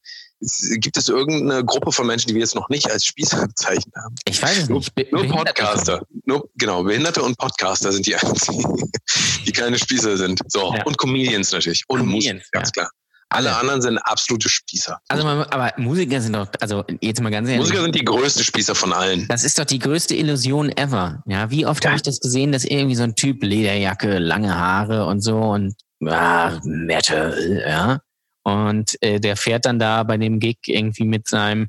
gibt 0.80 0.97
es 0.97 1.09
irgendeine 1.09 1.64
Gruppe 1.64 1.92
von 1.92 2.07
Menschen, 2.07 2.28
die 2.28 2.34
wir 2.34 2.40
jetzt 2.42 2.55
noch 2.55 2.68
nicht 2.68 2.90
als 2.90 3.05
Spießer 3.05 3.47
bezeichnet 3.47 3.95
haben? 3.97 4.14
Ich 4.26 4.42
weiß 4.42 4.59
es 4.59 4.68
nicht. 4.68 4.95
Be- 4.95 5.07
nur 5.11 5.22
Behinderte 5.22 5.53
Podcaster. 5.62 6.03
Nur, 6.24 6.49
genau, 6.57 6.82
Behinderte 6.84 7.22
und 7.22 7.36
Podcaster 7.38 7.92
sind 7.92 8.07
die 8.07 8.14
einzigen, 8.16 8.90
die 9.47 9.53
keine 9.53 9.78
Spießer 9.78 10.16
sind. 10.16 10.40
So, 10.49 10.74
Ja. 10.74 10.84
und 10.84 10.99
Comedians 10.99 11.53
natürlich. 11.53 11.82
Und 11.88 12.01
Comedians, 12.01 12.34
Musiker, 12.42 12.49
ganz 12.53 12.68
ja. 12.68 12.82
klar. 12.82 12.90
Alle 13.30 13.49
Ja. 13.49 13.59
anderen 13.59 13.82
sind 13.82 13.99
absolute 13.99 14.49
Spießer. 14.49 15.01
Also, 15.09 15.24
man, 15.24 15.42
aber 15.45 15.72
Musiker 15.76 16.20
sind 16.20 16.34
doch, 16.34 16.47
also 16.61 16.84
jetzt 17.01 17.20
mal 17.20 17.30
ganz 17.30 17.49
ehrlich, 17.49 17.62
Musiker 17.62 17.82
sind 17.82 17.95
die 17.95 18.05
größten 18.05 18.45
Spießer 18.45 18.74
von 18.76 18.92
allen. 18.92 19.26
das 19.28 19.42
ist 19.42 19.59
doch 19.59 19.64
die 19.64 19.78
größte 19.80 20.14
Illusion 20.14 20.70
ever. 20.76 21.22
Ja, 21.26 21.51
wie 21.51 21.66
oft 21.66 21.84
habe 21.84 21.97
ich 21.97 22.03
das 22.03 22.20
gesehen, 22.20 22.53
dass 22.53 22.64
irgendwie 22.64 22.95
so 22.95 23.03
ein 23.03 23.16
Typ 23.16 23.42
Lederjacke, 23.42 24.18
lange 24.18 24.55
Haare 24.57 25.07
und 25.07 25.20
so 25.20 25.36
und 25.38 25.74
ah, 26.07 26.61
Metal, 26.64 27.64
ja. 27.66 28.01
Und 28.45 29.01
äh, 29.03 29.20
der 29.20 29.36
fährt 29.36 29.64
dann 29.66 29.78
da 29.78 30.03
bei 30.03 30.16
dem 30.18 30.38
Gig 30.38 30.59
irgendwie 30.66 31.05
mit 31.05 31.26
seinem 31.28 31.68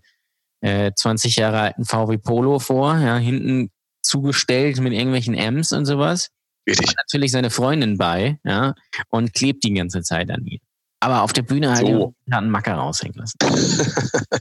äh, 0.62 0.92
20 0.94 1.38
Jahre 1.38 1.60
alten 1.62 1.86
VW 1.86 2.18
Polo 2.18 2.60
vor, 2.60 2.98
ja, 2.98 3.18
hinten 3.18 3.72
zugestellt 4.02 4.80
mit 4.80 4.94
irgendwelchen 4.94 5.38
Amps 5.40 5.72
und 5.72 5.86
sowas. 5.86 6.30
Richtig. 6.68 6.96
natürlich 6.98 7.32
seine 7.32 7.50
Freundin 7.52 7.98
bei, 7.98 8.40
ja, 8.44 8.74
und 9.10 9.34
klebt 9.34 9.64
die 9.64 9.74
ganze 9.74 10.02
Zeit 10.02 10.30
an 10.32 10.46
ihn. 10.46 10.60
Aber 11.00 11.22
auf 11.22 11.32
der 11.34 11.44
Bühne 11.44 11.70
halt 11.70 11.86
So. 11.86 12.16
hat 12.32 12.40
einen 12.42 12.50
Macker 12.50 12.74
raushängen 12.74 13.18
lassen. 13.20 13.38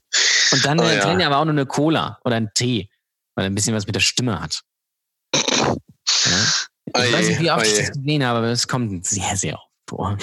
Und 0.52 0.64
dann 0.64 0.78
Oh 0.80 0.84
äh, 0.84 0.96
ja. 0.96 1.02
trinkt 1.02 1.20
er 1.20 1.26
aber 1.26 1.38
auch 1.38 1.44
nur 1.44 1.52
eine 1.52 1.66
Cola 1.66 2.18
oder 2.24 2.36
einen 2.36 2.50
Tee, 2.54 2.88
weil 3.34 3.44
er 3.46 3.50
ein 3.50 3.54
bisschen 3.54 3.74
was 3.74 3.86
mit 3.86 3.94
der 3.94 4.00
Stimme 4.00 4.40
hat. 4.40 4.62
Ja. 5.34 5.42
Ich 6.86 6.94
Oje, 6.96 7.12
weiß 7.12 7.28
nicht, 7.28 7.40
wie 7.40 7.50
oft 7.50 7.66
ich 7.66 7.72
oje. 7.72 7.80
das 7.82 7.92
gesehen 7.92 8.24
habe, 8.24 8.38
aber 8.38 8.46
es 8.48 8.68
kommt 8.68 9.04
sehr, 9.06 9.36
sehr 9.36 9.54
oft 9.56 9.68
vor. 9.88 10.18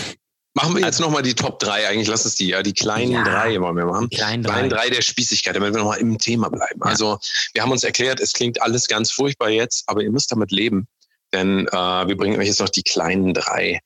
Machen 0.54 0.76
wir 0.76 0.84
jetzt 0.86 0.99
nochmal 0.99 1.22
die 1.22 1.34
Top 1.34 1.60
3, 1.60 1.88
eigentlich 1.88 2.10
lass 2.10 2.26
es 2.26 2.36
die, 2.36 2.47
ja, 2.49 2.62
die 2.62 2.74
kleinen 2.74 3.12
Ja. 3.14 3.24
drei 3.24 3.60
wollen 3.62 3.78
wir 3.78 3.86
machen. 3.86 4.10
Die 4.10 4.18
kleinen 4.18 4.43
Kleinen 4.43 4.70
drei. 4.70 4.84
drei 4.84 4.89
der 4.89 5.02
Spießigkeit, 5.02 5.56
damit 5.56 5.74
wir 5.74 5.80
nochmal 5.80 5.99
im 5.99 6.18
Thema 6.18 6.49
bleiben. 6.49 6.80
Ja. 6.84 6.88
Also, 6.89 7.20
wir 7.54 7.62
haben 7.62 7.72
uns 7.72 7.84
erklärt, 7.86 8.20
es 8.20 8.34
klingt 8.34 8.62
alles 8.62 8.88
ganz 8.88 9.12
furchtbar 9.12 9.49
jetzt, 9.49 9.84
aber 9.88 10.02
ihr 10.02 10.12
müsst 10.12 10.32
damit 10.32 10.52
leben. 10.52 10.88
Denn 11.34 11.68
äh, 11.70 11.72
wir 11.72 12.18
bringen 12.18 12.38
euch 12.39 12.47
jetzt 12.47 12.60
noch 12.60 12.68
die 12.70 12.84
kleinen 12.84 13.34
drei. 13.34 13.80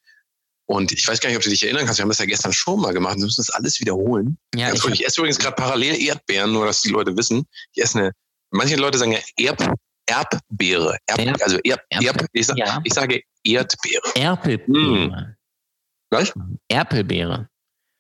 Und 0.68 0.92
ich 0.92 1.08
weiß 1.08 1.20
gar 1.20 1.30
nicht, 1.30 1.38
ob 1.38 1.44
du 1.44 1.52
dich 1.52 1.62
erinnern 1.64 1.86
kannst, 1.86 2.00
wir 2.00 2.02
haben 2.02 2.10
das 2.10 2.18
ja 2.18 2.26
gestern 2.26 2.52
schon 2.52 2.80
mal 2.82 2.92
gemacht. 2.94 3.18
Wir 3.18 3.26
müssen 3.26 3.44
das 3.46 3.52
alles 3.52 3.80
wiederholen. 3.80 4.40
Ja, 4.56 4.74
ich, 4.74 4.84
ich 4.86 5.06
esse 5.06 5.22
übrigens 5.22 5.38
gerade 5.38 5.56
parallel 5.56 6.02
Erdbeeren, 6.02 6.52
nur 6.52 6.66
dass 6.66 6.82
die 6.82 6.90
Leute 6.90 7.16
wissen. 7.16 7.46
Ich 7.74 7.84
esse 7.84 8.00
eine, 8.00 8.12
manche 8.50 8.76
Leute 8.76 8.98
sagen 8.98 9.12
ja 9.12 9.20
Erb, 9.38 9.76
Erbbeere. 10.08 10.98
Erb, 11.06 11.40
also 11.44 11.60
Erb, 11.64 11.82
Erb- 11.92 12.26
ich, 12.34 12.48
sag, 12.48 12.58
ja. 12.58 12.82
ich 12.84 12.94
sage 12.94 13.22
Erdbeere. 13.44 14.16
Erpelbeere. 14.16 15.35
Was? 16.12 16.34
Erpelbeere. 16.70 17.50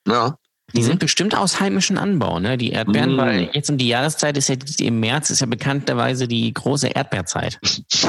Ja. 0.07 0.37
Die 0.73 0.81
Mhm. 0.81 0.85
sind 0.85 0.99
bestimmt 0.99 1.35
aus 1.35 1.59
heimischem 1.59 1.97
Anbau, 1.97 2.39
ne? 2.39 2.57
Die 2.57 2.71
Erdbeeren, 2.71 3.15
Mm. 3.15 3.17
weil 3.17 3.49
jetzt 3.53 3.69
um 3.69 3.77
die 3.77 3.87
Jahreszeit 3.87 4.35
ist 4.37 4.49
ja 4.49 4.55
im 4.79 4.99
März 4.99 5.29
ist 5.29 5.41
ja 5.41 5.45
bekannterweise 5.45 6.27
die 6.27 6.51
große 6.53 6.87
Erdbeerzeit. 6.87 7.59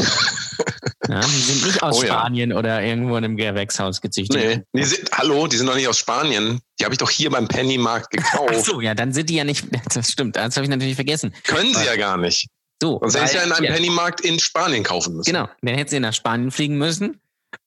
ja, 1.08 1.20
die 1.20 1.26
sind 1.26 1.66
nicht 1.66 1.82
aus 1.82 1.98
Oh 1.98 2.02
ja. 2.02 2.14
Spanien 2.14 2.52
oder 2.54 2.82
irgendwo 2.82 3.16
in 3.16 3.24
einem 3.24 3.36
Gewächshaus 3.36 4.00
gezüchtet. 4.00 4.64
Nee, 4.72 4.80
die 4.82 4.84
sind, 4.86 5.10
hallo, 5.12 5.46
die 5.46 5.56
sind 5.58 5.66
doch 5.66 5.74
nicht 5.74 5.86
aus 5.88 5.98
Spanien. 5.98 6.60
Die 6.80 6.84
habe 6.84 6.94
ich 6.94 6.98
doch 6.98 7.10
hier 7.10 7.30
beim 7.30 7.46
Pennymarkt 7.46 8.08
Ach 8.18 8.32
gekauft. 8.32 8.64
so, 8.64 8.80
ja, 8.80 8.94
dann 8.94 9.12
sind 9.12 9.28
die 9.30 9.34
ja 9.36 9.44
nicht. 9.44 9.66
Das 9.94 10.10
stimmt, 10.10 10.36
das 10.36 10.56
habe 10.56 10.64
ich 10.64 10.70
natürlich 10.70 10.94
vergessen. 10.94 11.32
Können 11.44 11.74
sie 11.74 11.84
ja 11.84 11.96
gar 11.96 12.16
nicht. 12.16 12.48
So, 12.82 12.98
Sonst 13.02 13.14
hätte 13.16 13.26
ich 13.26 13.32
ja 13.34 13.42
in 13.42 13.52
einem 13.52 13.64
ja, 13.64 13.72
Pennymarkt 13.72 14.20
in 14.22 14.38
Spanien 14.38 14.82
kaufen 14.82 15.16
müssen. 15.16 15.30
Genau, 15.30 15.48
dann 15.62 15.74
hätte 15.74 15.90
sie 15.90 16.00
nach 16.00 16.12
Spanien 16.14 16.50
fliegen 16.50 16.76
müssen. 16.78 17.20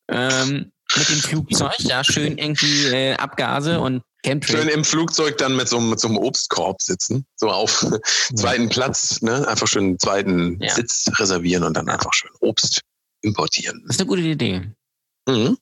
Ähm, 0.07 0.71
mit 0.97 1.09
dem 1.09 1.19
Flugzeug, 1.19 1.73
da 1.87 2.03
schön 2.03 2.37
irgendwie 2.37 2.85
äh, 2.87 3.13
Abgase 3.15 3.79
und 3.79 4.01
Chemtrails. 4.23 4.59
Schön 4.63 4.69
im 4.69 4.83
Flugzeug 4.83 5.37
dann 5.37 5.55
mit 5.55 5.69
so, 5.69 5.77
einem- 5.77 5.89
mit 5.91 5.99
so 5.99 6.07
einem 6.07 6.17
Obstkorb 6.17 6.81
sitzen. 6.81 7.25
So 7.35 7.49
auf 7.49 7.85
zweiten 8.35 8.67
Platz, 8.69 9.21
ne? 9.21 9.47
Einfach 9.47 9.67
schön 9.67 9.83
einen 9.85 9.99
zweiten 9.99 10.61
Ja. 10.61 10.73
Sitz 10.73 11.09
reservieren 11.17 11.63
und 11.63 11.75
dann 11.75 11.87
einfach 11.89 12.13
schön 12.13 12.31
Obst 12.41 12.81
importieren. 13.21 13.81
Das 13.87 13.95
ist 13.95 14.01
eine 14.01 14.07
gute 14.09 14.21
Idee. 14.21 14.61
Mhm. 15.27 15.57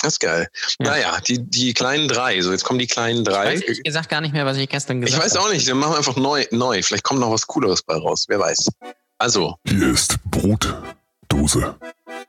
Das 0.00 0.14
ist 0.14 0.20
geil. 0.20 0.48
Ja. 0.80 0.90
Naja, 0.90 1.20
die, 1.26 1.38
die 1.38 1.72
kleinen 1.72 2.08
drei. 2.08 2.40
So, 2.42 2.52
jetzt 2.52 2.64
kommen 2.64 2.78
die 2.78 2.86
kleinen 2.86 3.18
Ich 3.20 3.24
drei. 3.24 3.54
weiß 3.54 3.60
ehrlich 3.62 3.82
gesagt 3.82 4.08
gar 4.10 4.20
nicht 4.20 4.34
mehr, 4.34 4.44
was 4.44 4.56
ich 4.58 4.68
gestern 4.68 4.98
Ich 5.02 5.06
gesagt 5.06 5.24
weiß 5.24 5.36
habe. 5.36 5.46
auch 5.48 5.52
nicht, 5.52 5.66
dann 5.68 5.78
machen 5.78 5.92
wir 5.94 5.98
einfach 5.98 6.16
neu, 6.16 6.44
neu. 6.50 6.82
Vielleicht 6.82 7.04
kommt 7.04 7.20
noch 7.20 7.30
was 7.30 7.46
Cooleres 7.46 7.82
bei 7.82 7.94
raus. 7.96 8.26
Wer 8.28 8.38
weiß. 8.40 8.68
Also, 9.18 9.54
Hier 9.66 9.88
ist 9.92 10.18
Brotdose. 10.30 11.74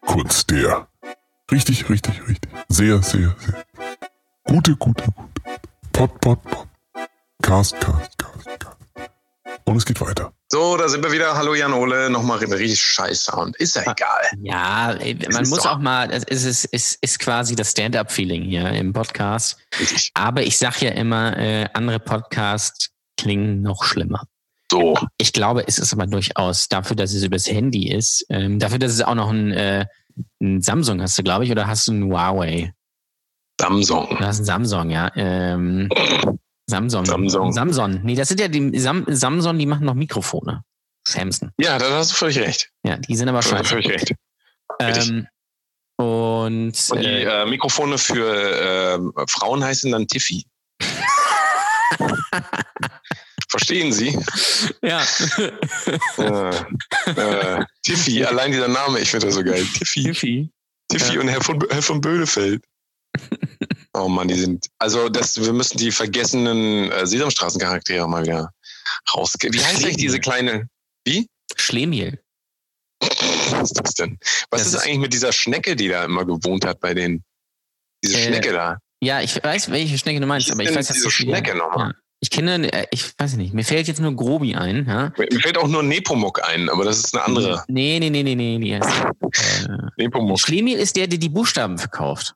Kunst 0.06 0.50
der. 0.52 0.88
Richtig, 1.52 1.88
richtig, 1.90 2.28
richtig. 2.28 2.52
Sehr, 2.70 3.02
sehr, 3.04 3.36
sehr. 3.40 3.64
Gute, 4.46 4.76
gute, 4.76 5.04
gute. 5.06 5.30
Pot, 5.94 6.20
pot, 6.22 6.42
pot. 6.44 6.68
Cast, 7.42 7.80
cast, 7.80 8.18
cast, 8.18 8.46
cast. 8.60 8.78
Und 9.66 9.78
es 9.78 9.86
geht 9.86 10.02
weiter. 10.02 10.34
so, 10.52 10.76
da 10.78 10.88
sind 10.90 11.04
wir 11.04 11.12
wieder. 11.12 11.36
Hallo 11.36 11.54
Jan 11.54 11.74
Ole. 11.74 12.10
Nochmal 12.10 12.40
ein 12.44 12.52
richtig 12.52 12.82
scheiß 12.82 13.26
Sound. 13.26 13.56
Ist 13.58 13.76
ja 13.76 13.84
egal. 13.84 14.22
Ja, 14.42 14.94
ey, 14.94 15.18
man 15.32 15.48
muss 15.48 15.60
doch- 15.64 15.74
auch 15.74 15.78
mal, 15.80 16.10
es 16.12 16.24
ist, 16.24 16.46
es 16.46 16.66
ist, 16.66 16.98
ist 17.02 17.20
quasi 17.20 17.56
das 17.56 17.72
Stand-up-Feeling 17.72 18.44
hier 18.44 18.70
im 18.72 18.92
Podcast. 18.94 19.58
Richtig. 19.80 20.12
Aber 20.16 20.42
ich 20.44 20.58
sag 20.58 20.82
ja 20.82 20.92
immer, 20.92 21.38
äh, 21.38 21.68
andere 21.74 22.00
Podcasts 22.00 22.90
klingen 23.18 23.62
noch 23.62 23.84
schlimmer. 23.84 24.24
So. 24.72 24.98
Ich 25.18 25.32
glaube, 25.32 25.64
es 25.68 25.78
ist 25.78 25.94
aber 25.94 26.08
durchaus 26.08 26.68
dafür, 26.70 26.96
dass 26.96 27.14
es 27.14 27.24
übers 27.24 27.48
Handy 27.48 27.92
ist, 27.92 28.26
ähm, 28.30 28.58
dafür, 28.58 28.80
dass 28.80 28.92
es 28.92 29.02
auch 29.02 29.14
noch 29.16 29.30
ein, 29.30 29.52
äh, 29.52 29.86
ein 30.42 30.62
Samsung 30.62 31.02
hast 31.02 31.18
du, 31.18 31.24
glaube 31.24 31.46
ich, 31.46 31.52
oder 31.52 31.68
hast 31.68 31.88
du 31.88 31.94
ein 31.94 32.04
Huawei? 32.06 32.74
Samsung. 33.60 34.08
Du 34.10 34.20
hast 34.20 34.40
ein 34.40 34.46
Samsung, 34.46 34.90
ja. 34.90 35.12
Ähm, 35.16 35.90
Samsung. 36.68 37.06
Samsung. 37.06 37.54
Samsung. 37.54 38.02
Nee, 38.04 38.16
das 38.16 38.28
sind 38.28 38.40
ja 38.40 38.48
die 38.48 38.78
Sam 38.80 39.06
Samsung, 39.08 39.58
die 39.58 39.66
machen 39.66 39.86
noch 39.86 39.94
Mikrofone. 39.94 40.64
Samsung. 41.08 41.52
Ja, 41.60 41.78
da 41.78 41.90
hast 41.92 42.12
du 42.12 42.16
völlig 42.16 42.40
recht. 42.40 42.70
Ja, 42.84 42.98
die 42.98 43.16
sind 43.16 43.30
aber 43.30 43.42
scheiße. 43.42 43.66
völlig 43.66 43.90
recht. 43.90 44.16
Ähm, 44.80 45.28
und, 45.98 46.74
Und 46.92 47.00
die 47.00 47.06
äh, 47.06 47.44
äh, 47.44 47.46
Mikrofone 47.46 47.98
für 47.98 48.96
ähm, 48.96 49.14
Frauen 49.30 49.64
heißen 49.64 49.92
dann 49.92 50.08
Tiffy. 50.08 50.46
Verstehen 53.58 53.94
Sie? 53.94 54.18
Ja. 54.82 55.02
Äh, 56.18 57.12
äh, 57.60 57.66
Tiffy, 57.84 58.26
allein 58.26 58.52
dieser 58.52 58.68
Name, 58.68 59.00
ich 59.00 59.10
finde 59.10 59.28
das 59.28 59.36
so 59.36 59.44
geil. 59.44 59.66
Tiffy. 59.78 60.04
Tiffy. 60.04 60.50
Tiffy 60.90 61.14
Ja. 61.16 61.22
und 61.22 61.28
Herr 61.30 61.42
von, 61.42 61.64
Herr 61.70 61.82
von 61.82 62.02
Böhnefeld. 62.02 62.64
Oh 63.98 64.10
Mann, 64.10 64.28
die 64.28 64.34
sind. 64.36 64.66
Also 64.78 65.08
das, 65.08 65.40
wir 65.42 65.54
müssen 65.54 65.78
die 65.78 65.90
vergessenen 65.90 66.92
äh, 66.92 67.08
Sesamstraßencharaktere 67.08 68.06
mal 68.10 68.24
wieder 68.26 68.52
rausgehen. 69.16 69.54
Wie 69.54 69.64
heißt 69.64 69.86
eigentlich 69.86 69.96
diese 69.96 70.20
kleine. 70.20 70.68
Wie? 71.06 71.30
Schlemiel. 71.56 72.20
Was 73.00 73.72
ist 73.72 73.80
das 73.82 73.94
denn? 73.94 74.18
Was 74.50 74.60
Das 74.64 74.68
ist, 74.68 74.74
ist- 74.74 74.84
eigentlich 74.84 75.00
mit 75.00 75.14
dieser 75.14 75.32
Schnecke, 75.32 75.78
die 75.78 75.88
da 75.88 76.04
immer 76.04 76.26
gewohnt 76.26 76.66
hat 76.66 76.82
bei 76.82 76.94
denen? 76.94 77.24
Diese 78.04 78.18
Äh, 78.20 78.28
Schnecke 78.28 78.52
da. 78.52 78.80
Ja, 79.02 79.22
ich 79.22 79.42
weiß, 79.42 79.72
welche 79.72 79.98
Schnecke 79.98 80.20
du 80.20 80.28
meinst, 80.28 80.52
aber 80.52 80.64
ich 80.64 80.76
weiß, 80.76 80.88
dass 80.88 80.98
diese 80.98 81.10
Schnecke 81.12 81.56
nochmal? 81.56 81.92
Ja. 81.92 81.96
Ich 82.26 82.32
kenne, 82.32 82.74
äh, 82.74 82.88
ich 82.90 83.14
weiß 83.20 83.36
nicht, 83.36 83.54
mir 83.54 83.64
fällt 83.64 83.88
jetzt 83.88 84.02
nur 84.02 84.16
Grobi 84.16 84.56
ein. 84.56 84.88
Ja? 84.88 85.14
Mir 85.16 85.40
fällt 85.42 85.60
auch 85.60 85.68
nur 85.68 85.84
Nepomuk 85.84 86.42
ein, 86.44 86.70
aber 86.70 86.84
das 86.84 86.98
ist 86.98 87.16
eine 87.16 87.24
andere. 87.24 87.64
Nee, 87.68 88.00
nee, 88.00 88.10
nee, 88.10 88.24
nee, 88.24 88.34
nee. 88.34 88.58
nee. 88.58 88.74
Äh, 88.74 88.82
Nepomuk. 89.98 90.40
Schlemiel 90.40 90.80
ist 90.80 90.96
der, 90.96 91.06
der 91.06 91.20
die 91.20 91.30
Buchstaben 91.30 91.78
verkauft. 91.78 92.34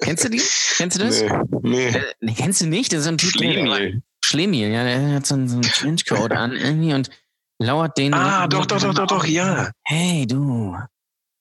Kennst 0.00 0.24
du 0.24 0.28
die? 0.28 0.40
Kennst 0.76 0.96
du 0.96 1.04
das? 1.04 1.22
Nee, 1.22 1.90
nee. 2.20 2.30
Äh, 2.30 2.34
kennst 2.36 2.60
du 2.60 2.66
nicht? 2.66 2.92
Das 2.92 3.00
ist 3.00 3.04
so 3.06 3.10
ein 3.10 3.18
Typ, 3.18 3.32
Schlemiel. 3.32 4.00
Schlemiel, 4.24 4.68
ja, 4.68 4.84
der 4.84 5.14
hat 5.14 5.26
so 5.26 5.34
einen, 5.34 5.48
so 5.48 5.56
einen 5.56 5.62
Trenchcoat 5.62 6.30
an 6.30 6.52
irgendwie 6.52 6.94
und 6.94 7.10
lauert 7.58 7.98
den. 7.98 8.14
Ah, 8.14 8.46
doch, 8.46 8.64
doch, 8.64 8.80
doch, 8.80 8.94
doch, 8.94 9.08
doch, 9.08 9.26
ja. 9.26 9.72
Hey, 9.82 10.24
du. 10.24 10.76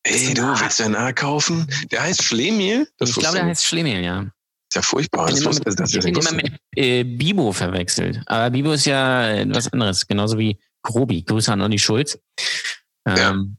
Hey, 0.08 0.34
du 0.34 0.42
willst 0.42 0.80
du 0.80 0.86
ein 0.86 0.96
A 0.96 1.14
kaufen? 1.14 1.68
Der 1.92 2.02
heißt 2.02 2.24
Schlemiel? 2.24 2.90
Das 2.98 3.12
ich 3.12 3.16
glaube, 3.18 3.38
der 3.38 3.46
heißt 3.46 3.64
Schlemiel, 3.64 4.04
ja. 4.04 4.26
Ist 4.74 4.76
ja 4.78 4.82
furchtbar. 4.82 5.30
Ich 5.30 5.36
Das 5.36 5.46
wusste, 5.46 5.70
mit, 5.70 5.80
ich 5.94 6.00
bin 6.00 6.14
das 6.16 6.26
immer 6.32 6.42
mit 6.42 6.60
äh, 6.76 7.04
Bibo 7.04 7.52
verwechselt. 7.52 8.22
Aber 8.26 8.50
Bibo 8.50 8.72
ist 8.72 8.86
ja 8.86 9.28
äh, 9.30 9.46
was 9.54 9.72
anderes, 9.72 10.08
genauso 10.08 10.40
wie 10.40 10.58
Grobi. 10.82 11.22
Grüße 11.22 11.54
an 11.54 11.62
Olli 11.62 11.78
Schulz. 11.78 12.18
Ähm, 13.08 13.58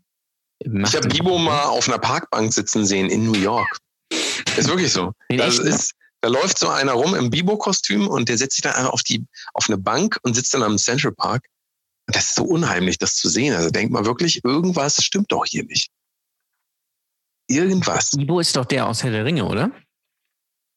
macht- 0.67 0.93
Ich 0.93 0.97
habe 0.97 1.09
Bibo 1.09 1.39
mal 1.39 1.67
auf 1.67 1.87
einer 1.89 1.99
Parkbank 2.01 2.53
sitzen 2.53 2.85
sehen 2.85 3.11
in 3.11 3.27
New 3.27 3.39
York. 3.39 3.79
Ist 4.57 4.67
wirklich 4.67 4.93
so. 4.93 5.13
Das 5.29 5.55
echten? 5.61 5.69
ist, 5.69 5.93
da 6.21 6.29
läuft 6.31 6.59
so 6.59 6.69
einer 6.69 6.93
rum 6.95 7.15
im 7.15 7.31
Bibo-Kostüm 7.31 8.09
und 8.09 8.29
der 8.29 8.37
setzt 8.37 8.57
sich 8.57 8.63
dann 8.63 8.87
auf, 8.87 9.03
die, 9.05 9.25
auf 9.53 9.69
eine 9.69 9.79
Bank 9.79 10.19
und 10.23 10.35
sitzt 10.35 10.53
dann 10.53 10.65
am 10.65 10.79
Central 10.79 11.13
Park. 11.13 11.47
Und 12.09 12.17
das 12.17 12.25
ist 12.31 12.35
so 12.35 12.43
unheimlich, 12.43 12.99
das 12.99 13.15
zu 13.15 13.29
sehen. 13.29 13.55
Also 13.55 13.71
denkt 13.71 13.93
man 13.93 14.05
wirklich, 14.05 14.45
irgendwas 14.45 15.01
stimmt 15.05 15.31
doch 15.31 15.45
hier 15.47 15.65
nicht. 15.65 15.91
Irgendwas. 17.49 18.11
Bibo 18.11 18.41
ist 18.41 18.57
doch 18.57 18.65
der 18.65 18.87
aus 18.89 19.05
Herr 19.05 19.11
der 19.13 19.25
Ringe, 19.25 19.45
oder? 19.45 19.71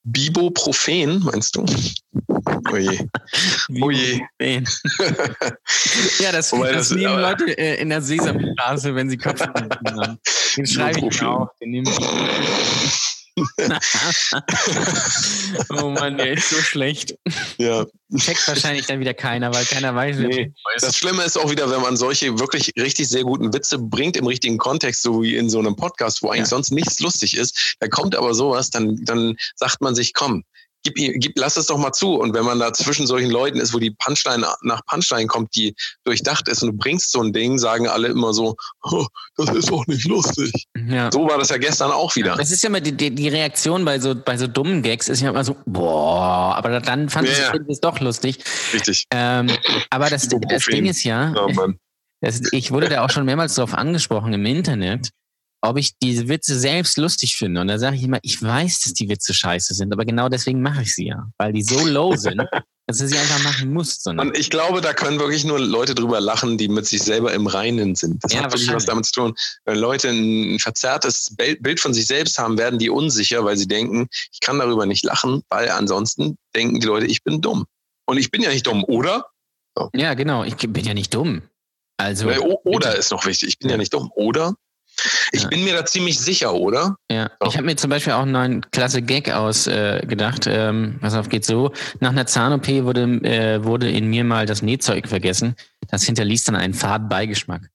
Bibo-Prophen, 0.10 1.20
meinst 1.24 1.56
du? 1.56 1.66
Oje. 2.72 3.08
Oje. 3.82 4.22
Ja, 6.20 6.32
das, 6.32 6.52
Wobei 6.54 6.72
das, 6.72 6.90
das- 6.90 6.98
nehmen 6.98 7.20
Leute 7.20 7.58
äh, 7.58 7.82
in 7.82 7.90
der 7.90 8.02
Sesamstraße, 8.02 8.96
wenn 8.96 9.10
sie 9.10 9.18
Kopfschmerzen 9.18 10.00
haben. 10.02 10.18
Den 10.56 10.66
schreibe 10.68 11.00
ich 11.00 11.22
mir 11.22 11.30
auf. 11.30 11.50
Den 11.62 11.72
nehme 11.72 11.90
ich. 11.90 13.17
oh 15.70 15.90
Mann, 15.90 16.18
der 16.18 16.34
ist 16.34 16.50
so 16.50 16.58
schlecht. 16.58 17.16
Ja, 17.58 17.86
Checkt 18.18 18.48
wahrscheinlich 18.48 18.86
dann 18.86 19.00
wieder 19.00 19.14
keiner, 19.14 19.54
weil 19.54 19.66
keiner 19.66 19.94
weiß, 19.94 20.18
wer 20.20 20.28
Nee. 20.30 20.54
Das 20.80 20.98
Schlimme 20.98 21.24
ist 21.24 21.38
auch 21.38 21.52
wieder, 21.52 21.70
wenn 21.70 21.82
man 21.82 21.98
solche 21.98 22.40
wirklich 22.40 22.72
richtig 22.78 23.10
sehr 23.10 23.24
guten 23.24 23.54
Witze 23.54 23.78
bringt 23.78 24.16
im 24.16 24.26
richtigen 24.26 24.58
Kontext, 24.58 25.02
so 25.04 25.22
wie 25.22 25.36
in 25.36 25.50
so 25.50 25.60
einem 25.60 25.76
Podcast, 25.76 26.24
wo 26.24 26.30
eigentlich 26.30 26.40
Ja. 26.42 26.46
sonst 26.46 26.72
nichts 26.72 27.00
lustig 27.00 27.36
ist. 27.36 27.76
Da 27.80 27.88
kommt 27.88 28.16
aber 28.16 28.34
sowas, 28.34 28.70
dann, 28.70 29.04
dann 29.04 29.36
sagt 29.56 29.82
man 29.82 29.94
sich, 29.94 30.14
komm, 30.14 30.44
gib, 30.84 30.96
gib, 30.96 31.34
lass 31.38 31.58
es 31.58 31.68
doch 31.68 31.78
mal 31.78 31.92
zu. 31.92 32.16
Und 32.16 32.34
wenn 32.34 32.46
man 32.46 32.60
da 32.60 32.74
zwischen 32.74 33.08
solchen 33.08 33.30
Leuten 33.30 33.60
ist, 33.60 33.74
wo 33.74 33.80
die 33.80 33.92
Punchline 33.92 34.46
nach 34.62 34.86
Punchline 34.86 35.28
kommt, 35.28 35.56
die 35.56 35.76
durchdacht 36.04 36.48
ist 36.48 36.64
und 36.64 36.72
du 36.72 36.78
bringst 36.78 37.12
so 37.12 37.22
ein 37.22 37.34
Ding, 37.34 37.58
sagen 37.58 37.88
alle 37.88 38.08
immer 38.10 38.34
so, 38.34 38.56
oh, 38.84 39.06
das 39.36 39.50
ist 39.56 39.70
doch 39.70 39.86
nicht 39.88 40.06
lustig. 40.06 40.52
Ja. 40.88 41.12
So 41.12 41.28
war 41.28 41.38
das 41.38 41.50
ja 41.50 41.58
gestern 41.58 41.92
auch 41.92 42.16
wieder. 42.16 42.36
Das 42.36 42.52
ist 42.52 42.64
ja 42.64 42.70
immer 42.70 42.82
die, 42.82 42.94
die, 42.94 43.14
die 43.14 43.28
Reaktion 43.28 43.86
bei 43.86 44.00
so, 44.00 44.16
bei 44.16 44.38
so 44.38 44.48
dummen 44.48 44.82
Gags, 44.82 45.10
ist 45.10 45.22
ja 45.22 45.30
immer 45.30 45.44
so, 45.44 45.56
boah, 45.66 46.56
aber 46.56 46.80
dann 46.80 47.10
fand 47.10 47.28
Ja, 47.28 47.34
ich 47.34 47.40
ja. 47.40 47.54
es 47.70 47.80
doch 47.80 48.00
lustig. 48.00 48.40
Richtig. 48.74 49.06
Ähm, 49.12 49.50
aber 49.90 50.10
das, 50.10 50.28
das 50.28 50.66
Ding 50.66 50.86
ist 50.86 51.04
ja, 51.04 51.34
Ja, 51.34 51.68
das, 52.22 52.42
ich 52.52 52.72
wurde 52.72 52.90
da 52.90 53.04
auch 53.06 53.10
schon 53.10 53.26
mehrmals 53.26 53.56
darauf 53.56 53.74
angesprochen 53.74 54.34
im 54.34 54.46
Internet, 54.46 55.10
ob 55.62 55.78
ich 55.78 55.98
diese 56.02 56.28
Witze 56.28 56.58
selbst 56.60 56.98
lustig 56.98 57.36
finde. 57.36 57.62
Und 57.62 57.68
da 57.68 57.80
sage 57.80 57.96
ich 57.96 58.04
immer, 58.04 58.20
ich 58.22 58.42
weiß, 58.42 58.82
dass 58.82 58.94
die 58.94 59.10
Witze 59.10 59.34
scheiße 59.34 59.74
sind, 59.74 59.92
aber 59.92 60.06
genau 60.06 60.30
deswegen 60.30 60.62
mache 60.62 60.84
ich 60.84 60.94
sie 60.96 61.08
ja. 61.08 61.28
Weil 61.38 61.54
die 61.54 61.64
so 61.64 61.86
low 61.86 62.16
sind, 62.16 62.38
dass 62.88 63.00
du 63.00 63.08
sie 63.08 63.18
einfach 63.18 63.44
machen 63.44 63.74
musst. 63.74 64.04
Sondern, 64.04 64.28
Und 64.30 64.38
ich 64.38 64.50
glaube, 64.50 64.82
da 64.82 64.94
können 64.94 65.20
wirklich 65.20 65.44
nur 65.46 65.60
Leute 65.60 65.96
drüber 65.96 66.22
lachen, 66.22 66.58
die 66.58 66.68
mit 66.68 66.86
sich 66.86 67.02
selber 67.02 67.34
im 67.34 67.48
Reinen 67.48 67.96
sind. 67.96 68.24
Das 68.24 68.34
Ja, 68.34 68.44
hat 68.44 68.52
wirklich 68.54 68.72
was 68.72 68.86
damit 68.86 69.06
zu 69.06 69.14
tun. 69.14 69.34
Wenn 69.66 69.78
Leute 69.80 70.10
ein 70.10 70.60
verzerrtes 70.60 71.36
Bild 71.36 71.80
von 71.80 71.94
sich 71.94 72.06
selbst 72.06 72.38
haben, 72.38 72.58
werden 72.58 72.80
die 72.80 72.90
unsicher, 72.90 73.44
weil 73.44 73.58
sie 73.58 73.68
denken, 73.68 74.08
ich 74.32 74.40
kann 74.40 74.60
darüber 74.60 74.86
nicht 74.86 75.04
lachen, 75.04 75.42
weil 75.50 75.70
ansonsten 75.70 76.38
denken 76.56 76.80
die 76.80 76.88
Leute, 76.88 77.08
ich 77.08 77.24
bin 77.24 77.42
dumm. 77.42 77.66
Und 78.06 78.18
ich 78.18 78.32
bin 78.32 78.42
ja 78.42 78.50
nicht 78.52 78.68
dumm, 78.68 78.84
oder? 78.86 79.26
ja, 79.94 80.14
genau, 80.14 80.44
ich 80.44 80.56
bin 80.56 80.86
ja 80.86 80.94
nicht 80.94 81.14
dumm. 81.14 81.42
Also, 81.98 82.28
oder 82.30 82.90
bitte. 82.90 82.90
ist 83.00 83.12
noch 83.12 83.26
wichtig. 83.26 83.50
Ich 83.50 83.60
bin 83.60 83.70
Ja. 83.70 83.78
nicht 83.78 83.94
dumm, 83.94 84.12
oder? 84.16 84.54
Ich 85.32 85.44
Ja. 85.44 85.48
bin 85.50 85.64
mir 85.64 85.74
da 85.74 85.86
ziemlich 85.86 86.20
sicher, 86.20 86.54
oder? 86.54 86.96
Ja, 87.12 87.30
So. 87.42 87.50
ich 87.50 87.56
habe 87.58 87.66
mir 87.66 87.76
zum 87.76 87.90
Beispiel 87.90 88.14
auch 88.14 88.22
einen 88.24 88.32
neuen 88.32 88.62
klasse 88.72 89.02
Gag 89.02 89.30
ausgedacht. 89.32 90.48
Äh, 90.48 90.70
ähm, 90.70 90.98
pass 91.02 91.14
auf, 91.14 91.30
geht 91.30 91.46
so. 91.46 91.72
Nach 92.00 92.10
einer 92.10 92.26
Zahn-OP 92.26 92.68
wurde, 92.84 93.04
äh, 93.24 93.64
wurde 93.64 93.90
in 93.92 94.08
mir 94.08 94.24
mal 94.24 94.46
das 94.46 94.62
Nähzeug 94.62 95.08
vergessen. 95.08 95.56
Das 95.90 96.04
hinterließ 96.04 96.44
dann 96.46 96.56
einen 96.56 96.74
faden 96.74 97.10
Beigeschmack. 97.10 97.70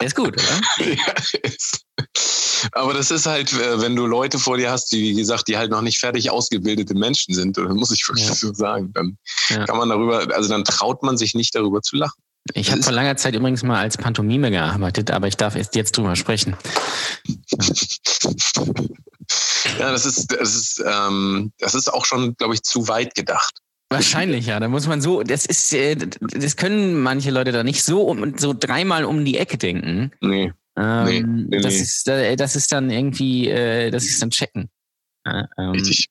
Der 0.00 0.06
ist 0.06 0.14
gut, 0.16 0.34
oder? 0.34 0.84
Ja, 0.86 1.14
ist- 1.42 1.84
Aber 2.72 2.92
das 2.94 3.10
ist 3.10 3.26
halt, 3.26 3.52
äh, 3.54 3.80
wenn 3.80 3.96
du 3.96 4.06
Leute 4.06 4.38
vor 4.38 4.56
dir 4.58 4.70
hast, 4.70 4.92
die, 4.92 5.00
wie 5.02 5.14
gesagt, 5.14 5.48
die 5.48 5.56
halt 5.56 5.70
noch 5.70 5.80
nicht 5.82 5.98
fertig 5.98 6.30
ausgebildete 6.30 6.94
Menschen 6.94 7.34
sind, 7.34 7.56
dann 7.56 7.74
muss 7.76 7.90
ich 7.90 8.06
wirklich 8.06 8.26
Ja. 8.28 8.34
so 8.34 8.52
sagen, 8.52 8.92
dann 8.92 9.16
Ja. 9.48 9.64
kann 9.64 9.78
man 9.78 9.88
darüber, 9.88 10.26
also 10.34 10.48
dann 10.48 10.64
traut 10.64 11.02
man 11.02 11.16
sich 11.16 11.34
nicht 11.34 11.54
darüber 11.54 11.80
zu 11.82 11.96
lachen. 11.96 12.20
Ich 12.54 12.72
habe 12.72 12.82
vor 12.82 12.92
langer 12.92 13.16
Zeit 13.16 13.34
übrigens 13.34 13.62
mal 13.62 13.80
als 13.80 13.96
Pantomime 13.96 14.50
gearbeitet, 14.50 15.10
aber 15.10 15.28
ich 15.28 15.36
darf 15.36 15.56
erst 15.56 15.76
jetzt 15.76 15.96
drüber 15.96 16.16
sprechen. 16.16 16.56
Ja, 19.78 19.92
das 19.92 20.06
ist, 20.06 20.32
das 20.32 20.54
ist, 20.54 20.84
ähm, 20.86 21.52
das 21.58 21.74
ist 21.74 21.92
auch 21.92 22.04
schon, 22.04 22.34
glaube 22.36 22.54
ich, 22.54 22.62
zu 22.62 22.88
weit 22.88 23.14
gedacht. 23.14 23.60
Wahrscheinlich, 23.90 24.46
ja. 24.46 24.60
Da 24.60 24.68
muss 24.68 24.86
man 24.86 25.00
so, 25.00 25.22
das 25.22 25.46
ist, 25.46 25.72
äh, 25.72 25.96
das 25.96 26.56
können 26.56 27.00
manche 27.00 27.30
Leute 27.30 27.52
da 27.52 27.62
nicht 27.62 27.82
so 27.82 28.02
um, 28.02 28.38
so 28.38 28.54
dreimal 28.58 29.04
um 29.04 29.24
die 29.24 29.36
Ecke 29.38 29.58
denken. 29.58 30.12
Nee. 30.20 30.52
Ähm, 30.76 31.04
Nee, 31.04 31.22
nee, 31.22 31.60
das, 31.60 31.74
nee. 31.74 31.80
Ist, 31.80 32.08
äh, 32.08 32.36
das 32.36 32.56
ist 32.56 32.72
dann 32.72 32.90
irgendwie, 32.90 33.48
äh, 33.48 33.90
das 33.90 34.04
ist 34.04 34.22
dann 34.22 34.30
checken. 34.30 34.70
Äh, 35.24 35.42
ähm, 35.58 35.70
Richtig. 35.70 36.08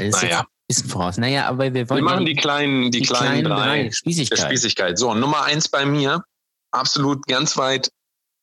Naja. 0.00 0.46
Bisschen 0.74 0.90
voraus. 0.90 1.18
Naja, 1.18 1.46
aber 1.46 1.64
wir 1.64 1.74
Wir 1.74 1.88
wollen 1.90 2.04
machen 2.04 2.20
ja 2.20 2.26
die 2.26 2.36
kleinen, 2.36 2.90
die, 2.90 3.02
kleinen, 3.02 3.44
drei. 3.44 3.84
Der 3.84 3.92
Spießigkeit. 3.92 4.38
Spießigkeit. 4.38 4.98
So, 4.98 5.14
Nummer 5.14 5.42
eins 5.44 5.68
bei 5.68 5.84
mir, 5.84 6.24
absolut 6.70 7.26
ganz 7.26 7.56
weit 7.56 7.90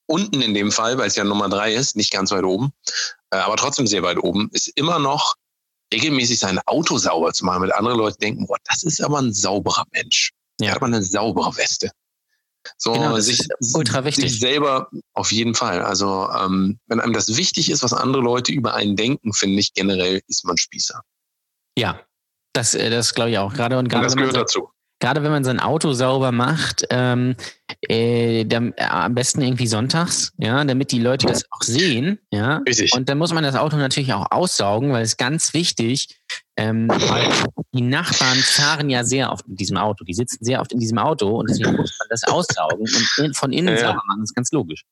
unten 0.07 0.41
in 0.41 0.53
dem 0.53 0.71
Fall, 0.71 0.97
weil 0.97 1.07
es 1.07 1.15
ja 1.15 1.23
Nummer 1.23 1.49
drei 1.49 1.73
ist, 1.73 1.95
nicht 1.95 2.11
ganz 2.11 2.32
weit 2.32 2.43
oben, 2.43 2.71
äh, 3.32 3.38
aber 3.38 3.57
trotzdem 3.57 3.88
sehr 3.88 4.03
weit 4.03 4.17
oben, 4.17 4.49
ist 4.53 4.67
immer 4.69 4.99
noch 4.99 5.36
regelmäßig 5.93 6.39
sein 6.39 6.59
Auto 6.65 6.97
sauber 6.97 7.34
zu 7.34 7.45
machen, 7.45 7.61
damit 7.61 7.75
andere 7.75 7.95
Leute 7.95 8.17
denken, 8.17 8.47
boah, 8.47 8.57
das 8.65 8.84
ist 8.84 9.01
aber 9.01 9.19
ein 9.19 9.34
sauberer 9.34 9.86
Mensch. 9.91 10.32
Ja. 10.59 10.71
hat 10.71 10.77
aber 10.77 10.88
eine 10.88 11.03
saubere 11.03 11.55
Weste. 11.57 11.89
So, 12.77 12.91
Genau, 12.91 13.15
das 13.15 13.27
sich, 13.27 13.39
ist 13.39 13.75
ultra 13.75 14.03
wichtig. 14.03 14.30
sich 14.30 14.39
selber 14.39 14.89
auf 15.13 15.32
jeden 15.32 15.55
Fall. 15.55 15.82
Also, 15.82 16.30
ähm, 16.32 16.80
wenn 16.88 16.99
einem 16.99 17.13
das 17.13 17.38
wichtig 17.38 17.71
ist, 17.71 17.82
was 17.82 17.93
andere 17.93 18.21
Leute 18.21 18.51
über 18.51 18.73
einen 18.73 18.95
denken, 18.95 19.34
finde 19.34 19.59
ich, 19.59 19.73
generell 19.73 20.21
ist 20.27 20.43
man 20.45 20.57
Spießer. 20.57 21.01
Ja, 21.77 22.01
das, 22.53 22.73
äh, 22.75 22.89
das 22.89 23.13
glaube 23.13 23.31
ich 23.31 23.37
auch. 23.37 23.53
Gerade 23.53 23.77
und 23.77 23.85
Und 23.85 23.89
gerade 23.89 24.05
das 24.05 24.15
wenn 24.15 24.23
man 24.23 24.31
gehört 24.31 24.49
so- 24.49 24.59
dazu. 24.61 24.69
gerade 24.99 25.23
wenn 25.23 25.31
man 25.31 25.43
sein 25.43 25.59
Auto 25.59 25.93
sauber 25.93 26.31
macht, 26.31 26.85
ähm, 26.89 27.35
äh, 27.87 28.43
dann, 28.45 28.73
äh, 28.75 28.83
am 28.83 29.15
besten 29.15 29.41
irgendwie 29.41 29.67
sonntags, 29.67 30.33
ja, 30.37 30.63
damit 30.65 30.91
die 30.91 30.99
Leute 30.99 31.27
das 31.27 31.45
auch 31.51 31.61
sehen, 31.61 32.19
ja. 32.31 32.57
Richtig. 32.67 32.93
Und 32.93 33.07
dann 33.07 33.17
muss 33.17 33.33
man 33.33 33.43
das 33.43 33.55
Auto 33.55 33.77
natürlich 33.77 34.13
auch 34.13 34.29
aussaugen, 34.31 34.91
weil 34.91 35.03
es 35.03 35.15
ganz 35.17 35.53
wichtig, 35.53 36.19
ähm, 36.57 36.89
weil 36.89 37.29
die 37.73 37.81
Nachbarn 37.81 38.37
fahren 38.39 38.89
ja 38.89 39.03
sehr 39.05 39.31
oft 39.31 39.47
mit 39.47 39.59
diesem 39.59 39.77
Auto. 39.77 40.03
Die 40.03 40.13
sitzen 40.13 40.43
sehr 40.43 40.59
oft 40.59 40.73
in 40.73 40.79
diesem 40.79 40.97
Auto 40.97 41.39
und 41.39 41.49
deswegen 41.49 41.77
muss 41.77 41.95
man 41.99 42.07
das 42.09 42.23
aussaugen 42.25 42.79
und 42.81 43.25
in, 43.25 43.33
von 43.33 43.53
innen 43.53 43.75
ja. 43.75 43.79
sauber 43.79 44.01
machen. 44.05 44.19
Das 44.21 44.31
ist 44.31 44.35
ganz 44.35 44.51
logisch. 44.51 44.83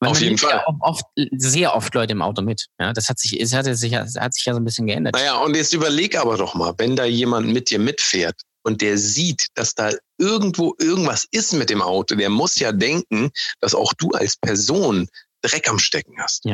Weil 0.00 0.10
Auf 0.10 0.20
jeden 0.20 0.36
ja 0.36 0.48
Fall. 0.48 0.64
auch 0.66 0.74
oft, 0.80 1.04
sehr 1.32 1.74
oft 1.74 1.94
Leute 1.94 2.12
im 2.12 2.20
Auto 2.22 2.42
mit. 2.42 2.66
Ja, 2.78 2.92
das 2.92 3.08
hat 3.08 3.18
sich, 3.18 3.40
es 3.40 3.54
hat 3.54 3.64
sich, 3.64 3.92
ja- 3.92 4.02
es 4.02 4.16
hat 4.16 4.34
sich 4.34 4.44
ja 4.44 4.52
so 4.52 4.60
ein 4.60 4.64
bisschen 4.64 4.86
geändert. 4.86 5.14
Naja, 5.14 5.36
und 5.38 5.56
jetzt 5.56 5.72
überleg 5.72 6.18
aber 6.18 6.36
doch 6.36 6.54
mal, 6.54 6.74
wenn 6.76 6.96
da 6.96 7.04
jemand 7.04 7.48
mit 7.48 7.70
dir 7.70 7.78
mitfährt 7.78 8.38
und 8.62 8.82
der 8.82 8.98
sieht, 8.98 9.46
dass 9.54 9.74
da 9.74 9.90
irgendwo 10.18 10.74
irgendwas 10.78 11.26
ist 11.30 11.54
mit 11.54 11.70
dem 11.70 11.80
Auto, 11.80 12.14
der 12.14 12.28
muss 12.28 12.56
ja 12.58 12.72
denken, 12.72 13.30
dass 13.60 13.74
auch 13.74 13.94
du 13.94 14.10
als 14.10 14.36
Person 14.36 15.08
Dreck 15.40 15.68
am 15.68 15.78
Stecken 15.78 16.20
hast. 16.20 16.44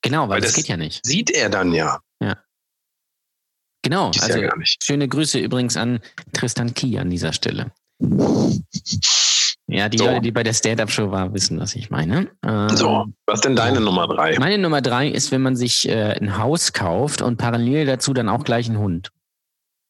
Genau, 0.00 0.22
weil, 0.22 0.36
Weil 0.36 0.40
das, 0.40 0.50
das- 0.52 0.56
geht 0.56 0.68
ja 0.68 0.76
nicht. 0.78 1.04
Sieht 1.04 1.30
er 1.30 1.50
dann 1.50 1.72
ja. 1.74 2.00
Ja. 2.20 2.38
Genau, 3.84 4.10
Ist 4.10 4.22
also 4.22 4.38
ja 4.38 4.48
gar 4.48 4.56
nicht. 4.58 4.82
schöne 4.82 5.08
Grüße 5.08 5.38
übrigens 5.38 5.76
an 5.76 6.00
Tristan 6.32 6.72
Key 6.72 6.96
an 6.98 7.10
dieser 7.10 7.32
Stelle. 7.32 7.72
Ja, 9.72 9.88
die 9.88 9.98
So. 9.98 10.04
Leute, 10.06 10.20
die 10.20 10.32
bei 10.32 10.42
der 10.42 10.52
Stand-Up-Show 10.52 11.10
waren, 11.10 11.32
wissen, 11.34 11.58
was 11.58 11.74
ich 11.74 11.90
meine. 11.90 12.28
Ähm, 12.44 12.68
So, 12.76 13.06
was 13.26 13.40
denn 13.40 13.56
deine 13.56 13.80
Nummer 13.80 14.06
drei? 14.06 14.38
Meine 14.38 14.58
Nummer 14.58 14.82
drei 14.82 15.08
ist, 15.08 15.32
wenn 15.32 15.40
man 15.42 15.56
sich 15.56 15.88
äh, 15.88 16.12
ein 16.20 16.36
Haus 16.38 16.72
kauft 16.72 17.22
und 17.22 17.38
parallel 17.38 17.86
dazu 17.86 18.12
dann 18.12 18.28
auch 18.28 18.44
gleich 18.44 18.68
einen 18.68 18.78
Hund. 18.78 19.10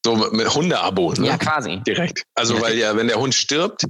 So 0.04 0.16
mit, 0.16 0.54
Hundeabo, 0.54 1.12
ne? 1.14 1.26
Ja, 1.26 1.36
quasi. 1.36 1.80
Direkt. 1.86 2.24
Also, 2.34 2.54
Ja. 2.56 2.62
weil 2.62 2.78
ja, 2.78 2.96
wenn 2.96 3.08
der 3.08 3.18
Hund 3.18 3.34
stirbt, 3.34 3.84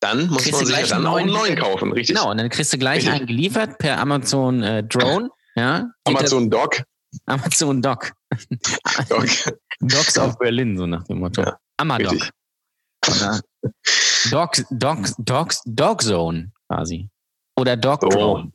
dann 0.00 0.26
muss 0.28 0.42
Kriegst 0.42 0.52
man 0.60 0.66
sich 0.66 0.76
ja 0.76 0.86
dann 0.86 0.98
einen 0.98 1.06
auch 1.06 1.16
einen 1.16 1.28
neuen- 1.28 1.54
neuen 1.54 1.58
kaufen, 1.58 1.92
richtig? 1.92 2.16
Genau, 2.16 2.30
und 2.30 2.38
dann 2.38 2.48
kriegst 2.50 2.72
du 2.72 2.78
gleich 2.78 2.96
Richtig. 3.04 3.12
einen 3.14 3.26
geliefert 3.26 3.78
per 3.78 3.98
Amazon 3.98 4.62
äh, 4.62 4.82
Drone. 4.84 5.30
Ja, 5.54 5.90
Amazon 6.04 6.48
Doc. 6.48 6.82
Amazon 7.26 7.82
Doc. 7.82 8.12
Doc. 9.10 9.28
Docs 9.80 10.16
of 10.18 10.38
Berlin, 10.38 10.78
so 10.78 10.86
nach 10.86 11.04
dem 11.04 11.18
Motto. 11.18 11.42
Ja, 11.42 11.58
Amadoc. 11.76 12.30
Dog, 14.30 14.52
Dog, 14.70 14.98
Dog, 15.18 15.52
Dog 15.66 16.02
Zone 16.02 16.52
quasi. 16.68 17.08
Oder 17.58 17.76
Dog 17.76 18.00
So. 18.02 18.08
Drone. 18.08 18.52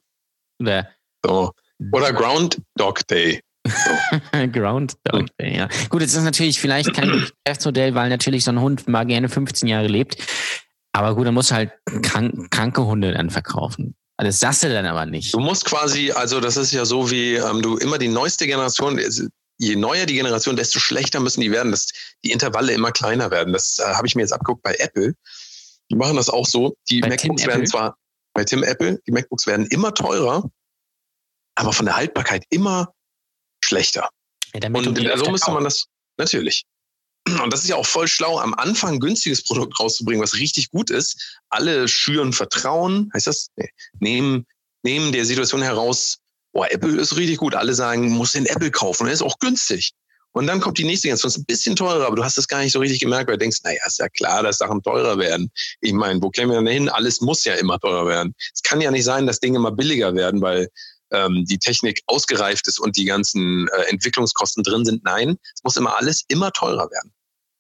Oder 0.62 0.90
So. 1.24 1.52
Oder 1.92 2.14
Ground 2.14 2.62
Dog 2.76 3.06
Day. 3.08 3.42
Ground 4.54 4.96
Dog 5.04 5.26
Day, 5.40 5.58
ja. 5.58 5.70
Gut, 5.90 6.02
es 6.02 6.14
ist 6.14 6.24
natürlich 6.24 6.60
vielleicht 6.60 6.94
kein 6.94 7.10
Geschäftsmodell, 7.46 7.94
weil 7.96 8.10
natürlich 8.10 8.44
so 8.44 8.52
ein 8.52 8.60
Hund 8.62 8.88
mal 8.88 9.06
gerne 9.06 9.30
15 9.30 9.68
Jahre 9.68 9.88
lebt. 9.88 10.18
Aber 10.94 11.16
gut, 11.16 11.28
dann 11.28 11.34
musst 11.34 11.52
du 11.52 11.56
halt 11.56 11.72
krank, 12.02 12.50
kranke 12.50 12.86
Hunde 12.86 13.12
dann 13.14 13.30
verkaufen. 13.30 13.96
Also 14.18 14.30
Das 14.30 14.40
sagst 14.40 14.64
du 14.64 14.70
dann 14.70 14.86
aber 14.88 15.06
nicht. 15.06 15.34
Du 15.34 15.40
musst 15.40 15.66
quasi, 15.66 16.12
also 16.12 16.40
das 16.40 16.58
ist 16.58 16.72
ja 16.72 16.86
so 16.86 17.12
wie 17.12 17.36
ähm, 17.36 17.62
du 17.62 17.78
immer 17.78 18.00
die 18.00 18.08
neueste 18.08 18.48
Generation, 18.48 18.98
es- 18.98 19.28
je 19.60 19.76
neuer 19.76 20.06
die 20.06 20.14
Generation, 20.16 20.56
desto 20.56 20.80
schlechter 20.80 21.20
müssen 21.20 21.42
die 21.42 21.52
werden, 21.52 21.72
dass 21.72 21.88
die 22.24 22.32
Intervalle 22.32 22.74
immer 22.74 22.92
kleiner 22.92 23.30
werden. 23.32 23.54
Das 23.54 23.78
äh, 23.80 23.94
habe 23.94 24.08
ich 24.08 24.16
mir 24.16 24.22
jetzt 24.24 24.32
abgeguckt 24.34 24.64
bei 24.64 24.76
Apple. 24.80 25.14
Die 25.90 25.96
machen 25.96 26.16
das 26.16 26.30
auch 26.30 26.46
so. 26.46 26.76
Die 26.90 27.02
Bei 27.02 27.10
MacBooks 27.10 27.46
werden 27.46 27.66
zwar 27.66 27.98
bei 28.34 28.44
Tim 28.44 28.64
Apple, 28.64 29.02
die 29.08 29.12
MacBooks 29.12 29.48
werden 29.48 29.66
immer 29.68 29.94
teurer, 29.94 30.50
aber 31.56 31.74
von 31.74 31.86
der 31.86 31.96
Haltbarkeit 31.96 32.44
immer 32.50 32.94
schlechter. 33.64 34.10
Ja, 34.54 34.70
Und 34.70 34.98
so 34.98 35.04
öfter 35.04 35.32
müsste 35.32 35.52
man 35.52 35.64
das 35.64 35.86
natürlich. 36.18 36.66
Und 37.28 37.52
das 37.52 37.64
ist 37.64 37.70
ja 37.70 37.76
auch 37.76 37.86
voll 37.86 38.08
schlau, 38.08 38.40
am 38.40 38.54
Anfang 38.54 38.96
ein 38.96 39.00
günstiges 39.00 39.44
Produkt 39.44 39.78
rauszubringen, 39.80 40.24
was 40.24 40.36
richtig 40.36 40.70
gut 40.70 40.90
ist. 40.90 41.40
Alle 41.50 41.88
schüren 41.88 42.32
Vertrauen, 42.32 43.10
heißt 43.14 43.28
das? 43.28 43.50
Nee. 43.56 43.70
Nehmen, 44.00 44.46
nehmen 44.84 45.12
der 45.12 45.26
Situation 45.26 45.62
heraus, 45.62 46.20
boah, 46.54 46.72
Apple 46.72 47.00
ist 47.00 47.18
richtig 47.18 47.38
gut. 47.38 47.56
Alle 47.56 47.74
sagen, 47.74 48.10
muss 48.12 48.32
den 48.32 48.46
Apple 48.46 48.72
kaufen, 48.72 49.08
er 49.08 49.14
ist 49.14 49.22
auch 49.22 49.40
günstig. 49.40 49.92
Und 50.38 50.46
dann 50.48 50.60
kommt 50.60 50.78
die 50.78 50.84
nächste 50.84 51.08
Generation, 51.08 51.30
ist 51.30 51.38
ein 51.38 51.46
bisschen 51.46 51.76
teurer, 51.76 52.06
aber 52.06 52.16
du 52.16 52.24
hast 52.24 52.38
es 52.38 52.48
gar 52.48 52.60
nicht 52.60 52.72
so 52.72 52.80
richtig 52.80 53.00
gemerkt, 53.00 53.28
weil 53.28 53.38
du 53.38 53.40
denkst, 53.40 53.60
naja, 53.64 53.80
ist 53.88 53.98
ja 53.98 54.08
klar, 54.08 54.44
dass 54.44 54.60
Sachen 54.60 54.84
teurer 54.84 55.18
werden. 55.18 55.52
Ich 55.82 55.94
meine, 55.94 56.22
wo 56.22 56.30
kämen 56.30 56.52
wir 56.52 56.58
denn 56.58 56.68
hin? 56.68 56.90
Alles 56.90 57.22
muss 57.22 57.44
ja 57.44 57.56
immer 57.56 57.80
teurer 57.80 58.06
werden. 58.06 58.36
Es 58.54 58.62
kann 58.62 58.80
ja 58.80 58.92
nicht 58.92 59.04
sein, 59.06 59.26
dass 59.26 59.40
Dinge 59.40 59.58
immer 59.58 59.72
billiger 59.72 60.14
werden, 60.14 60.42
weil 60.42 60.70
ähm, 61.12 61.46
die 61.48 61.58
Technik 61.58 62.02
ausgereift 62.06 62.68
ist 62.68 62.80
und 62.80 62.98
die 62.98 63.06
ganzen 63.06 63.68
äh, 63.70 63.90
Entwicklungskosten 63.90 64.64
drin 64.64 64.86
sind. 64.86 65.04
Nein, 65.04 65.38
es 65.56 65.64
muss 65.64 65.76
immer 65.76 65.98
alles 65.98 66.24
immer 66.28 66.52
teurer 66.52 66.90
werden. 66.92 67.14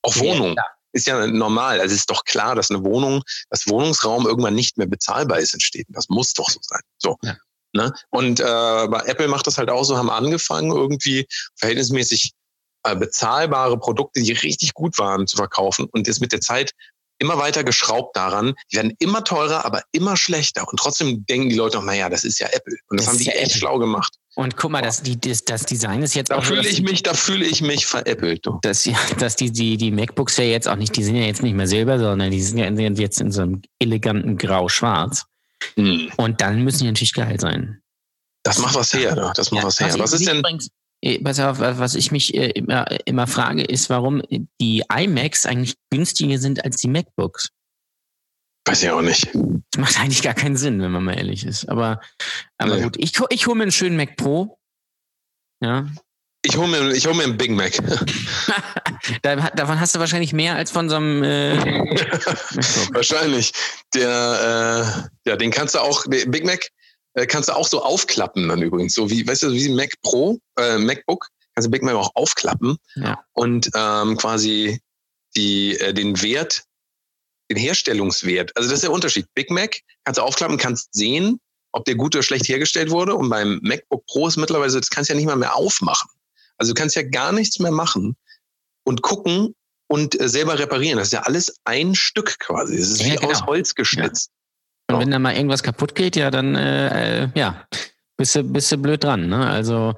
Auch 0.04 0.16
Ja, 0.16 0.22
Wohnung 0.22 0.54
klar. 0.54 0.68
ist 0.92 1.08
ja 1.08 1.26
normal. 1.26 1.80
Also 1.80 1.94
es 1.94 2.02
ist 2.02 2.10
doch 2.10 2.26
klar, 2.26 2.56
dass 2.56 2.70
eine 2.70 2.84
Wohnung, 2.84 3.24
das 3.50 3.68
Wohnungsraum 3.68 4.28
irgendwann 4.28 4.56
nicht 4.56 4.78
mehr 4.78 4.88
bezahlbar 4.88 5.40
ist 5.40 5.54
in 5.54 5.60
Städten. 5.62 5.94
Das 5.94 6.10
muss 6.10 6.34
doch 6.34 6.50
so 6.50 6.60
sein. 6.62 6.82
So. 6.98 7.18
Ja. 7.24 7.38
Ne? 7.74 7.94
Und 8.10 8.40
äh, 8.40 8.44
bei 8.44 9.02
Apple 9.06 9.28
macht 9.28 9.48
das 9.48 9.58
halt 9.58 9.70
auch 9.70 9.84
so, 9.84 9.98
haben 9.98 10.10
angefangen, 10.10 10.72
irgendwie 10.72 11.28
verhältnismäßig 11.56 12.34
bezahlbare 12.84 13.78
Produkte, 13.78 14.22
die 14.22 14.32
richtig 14.32 14.74
gut 14.74 14.98
waren, 14.98 15.28
zu 15.28 15.38
verkaufen 15.38 15.88
und 15.92 16.08
ist 16.08 16.20
mit 16.20 16.32
der 16.32 16.42
Zeit 16.42 16.74
immer 17.20 17.38
weiter 17.38 17.64
geschraubt 17.64 18.16
daran. 18.16 18.54
Die 18.72 18.78
werden 18.78 18.94
immer 19.00 19.24
teurer, 19.24 19.66
aber 19.66 19.82
immer 19.92 20.18
schlechter. 20.18 20.68
Und 20.68 20.80
trotzdem 20.80 21.26
denken 21.26 21.50
die 21.50 21.56
Leute 21.56 21.78
noch, 21.78 21.84
naja, 21.84 22.10
das 22.10 22.24
ist 22.24 22.40
ja 22.40 22.48
Apple. 22.48 22.78
Und 22.90 23.00
das, 23.00 23.06
Das 23.06 23.14
haben 23.14 23.20
die 23.20 23.26
ja 23.26 23.34
echt 23.34 23.48
Apple. 23.48 23.60
schlau 23.60 23.80
gemacht. 23.80 24.14
Und 24.36 24.56
guck 24.56 24.70
mal, 24.70 24.84
das, 24.84 25.02
die, 25.02 25.20
das, 25.20 25.44
das 25.44 25.66
Design 25.66 26.04
ist 26.04 26.14
jetzt 26.14 26.30
Da 26.30 26.38
auch 26.38 26.44
fühle 26.44 26.68
ich 26.68 26.84
mich, 26.84 27.02
da 27.02 27.16
fühle 27.16 27.44
ich 27.44 27.62
mich 27.62 27.88
veräppelt. 27.88 28.46
Du. 28.46 28.60
dass, 28.62 28.86
ja, 28.86 28.96
dass 29.18 29.36
die, 29.36 29.52
die, 29.52 29.78
die 29.78 29.90
MacBooks 29.92 30.38
ja 30.38 30.44
jetzt 30.44 30.68
auch 30.68 30.76
nicht, 30.76 30.96
die 30.96 31.04
sind 31.04 31.16
ja 31.16 31.24
jetzt 31.24 31.42
nicht 31.42 31.56
mehr 31.56 31.68
silber, 31.68 31.98
sondern 31.98 32.30
die 32.30 32.42
sind 32.42 32.60
ja 32.60 32.70
jetzt 32.70 33.20
in 33.20 33.32
so 33.32 33.42
einem 33.42 33.64
eleganten 33.80 34.38
Grau-Schwarz. 34.38 35.26
Hm. 35.76 36.12
Und 36.18 36.40
dann 36.40 36.64
müssen 36.64 36.84
die 36.84 36.86
natürlich 36.86 37.14
geil 37.14 37.40
sein. 37.40 37.82
Das 38.44 38.60
macht 38.60 38.76
was 38.76 38.94
her. 38.94 39.34
Das 39.36 39.52
macht 39.52 39.66
was 39.66 39.80
her. 39.80 39.94
Was 39.98 40.14
ist 40.14 40.28
denn? 40.28 40.38
Übrigens, 40.38 40.68
äh, 40.68 40.70
pass 41.24 41.40
auf, 41.40 41.60
was 41.60 41.96
ich 41.96 42.12
mich 42.12 42.34
äh, 42.34 42.50
immer, 42.52 42.86
immer 43.06 43.28
frage, 43.28 43.64
ist, 43.64 43.90
warum 43.90 44.22
die 44.60 44.84
iMacs 44.94 45.46
eigentlich 45.46 45.76
günstiger 45.90 46.38
sind 46.38 46.64
als 46.64 46.78
die 46.78 46.88
MacBooks. 46.90 47.50
Weiß 48.68 48.84
ich 48.84 48.90
auch 48.90 49.02
nicht. 49.02 49.30
Das 49.34 49.80
macht 49.80 50.00
eigentlich 50.00 50.22
gar 50.22 50.34
keinen 50.34 50.58
Sinn, 50.58 50.82
wenn 50.82 50.92
man 50.92 51.04
mal 51.04 51.18
ehrlich 51.18 51.46
ist. 51.46 51.70
Aber, 51.70 52.02
aber 52.58 52.76
Nee. 52.76 52.84
gut, 52.84 52.98
ich, 52.98 53.14
ich 53.30 53.48
hole 53.48 53.56
mir 53.56 53.64
einen 53.64 53.72
schönen 53.72 53.96
Mac 53.96 54.18
Pro. 54.18 54.60
Ja. 55.62 55.88
Ich 56.44 56.56
hole 56.58 56.68
mir, 56.68 56.92
ich 56.92 57.06
hol 57.08 57.14
mir 57.14 57.24
einen 57.24 57.38
Big 57.38 57.52
Mac. 57.52 57.74
Davon 59.22 59.80
hast 59.80 59.96
du 59.96 60.00
wahrscheinlich 60.00 60.34
mehr 60.34 60.56
als 60.56 60.72
von 60.72 60.90
so 60.90 60.96
einem 60.96 61.24
äh. 61.24 61.58
Wahrscheinlich. 62.94 63.52
Der, 63.94 65.08
äh, 65.26 65.30
ja, 65.30 65.36
den 65.36 65.52
kannst 65.52 65.76
du 65.76 65.80
auch, 65.80 66.06
Big 66.08 66.46
Mac 66.46 66.70
äh, 67.18 67.26
kannst 67.26 67.50
du 67.50 67.54
auch 67.54 67.68
so 67.68 67.82
aufklappen 67.84 68.48
dann 68.48 68.62
übrigens. 68.62 68.94
So 68.94 69.10
wie, 69.10 69.28
weißt 69.28 69.44
du, 69.44 69.52
wie 69.52 69.68
ein 69.68 69.76
Mac 69.76 69.92
Pro, 70.04 70.40
äh, 70.60 70.78
MacBook, 70.78 71.28
kannst 71.56 71.66
du 71.68 71.72
Big 71.72 71.82
Mac 71.82 71.96
auch 71.96 72.12
aufklappen 72.14 72.78
Ja. 72.96 73.20
und 73.34 73.70
ähm, 73.76 74.18
quasi 74.18 74.80
die, 75.36 75.78
äh, 75.80 75.94
den 75.94 76.22
Wert, 76.22 76.64
den 77.50 77.58
Herstellungswert. 77.58 78.56
Also 78.56 78.70
das 78.70 78.78
ist 78.78 78.84
der 78.84 78.92
Unterschied. 78.92 79.26
Big 79.34 79.50
Mac 79.50 79.80
kannst 80.04 80.20
du 80.20 80.22
aufklappen, 80.24 80.58
kannst 80.58 80.94
sehen, 80.94 81.40
ob 81.72 81.86
der 81.86 81.96
gut 81.96 82.16
oder 82.16 82.24
schlecht 82.24 82.48
hergestellt 82.48 82.92
wurde. 82.92 83.16
Und 83.16 83.30
beim 83.30 83.60
MacBook 83.64 84.06
Pro 84.06 84.28
ist 84.28 84.38
mittlerweile, 84.38 84.70
so, 84.70 84.80
das 84.80 84.90
kannst 84.90 85.10
du 85.10 85.14
ja 85.14 85.18
nicht 85.18 85.26
mal 85.28 85.36
mehr 85.36 85.56
aufmachen. 85.56 86.10
Also 86.58 86.74
du 86.74 86.80
kannst 86.80 86.96
ja 86.96 87.04
gar 87.04 87.32
nichts 87.32 87.60
mehr 87.60 87.72
machen 87.72 88.16
und 88.84 89.02
gucken 89.02 89.56
und 89.88 90.20
äh, 90.20 90.28
selber 90.30 90.60
reparieren. 90.60 90.98
Das 90.98 91.08
ist 91.08 91.14
ja 91.14 91.22
alles 91.22 91.56
ein 91.66 91.96
Stück 91.96 92.38
quasi. 92.40 92.76
Es 92.76 92.90
ist 92.92 93.02
Ja, 93.02 93.14
wie 93.14 93.16
genau. 93.16 93.32
aus 93.32 93.44
Holz 93.44 93.74
geschnitzt. 93.76 94.32
Und 94.90 95.00
wenn 95.00 95.12
da 95.12 95.20
mal 95.20 95.36
irgendwas 95.36 95.64
kaputt 95.64 95.96
geht, 95.96 96.16
ja, 96.16 96.32
dann 96.32 96.56
äh, 96.56 97.24
äh, 97.24 97.28
ja, 97.36 97.68
bist 98.16 98.36
du, 98.36 98.44
bist 98.44 98.72
du 98.72 98.78
blöd 98.78 99.04
dran. 99.04 99.28
Ne? 99.28 99.46
Also 99.46 99.96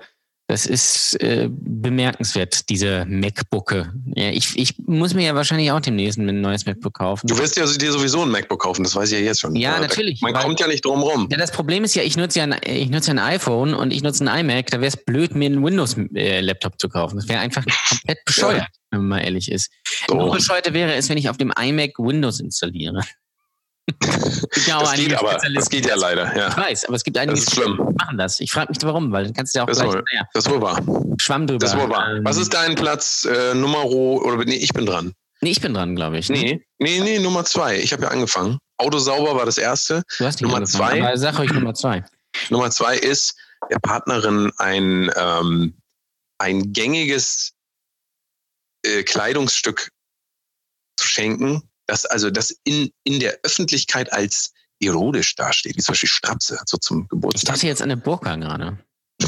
das 0.48 0.66
ist 0.66 1.14
äh, 1.22 1.48
bemerkenswert, 1.52 2.68
diese 2.70 3.06
MacBooke. 3.08 3.94
Ja, 4.16 4.32
ich, 4.32 4.58
ich 4.58 4.80
muss 4.88 5.14
mir 5.14 5.24
ja 5.28 5.36
wahrscheinlich 5.36 5.72
auch 5.72 5.80
demnächst 5.80 6.18
ein 6.18 6.42
neues 6.42 6.66
MacBook 6.66 6.96
kaufen. 6.96 7.28
Du 7.28 7.38
wirst 7.38 7.56
ja 7.56 7.68
dir 7.68 7.92
sowieso 7.92 8.24
ein 8.24 8.30
MacBook 8.32 8.60
kaufen, 8.64 8.84
das 8.84 8.96
weiß 8.96 9.12
ich 9.12 9.20
ja 9.20 9.26
jetzt 9.26 9.42
schon. 9.42 9.56
Ja, 9.56 9.76
da- 9.76 9.82
natürlich, 9.82 10.22
Man 10.22 10.34
weil- 10.34 10.42
kommt 10.42 10.60
ja 10.60 10.66
nicht 10.68 10.84
drum 10.84 11.04
rum. 11.04 11.28
Ja, 11.32 11.38
das 11.38 11.52
Problem 11.52 11.84
ist 11.84 11.94
ja, 11.94 12.02
ich 12.02 12.18
nutze 12.18 12.40
ja 12.40 12.46
ein, 12.46 12.56
ich 12.66 12.90
nutze 12.90 13.12
ja 13.14 13.14
ein 13.14 13.20
iPhone 13.36 13.76
und 13.76 13.92
ich 13.94 14.02
nutze 14.02 14.28
ein 14.28 14.40
iMac. 14.50 14.72
Da 14.72 14.78
wäre 14.82 14.88
es 14.88 14.98
blöd, 14.98 15.36
mir 15.36 15.46
einen 15.46 15.64
Windows-Laptop 15.64 16.80
zu 16.80 16.90
kaufen. 16.90 17.18
Das 17.18 17.28
wäre 17.28 17.42
einfach 17.42 17.64
komplett 17.88 18.26
bescheuert, 18.26 18.68
wenn 18.90 19.02
man 19.02 19.10
mal 19.10 19.20
ehrlich 19.20 19.52
ist. 19.52 19.72
Noch 20.10 20.26
So. 20.28 20.32
bescheuerter 20.32 20.74
wäre 20.74 20.96
es, 20.96 21.10
wenn 21.10 21.18
ich 21.20 21.30
auf 21.30 21.38
dem 21.38 21.54
iMac 21.62 22.00
Windows 22.00 22.40
installiere. 22.40 23.02
Auch 24.74 24.82
Das 24.84 24.94
geht 24.96 25.14
aber, 25.16 25.40
das 25.56 25.70
geht 25.70 25.86
ja 25.86 25.96
leider. 25.96 26.32
Ich 26.32 26.38
Ja, 26.38 26.56
weiß, 26.56 26.86
aber 26.86 26.96
es 26.96 27.04
gibt 27.04 27.18
einige, 27.18 27.40
die 27.40 27.60
machen 27.98 28.18
das. 28.18 28.40
Ich 28.40 28.52
frage 28.52 28.70
mich 28.72 28.78
warum, 28.84 29.12
weil 29.12 29.26
dann 29.26 29.34
kannst 29.34 29.54
du 29.56 29.60
ja 29.60 29.64
auch 29.64 29.68
Das 29.68 29.78
gleich, 29.80 29.90
wohl. 29.94 30.04
naja, 30.12 30.28
Das 30.34 30.46
ist 30.46 30.52
wohl 30.52 30.62
wahr. 30.62 30.80
Schwamm 31.20 31.48
drüber. 31.48 31.60
Das 31.60 31.74
ist 31.74 31.80
wohl 31.80 31.90
wahr. 31.90 32.16
Ähm, 32.16 32.26
Was 32.26 32.38
ist 32.38 32.54
dein 32.54 32.76
Platz 32.76 33.26
äh, 33.26 33.54
Nummer 33.54 33.86
oder 33.86 34.44
nee, 34.46 34.56
ich 34.56 34.74
bin 34.74 34.86
dran. 34.86 35.14
Nee, 35.42 35.52
ich 35.52 35.62
bin 35.62 35.74
dran, 35.74 35.96
glaube 35.96 36.18
ich. 36.18 36.30
ne? 36.30 36.38
Nee, 36.38 36.66
nee, 36.80 37.00
nee, 37.00 37.20
Nummer 37.20 37.46
zwei. 37.46 37.78
Ich 37.80 37.94
habe 37.94 38.04
ja 38.04 38.10
angefangen. 38.10 38.58
Auto 38.78 38.98
sauber 39.00 39.36
war 39.36 39.46
das 39.46 39.58
erste. 39.58 40.04
Du 40.18 40.26
hast 40.26 40.42
Nummer 40.42 40.58
angefangen, 40.58 40.92
zwei. 41.00 41.04
Aber 41.08 41.18
sag 41.18 41.40
euch 41.40 41.52
Nummer 41.52 41.74
zwei. 41.74 42.04
Nummer 42.50 42.70
zwei 42.72 42.98
ist, 42.98 43.36
der 43.70 43.80
Partnerin 43.80 44.52
ein, 44.58 45.12
ähm, 45.16 45.74
ein 46.40 46.72
gängiges 46.74 47.54
äh, 48.86 49.04
Kleidungsstück 49.04 49.90
zu 50.98 51.08
schenken, 51.08 51.69
das 51.90 52.06
also 52.06 52.30
das 52.30 52.56
in, 52.64 52.92
in 53.04 53.20
der 53.20 53.40
Öffentlichkeit 53.44 54.14
als 54.14 54.54
erotisch 54.82 55.36
dasteht, 55.36 55.76
wie 55.76 55.82
zum 55.82 55.94
Beispiel 55.94 56.10
Strapse, 56.10 56.60
so 56.66 56.78
zum 56.78 57.04
Ich 57.04 57.10
Geburtstag. 57.10 57.56
dachte 57.56 57.68
jetzt 57.68 57.82
an 57.82 57.92
eine 57.92 57.98
Burka 57.98 58.36
gerade. 58.36 58.78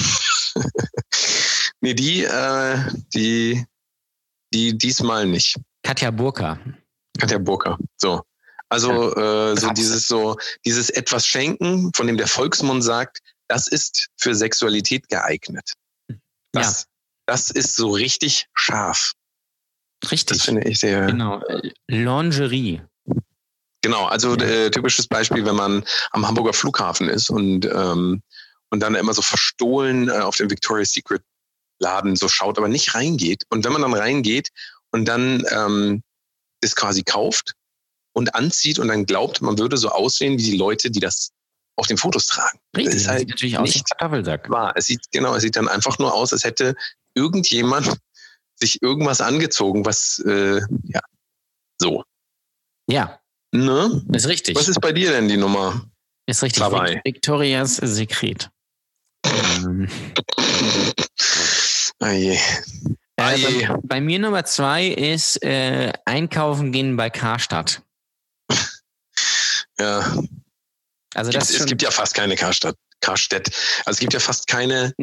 Nee, 1.83 1.95
die, 1.95 2.23
äh, 2.23 2.77
die, 3.15 3.65
die 4.53 4.77
diesmal 4.77 5.25
nicht. 5.25 5.59
Katja 5.81 6.11
Burka. 6.11 6.59
Katja 7.17 7.39
Burka. 7.39 7.75
So. 7.97 8.21
Also 8.69 9.15
äh, 9.15 9.57
so 9.57 9.71
dieses 9.71 10.07
so, 10.07 10.37
dieses 10.63 10.91
etwas 10.91 11.25
schenken, 11.25 11.91
von 11.95 12.05
dem 12.05 12.17
der 12.17 12.27
Volksmund 12.27 12.83
sagt, 12.83 13.19
das 13.47 13.67
ist 13.67 14.09
für 14.17 14.35
Sexualität 14.35 15.09
geeignet. 15.09 15.73
Das, 16.51 16.85
das 17.25 17.49
ist 17.49 17.75
so 17.75 17.89
richtig 17.89 18.45
scharf. 18.53 19.13
Richtig. 20.09 20.37
Das 20.37 20.45
finde 20.45 20.67
ich 20.67 20.79
sehr. 20.79 21.05
Genau. 21.05 21.41
Lingerie. 21.87 22.81
Genau, 23.81 24.05
also 24.05 24.35
äh, 24.35 24.69
typisches 24.69 25.07
Beispiel, 25.07 25.45
wenn 25.45 25.55
man 25.55 25.83
am 26.11 26.27
Hamburger 26.27 26.53
Flughafen 26.53 27.09
ist 27.09 27.29
und, 27.29 27.65
ähm, 27.65 28.21
und 28.69 28.79
dann 28.79 28.95
immer 28.95 29.13
so 29.13 29.23
verstohlen 29.23 30.09
äh, 30.09 30.19
auf 30.19 30.37
den 30.37 30.49
Victoria's 30.49 30.91
Secret 30.91 31.23
Laden 31.79 32.15
so 32.15 32.27
schaut, 32.29 32.57
aber 32.59 32.67
nicht 32.67 32.93
reingeht. 32.93 33.43
Und 33.49 33.65
wenn 33.65 33.73
man 33.73 33.81
dann 33.81 33.93
reingeht 33.93 34.49
und 34.91 35.05
dann 35.05 35.43
ähm, 35.49 36.03
das 36.61 36.75
quasi 36.75 37.01
kauft 37.01 37.55
und 38.13 38.35
anzieht 38.35 38.77
und 38.77 38.87
dann 38.87 39.05
glaubt, 39.05 39.41
man 39.41 39.57
würde 39.57 39.77
so 39.77 39.89
aussehen 39.89 40.37
wie 40.37 40.43
die 40.43 40.57
Leute, 40.57 40.91
die 40.91 40.99
das 40.99 41.31
auf 41.75 41.87
den 41.87 41.97
Fotos 41.97 42.27
tragen. 42.27 42.59
Richtig, 42.77 42.93
das 42.93 43.01
ist 43.01 43.07
halt 43.07 43.19
sieht 43.19 43.29
natürlich 43.29 43.57
aus 43.57 43.63
wie 43.65 43.71
ein 43.71 43.73
nicht 43.73 43.97
Kartoffelsack. 43.97 44.49
wahr. 44.49 44.73
Es 44.75 44.85
sieht, 44.85 45.11
genau, 45.11 45.33
es 45.33 45.41
sieht 45.41 45.55
dann 45.55 45.67
einfach 45.67 45.97
nur 45.97 46.13
aus, 46.13 46.31
als 46.31 46.43
hätte 46.43 46.75
irgendjemand 47.15 47.97
sich 48.61 48.81
irgendwas 48.81 49.19
angezogen, 49.21 49.85
was, 49.85 50.19
äh, 50.25 50.61
ja, 50.83 51.01
so. 51.79 52.03
Ja, 52.89 53.17
Ne? 53.53 54.01
ist 54.13 54.27
richtig. 54.27 54.55
Was 54.55 54.69
ist 54.69 54.79
bei 54.79 54.93
dir 54.93 55.11
denn 55.11 55.27
die 55.27 55.35
Nummer? 55.35 55.85
ist 56.25 56.41
richtig. 56.41 56.61
dabei? 56.63 56.95
Vic- 57.03 57.15
Victorias 57.15 57.75
Sekret. 57.75 58.49
Ähm, 59.25 59.89
Ah 61.99 62.11
je. 62.11 62.39
Äh, 63.17 63.35
je. 63.35 63.65
bei, 63.67 63.77
bei 63.83 64.01
mir 64.01 64.19
Nummer 64.19 64.45
zwei 64.45 64.87
ist 64.87 65.43
äh, 65.43 65.91
Einkaufen 66.05 66.71
gehen 66.71 66.95
bei 66.95 67.09
Karstadt. 67.09 67.81
Ja, 69.79 69.99
Also 71.13 71.29
es, 71.29 71.35
das 71.35 71.49
ist 71.51 71.59
es 71.61 71.65
gibt 71.65 71.81
ja 71.81 71.91
fast 71.91 72.13
keine 72.13 72.35
Karstadt, 72.35 72.75
Karstädt. 73.01 73.47
Also 73.85 73.97
es 73.97 73.99
gibt 73.99 74.13
ja 74.13 74.19
fast 74.19 74.47
keine 74.47 74.93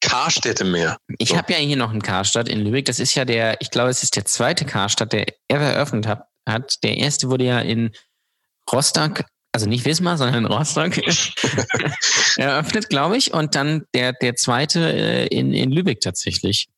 Karstädte 0.00 0.64
mehr. 0.64 0.96
ich 1.18 1.30
so. 1.30 1.36
habe 1.36 1.52
ja 1.52 1.58
hier 1.58 1.76
noch 1.76 1.90
einen 1.90 2.02
Karstadt 2.02 2.48
in 2.48 2.60
Lübeck. 2.60 2.86
Das 2.86 2.98
ist 2.98 3.14
ja 3.14 3.24
der, 3.24 3.60
ich 3.60 3.70
glaube, 3.70 3.90
es 3.90 4.02
ist 4.02 4.16
der 4.16 4.24
zweite 4.24 4.64
Karstadt, 4.64 5.12
der 5.12 5.26
ever 5.48 5.64
eröffnet 5.64 6.06
hat. 6.06 6.26
hat. 6.48 6.76
Der 6.82 6.96
erste 6.96 7.28
wurde 7.28 7.44
ja 7.44 7.60
in 7.60 7.90
Rostock, 8.72 9.24
also 9.52 9.66
nicht 9.66 9.84
Wismar, 9.84 10.16
sondern 10.16 10.44
in 10.44 10.46
Rostock 10.46 10.96
eröffnet, 12.36 12.88
glaube 12.88 13.16
ich. 13.16 13.32
Und 13.34 13.54
dann 13.54 13.84
der, 13.94 14.12
der 14.12 14.36
zweite 14.36 14.92
äh, 14.92 15.26
in, 15.26 15.52
in 15.52 15.70
Lübeck 15.70 16.00
tatsächlich. 16.00 16.68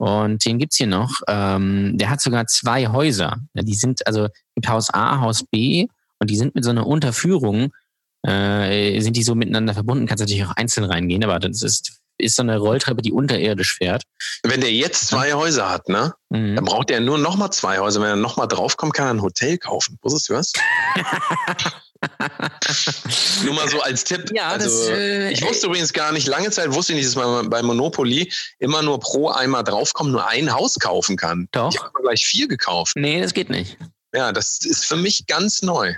Und 0.00 0.44
den 0.46 0.58
gibt's 0.58 0.76
hier 0.76 0.86
noch. 0.86 1.20
Ähm, 1.28 1.98
der 1.98 2.08
hat 2.08 2.22
sogar 2.22 2.46
zwei 2.46 2.88
Häuser. 2.88 3.38
Ja, 3.54 3.62
die 3.62 3.74
sind, 3.74 4.06
also 4.06 4.28
gibt 4.54 4.68
Haus 4.68 4.88
A, 4.92 5.20
Haus 5.20 5.44
B 5.44 5.88
und 6.18 6.30
die 6.30 6.36
sind 6.36 6.54
mit 6.54 6.64
so 6.64 6.70
einer 6.70 6.86
Unterführung, 6.86 7.74
äh, 8.22 8.98
sind 9.00 9.16
die 9.16 9.22
so 9.22 9.34
miteinander 9.34 9.74
verbunden. 9.74 10.06
Kannst 10.06 10.22
natürlich 10.22 10.44
auch 10.46 10.56
einzeln 10.56 10.84
reingehen, 10.84 11.22
aber 11.22 11.38
das 11.38 11.60
ist, 11.60 11.99
ist 12.20 12.36
so 12.36 12.42
eine 12.42 12.58
Rolltreppe, 12.58 13.02
die 13.02 13.12
unterirdisch 13.12 13.74
fährt. 13.76 14.02
Wenn 14.42 14.60
der 14.60 14.72
jetzt 14.72 15.08
zwei 15.08 15.32
Häuser 15.34 15.68
hat, 15.68 15.88
ne, 15.88 16.14
Mhm. 16.30 16.56
dann 16.56 16.64
braucht 16.64 16.90
er 16.90 17.00
nur 17.00 17.18
noch 17.18 17.36
mal 17.36 17.50
zwei 17.50 17.78
Häuser. 17.78 18.00
Wenn 18.00 18.08
er 18.10 18.16
noch 18.16 18.36
mal 18.36 18.46
draufkommt, 18.46 18.94
kann 18.94 19.06
er 19.06 19.14
ein 19.14 19.22
Hotel 19.22 19.58
kaufen. 19.58 19.98
Wusstest 20.02 20.28
du 20.28 20.34
was? 20.34 20.52
Nur 23.44 23.54
mal 23.54 23.68
so 23.68 23.80
als 23.82 24.04
Tipp. 24.04 24.30
Ja, 24.34 24.48
also, 24.48 24.66
das, 24.66 24.88
äh, 24.98 25.30
ich 25.32 25.42
wusste 25.42 25.66
übrigens 25.66 25.92
gar 25.92 26.12
nicht, 26.12 26.26
lange 26.26 26.50
Zeit 26.50 26.72
wusste 26.72 26.92
ich 26.92 26.98
nicht, 26.98 27.08
dass 27.08 27.16
man 27.16 27.50
bei 27.50 27.62
Monopoly 27.62 28.32
immer 28.58 28.82
nur 28.82 29.00
pro 29.00 29.28
einmal 29.28 29.64
draufkommt, 29.64 30.12
nur 30.12 30.26
ein 30.26 30.52
Haus 30.52 30.74
kaufen 30.76 31.16
kann. 31.16 31.48
Doch. 31.52 31.72
Ich 31.74 31.80
habe 31.80 31.92
gleich 32.02 32.24
vier 32.24 32.48
gekauft. 32.48 32.92
Nee, 32.96 33.20
das 33.20 33.34
geht 33.34 33.50
nicht. 33.50 33.76
Ja, 34.14 34.32
das 34.32 34.58
ist 34.64 34.86
für 34.86 34.96
mich 34.96 35.26
ganz 35.26 35.62
neu. 35.62 35.94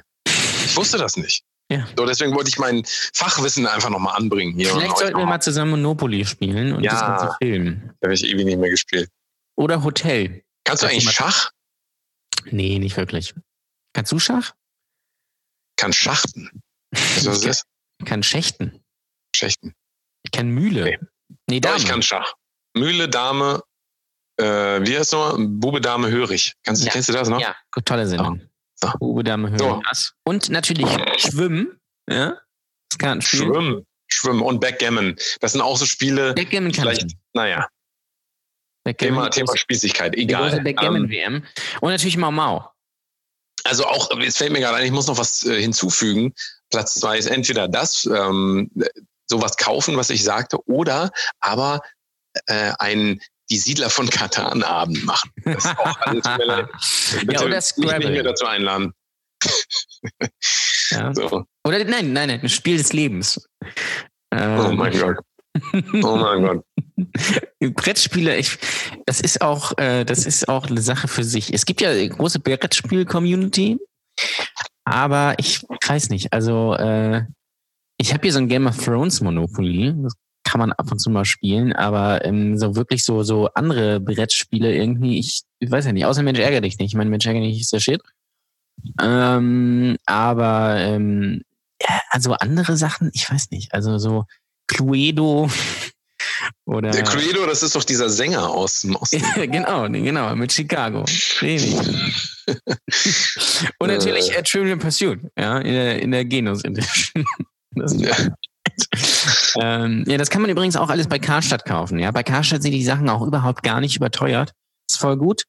Ich 0.66 0.77
wusste 0.77 0.99
das 0.99 1.16
nicht. 1.16 1.45
Ja. 1.73 1.87
So, 1.97 2.07
deswegen 2.07 2.35
wollte 2.35 2.49
ich 2.51 2.59
mein 2.59 2.83
Fachwissen 2.85 3.66
einfach 3.66 3.91
nochmal 3.91 4.16
anbringen 4.16 4.55
hier. 4.55 4.68
Vielleicht 4.73 4.99
sollten 4.99 5.18
wir 5.18 5.27
mal 5.27 5.41
zusammen 5.41 5.70
Monopoly 5.73 6.25
spielen 6.25 6.73
und 6.75 6.85
Ja. 6.85 6.93
das 6.93 7.01
Ganze 7.01 7.37
filmen. 7.41 7.95
Da 8.01 8.07
habe 8.07 8.14
ich 8.14 8.25
ewig 8.25 8.45
nicht 8.45 8.59
mehr 8.59 8.70
gespielt. 8.70 9.09
Oder 9.57 9.83
Hotel. 9.85 10.43
Kannst 10.64 10.83
du 10.83 10.87
eigentlich 10.89 11.11
Schach? 11.11 11.51
Nee, 12.51 12.79
nicht 12.79 12.97
wirklich. 12.97 13.35
Kannst 13.95 14.12
du 14.12 14.18
Schach? 14.18 14.55
Kann 15.77 15.93
Schachten. 15.93 16.62
Weißt 16.93 17.27
du, 17.27 17.31
was 17.31 17.41
das 17.41 17.45
ist? 17.59 17.64
Ich 18.01 18.07
kann 18.07 18.23
Schächten. 18.23 18.83
Schächten. 19.35 19.75
Ich 20.25 20.31
kann 20.31 20.49
Mühle. 20.49 20.85
Nee. 20.85 20.99
Nee, 21.49 21.61
Dame. 21.61 21.77
ich 21.79 21.87
kann 21.87 22.03
Schach. 22.03 22.35
Mühle, 22.77 23.09
Dame, 23.09 23.62
äh, 24.39 24.45
wie 24.45 24.97
heißt 24.97 25.12
noch? 25.12 25.37
Bube, 25.39 25.81
Dame, 25.81 26.09
Hörig. 26.11 26.55
Kannst, 26.64 26.85
Ja. 26.85 26.93
Kennst 26.93 27.09
du 27.09 27.12
das 27.12 27.29
noch? 27.29 27.41
Ja, 27.41 27.55
tolle 27.85 28.07
Sendung. 28.07 28.41
So. 28.41 28.47
Uwe 29.01 29.24
Dame 29.24 29.51
hören 29.51 29.59
So. 29.59 29.83
das. 29.89 30.14
Und 30.24 30.51
natürlich 30.51 30.89
Schwimmen. 31.16 31.80
Ja? 32.09 32.39
Das 32.91 32.99
Kartenspiel. 32.99 33.41
Schwimmen. 33.41 33.87
Schwimmen 34.09 34.43
und 34.43 34.61
Backgammon. 34.61 35.16
Das 35.41 35.53
sind 35.53 35.62
auch 35.62 35.76
so 35.76 35.87
Spiele, 35.87 36.35
Backgammon 36.35 36.70
kann 36.72 36.83
vielleicht, 36.83 37.07
ich 37.07 37.16
naja, 37.33 37.66
Backgammon 38.85 39.14
Thema, 39.14 39.30
Thema 39.30 39.57
Spießigkeit, 39.57 40.14
egal. 40.16 40.59
Ähm, 40.59 40.64
Backgammon-WM. 40.64 41.45
Und 41.80 41.91
natürlich 41.91 42.16
Mau 42.16 42.30
Mau. 42.30 42.70
also 43.64 43.87
auch, 43.87 44.11
es 44.20 44.37
fällt 44.37 44.53
mir 44.53 44.61
gerade 44.61 44.76
ein, 44.76 44.85
ich 44.85 44.93
muss 44.93 45.07
noch 45.07 45.18
was 45.18 45.45
äh, 45.45 45.61
hinzufügen. 45.61 46.35
Platz 46.70 46.95
zwei 46.95 47.16
ist 47.18 47.26
entweder 47.26 47.68
das, 47.68 48.05
ähm, 48.05 48.70
sowas 49.28 49.57
kaufen, 49.57 49.97
was 49.97 50.11
ich 50.11 50.22
sagte, 50.24 50.59
oder 50.66 51.11
aber 51.41 51.80
äh, 52.47 52.72
ein 52.78 53.20
die 53.53 53.59
Siedler 53.59 53.90
von 53.90 54.09
Katan 54.09 54.62
Abend 54.62 55.05
machen. 55.05 55.30
Das 55.44 55.64
ist 55.64 55.78
auch 55.78 55.98
alles. 56.00 56.24
Bitte 57.20 57.32
ja, 57.34 57.42
oder 57.42 57.57
nicht 57.57 57.78
mich 57.78 57.86
mehr 57.86 58.00
Scrabble. 58.00 58.22
dazu 58.22 58.46
einladen. 58.46 58.92
Ja. 60.90 61.14
So. 61.14 61.44
Oder 61.64 61.84
nein, 61.84 62.12
nein, 62.12 62.28
nein, 62.28 62.40
ein 62.40 62.48
Spiel 62.48 62.78
des 62.78 62.92
Lebens. 62.94 63.46
Ähm, 64.32 64.59
Oh 64.59 64.72
mein 64.72 64.98
Gott. 64.98 65.18
Oh 66.03 66.16
mein 66.16 66.42
Gott. 66.42 66.64
Brettspiele, 67.74 68.36
ich, 68.36 68.57
das 69.05 69.20
ist 69.20 69.42
auch, 69.42 69.76
äh, 69.76 70.05
das 70.05 70.24
ist 70.24 70.48
auch 70.48 70.66
eine 70.66 70.80
Sache 70.80 71.09
für 71.09 71.24
sich. 71.24 71.53
Es 71.53 71.66
gibt 71.66 71.82
ja 71.82 71.90
eine 71.90 72.09
große 72.09 72.40
Brettspiel-Community, 72.40 73.78
aber 74.84 75.34
ich 75.38 75.62
weiß 75.86 76.09
nicht. 76.09 76.32
Also 76.32 76.74
äh, 76.74 77.24
ich 77.98 78.14
habe 78.14 78.22
hier 78.22 78.32
so 78.32 78.38
ein 78.38 78.48
Game 78.48 78.66
of 78.66 78.82
Thrones 78.82 79.20
Monopoly. 79.20 79.92
Das 80.03 80.14
kann 80.53 80.59
man 80.59 80.72
ab 80.72 80.92
und 80.92 80.98
zu 80.98 81.09
mal 81.09 81.24
spielen, 81.24 81.72
aber 81.72 82.26
ähm, 82.26 82.59
so 82.59 82.76
wirklich 82.76 83.07
so 83.07 83.22
so 83.22 83.48
andere 83.55 84.00
Brettspiele 84.00 84.74
irgendwie, 84.74 85.18
ich, 85.18 85.44
ich 85.61 85.70
weiß 85.70 85.86
ja 85.86 85.92
nicht. 85.92 86.05
Außer 86.05 86.22
Mensch 86.22 86.38
ärgere 86.38 86.61
dich 86.61 86.76
nicht. 86.78 86.88
Ich 86.88 86.94
meine, 86.94 87.09
Mensch 87.09 87.24
ärgere 87.24 87.40
dich 87.40 87.62
ist 87.62 87.72
der 87.72 87.80
Shit. 87.80 88.03
Ähm, 89.00 89.96
aber 90.05 90.76
ähm, 90.76 91.40
ja, 91.80 92.03
also 92.11 92.34
andere 92.34 92.76
Sachen, 92.76 93.11
ich 93.14 93.30
weiß 93.30 93.50
nicht. 93.50 93.72
Also 93.72 93.96
so 93.96 94.26
Cluedo 94.66 95.48
oder 96.66 96.90
Der 96.90 97.05
Cluedo, 97.05 97.46
das 97.46 97.62
ist 97.62 97.74
doch 97.74 97.84
dieser 97.84 98.11
Sänger 98.11 98.50
aus 98.50 98.82
dem 98.82 98.94
Osten. 98.96 99.22
genau, 99.50 99.88
genau, 99.88 100.36
mit 100.36 100.53
Chicago. 100.53 101.07
Und 103.78 103.88
natürlich 103.88 104.36
äh, 104.36 104.42
Trivial 104.42 104.76
Pursuit, 104.76 105.20
ja, 105.38 105.57
in 105.61 105.72
der, 105.72 106.03
in 106.03 106.11
der 106.11 106.26
Genos 106.26 106.62
Edition. 106.62 107.24
Das, 107.74 107.94
Ja. 107.98 108.14
ähm, 109.61 110.05
ja, 110.07 110.16
das 110.18 110.31
kann 110.31 110.43
man 110.43 110.51
übrigens 110.51 110.77
auch 110.77 110.89
alles 110.91 111.09
bei 111.09 111.18
Karstadt 111.18 111.64
kaufen. 111.64 111.99
Ja, 111.99 112.11
bei 112.11 112.23
Karstadt 112.23 112.62
sind 112.62 112.73
die 112.73 112.85
Sachen 112.85 113.09
auch 113.09 113.23
überhaupt 113.27 113.62
gar 113.62 113.81
nicht 113.81 113.97
überteuert. 113.97 114.53
Ist 114.91 114.99
voll 115.01 115.16
gut. 115.16 115.43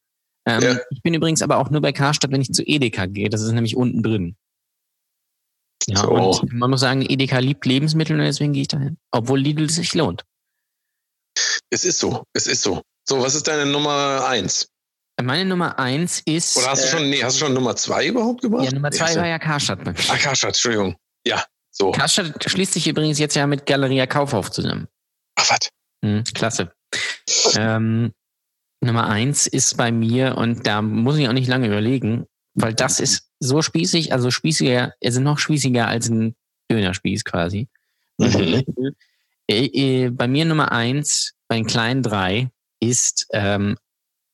Ähm, 0.47 0.61
Ja. 0.61 0.77
Ich 0.91 1.01
bin 1.01 1.13
übrigens 1.13 1.41
aber 1.41 1.57
auch 1.57 1.69
nur 1.69 1.81
bei 1.81 1.91
Karstadt, 1.93 2.31
wenn 2.31 2.41
ich 2.41 2.51
zu 2.51 2.63
Edeka 2.63 3.05
gehe. 3.05 3.29
Das 3.29 3.41
ist 3.41 3.51
nämlich 3.51 3.75
unten 3.75 4.03
drin. 4.03 4.35
Ja, 5.87 5.97
So. 6.01 6.09
und 6.11 6.53
man 6.53 6.69
muss 6.69 6.79
sagen, 6.81 7.01
Edeka 7.01 7.39
liebt 7.39 7.65
Lebensmittel 7.65 8.17
und 8.17 8.25
deswegen 8.25 8.53
gehe 8.53 8.61
ich 8.63 8.67
dahin. 8.69 8.97
Obwohl 9.11 9.39
Lidl 9.39 9.69
sich 9.69 9.93
lohnt. 9.93 10.23
Es 11.69 11.83
ist 11.83 11.99
so, 11.99 12.23
es 12.33 12.47
ist 12.47 12.61
so. 12.61 12.81
So, 13.07 13.21
was 13.21 13.35
ist 13.35 13.47
deine 13.47 13.65
Nummer 13.69 14.25
eins? 14.27 14.67
Meine 15.21 15.45
Nummer 15.45 15.77
eins 15.77 16.21
ist. 16.25 16.57
Oder 16.57 16.69
hast 16.71 16.83
du 16.83 16.87
äh, 16.87 16.91
schon, 16.91 17.09
nee, 17.09 17.23
hast 17.23 17.35
du 17.35 17.45
schon 17.45 17.53
Nummer 17.53 17.75
zwei 17.75 18.07
überhaupt 18.07 18.41
gebracht? 18.41 18.65
Ja, 18.65 18.71
Nummer 18.71 18.89
Nee, 18.89 18.97
zwei 18.97 19.13
du- 19.13 19.19
war 19.19 19.27
ja 19.27 19.39
Karstadt. 19.39 19.79
Ah, 19.87 20.17
Karstadt, 20.17 20.51
Entschuldigung. 20.51 20.95
Ja, 21.25 21.43
so. 21.75 21.91
Karstadt 21.91 22.49
schließt 22.49 22.73
sich 22.73 22.87
übrigens 22.87 23.19
jetzt 23.19 23.35
ja 23.35 23.47
mit 23.47 23.65
Galeria 23.65 24.05
Kaufhof 24.05 24.51
zusammen. 24.51 24.87
Ach, 25.35 25.49
was? 25.49 25.69
Hm, 26.03 26.23
klasse. 26.33 26.71
Ähm, 27.55 28.13
Nummer 28.81 29.07
eins 29.07 29.47
ist 29.47 29.77
bei 29.77 29.91
mir, 29.91 30.37
und 30.37 30.67
da 30.67 30.81
muss 30.81 31.17
ich 31.17 31.27
auch 31.27 31.33
nicht 31.33 31.47
lange 31.47 31.67
überlegen, 31.67 32.25
weil 32.53 32.73
das 32.73 32.99
ist 32.99 33.29
so 33.39 33.61
spießig, 33.61 34.13
also 34.13 34.29
spießiger, 34.29 34.93
also 35.03 35.21
noch 35.21 35.39
spießiger 35.39 35.87
als 35.87 36.09
ein 36.09 36.35
Dönerspieß 36.69 37.23
quasi. 37.23 37.67
Mhm. 38.17 38.63
Äh, 39.49 39.65
äh, 39.65 40.09
bei 40.09 40.27
mir 40.27 40.45
Nummer 40.45 40.71
eins, 40.71 41.33
bei 41.47 41.55
den 41.55 41.65
kleinen 41.65 42.03
drei, 42.03 42.49
ist 42.79 43.27
ähm, 43.31 43.77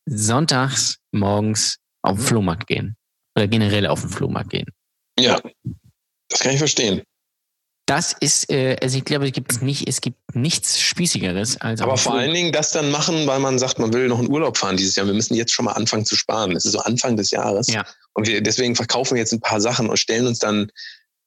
sonntags 0.06 0.98
morgens 1.12 1.78
auf 2.02 2.18
den 2.18 2.26
Flohmarkt 2.26 2.66
gehen. 2.66 2.96
Oder 3.36 3.48
generell 3.48 3.86
auf 3.86 4.00
den 4.02 4.10
Flohmarkt 4.10 4.50
gehen. 4.50 4.66
Ja, 5.18 5.40
das 6.28 6.40
kann 6.40 6.52
ich 6.52 6.58
verstehen. 6.58 7.02
Das 7.90 8.14
ist, 8.20 8.48
äh, 8.52 8.76
also 8.80 8.96
ich 8.96 9.04
glaube, 9.04 9.26
es 9.26 9.32
gibt 9.32 9.62
nicht, 9.62 9.88
es 9.88 10.00
gibt 10.00 10.16
nichts 10.32 10.78
Spießigeres 10.78 11.60
als 11.60 11.80
Aber 11.80 11.96
vor 11.96 12.14
allen 12.14 12.32
Dingen 12.32 12.52
das 12.52 12.70
dann 12.70 12.92
machen, 12.92 13.26
weil 13.26 13.40
man 13.40 13.58
sagt, 13.58 13.80
man 13.80 13.92
will 13.92 14.06
noch 14.06 14.20
in 14.20 14.30
Urlaub 14.30 14.56
fahren 14.56 14.76
dieses 14.76 14.94
Jahr. 14.94 15.06
Wir 15.06 15.14
müssen 15.14 15.34
jetzt 15.34 15.52
schon 15.52 15.64
mal 15.64 15.72
anfangen 15.72 16.06
zu 16.06 16.14
sparen. 16.14 16.54
Es 16.54 16.64
ist 16.64 16.70
so 16.70 16.78
Anfang 16.78 17.16
des 17.16 17.32
Jahres. 17.32 17.66
Ja. 17.66 17.84
Und 18.12 18.28
wir, 18.28 18.42
deswegen 18.42 18.76
verkaufen 18.76 19.16
wir 19.16 19.18
jetzt 19.18 19.32
ein 19.32 19.40
paar 19.40 19.60
Sachen 19.60 19.88
und 19.88 19.98
stellen 19.98 20.28
uns 20.28 20.38
dann 20.38 20.70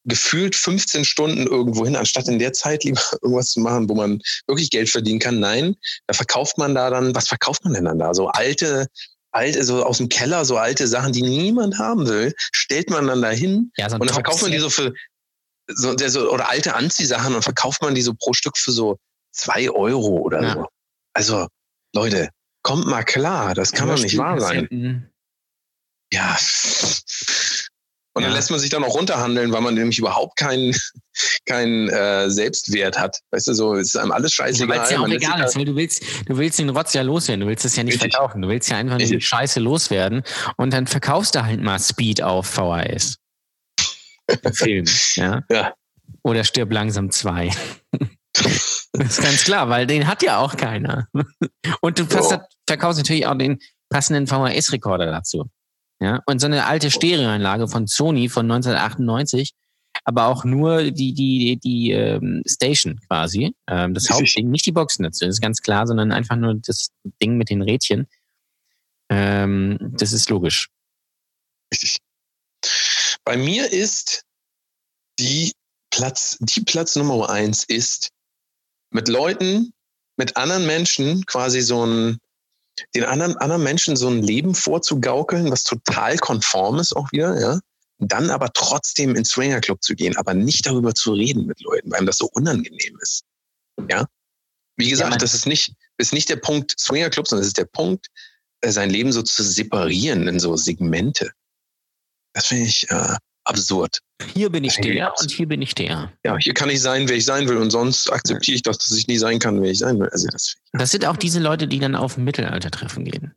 gefühlt 0.06 0.56
15 0.56 1.04
Stunden 1.04 1.48
irgendwo 1.48 1.84
hin, 1.84 1.98
anstatt 1.98 2.30
in 2.30 2.40
der 2.40 2.54
Zeit 2.54 2.84
lieber 2.86 3.02
irgendwas 3.22 3.52
zu 3.52 3.60
machen, 3.60 3.90
wo 3.90 3.96
man 3.96 4.22
wirklich 4.48 4.70
Geld 4.70 4.90
verdienen 4.90 5.20
kann. 5.20 5.42
Nein, 5.42 5.76
da 6.08 6.14
verkauft 6.14 6.58
man 6.58 6.74
da 6.74 6.90
dann, 6.90 7.14
was 7.14 7.28
verkauft 7.28 7.66
man 7.66 7.74
denn 7.74 7.84
dann 7.84 8.00
da? 8.00 8.14
So 8.14 8.30
alte, 8.30 8.88
alte, 9.32 9.66
so 9.66 9.84
aus 9.84 9.98
dem 9.98 10.08
Keller, 10.08 10.46
so 10.46 10.56
alte 10.56 10.88
Sachen, 10.88 11.12
die 11.12 11.24
niemand 11.24 11.78
haben 11.78 12.08
will, 12.08 12.34
stellt 12.56 12.90
man 12.90 13.06
dann 13.08 13.22
da 13.22 13.32
hin 13.32 13.74
Ja, 13.76 13.90
so 13.90 13.96
und 13.96 14.06
dann 14.06 14.14
verkauft 14.14 14.44
man 14.44 14.52
die 14.52 14.60
so 14.60 14.70
für 14.70 14.94
so, 15.68 15.94
der 15.94 16.10
so 16.10 16.30
oder 16.31 16.49
alte 16.49 16.76
Anziehsachen 16.76 17.35
und 17.35 17.41
verkauft 17.44 17.81
man 17.81 17.95
die 17.95 18.02
so 18.02 18.14
pro 18.14 18.34
Stück 18.34 18.57
für 18.57 18.72
so 18.72 18.98
zwei 19.31 19.69
Euro 19.69 20.18
oder 20.19 20.41
Ja. 20.44 20.53
so. 20.53 20.68
Also 21.14 21.48
Leute, 21.95 22.30
kommt 22.64 22.85
mal 22.88 23.03
klar, 23.03 23.53
das 23.53 23.72
kann 23.72 23.88
doch 23.88 23.99
nicht 23.99 24.18
wahr 24.18 24.40
sein. 24.40 24.68
Kassetten. 24.69 25.10
Ja. 26.11 26.38
Und 28.15 28.22
dann 28.22 28.31
Ja. 28.31 28.38
lässt 28.38 28.52
man 28.52 28.60
sich 28.60 28.69
dann 28.69 28.84
auch 28.84 28.94
runterhandeln, 28.94 29.52
weil 29.52 29.61
man 29.61 29.73
nämlich 29.73 29.98
überhaupt 29.98 30.38
keinen 30.38 30.76
keinen 31.48 31.90
äh, 31.90 32.30
Selbstwert 32.30 32.98
hat. 32.99 33.19
Weißt 33.31 33.48
du, 33.48 33.53
so 33.53 33.73
ist 33.73 33.98
einem 33.98 34.11
alles 34.11 34.38
Ja, 34.38 34.45
scheißegal. 34.45 34.69
weil 34.77 34.84
es 34.84 34.90
ja 34.91 34.99
auch 34.99 35.07
egal 35.07 35.44
ist, 35.44 35.56
weil 35.56 35.65
du 35.65 35.76
willst, 35.76 36.03
du 36.27 36.38
willst 36.38 36.60
den 36.60 36.69
Rotz 36.69 36.94
ja 36.94 37.02
loswerden, 37.02 37.41
du 37.41 37.48
willst 37.48 37.65
es 37.65 37.76
ja 37.76 37.84
nicht 37.84 37.95
Richtig. 37.95 38.14
verkaufen, 38.14 38.41
du 38.44 38.48
willst 38.49 38.69
ja 38.69 38.77
einfach 38.77 38.99
nur 38.99 39.07
die. 39.07 39.19
Scheiße 39.19 39.60
loswerden 39.60 40.22
und 40.57 40.72
dann 40.73 40.85
verkaufst 40.85 41.34
du 41.35 41.44
halt 41.44 41.61
mal 41.61 41.80
Speed 41.80 42.22
auf 42.22 42.45
VHS. 42.48 43.18
Film, 44.54 44.86
ja. 45.16 45.42
Ja. 45.52 45.74
Oder 46.24 46.44
stirb 46.44 46.72
langsam 46.72 47.12
zwei. 47.12 47.50
das 48.34 48.88
ist 48.94 49.22
ganz 49.22 49.44
klar, 49.44 49.70
weil 49.70 49.86
den 49.88 50.08
hat 50.08 50.24
ja 50.24 50.38
auch 50.40 50.56
keiner. 50.56 51.08
Und 51.82 52.00
du 52.00 52.04
So. 52.06 52.30
ver- 52.30 52.48
verkaufst 52.68 53.00
natürlich 53.00 53.26
auch 53.28 53.38
den 53.38 53.60
passenden 53.90 54.28
VHS-Rekorder 54.28 55.08
dazu. 55.08 55.50
Ja, 56.00 56.22
und 56.26 56.40
so 56.40 56.48
eine 56.48 56.66
alte 56.66 56.92
Stereoanlage 56.92 57.68
von 57.68 57.88
Sony 57.88 58.28
von 58.30 58.50
1998, 58.50 59.54
aber 60.06 60.28
auch 60.28 60.44
nur 60.44 60.84
die, 60.92 61.14
die, 61.14 61.60
die 61.64 61.92
ähm, 61.92 62.42
Station 62.48 63.00
quasi. 63.08 63.54
Ähm, 63.68 63.94
das. 63.94 64.10
Hauptding, 64.10 64.50
nicht 64.50 64.66
die 64.66 64.72
Boxen 64.72 65.04
dazu, 65.04 65.26
das 65.26 65.36
ist 65.36 65.42
ganz 65.42 65.62
klar, 65.62 65.88
sondern 65.88 66.12
einfach 66.12 66.36
nur 66.36 66.56
das 66.56 66.90
Ding 67.22 67.38
mit 67.38 67.50
den 67.50 67.62
Rädchen. 67.62 68.08
Ähm, 69.10 69.78
das 69.80 70.12
ist 70.14 70.30
logisch. 70.30 70.70
Richtig. 71.72 71.98
Bei 73.26 73.38
mir 73.38 73.72
ist 73.72 74.24
die 75.20 75.54
Platz, 75.91 76.38
die 76.40 76.62
Platz 76.62 76.95
Nummer 76.95 77.30
eins 77.30 77.64
ist 77.64 78.10
mit 78.91 79.08
Leuten, 79.08 79.74
mit 80.18 80.36
anderen 80.38 80.66
Menschen 80.66 81.26
quasi 81.26 81.62
so 81.62 81.86
ein, 81.86 82.20
den 82.95 83.04
anderen, 83.04 83.38
anderen 83.38 83.64
Menschen 83.64 83.95
so 83.95 84.08
ein 84.10 84.22
Leben 84.22 84.56
vorzugaukeln, 84.56 85.52
was 85.52 85.64
total 85.64 86.18
konform 86.18 86.80
ist 86.80 86.95
auch 86.95 87.12
wieder, 87.12 87.40
ja. 87.40 87.60
Dann 88.00 88.30
aber 88.32 88.52
trotzdem 88.54 89.16
ins 89.16 89.30
Swingerclub 89.30 89.82
zu 89.82 89.95
gehen, 89.95 90.18
aber 90.18 90.34
nicht 90.34 90.66
darüber 90.66 90.94
zu 90.94 91.14
reden 91.14 91.45
mit 91.45 91.62
Leuten, 91.62 91.91
weil 91.91 92.02
ihm 92.02 92.06
das 92.08 92.18
so 92.18 92.28
unangenehm 92.34 92.98
ist. 93.02 93.24
Ja. 93.90 94.08
Wie 94.76 94.90
gesagt, 94.90 95.12
man- 95.12 95.20
das 95.20 95.34
ist 95.34 95.45
nicht, 95.45 95.74
ist 95.98 96.12
nicht 96.12 96.28
der 96.30 96.36
Punkt 96.38 96.76
Swingerclub, 96.80 97.28
sondern 97.28 97.44
es 97.44 97.50
ist 97.50 97.58
der 97.58 97.66
Punkt, 97.66 98.08
äh, 98.62 98.72
sein 98.72 98.90
Leben 98.90 99.12
so 99.12 99.22
zu 99.22 99.44
separieren 99.44 100.28
in 100.28 100.40
so 100.40 100.58
Segmente. 100.58 101.32
Das 102.34 102.48
finde 102.48 102.66
ich 102.66 102.90
äh, 102.90 103.16
absurd. 103.46 104.00
Hier 104.34 104.50
bin 104.50 104.64
ich 104.64 104.76
der 104.78 105.14
und 105.20 105.32
hier 105.32 105.48
bin 105.48 105.62
ich 105.62 105.76
der. 105.76 106.12
Ja, 106.26 106.38
hier 106.38 106.54
kann 106.54 106.70
ich 106.70 106.82
sein, 106.82 107.08
wer 107.10 107.16
ich 107.18 107.26
sein 107.26 107.48
will 107.48 107.58
und 107.58 107.72
sonst 107.72 108.12
akzeptiere 108.12 108.56
ich 108.56 108.62
doch, 108.64 108.76
dass 108.76 108.92
ich 108.92 109.08
nie 109.08 109.18
sein 109.18 109.40
kann, 109.40 109.62
wer 109.62 109.70
ich 109.72 109.80
sein 109.80 110.00
will. 110.00 110.10
Also 110.10 110.28
das, 110.32 110.56
Das 110.72 110.92
sind 110.92 111.06
auch 111.06 111.18
diese 111.18 111.40
Leute, 111.40 111.68
die 111.68 111.80
dann 111.80 111.96
auf 111.96 112.18
Mittelaltertreffen 112.18 113.04
gehen. 113.06 113.34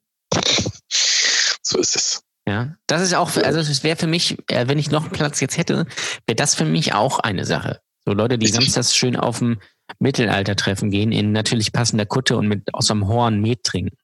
so 1.63 1.79
ist 1.79 1.97
es. 1.97 2.23
Ja, 2.49 2.77
das 2.87 3.03
ist 3.03 3.15
auch, 3.15 3.29
für, 3.31 3.45
also 3.45 3.59
es 3.59 3.83
wäre 3.83 3.97
für 3.97 4.07
mich, 4.07 4.37
äh, 4.49 4.69
wenn 4.69 4.79
ich 4.79 4.91
noch 4.91 5.03
einen 5.03 5.13
Platz 5.13 5.41
jetzt 5.41 5.57
hätte, 5.59 5.87
wäre 6.27 6.37
das 6.37 6.55
für 6.55 6.65
mich 6.65 6.95
auch 6.95 7.19
eine 7.19 7.45
Sache. 7.45 7.81
So 8.05 8.13
Leute, 8.13 8.39
die 8.39 8.47
samstags 8.47 8.95
schön 8.95 9.17
auf 9.17 9.41
dem 9.41 9.61
Mittelaltertreffen 9.99 10.91
gehen, 10.93 11.11
in 11.11 11.33
natürlich 11.33 11.73
passender 11.73 12.07
Kutte 12.07 12.37
und 12.37 12.47
mit 12.47 12.73
aus 12.73 12.89
einem 12.91 13.09
Horn 13.09 13.41
Met 13.41 13.65
trinken. 13.65 13.97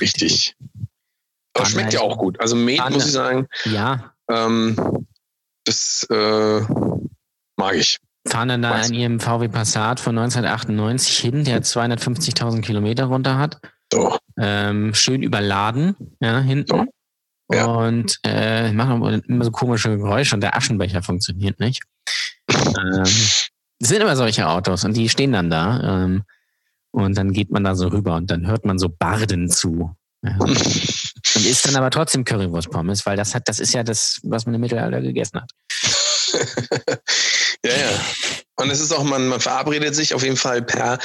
Richtig. 0.00 0.56
Aber 1.52 1.66
schmeckt 1.66 1.92
ja 1.92 2.00
halt- 2.00 2.10
auch 2.10 2.16
gut. 2.18 2.40
Also 2.40 2.56
Met, 2.56 2.80
muss 2.90 3.04
ich 3.06 3.12
sagen, 3.12 3.46
Ja, 3.66 4.14
ähm, 4.30 5.06
das 5.64 6.06
äh, 6.10 6.60
mag 7.56 7.74
ich. 7.74 7.98
fahren 8.26 8.48
dann 8.48 8.62
da 8.62 8.80
in 8.82 8.94
ihrem 8.94 9.20
VW 9.20 9.48
Passat 9.48 10.00
von 10.00 10.16
1998 10.18 11.18
hin, 11.18 11.44
der 11.44 11.62
250.000 11.62 12.60
Kilometer 12.62 13.06
runter 13.06 13.38
hat. 13.38 13.60
So. 13.92 14.18
ähm, 14.38 14.94
schön 14.94 15.22
überladen, 15.22 15.96
ja, 16.20 16.40
hinten. 16.40 16.88
Ja. 17.52 17.66
Und 17.66 18.18
äh, 18.24 18.72
machen 18.72 19.22
immer 19.28 19.44
so 19.44 19.52
komische 19.52 19.96
Geräusche 19.96 20.34
und 20.34 20.40
der 20.40 20.56
Aschenbecher 20.56 21.02
funktioniert 21.02 21.60
nicht. 21.60 21.82
ähm, 22.50 23.02
es 23.78 23.88
sind 23.88 24.00
immer 24.00 24.16
solche 24.16 24.48
Autos 24.48 24.84
und 24.84 24.96
die 24.96 25.08
stehen 25.08 25.32
dann 25.32 25.50
da. 25.50 26.04
Ähm, 26.04 26.24
und 26.90 27.16
dann 27.16 27.32
geht 27.32 27.50
man 27.50 27.62
da 27.62 27.74
so 27.74 27.88
rüber 27.88 28.16
und 28.16 28.30
dann 28.30 28.46
hört 28.46 28.64
man 28.64 28.78
so 28.78 28.88
Barden 28.88 29.50
zu. 29.50 29.94
Ja. 30.26 30.36
Und 31.36 31.44
isst 31.44 31.66
dann 31.66 31.76
aber 31.76 31.90
trotzdem 31.90 32.24
Currywurst-Pommes, 32.24 33.04
weil 33.04 33.16
das 33.16 33.34
hat, 33.34 33.48
das 33.48 33.58
ist 33.58 33.74
ja 33.74 33.82
das, 33.82 34.20
was 34.22 34.46
man 34.46 34.54
im 34.54 34.60
Mittelalter 34.60 35.00
gegessen 35.02 35.40
hat. 35.42 35.50
ja, 37.64 37.76
ja. 37.76 38.00
Und 38.56 38.70
es 38.70 38.80
ist 38.80 38.92
auch, 38.92 39.02
man, 39.04 39.28
man 39.28 39.40
verabredet 39.40 39.94
sich 39.94 40.14
auf 40.14 40.22
jeden 40.22 40.36
Fall 40.36 40.62
per 40.62 40.98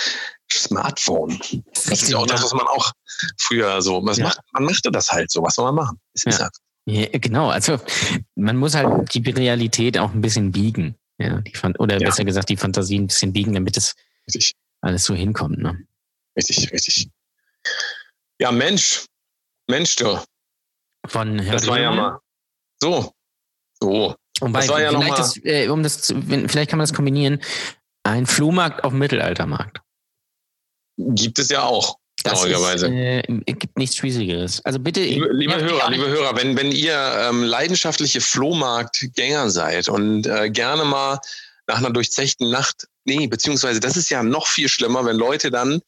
Smartphone. 0.52 1.40
Das 1.74 2.02
ist 2.04 2.10
ja 2.10 2.18
auch 2.18 2.28
das, 2.28 2.44
was 2.44 2.54
man 2.54 2.66
auch 2.68 2.92
früher 3.38 3.82
so, 3.82 4.04
was 4.06 4.18
Ja. 4.18 4.26
macht, 4.26 4.40
man 4.54 4.64
machte 4.64 4.92
das 4.92 5.12
halt 5.12 5.32
so, 5.32 5.42
was 5.44 5.56
soll 5.56 5.66
man 5.66 5.76
machen? 5.76 6.00
Ist 6.14 6.26
Ja. 6.26 6.50
Ja, 6.86 7.08
genau, 7.12 7.50
also 7.50 7.80
man 8.36 8.58
muss 8.58 8.74
halt 8.74 9.14
die 9.14 9.30
Realität 9.30 9.98
auch 10.00 10.14
ein 10.14 10.22
bisschen 10.22 10.52
biegen. 10.52 10.96
Ja, 11.20 11.40
die 11.42 11.54
oder 11.78 12.00
Ja. 12.00 12.08
besser 12.08 12.24
gesagt, 12.26 12.50
die 12.50 12.58
Fantasie 12.58 12.98
ein 12.98 13.08
bisschen 13.08 13.34
biegen, 13.34 13.54
damit 13.54 13.78
es 13.78 13.94
richtig, 14.28 14.54
alles 14.82 15.04
so 15.04 15.14
hinkommt. 15.14 15.60
Ne? 15.60 15.78
richtig, 16.36 16.72
richtig. 16.72 17.10
Ja, 18.40 18.52
Mensch, 18.52 19.06
Mensch, 19.72 19.96
du, 19.96 20.20
Von 21.08 21.38
das 21.38 21.66
war 21.66 21.80
ja 21.80 21.92
mal 21.92 22.20
so. 22.82 23.12
So. 23.82 24.16
Wobei, 24.40 24.60
das 24.60 24.70
war 24.70 24.82
ja 24.82 24.90
vielleicht, 24.90 25.18
das, 25.18 25.38
äh, 25.44 25.68
um 25.70 25.84
das 25.84 26.02
zu, 26.02 26.22
vielleicht 26.22 26.70
kann 26.70 26.78
man 26.78 26.86
das 26.86 26.94
kombinieren. 26.94 27.42
Ein 28.04 28.26
Flohmarkt 28.26 28.84
auf 28.84 28.92
dem 28.92 29.00
Mittelaltermarkt. 29.00 29.82
Gibt 30.98 31.40
es 31.40 31.50
ja 31.50 31.64
auch, 31.64 31.98
Das 32.24 32.34
ist, 32.34 32.40
traurigerweise. 32.40 32.88
äh, 32.88 33.22
gibt 33.46 33.78
nichts 33.78 33.96
Schwierigeres. 33.98 34.64
Also 34.66 34.80
bitte. 34.80 35.02
Liebe, 35.02 35.30
liebe 35.32 35.54
ja, 35.54 35.60
Hörer, 35.60 35.90
liebe 35.90 36.08
Hörer, 36.08 36.36
wenn, 36.36 36.58
wenn 36.58 36.72
ihr 36.72 36.96
ähm, 36.96 37.44
leidenschaftliche 37.44 38.22
Flohmarktgänger 38.22 39.50
seid 39.50 39.90
und 39.90 40.28
äh, 40.28 40.50
gerne 40.50 40.86
mal 40.86 41.20
nach 41.68 41.78
einer 41.78 41.92
durchzechten 41.92 42.50
Nacht, 42.50 42.88
nee, 43.06 43.28
beziehungsweise 43.28 43.80
das 43.80 43.98
ist 43.98 44.10
ja 44.10 44.24
noch 44.24 44.48
viel 44.48 44.70
schlimmer, 44.70 45.06
wenn 45.06 45.18
Leute 45.18 45.52
dann 45.52 45.82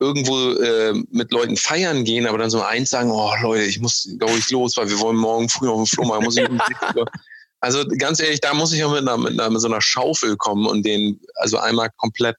irgendwo 0.00 0.52
äh, 0.52 0.94
mit 1.10 1.30
Leuten 1.30 1.56
feiern 1.56 2.04
gehen, 2.04 2.26
aber 2.26 2.38
dann 2.38 2.50
so 2.50 2.62
eins 2.62 2.90
sagen, 2.90 3.10
oh 3.10 3.32
Leute, 3.42 3.64
ich 3.64 3.80
muss, 3.80 4.08
glaube 4.18 4.38
ich, 4.38 4.50
los, 4.50 4.76
weil 4.76 4.88
wir 4.88 4.98
wollen 4.98 5.16
morgen 5.16 5.48
früh 5.48 5.68
auf 5.68 5.78
den 5.78 5.86
Flohmarkt. 5.86 6.24
Muss 6.24 6.36
ich 6.36 6.48
6 6.82 6.96
Uhr. 6.96 7.04
also 7.60 7.84
ganz 7.98 8.20
ehrlich, 8.20 8.40
da 8.40 8.54
muss 8.54 8.72
ich 8.72 8.80
ja 8.80 8.88
mit, 8.88 9.00
einer, 9.00 9.18
mit, 9.18 9.38
einer, 9.38 9.50
mit 9.50 9.60
so 9.60 9.68
einer 9.68 9.82
Schaufel 9.82 10.36
kommen 10.36 10.66
und 10.66 10.84
den 10.84 11.20
also 11.36 11.58
einmal 11.58 11.90
komplett 11.98 12.36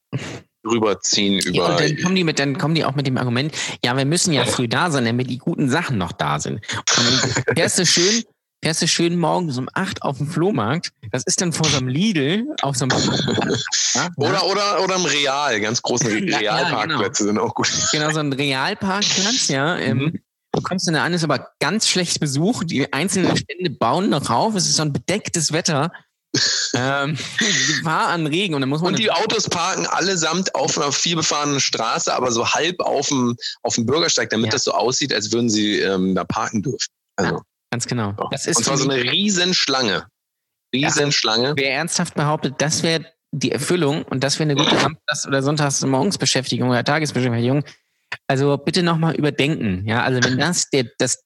rüberziehen 0.66 1.40
Ja, 1.40 1.50
über. 1.50 1.70
und 1.70 1.80
dann 1.80 1.98
kommen 2.02 2.16
die 2.16 2.24
mit, 2.24 2.40
dann 2.40 2.58
kommen 2.58 2.76
die 2.76 2.86
auch 2.86 2.96
mit 2.96 3.08
dem 3.08 3.18
Argument, 3.18 3.54
ja, 3.84 3.96
wir 3.96 4.06
müssen 4.06 4.34
ja 4.34 4.46
früh 4.46 4.68
da 4.68 4.92
sein, 4.92 5.06
damit 5.06 5.30
die 5.30 5.38
guten 5.38 5.70
Sachen 5.70 5.98
noch 5.98 6.12
da 6.12 6.40
sind. 6.40 6.56
Und 6.98 7.06
dann 7.46 7.56
fährst 7.56 7.80
du 7.80 7.86
schön, 7.86 8.24
fährst 8.64 8.82
du 8.82 8.88
schön 8.88 9.18
morgens 9.18 9.58
um 9.58 9.68
acht 9.74 10.02
auf 10.04 10.18
dem 10.18 10.28
Flohmarkt. 10.28 10.92
Das 11.12 11.24
ist 11.24 11.42
dann 11.42 11.52
vor 11.54 11.68
so 11.68 11.78
einem 11.78 11.88
Lidl 11.88 12.46
auf 12.62 12.76
so 12.76 12.86
einem 12.86 12.92
ja, 13.94 14.10
Oder, 14.18 14.46
oder, 14.46 14.84
oder 14.84 14.96
im 14.96 15.06
Real, 15.06 15.60
ganz 15.62 15.82
großen 15.82 16.28
Ja, 16.28 16.40
ja, 16.42 16.56
Realparkplätze 16.56 17.24
sind 17.26 17.40
auch 17.40 17.54
gut. 17.56 17.72
genau 17.92 18.12
so 18.12 18.20
ein 18.20 18.34
Realparkplatz, 18.34 19.48
ja. 19.48 19.78
Ähm, 19.78 19.98
Mhm. 19.98 20.20
Du 20.54 20.62
kommst 20.62 20.86
dann 20.86 20.96
da 20.96 21.06
an, 21.06 21.14
ist 21.14 21.24
aber 21.24 21.48
ganz 21.62 21.88
schlecht 21.88 22.20
besucht. 22.20 22.72
Die 22.72 22.92
einzelnen 22.92 23.38
Stände 23.38 23.70
bauen 23.70 24.10
noch 24.10 24.30
rauf. 24.30 24.54
Es 24.54 24.68
ist 24.68 24.76
so 24.76 24.82
ein 24.82 24.92
bedecktes 24.92 25.54
Wetter. 25.54 25.94
ähm, 26.74 27.18
an 27.86 28.28
Regen 28.28 28.54
und 28.56 28.60
dann 28.62 28.70
muss 28.70 28.82
man 28.82 28.92
Und 28.94 29.00
die 29.00 29.10
Autos 29.12 29.48
parken 29.50 29.86
allesamt 29.86 30.54
auf 30.56 30.78
einer 30.78 30.92
vielbefahrenen 30.92 31.62
Straße, 31.62 32.14
aber 32.14 32.32
so 32.34 32.48
halb 32.50 32.82
auf 32.82 33.08
dem, 33.08 33.38
auf 33.64 33.76
dem 33.76 33.86
Bürgersteig, 33.86 34.30
damit 34.30 34.48
Ja. 34.48 34.52
das 34.52 34.66
so 34.66 34.74
aussieht, 34.74 35.14
als 35.14 35.32
würden 35.32 35.50
sie 35.50 35.80
ähm, 35.80 36.16
da 36.16 36.26
parken 36.26 36.62
dürfen. 36.62 36.88
Also, 37.16 37.42
ganz 37.72 37.88
genau. 37.88 38.14
Das 38.32 38.46
ist 38.46 38.58
Und 38.58 38.64
zwar 38.64 38.78
so 38.78 38.90
eine 38.90 39.02
Riesenschlange. 39.02 40.06
Riesenschlange. 40.74 41.54
Wer 41.56 41.74
ernsthaft 41.74 42.14
behauptet, 42.16 42.56
das 42.60 42.84
wäre 42.84 43.06
die 43.32 43.52
Erfüllung 43.52 44.04
und 44.04 44.24
das 44.24 44.40
wäre 44.40 44.50
eine 44.50 44.56
gute 44.56 44.78
Samstags- 44.78 45.28
oder 45.28 45.42
Sonntagsmorgensbeschäftigung 45.42 46.70
oder 46.70 46.84
Tagesbeschäftigung, 46.84 47.64
also 48.28 48.58
bitte 48.58 48.84
nochmal 48.84 49.16
überdenken. 49.16 49.88
Ja, 49.88 50.04
also 50.04 50.24
wenn 50.24 50.38
das 50.38 50.70
der, 50.70 50.86
das, 50.98 51.24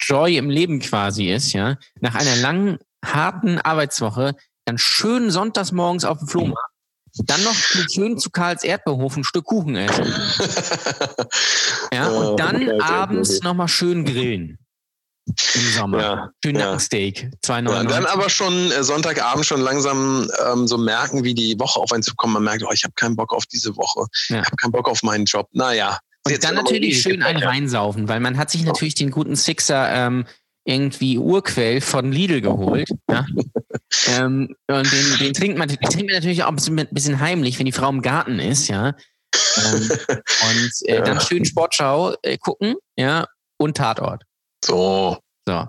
Joy 0.00 0.36
im 0.36 0.50
Leben 0.50 0.80
quasi 0.80 1.32
ist, 1.32 1.52
ja, 1.52 1.78
nach 2.00 2.14
einer 2.14 2.36
langen, 2.36 2.78
harten 3.04 3.58
Arbeitswoche, 3.58 4.36
dann 4.66 4.78
schön 4.78 5.30
sonntags 5.30 5.72
morgens 5.72 6.04
auf 6.04 6.18
dem 6.18 6.28
Flohmarkt, 6.28 6.70
dann 7.24 7.42
noch 7.42 7.54
schön 7.54 8.18
zu 8.18 8.30
Karls 8.30 8.64
Erdbeerhof 8.64 9.16
ein 9.16 9.24
Stück 9.24 9.44
Kuchen 9.44 9.76
essen. 9.76 10.12
Ja, 11.92 12.08
und 12.08 12.40
dann 12.40 12.66
Karls 12.66 12.82
abends 12.82 13.42
nochmal 13.42 13.68
schön 13.68 14.04
grillen. 14.04 14.58
Im 15.26 15.70
Sommer. 15.72 16.00
Ja, 16.00 16.30
Schön 16.44 16.56
ja. 16.56 16.66
Nackensteak. 16.66 17.22
Ja, 17.22 17.54
2,99. 17.56 17.88
dann 17.88 18.06
aber 18.06 18.28
schon 18.28 18.70
äh, 18.70 18.84
Sonntagabend 18.84 19.46
schon 19.46 19.60
langsam 19.60 20.28
ähm, 20.46 20.66
so 20.66 20.76
merken, 20.76 21.24
wie 21.24 21.34
die 21.34 21.58
Woche 21.58 21.80
auf 21.80 21.92
einen 21.92 22.02
zukommt. 22.02 22.34
Man 22.34 22.44
merkt, 22.44 22.62
oh, 22.62 22.72
ich 22.72 22.84
habe 22.84 22.94
keinen 22.94 23.16
Bock 23.16 23.32
auf 23.32 23.46
diese 23.46 23.74
Woche. 23.76 24.06
Ja. 24.28 24.40
Ich 24.40 24.46
habe 24.46 24.56
keinen 24.56 24.72
Bock 24.72 24.88
auf 24.88 25.02
meinen 25.02 25.24
Job. 25.24 25.48
Naja. 25.52 25.98
Und 26.26 26.44
dann 26.44 26.54
natürlich 26.54 27.02
schön 27.02 27.22
ein 27.22 27.36
reinsaufen, 27.36 28.08
weil 28.08 28.20
man 28.20 28.38
hat 28.38 28.50
sich 28.50 28.64
natürlich 28.64 28.94
den 28.94 29.10
guten 29.10 29.36
Sixer 29.36 29.90
ähm, 29.90 30.26
irgendwie 30.64 31.18
Urquell 31.18 31.80
von 31.80 32.12
Lidl 32.12 32.40
geholt. 32.40 32.88
Ja? 33.10 33.26
ähm, 34.08 34.54
und 34.66 34.92
den, 34.92 35.18
den 35.20 35.34
trinkt 35.34 35.58
man, 35.58 35.68
den 35.68 35.78
trinkt 35.78 36.06
man 36.06 36.14
natürlich 36.14 36.42
auch 36.42 36.48
ein 36.48 36.56
bisschen, 36.56 36.78
ein 36.78 36.88
bisschen 36.90 37.20
heimlich, 37.20 37.58
wenn 37.58 37.66
die 37.66 37.72
Frau 37.72 37.88
im 37.90 38.02
Garten 38.02 38.38
ist, 38.38 38.68
ja. 38.68 38.94
Ähm, 39.56 39.90
und 40.08 40.88
äh, 40.88 41.02
dann 41.02 41.20
schön 41.20 41.44
Sportschau 41.44 42.14
äh, 42.22 42.38
gucken, 42.38 42.76
ja, 42.96 43.26
und 43.58 43.76
Tatort. 43.76 44.22
So. 44.64 45.18
So. 45.46 45.68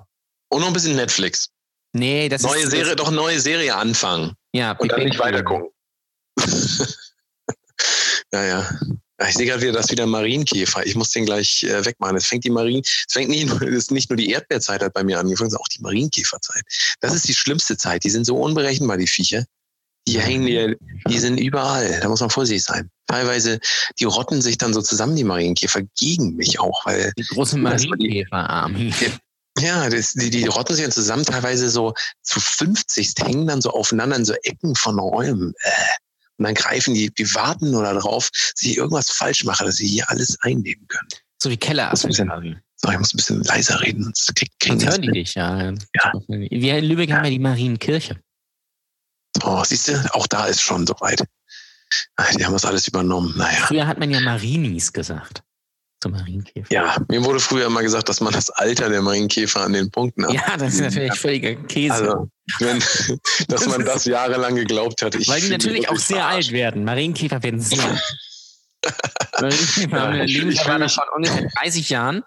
Und 0.49 0.61
noch 0.61 0.67
ein 0.67 0.73
bisschen 0.73 0.95
Netflix. 0.95 1.49
Nee, 1.93 2.30
das 2.30 2.41
Neue 2.43 2.63
ist. 2.63 2.72
Serie, 2.72 2.95
doch 2.95 3.11
neue 3.11 3.39
Serie 3.39 3.76
anfangen. 3.76 4.34
Ja, 4.53 4.72
Und 4.73 4.91
dann 4.91 5.03
nicht 5.03 5.17
Bang 5.17 5.34
weiter 5.34 5.45
Theory. 5.45 5.69
gucken. 6.38 6.88
ja, 8.34 8.43
ja. 8.43 8.69
Ich 9.27 9.35
sehe 9.35 9.45
gerade 9.45 9.61
wieder, 9.61 9.72
dass 9.72 9.89
wieder 9.89 10.05
Marienkäfer. 10.05 10.85
Ich 10.85 10.95
muss 10.95 11.11
den 11.11 11.26
gleich 11.26 11.63
äh, 11.63 11.85
wegmachen. 11.85 12.17
Es 12.17 12.26
fängt 12.26 12.43
die 12.43 12.49
Marien, 12.49 12.81
es 12.84 13.13
fängt 13.13 13.30
nicht 13.30 13.47
nur, 13.47 13.61
es 13.61 13.76
ist 13.76 13.91
nicht 13.91 14.09
nur 14.09 14.17
die 14.17 14.30
Erdbeerzeit 14.30 14.81
hat 14.81 14.93
bei 14.93 15.03
mir 15.03 15.19
angefangen, 15.19 15.49
sondern 15.49 15.63
auch 15.63 15.69
die 15.69 15.81
Marienkäferzeit. 15.81 16.63
Das 16.99 17.13
ist 17.13 17.27
die 17.27 17.34
schlimmste 17.34 17.77
Zeit. 17.77 18.03
Die 18.03 18.09
sind 18.09 18.26
so 18.26 18.38
unberechenbar, 18.38 18.97
die 18.97 19.07
Viecher. 19.07 19.45
Die 20.07 20.19
hängen 20.19 20.45
dir, 20.45 20.77
die 21.10 21.18
sind 21.19 21.40
überall. 21.40 21.99
Da 22.02 22.07
muss 22.10 22.22
man 22.22 22.30
vorsichtig 22.30 22.64
sein. 22.64 22.90
Teilweise, 23.07 23.60
die 23.99 24.03
rotten 24.06 24.41
sich 24.41 24.57
dann 24.57 24.73
so 24.73 24.82
zusammen, 24.82 25.15
die 25.15 25.23
Marienkäfer, 25.23 25.82
gegen 25.98 26.36
mich 26.36 26.60
auch, 26.60 26.86
weil 26.86 27.11
Die 27.18 27.23
große 27.23 27.60
Das 27.61 27.64
war 27.64 27.77
die- 27.77 27.88
Marienkäferarmee. 27.90 28.94
ja, 29.60 29.90
das, 29.90 30.14
die, 30.14 30.30
die 30.30 30.45
rotten 30.45 30.76
sich 30.76 30.84
dann 30.84 30.91
zusammen, 30.91 31.26
teilweise 31.26 31.69
so 31.69 31.94
zu 32.22 32.40
50 32.40 33.14
hängen 33.23 33.48
dann 33.48 33.61
so 33.61 33.72
aufeinander 33.72 34.15
in 34.18 34.26
so 34.26 34.34
Ecken 34.44 34.76
von 34.76 34.99
Räumen. 34.99 35.53
Äh. 35.60 35.69
Und 36.38 36.45
dann 36.45 36.53
greifen 36.53 36.94
die, 36.94 37.10
die 37.11 37.34
warten 37.34 37.72
nur 37.72 37.84
darauf, 37.84 38.30
dass 38.32 38.61
ich 38.61 38.77
irgendwas 38.77 39.10
falsch 39.10 39.44
mache, 39.45 39.64
dass 39.65 39.77
sie 39.77 39.88
hier 39.88 40.10
alles 40.10 40.38
einnehmen 40.41 40.86
können. 40.88 41.07
So 41.41 41.49
wie 41.49 41.57
Kelleraffen. 41.57 42.11
Quasi. 42.11 42.56
So, 42.76 42.91
ich 42.91 42.99
muss 42.99 43.14
ein 43.14 43.18
bisschen 43.18 43.44
leiser 43.44 43.80
reden, 43.82 44.03
sonst 44.03 44.36
krieg, 44.36 44.49
kriegen 44.60 44.80
Sonst 44.80 45.02
die 45.02 45.11
dich, 45.11 45.34
ja. 45.36 45.72
Ja. 45.72 46.14
Wir 46.27 46.77
in 46.77 46.86
Lübeck 46.86 47.11
haben 47.14 47.23
ja 47.23 47.30
die 47.32 47.40
Marienkirche. 47.40 48.19
Oh, 49.43 49.63
siehst 49.63 49.87
du, 49.87 50.09
auch 50.13 50.27
da 50.27 50.45
ist 50.45 50.61
schon 50.61 50.85
soweit. 50.87 51.23
Die 52.37 52.45
haben 52.45 52.53
das 52.53 52.65
alles 52.65 52.87
übernommen. 52.87 53.33
Naja. 53.37 53.65
Früher 53.67 53.87
hat 53.87 53.99
man 53.99 54.09
ja 54.11 54.19
Marinis 54.19 54.91
gesagt. 54.91 55.43
Zum 56.01 56.11
Marienkäfer. 56.11 56.71
Ja, 56.71 56.97
mir 57.09 57.23
wurde 57.23 57.39
früher 57.39 57.67
immer 57.67 57.81
gesagt, 57.81 58.09
dass 58.09 58.21
man 58.21 58.33
das 58.33 58.49
Alter 58.49 58.89
der 58.89 59.01
Marienkäfer 59.01 59.61
an 59.61 59.73
den 59.73 59.89
Punkten 59.89 60.25
hat. 60.25 60.33
Ja, 60.33 60.57
das 60.57 60.75
ist 60.75 60.81
natürlich 60.81 61.15
völliger 61.15 61.55
Käse. 61.55 61.93
Also, 61.93 62.29
wenn, 62.59 62.83
dass 63.47 63.65
man 63.65 63.85
das 63.85 64.05
jahrelang 64.05 64.55
geglaubt 64.55 65.01
hat. 65.01 65.15
Ich 65.15 65.27
Weil 65.27 65.41
die 65.41 65.49
natürlich 65.49 65.89
auch 65.89 65.97
sehr 65.97 66.17
verarscht. 66.17 66.49
alt 66.49 66.51
werden. 66.51 66.83
Marienkäfer 66.83 67.41
werden 67.43 67.61
sehr 67.61 67.83
alt. 67.83 68.01
Marienkäfer 69.39 69.97
Ja, 69.97 70.01
haben 70.03 70.13
eine 70.13 70.27
fühl 70.27 70.55
von 70.55 71.03
ungefähr 71.15 71.49
30 71.61 71.89
Jahren. 71.89 72.23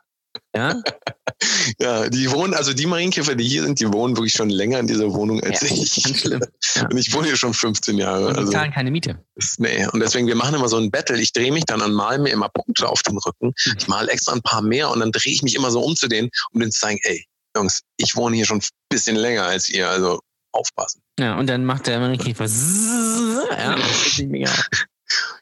Ja, 0.58 0.74
Ja, 1.78 2.08
die 2.08 2.28
wohnen, 2.32 2.52
also 2.54 2.72
die 2.74 2.86
Marienkäfer, 2.86 3.36
die 3.36 3.46
hier 3.46 3.62
sind, 3.62 3.78
die 3.78 3.92
wohnen 3.92 4.16
wirklich 4.16 4.32
schon 4.32 4.50
länger 4.50 4.80
in 4.80 4.88
dieser 4.88 5.12
Wohnung 5.12 5.40
als 5.44 5.60
Ja, 5.60 5.68
ich. 5.68 6.02
ganz 6.02 6.18
schlimm. 6.18 6.40
Ja. 6.74 6.86
Und 6.90 6.96
ich 6.98 7.12
wohne 7.12 7.28
hier 7.28 7.36
schon 7.36 7.54
15 7.54 7.96
Jahre. 7.96 8.26
und 8.26 8.34
die 8.34 8.38
Also, 8.40 8.52
zahlen 8.52 8.72
keine 8.72 8.90
Miete. 8.90 9.22
nee. 9.58 9.86
Und 9.92 10.00
deswegen, 10.00 10.26
wir 10.26 10.34
machen 10.34 10.54
immer 10.56 10.68
so 10.68 10.78
ein 10.78 10.90
Battle. 10.90 11.20
Ich 11.20 11.32
drehe 11.32 11.52
mich 11.52 11.64
dann 11.64 11.80
an, 11.80 11.92
mal 11.92 12.18
mir 12.18 12.30
immer 12.30 12.48
Punkte 12.48 12.88
auf 12.88 13.02
den 13.04 13.18
Rücken. 13.18 13.52
Ich 13.76 13.86
mal 13.86 14.08
extra 14.08 14.32
ein 14.32 14.42
paar 14.42 14.62
mehr 14.62 14.90
und 14.90 14.98
dann 15.00 15.12
drehe 15.12 15.32
ich 15.32 15.42
mich 15.42 15.54
immer 15.54 15.70
so 15.70 15.80
um 15.80 15.94
zu 15.94 16.08
denen, 16.08 16.28
um 16.52 16.58
denen 16.60 16.72
zu 16.72 16.80
sagen, 16.80 16.98
ey, 17.02 17.24
Jungs, 17.56 17.82
ich 17.98 18.16
wohne 18.16 18.34
hier 18.36 18.44
schon 18.46 18.58
ein 18.58 18.64
bisschen 18.88 19.14
länger 19.16 19.44
als 19.44 19.68
ihr, 19.68 19.88
also 19.88 20.20
aufpassen. 20.52 21.02
Ja, 21.20 21.38
und 21.38 21.46
dann 21.46 21.64
macht 21.64 21.86
der 21.86 22.00
Marienkäfer 22.00 22.44
ja, 23.50 23.76
das 23.76 24.06
ist 24.06 24.18
mega. 24.26 24.50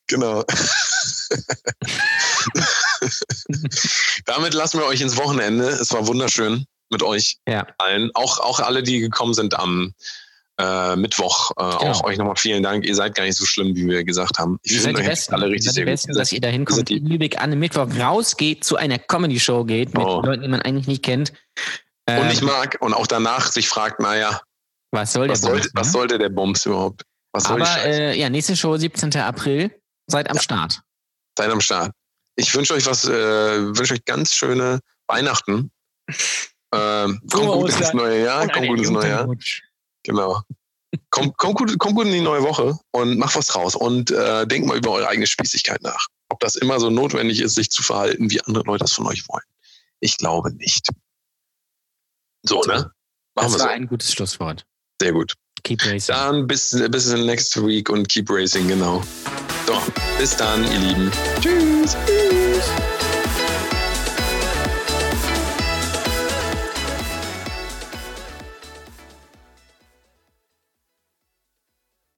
Genau. 0.08 0.44
Damit 4.26 4.54
lassen 4.54 4.78
wir 4.78 4.86
euch 4.86 5.00
ins 5.00 5.16
Wochenende. 5.16 5.64
Es 5.68 5.92
war 5.92 6.06
wunderschön 6.06 6.66
mit 6.90 7.02
euch 7.02 7.38
Ja. 7.48 7.66
allen. 7.78 8.10
Auch, 8.14 8.38
auch 8.40 8.60
alle, 8.60 8.82
die 8.82 9.00
gekommen 9.00 9.34
sind 9.34 9.58
am 9.58 9.92
äh, 10.58 10.96
Mittwoch. 10.96 11.50
Äh, 11.58 11.62
Auch 11.62 12.04
euch 12.04 12.16
nochmal 12.16 12.36
vielen 12.36 12.62
Dank. 12.62 12.86
Ihr 12.86 12.94
seid 12.94 13.14
gar 13.14 13.24
nicht 13.24 13.36
so 13.36 13.44
schlimm, 13.44 13.74
wie 13.76 13.86
wir 13.86 14.04
gesagt 14.04 14.38
haben. 14.38 14.58
Ich 14.62 14.72
Ihr 14.72 14.78
seid 14.80 14.84
finde 14.86 15.02
die 15.02 15.08
euch 15.08 15.10
Besten. 15.12 15.34
alle 15.34 15.46
Ihr 15.48 15.52
richtig 15.52 15.64
seid 15.66 15.72
die 15.72 15.74
sehr 15.74 15.84
gut. 15.84 15.92
Besten, 15.92 16.10
Ihr 16.12 16.18
dass 16.18 16.28
seid- 16.30 16.34
ihr 16.36 16.40
da 16.40 16.48
hinkommt, 16.48 16.76
seid 16.78 16.88
die- 16.88 16.96
in 16.96 17.06
Lübeck 17.06 17.36
an 17.36 17.42
einem 17.50 17.58
Mittwoch 17.60 17.86
rausgeht 18.00 18.64
zu 18.64 18.76
einer 18.76 18.98
Comedy-Show 18.98 19.64
geht 19.64 19.92
mit 19.92 20.02
Oh. 20.06 20.22
Leuten, 20.22 20.42
die 20.42 20.48
man 20.48 20.62
eigentlich 20.62 20.86
nicht 20.86 21.02
kennt. 21.02 21.30
und 22.08 22.14
Ähm, 22.14 22.30
ich 22.30 22.40
mag 22.40 22.78
und 22.80 22.94
auch 22.94 23.06
danach 23.06 23.52
sich 23.52 23.68
fragt, 23.68 24.00
naja, 24.00 24.40
was 24.92 25.12
soll 25.12 25.28
was 25.28 25.40
der 25.42 25.50
sollte, 25.50 25.62
Bums, 25.64 25.74
was 25.74 25.86
ne? 25.88 25.92
sollte 25.92 26.18
der 26.18 26.28
Bums 26.30 26.64
überhaupt? 26.64 27.02
Was 27.32 27.44
soll 27.44 27.56
die 27.60 27.62
Aber 27.66 27.84
äh, 27.84 28.18
ja, 28.18 28.30
nächste 28.30 28.56
Show 28.56 28.76
17. 28.78 29.14
April. 29.16 29.70
Seid 30.06 30.30
am 30.30 30.38
Start. 30.38 30.80
Seid 31.36 31.50
am 31.50 31.60
Start. 31.60 31.90
Ich 32.36 32.54
wünsche 32.54 32.74
euch 32.74 32.86
was, 32.86 33.04
äh, 33.06 33.10
wünsche 33.76 33.94
euch 33.94 34.04
ganz 34.04 34.34
schöne 34.34 34.80
Weihnachten. 35.06 35.70
Ähm, 36.74 37.20
kommt 37.30 37.46
gut 37.46 37.70
ins 37.70 37.92
neue 37.94 38.24
Jahr, 38.24 38.48
kommt 38.48 38.66
gut 38.66 38.78
ins 38.80 38.90
neue 38.90 39.08
Jahr. 39.08 39.28
Genau. 40.02 40.42
Kommt, 41.10 41.36
kommt, 41.38 41.54
gut, 41.56 41.78
kommt 41.78 41.94
gut 41.94 42.06
in 42.06 42.12
die 42.12 42.20
neue 42.20 42.42
Woche 42.42 42.76
und 42.90 43.18
macht 43.18 43.36
was 43.36 43.46
draus 43.46 43.76
und 43.76 44.10
äh, 44.10 44.46
denkt 44.46 44.66
mal 44.66 44.76
über 44.76 44.90
eure 44.90 45.08
eigene 45.08 45.28
Spießigkeit 45.28 45.82
nach. 45.82 46.08
Ob 46.28 46.40
das 46.40 46.56
immer 46.56 46.80
so 46.80 46.90
notwendig 46.90 47.40
ist, 47.40 47.54
sich 47.54 47.70
zu 47.70 47.82
verhalten, 47.82 48.30
wie 48.30 48.40
andere 48.42 48.64
Leute 48.64 48.84
das 48.84 48.92
von 48.92 49.06
euch 49.06 49.28
wollen. 49.28 49.44
Ich 50.00 50.16
glaube 50.16 50.52
nicht. 50.54 50.88
So, 52.42 52.60
ne? 52.62 52.72
Machen 52.72 52.92
Das 53.34 53.52
wir 53.52 53.58
war 53.58 53.58
so. 53.58 53.66
ein 53.68 53.86
gutes 53.86 54.12
Schlusswort. 54.12 54.66
Sehr 55.00 55.12
gut. 55.12 55.34
Keep 55.62 55.84
racing. 55.84 56.14
Dann 56.14 56.46
bis, 56.46 56.76
bis 56.90 57.12
next 57.12 57.56
week 57.64 57.90
und 57.90 58.08
keep 58.08 58.28
racing, 58.28 58.68
genau. 58.68 59.02
So, 59.66 59.74
bis 60.18 60.36
dann, 60.36 60.62
ihr 60.70 60.78
Lieben. 60.78 61.10
Tschüss. 61.40 61.96
Tschüss. 62.06 62.95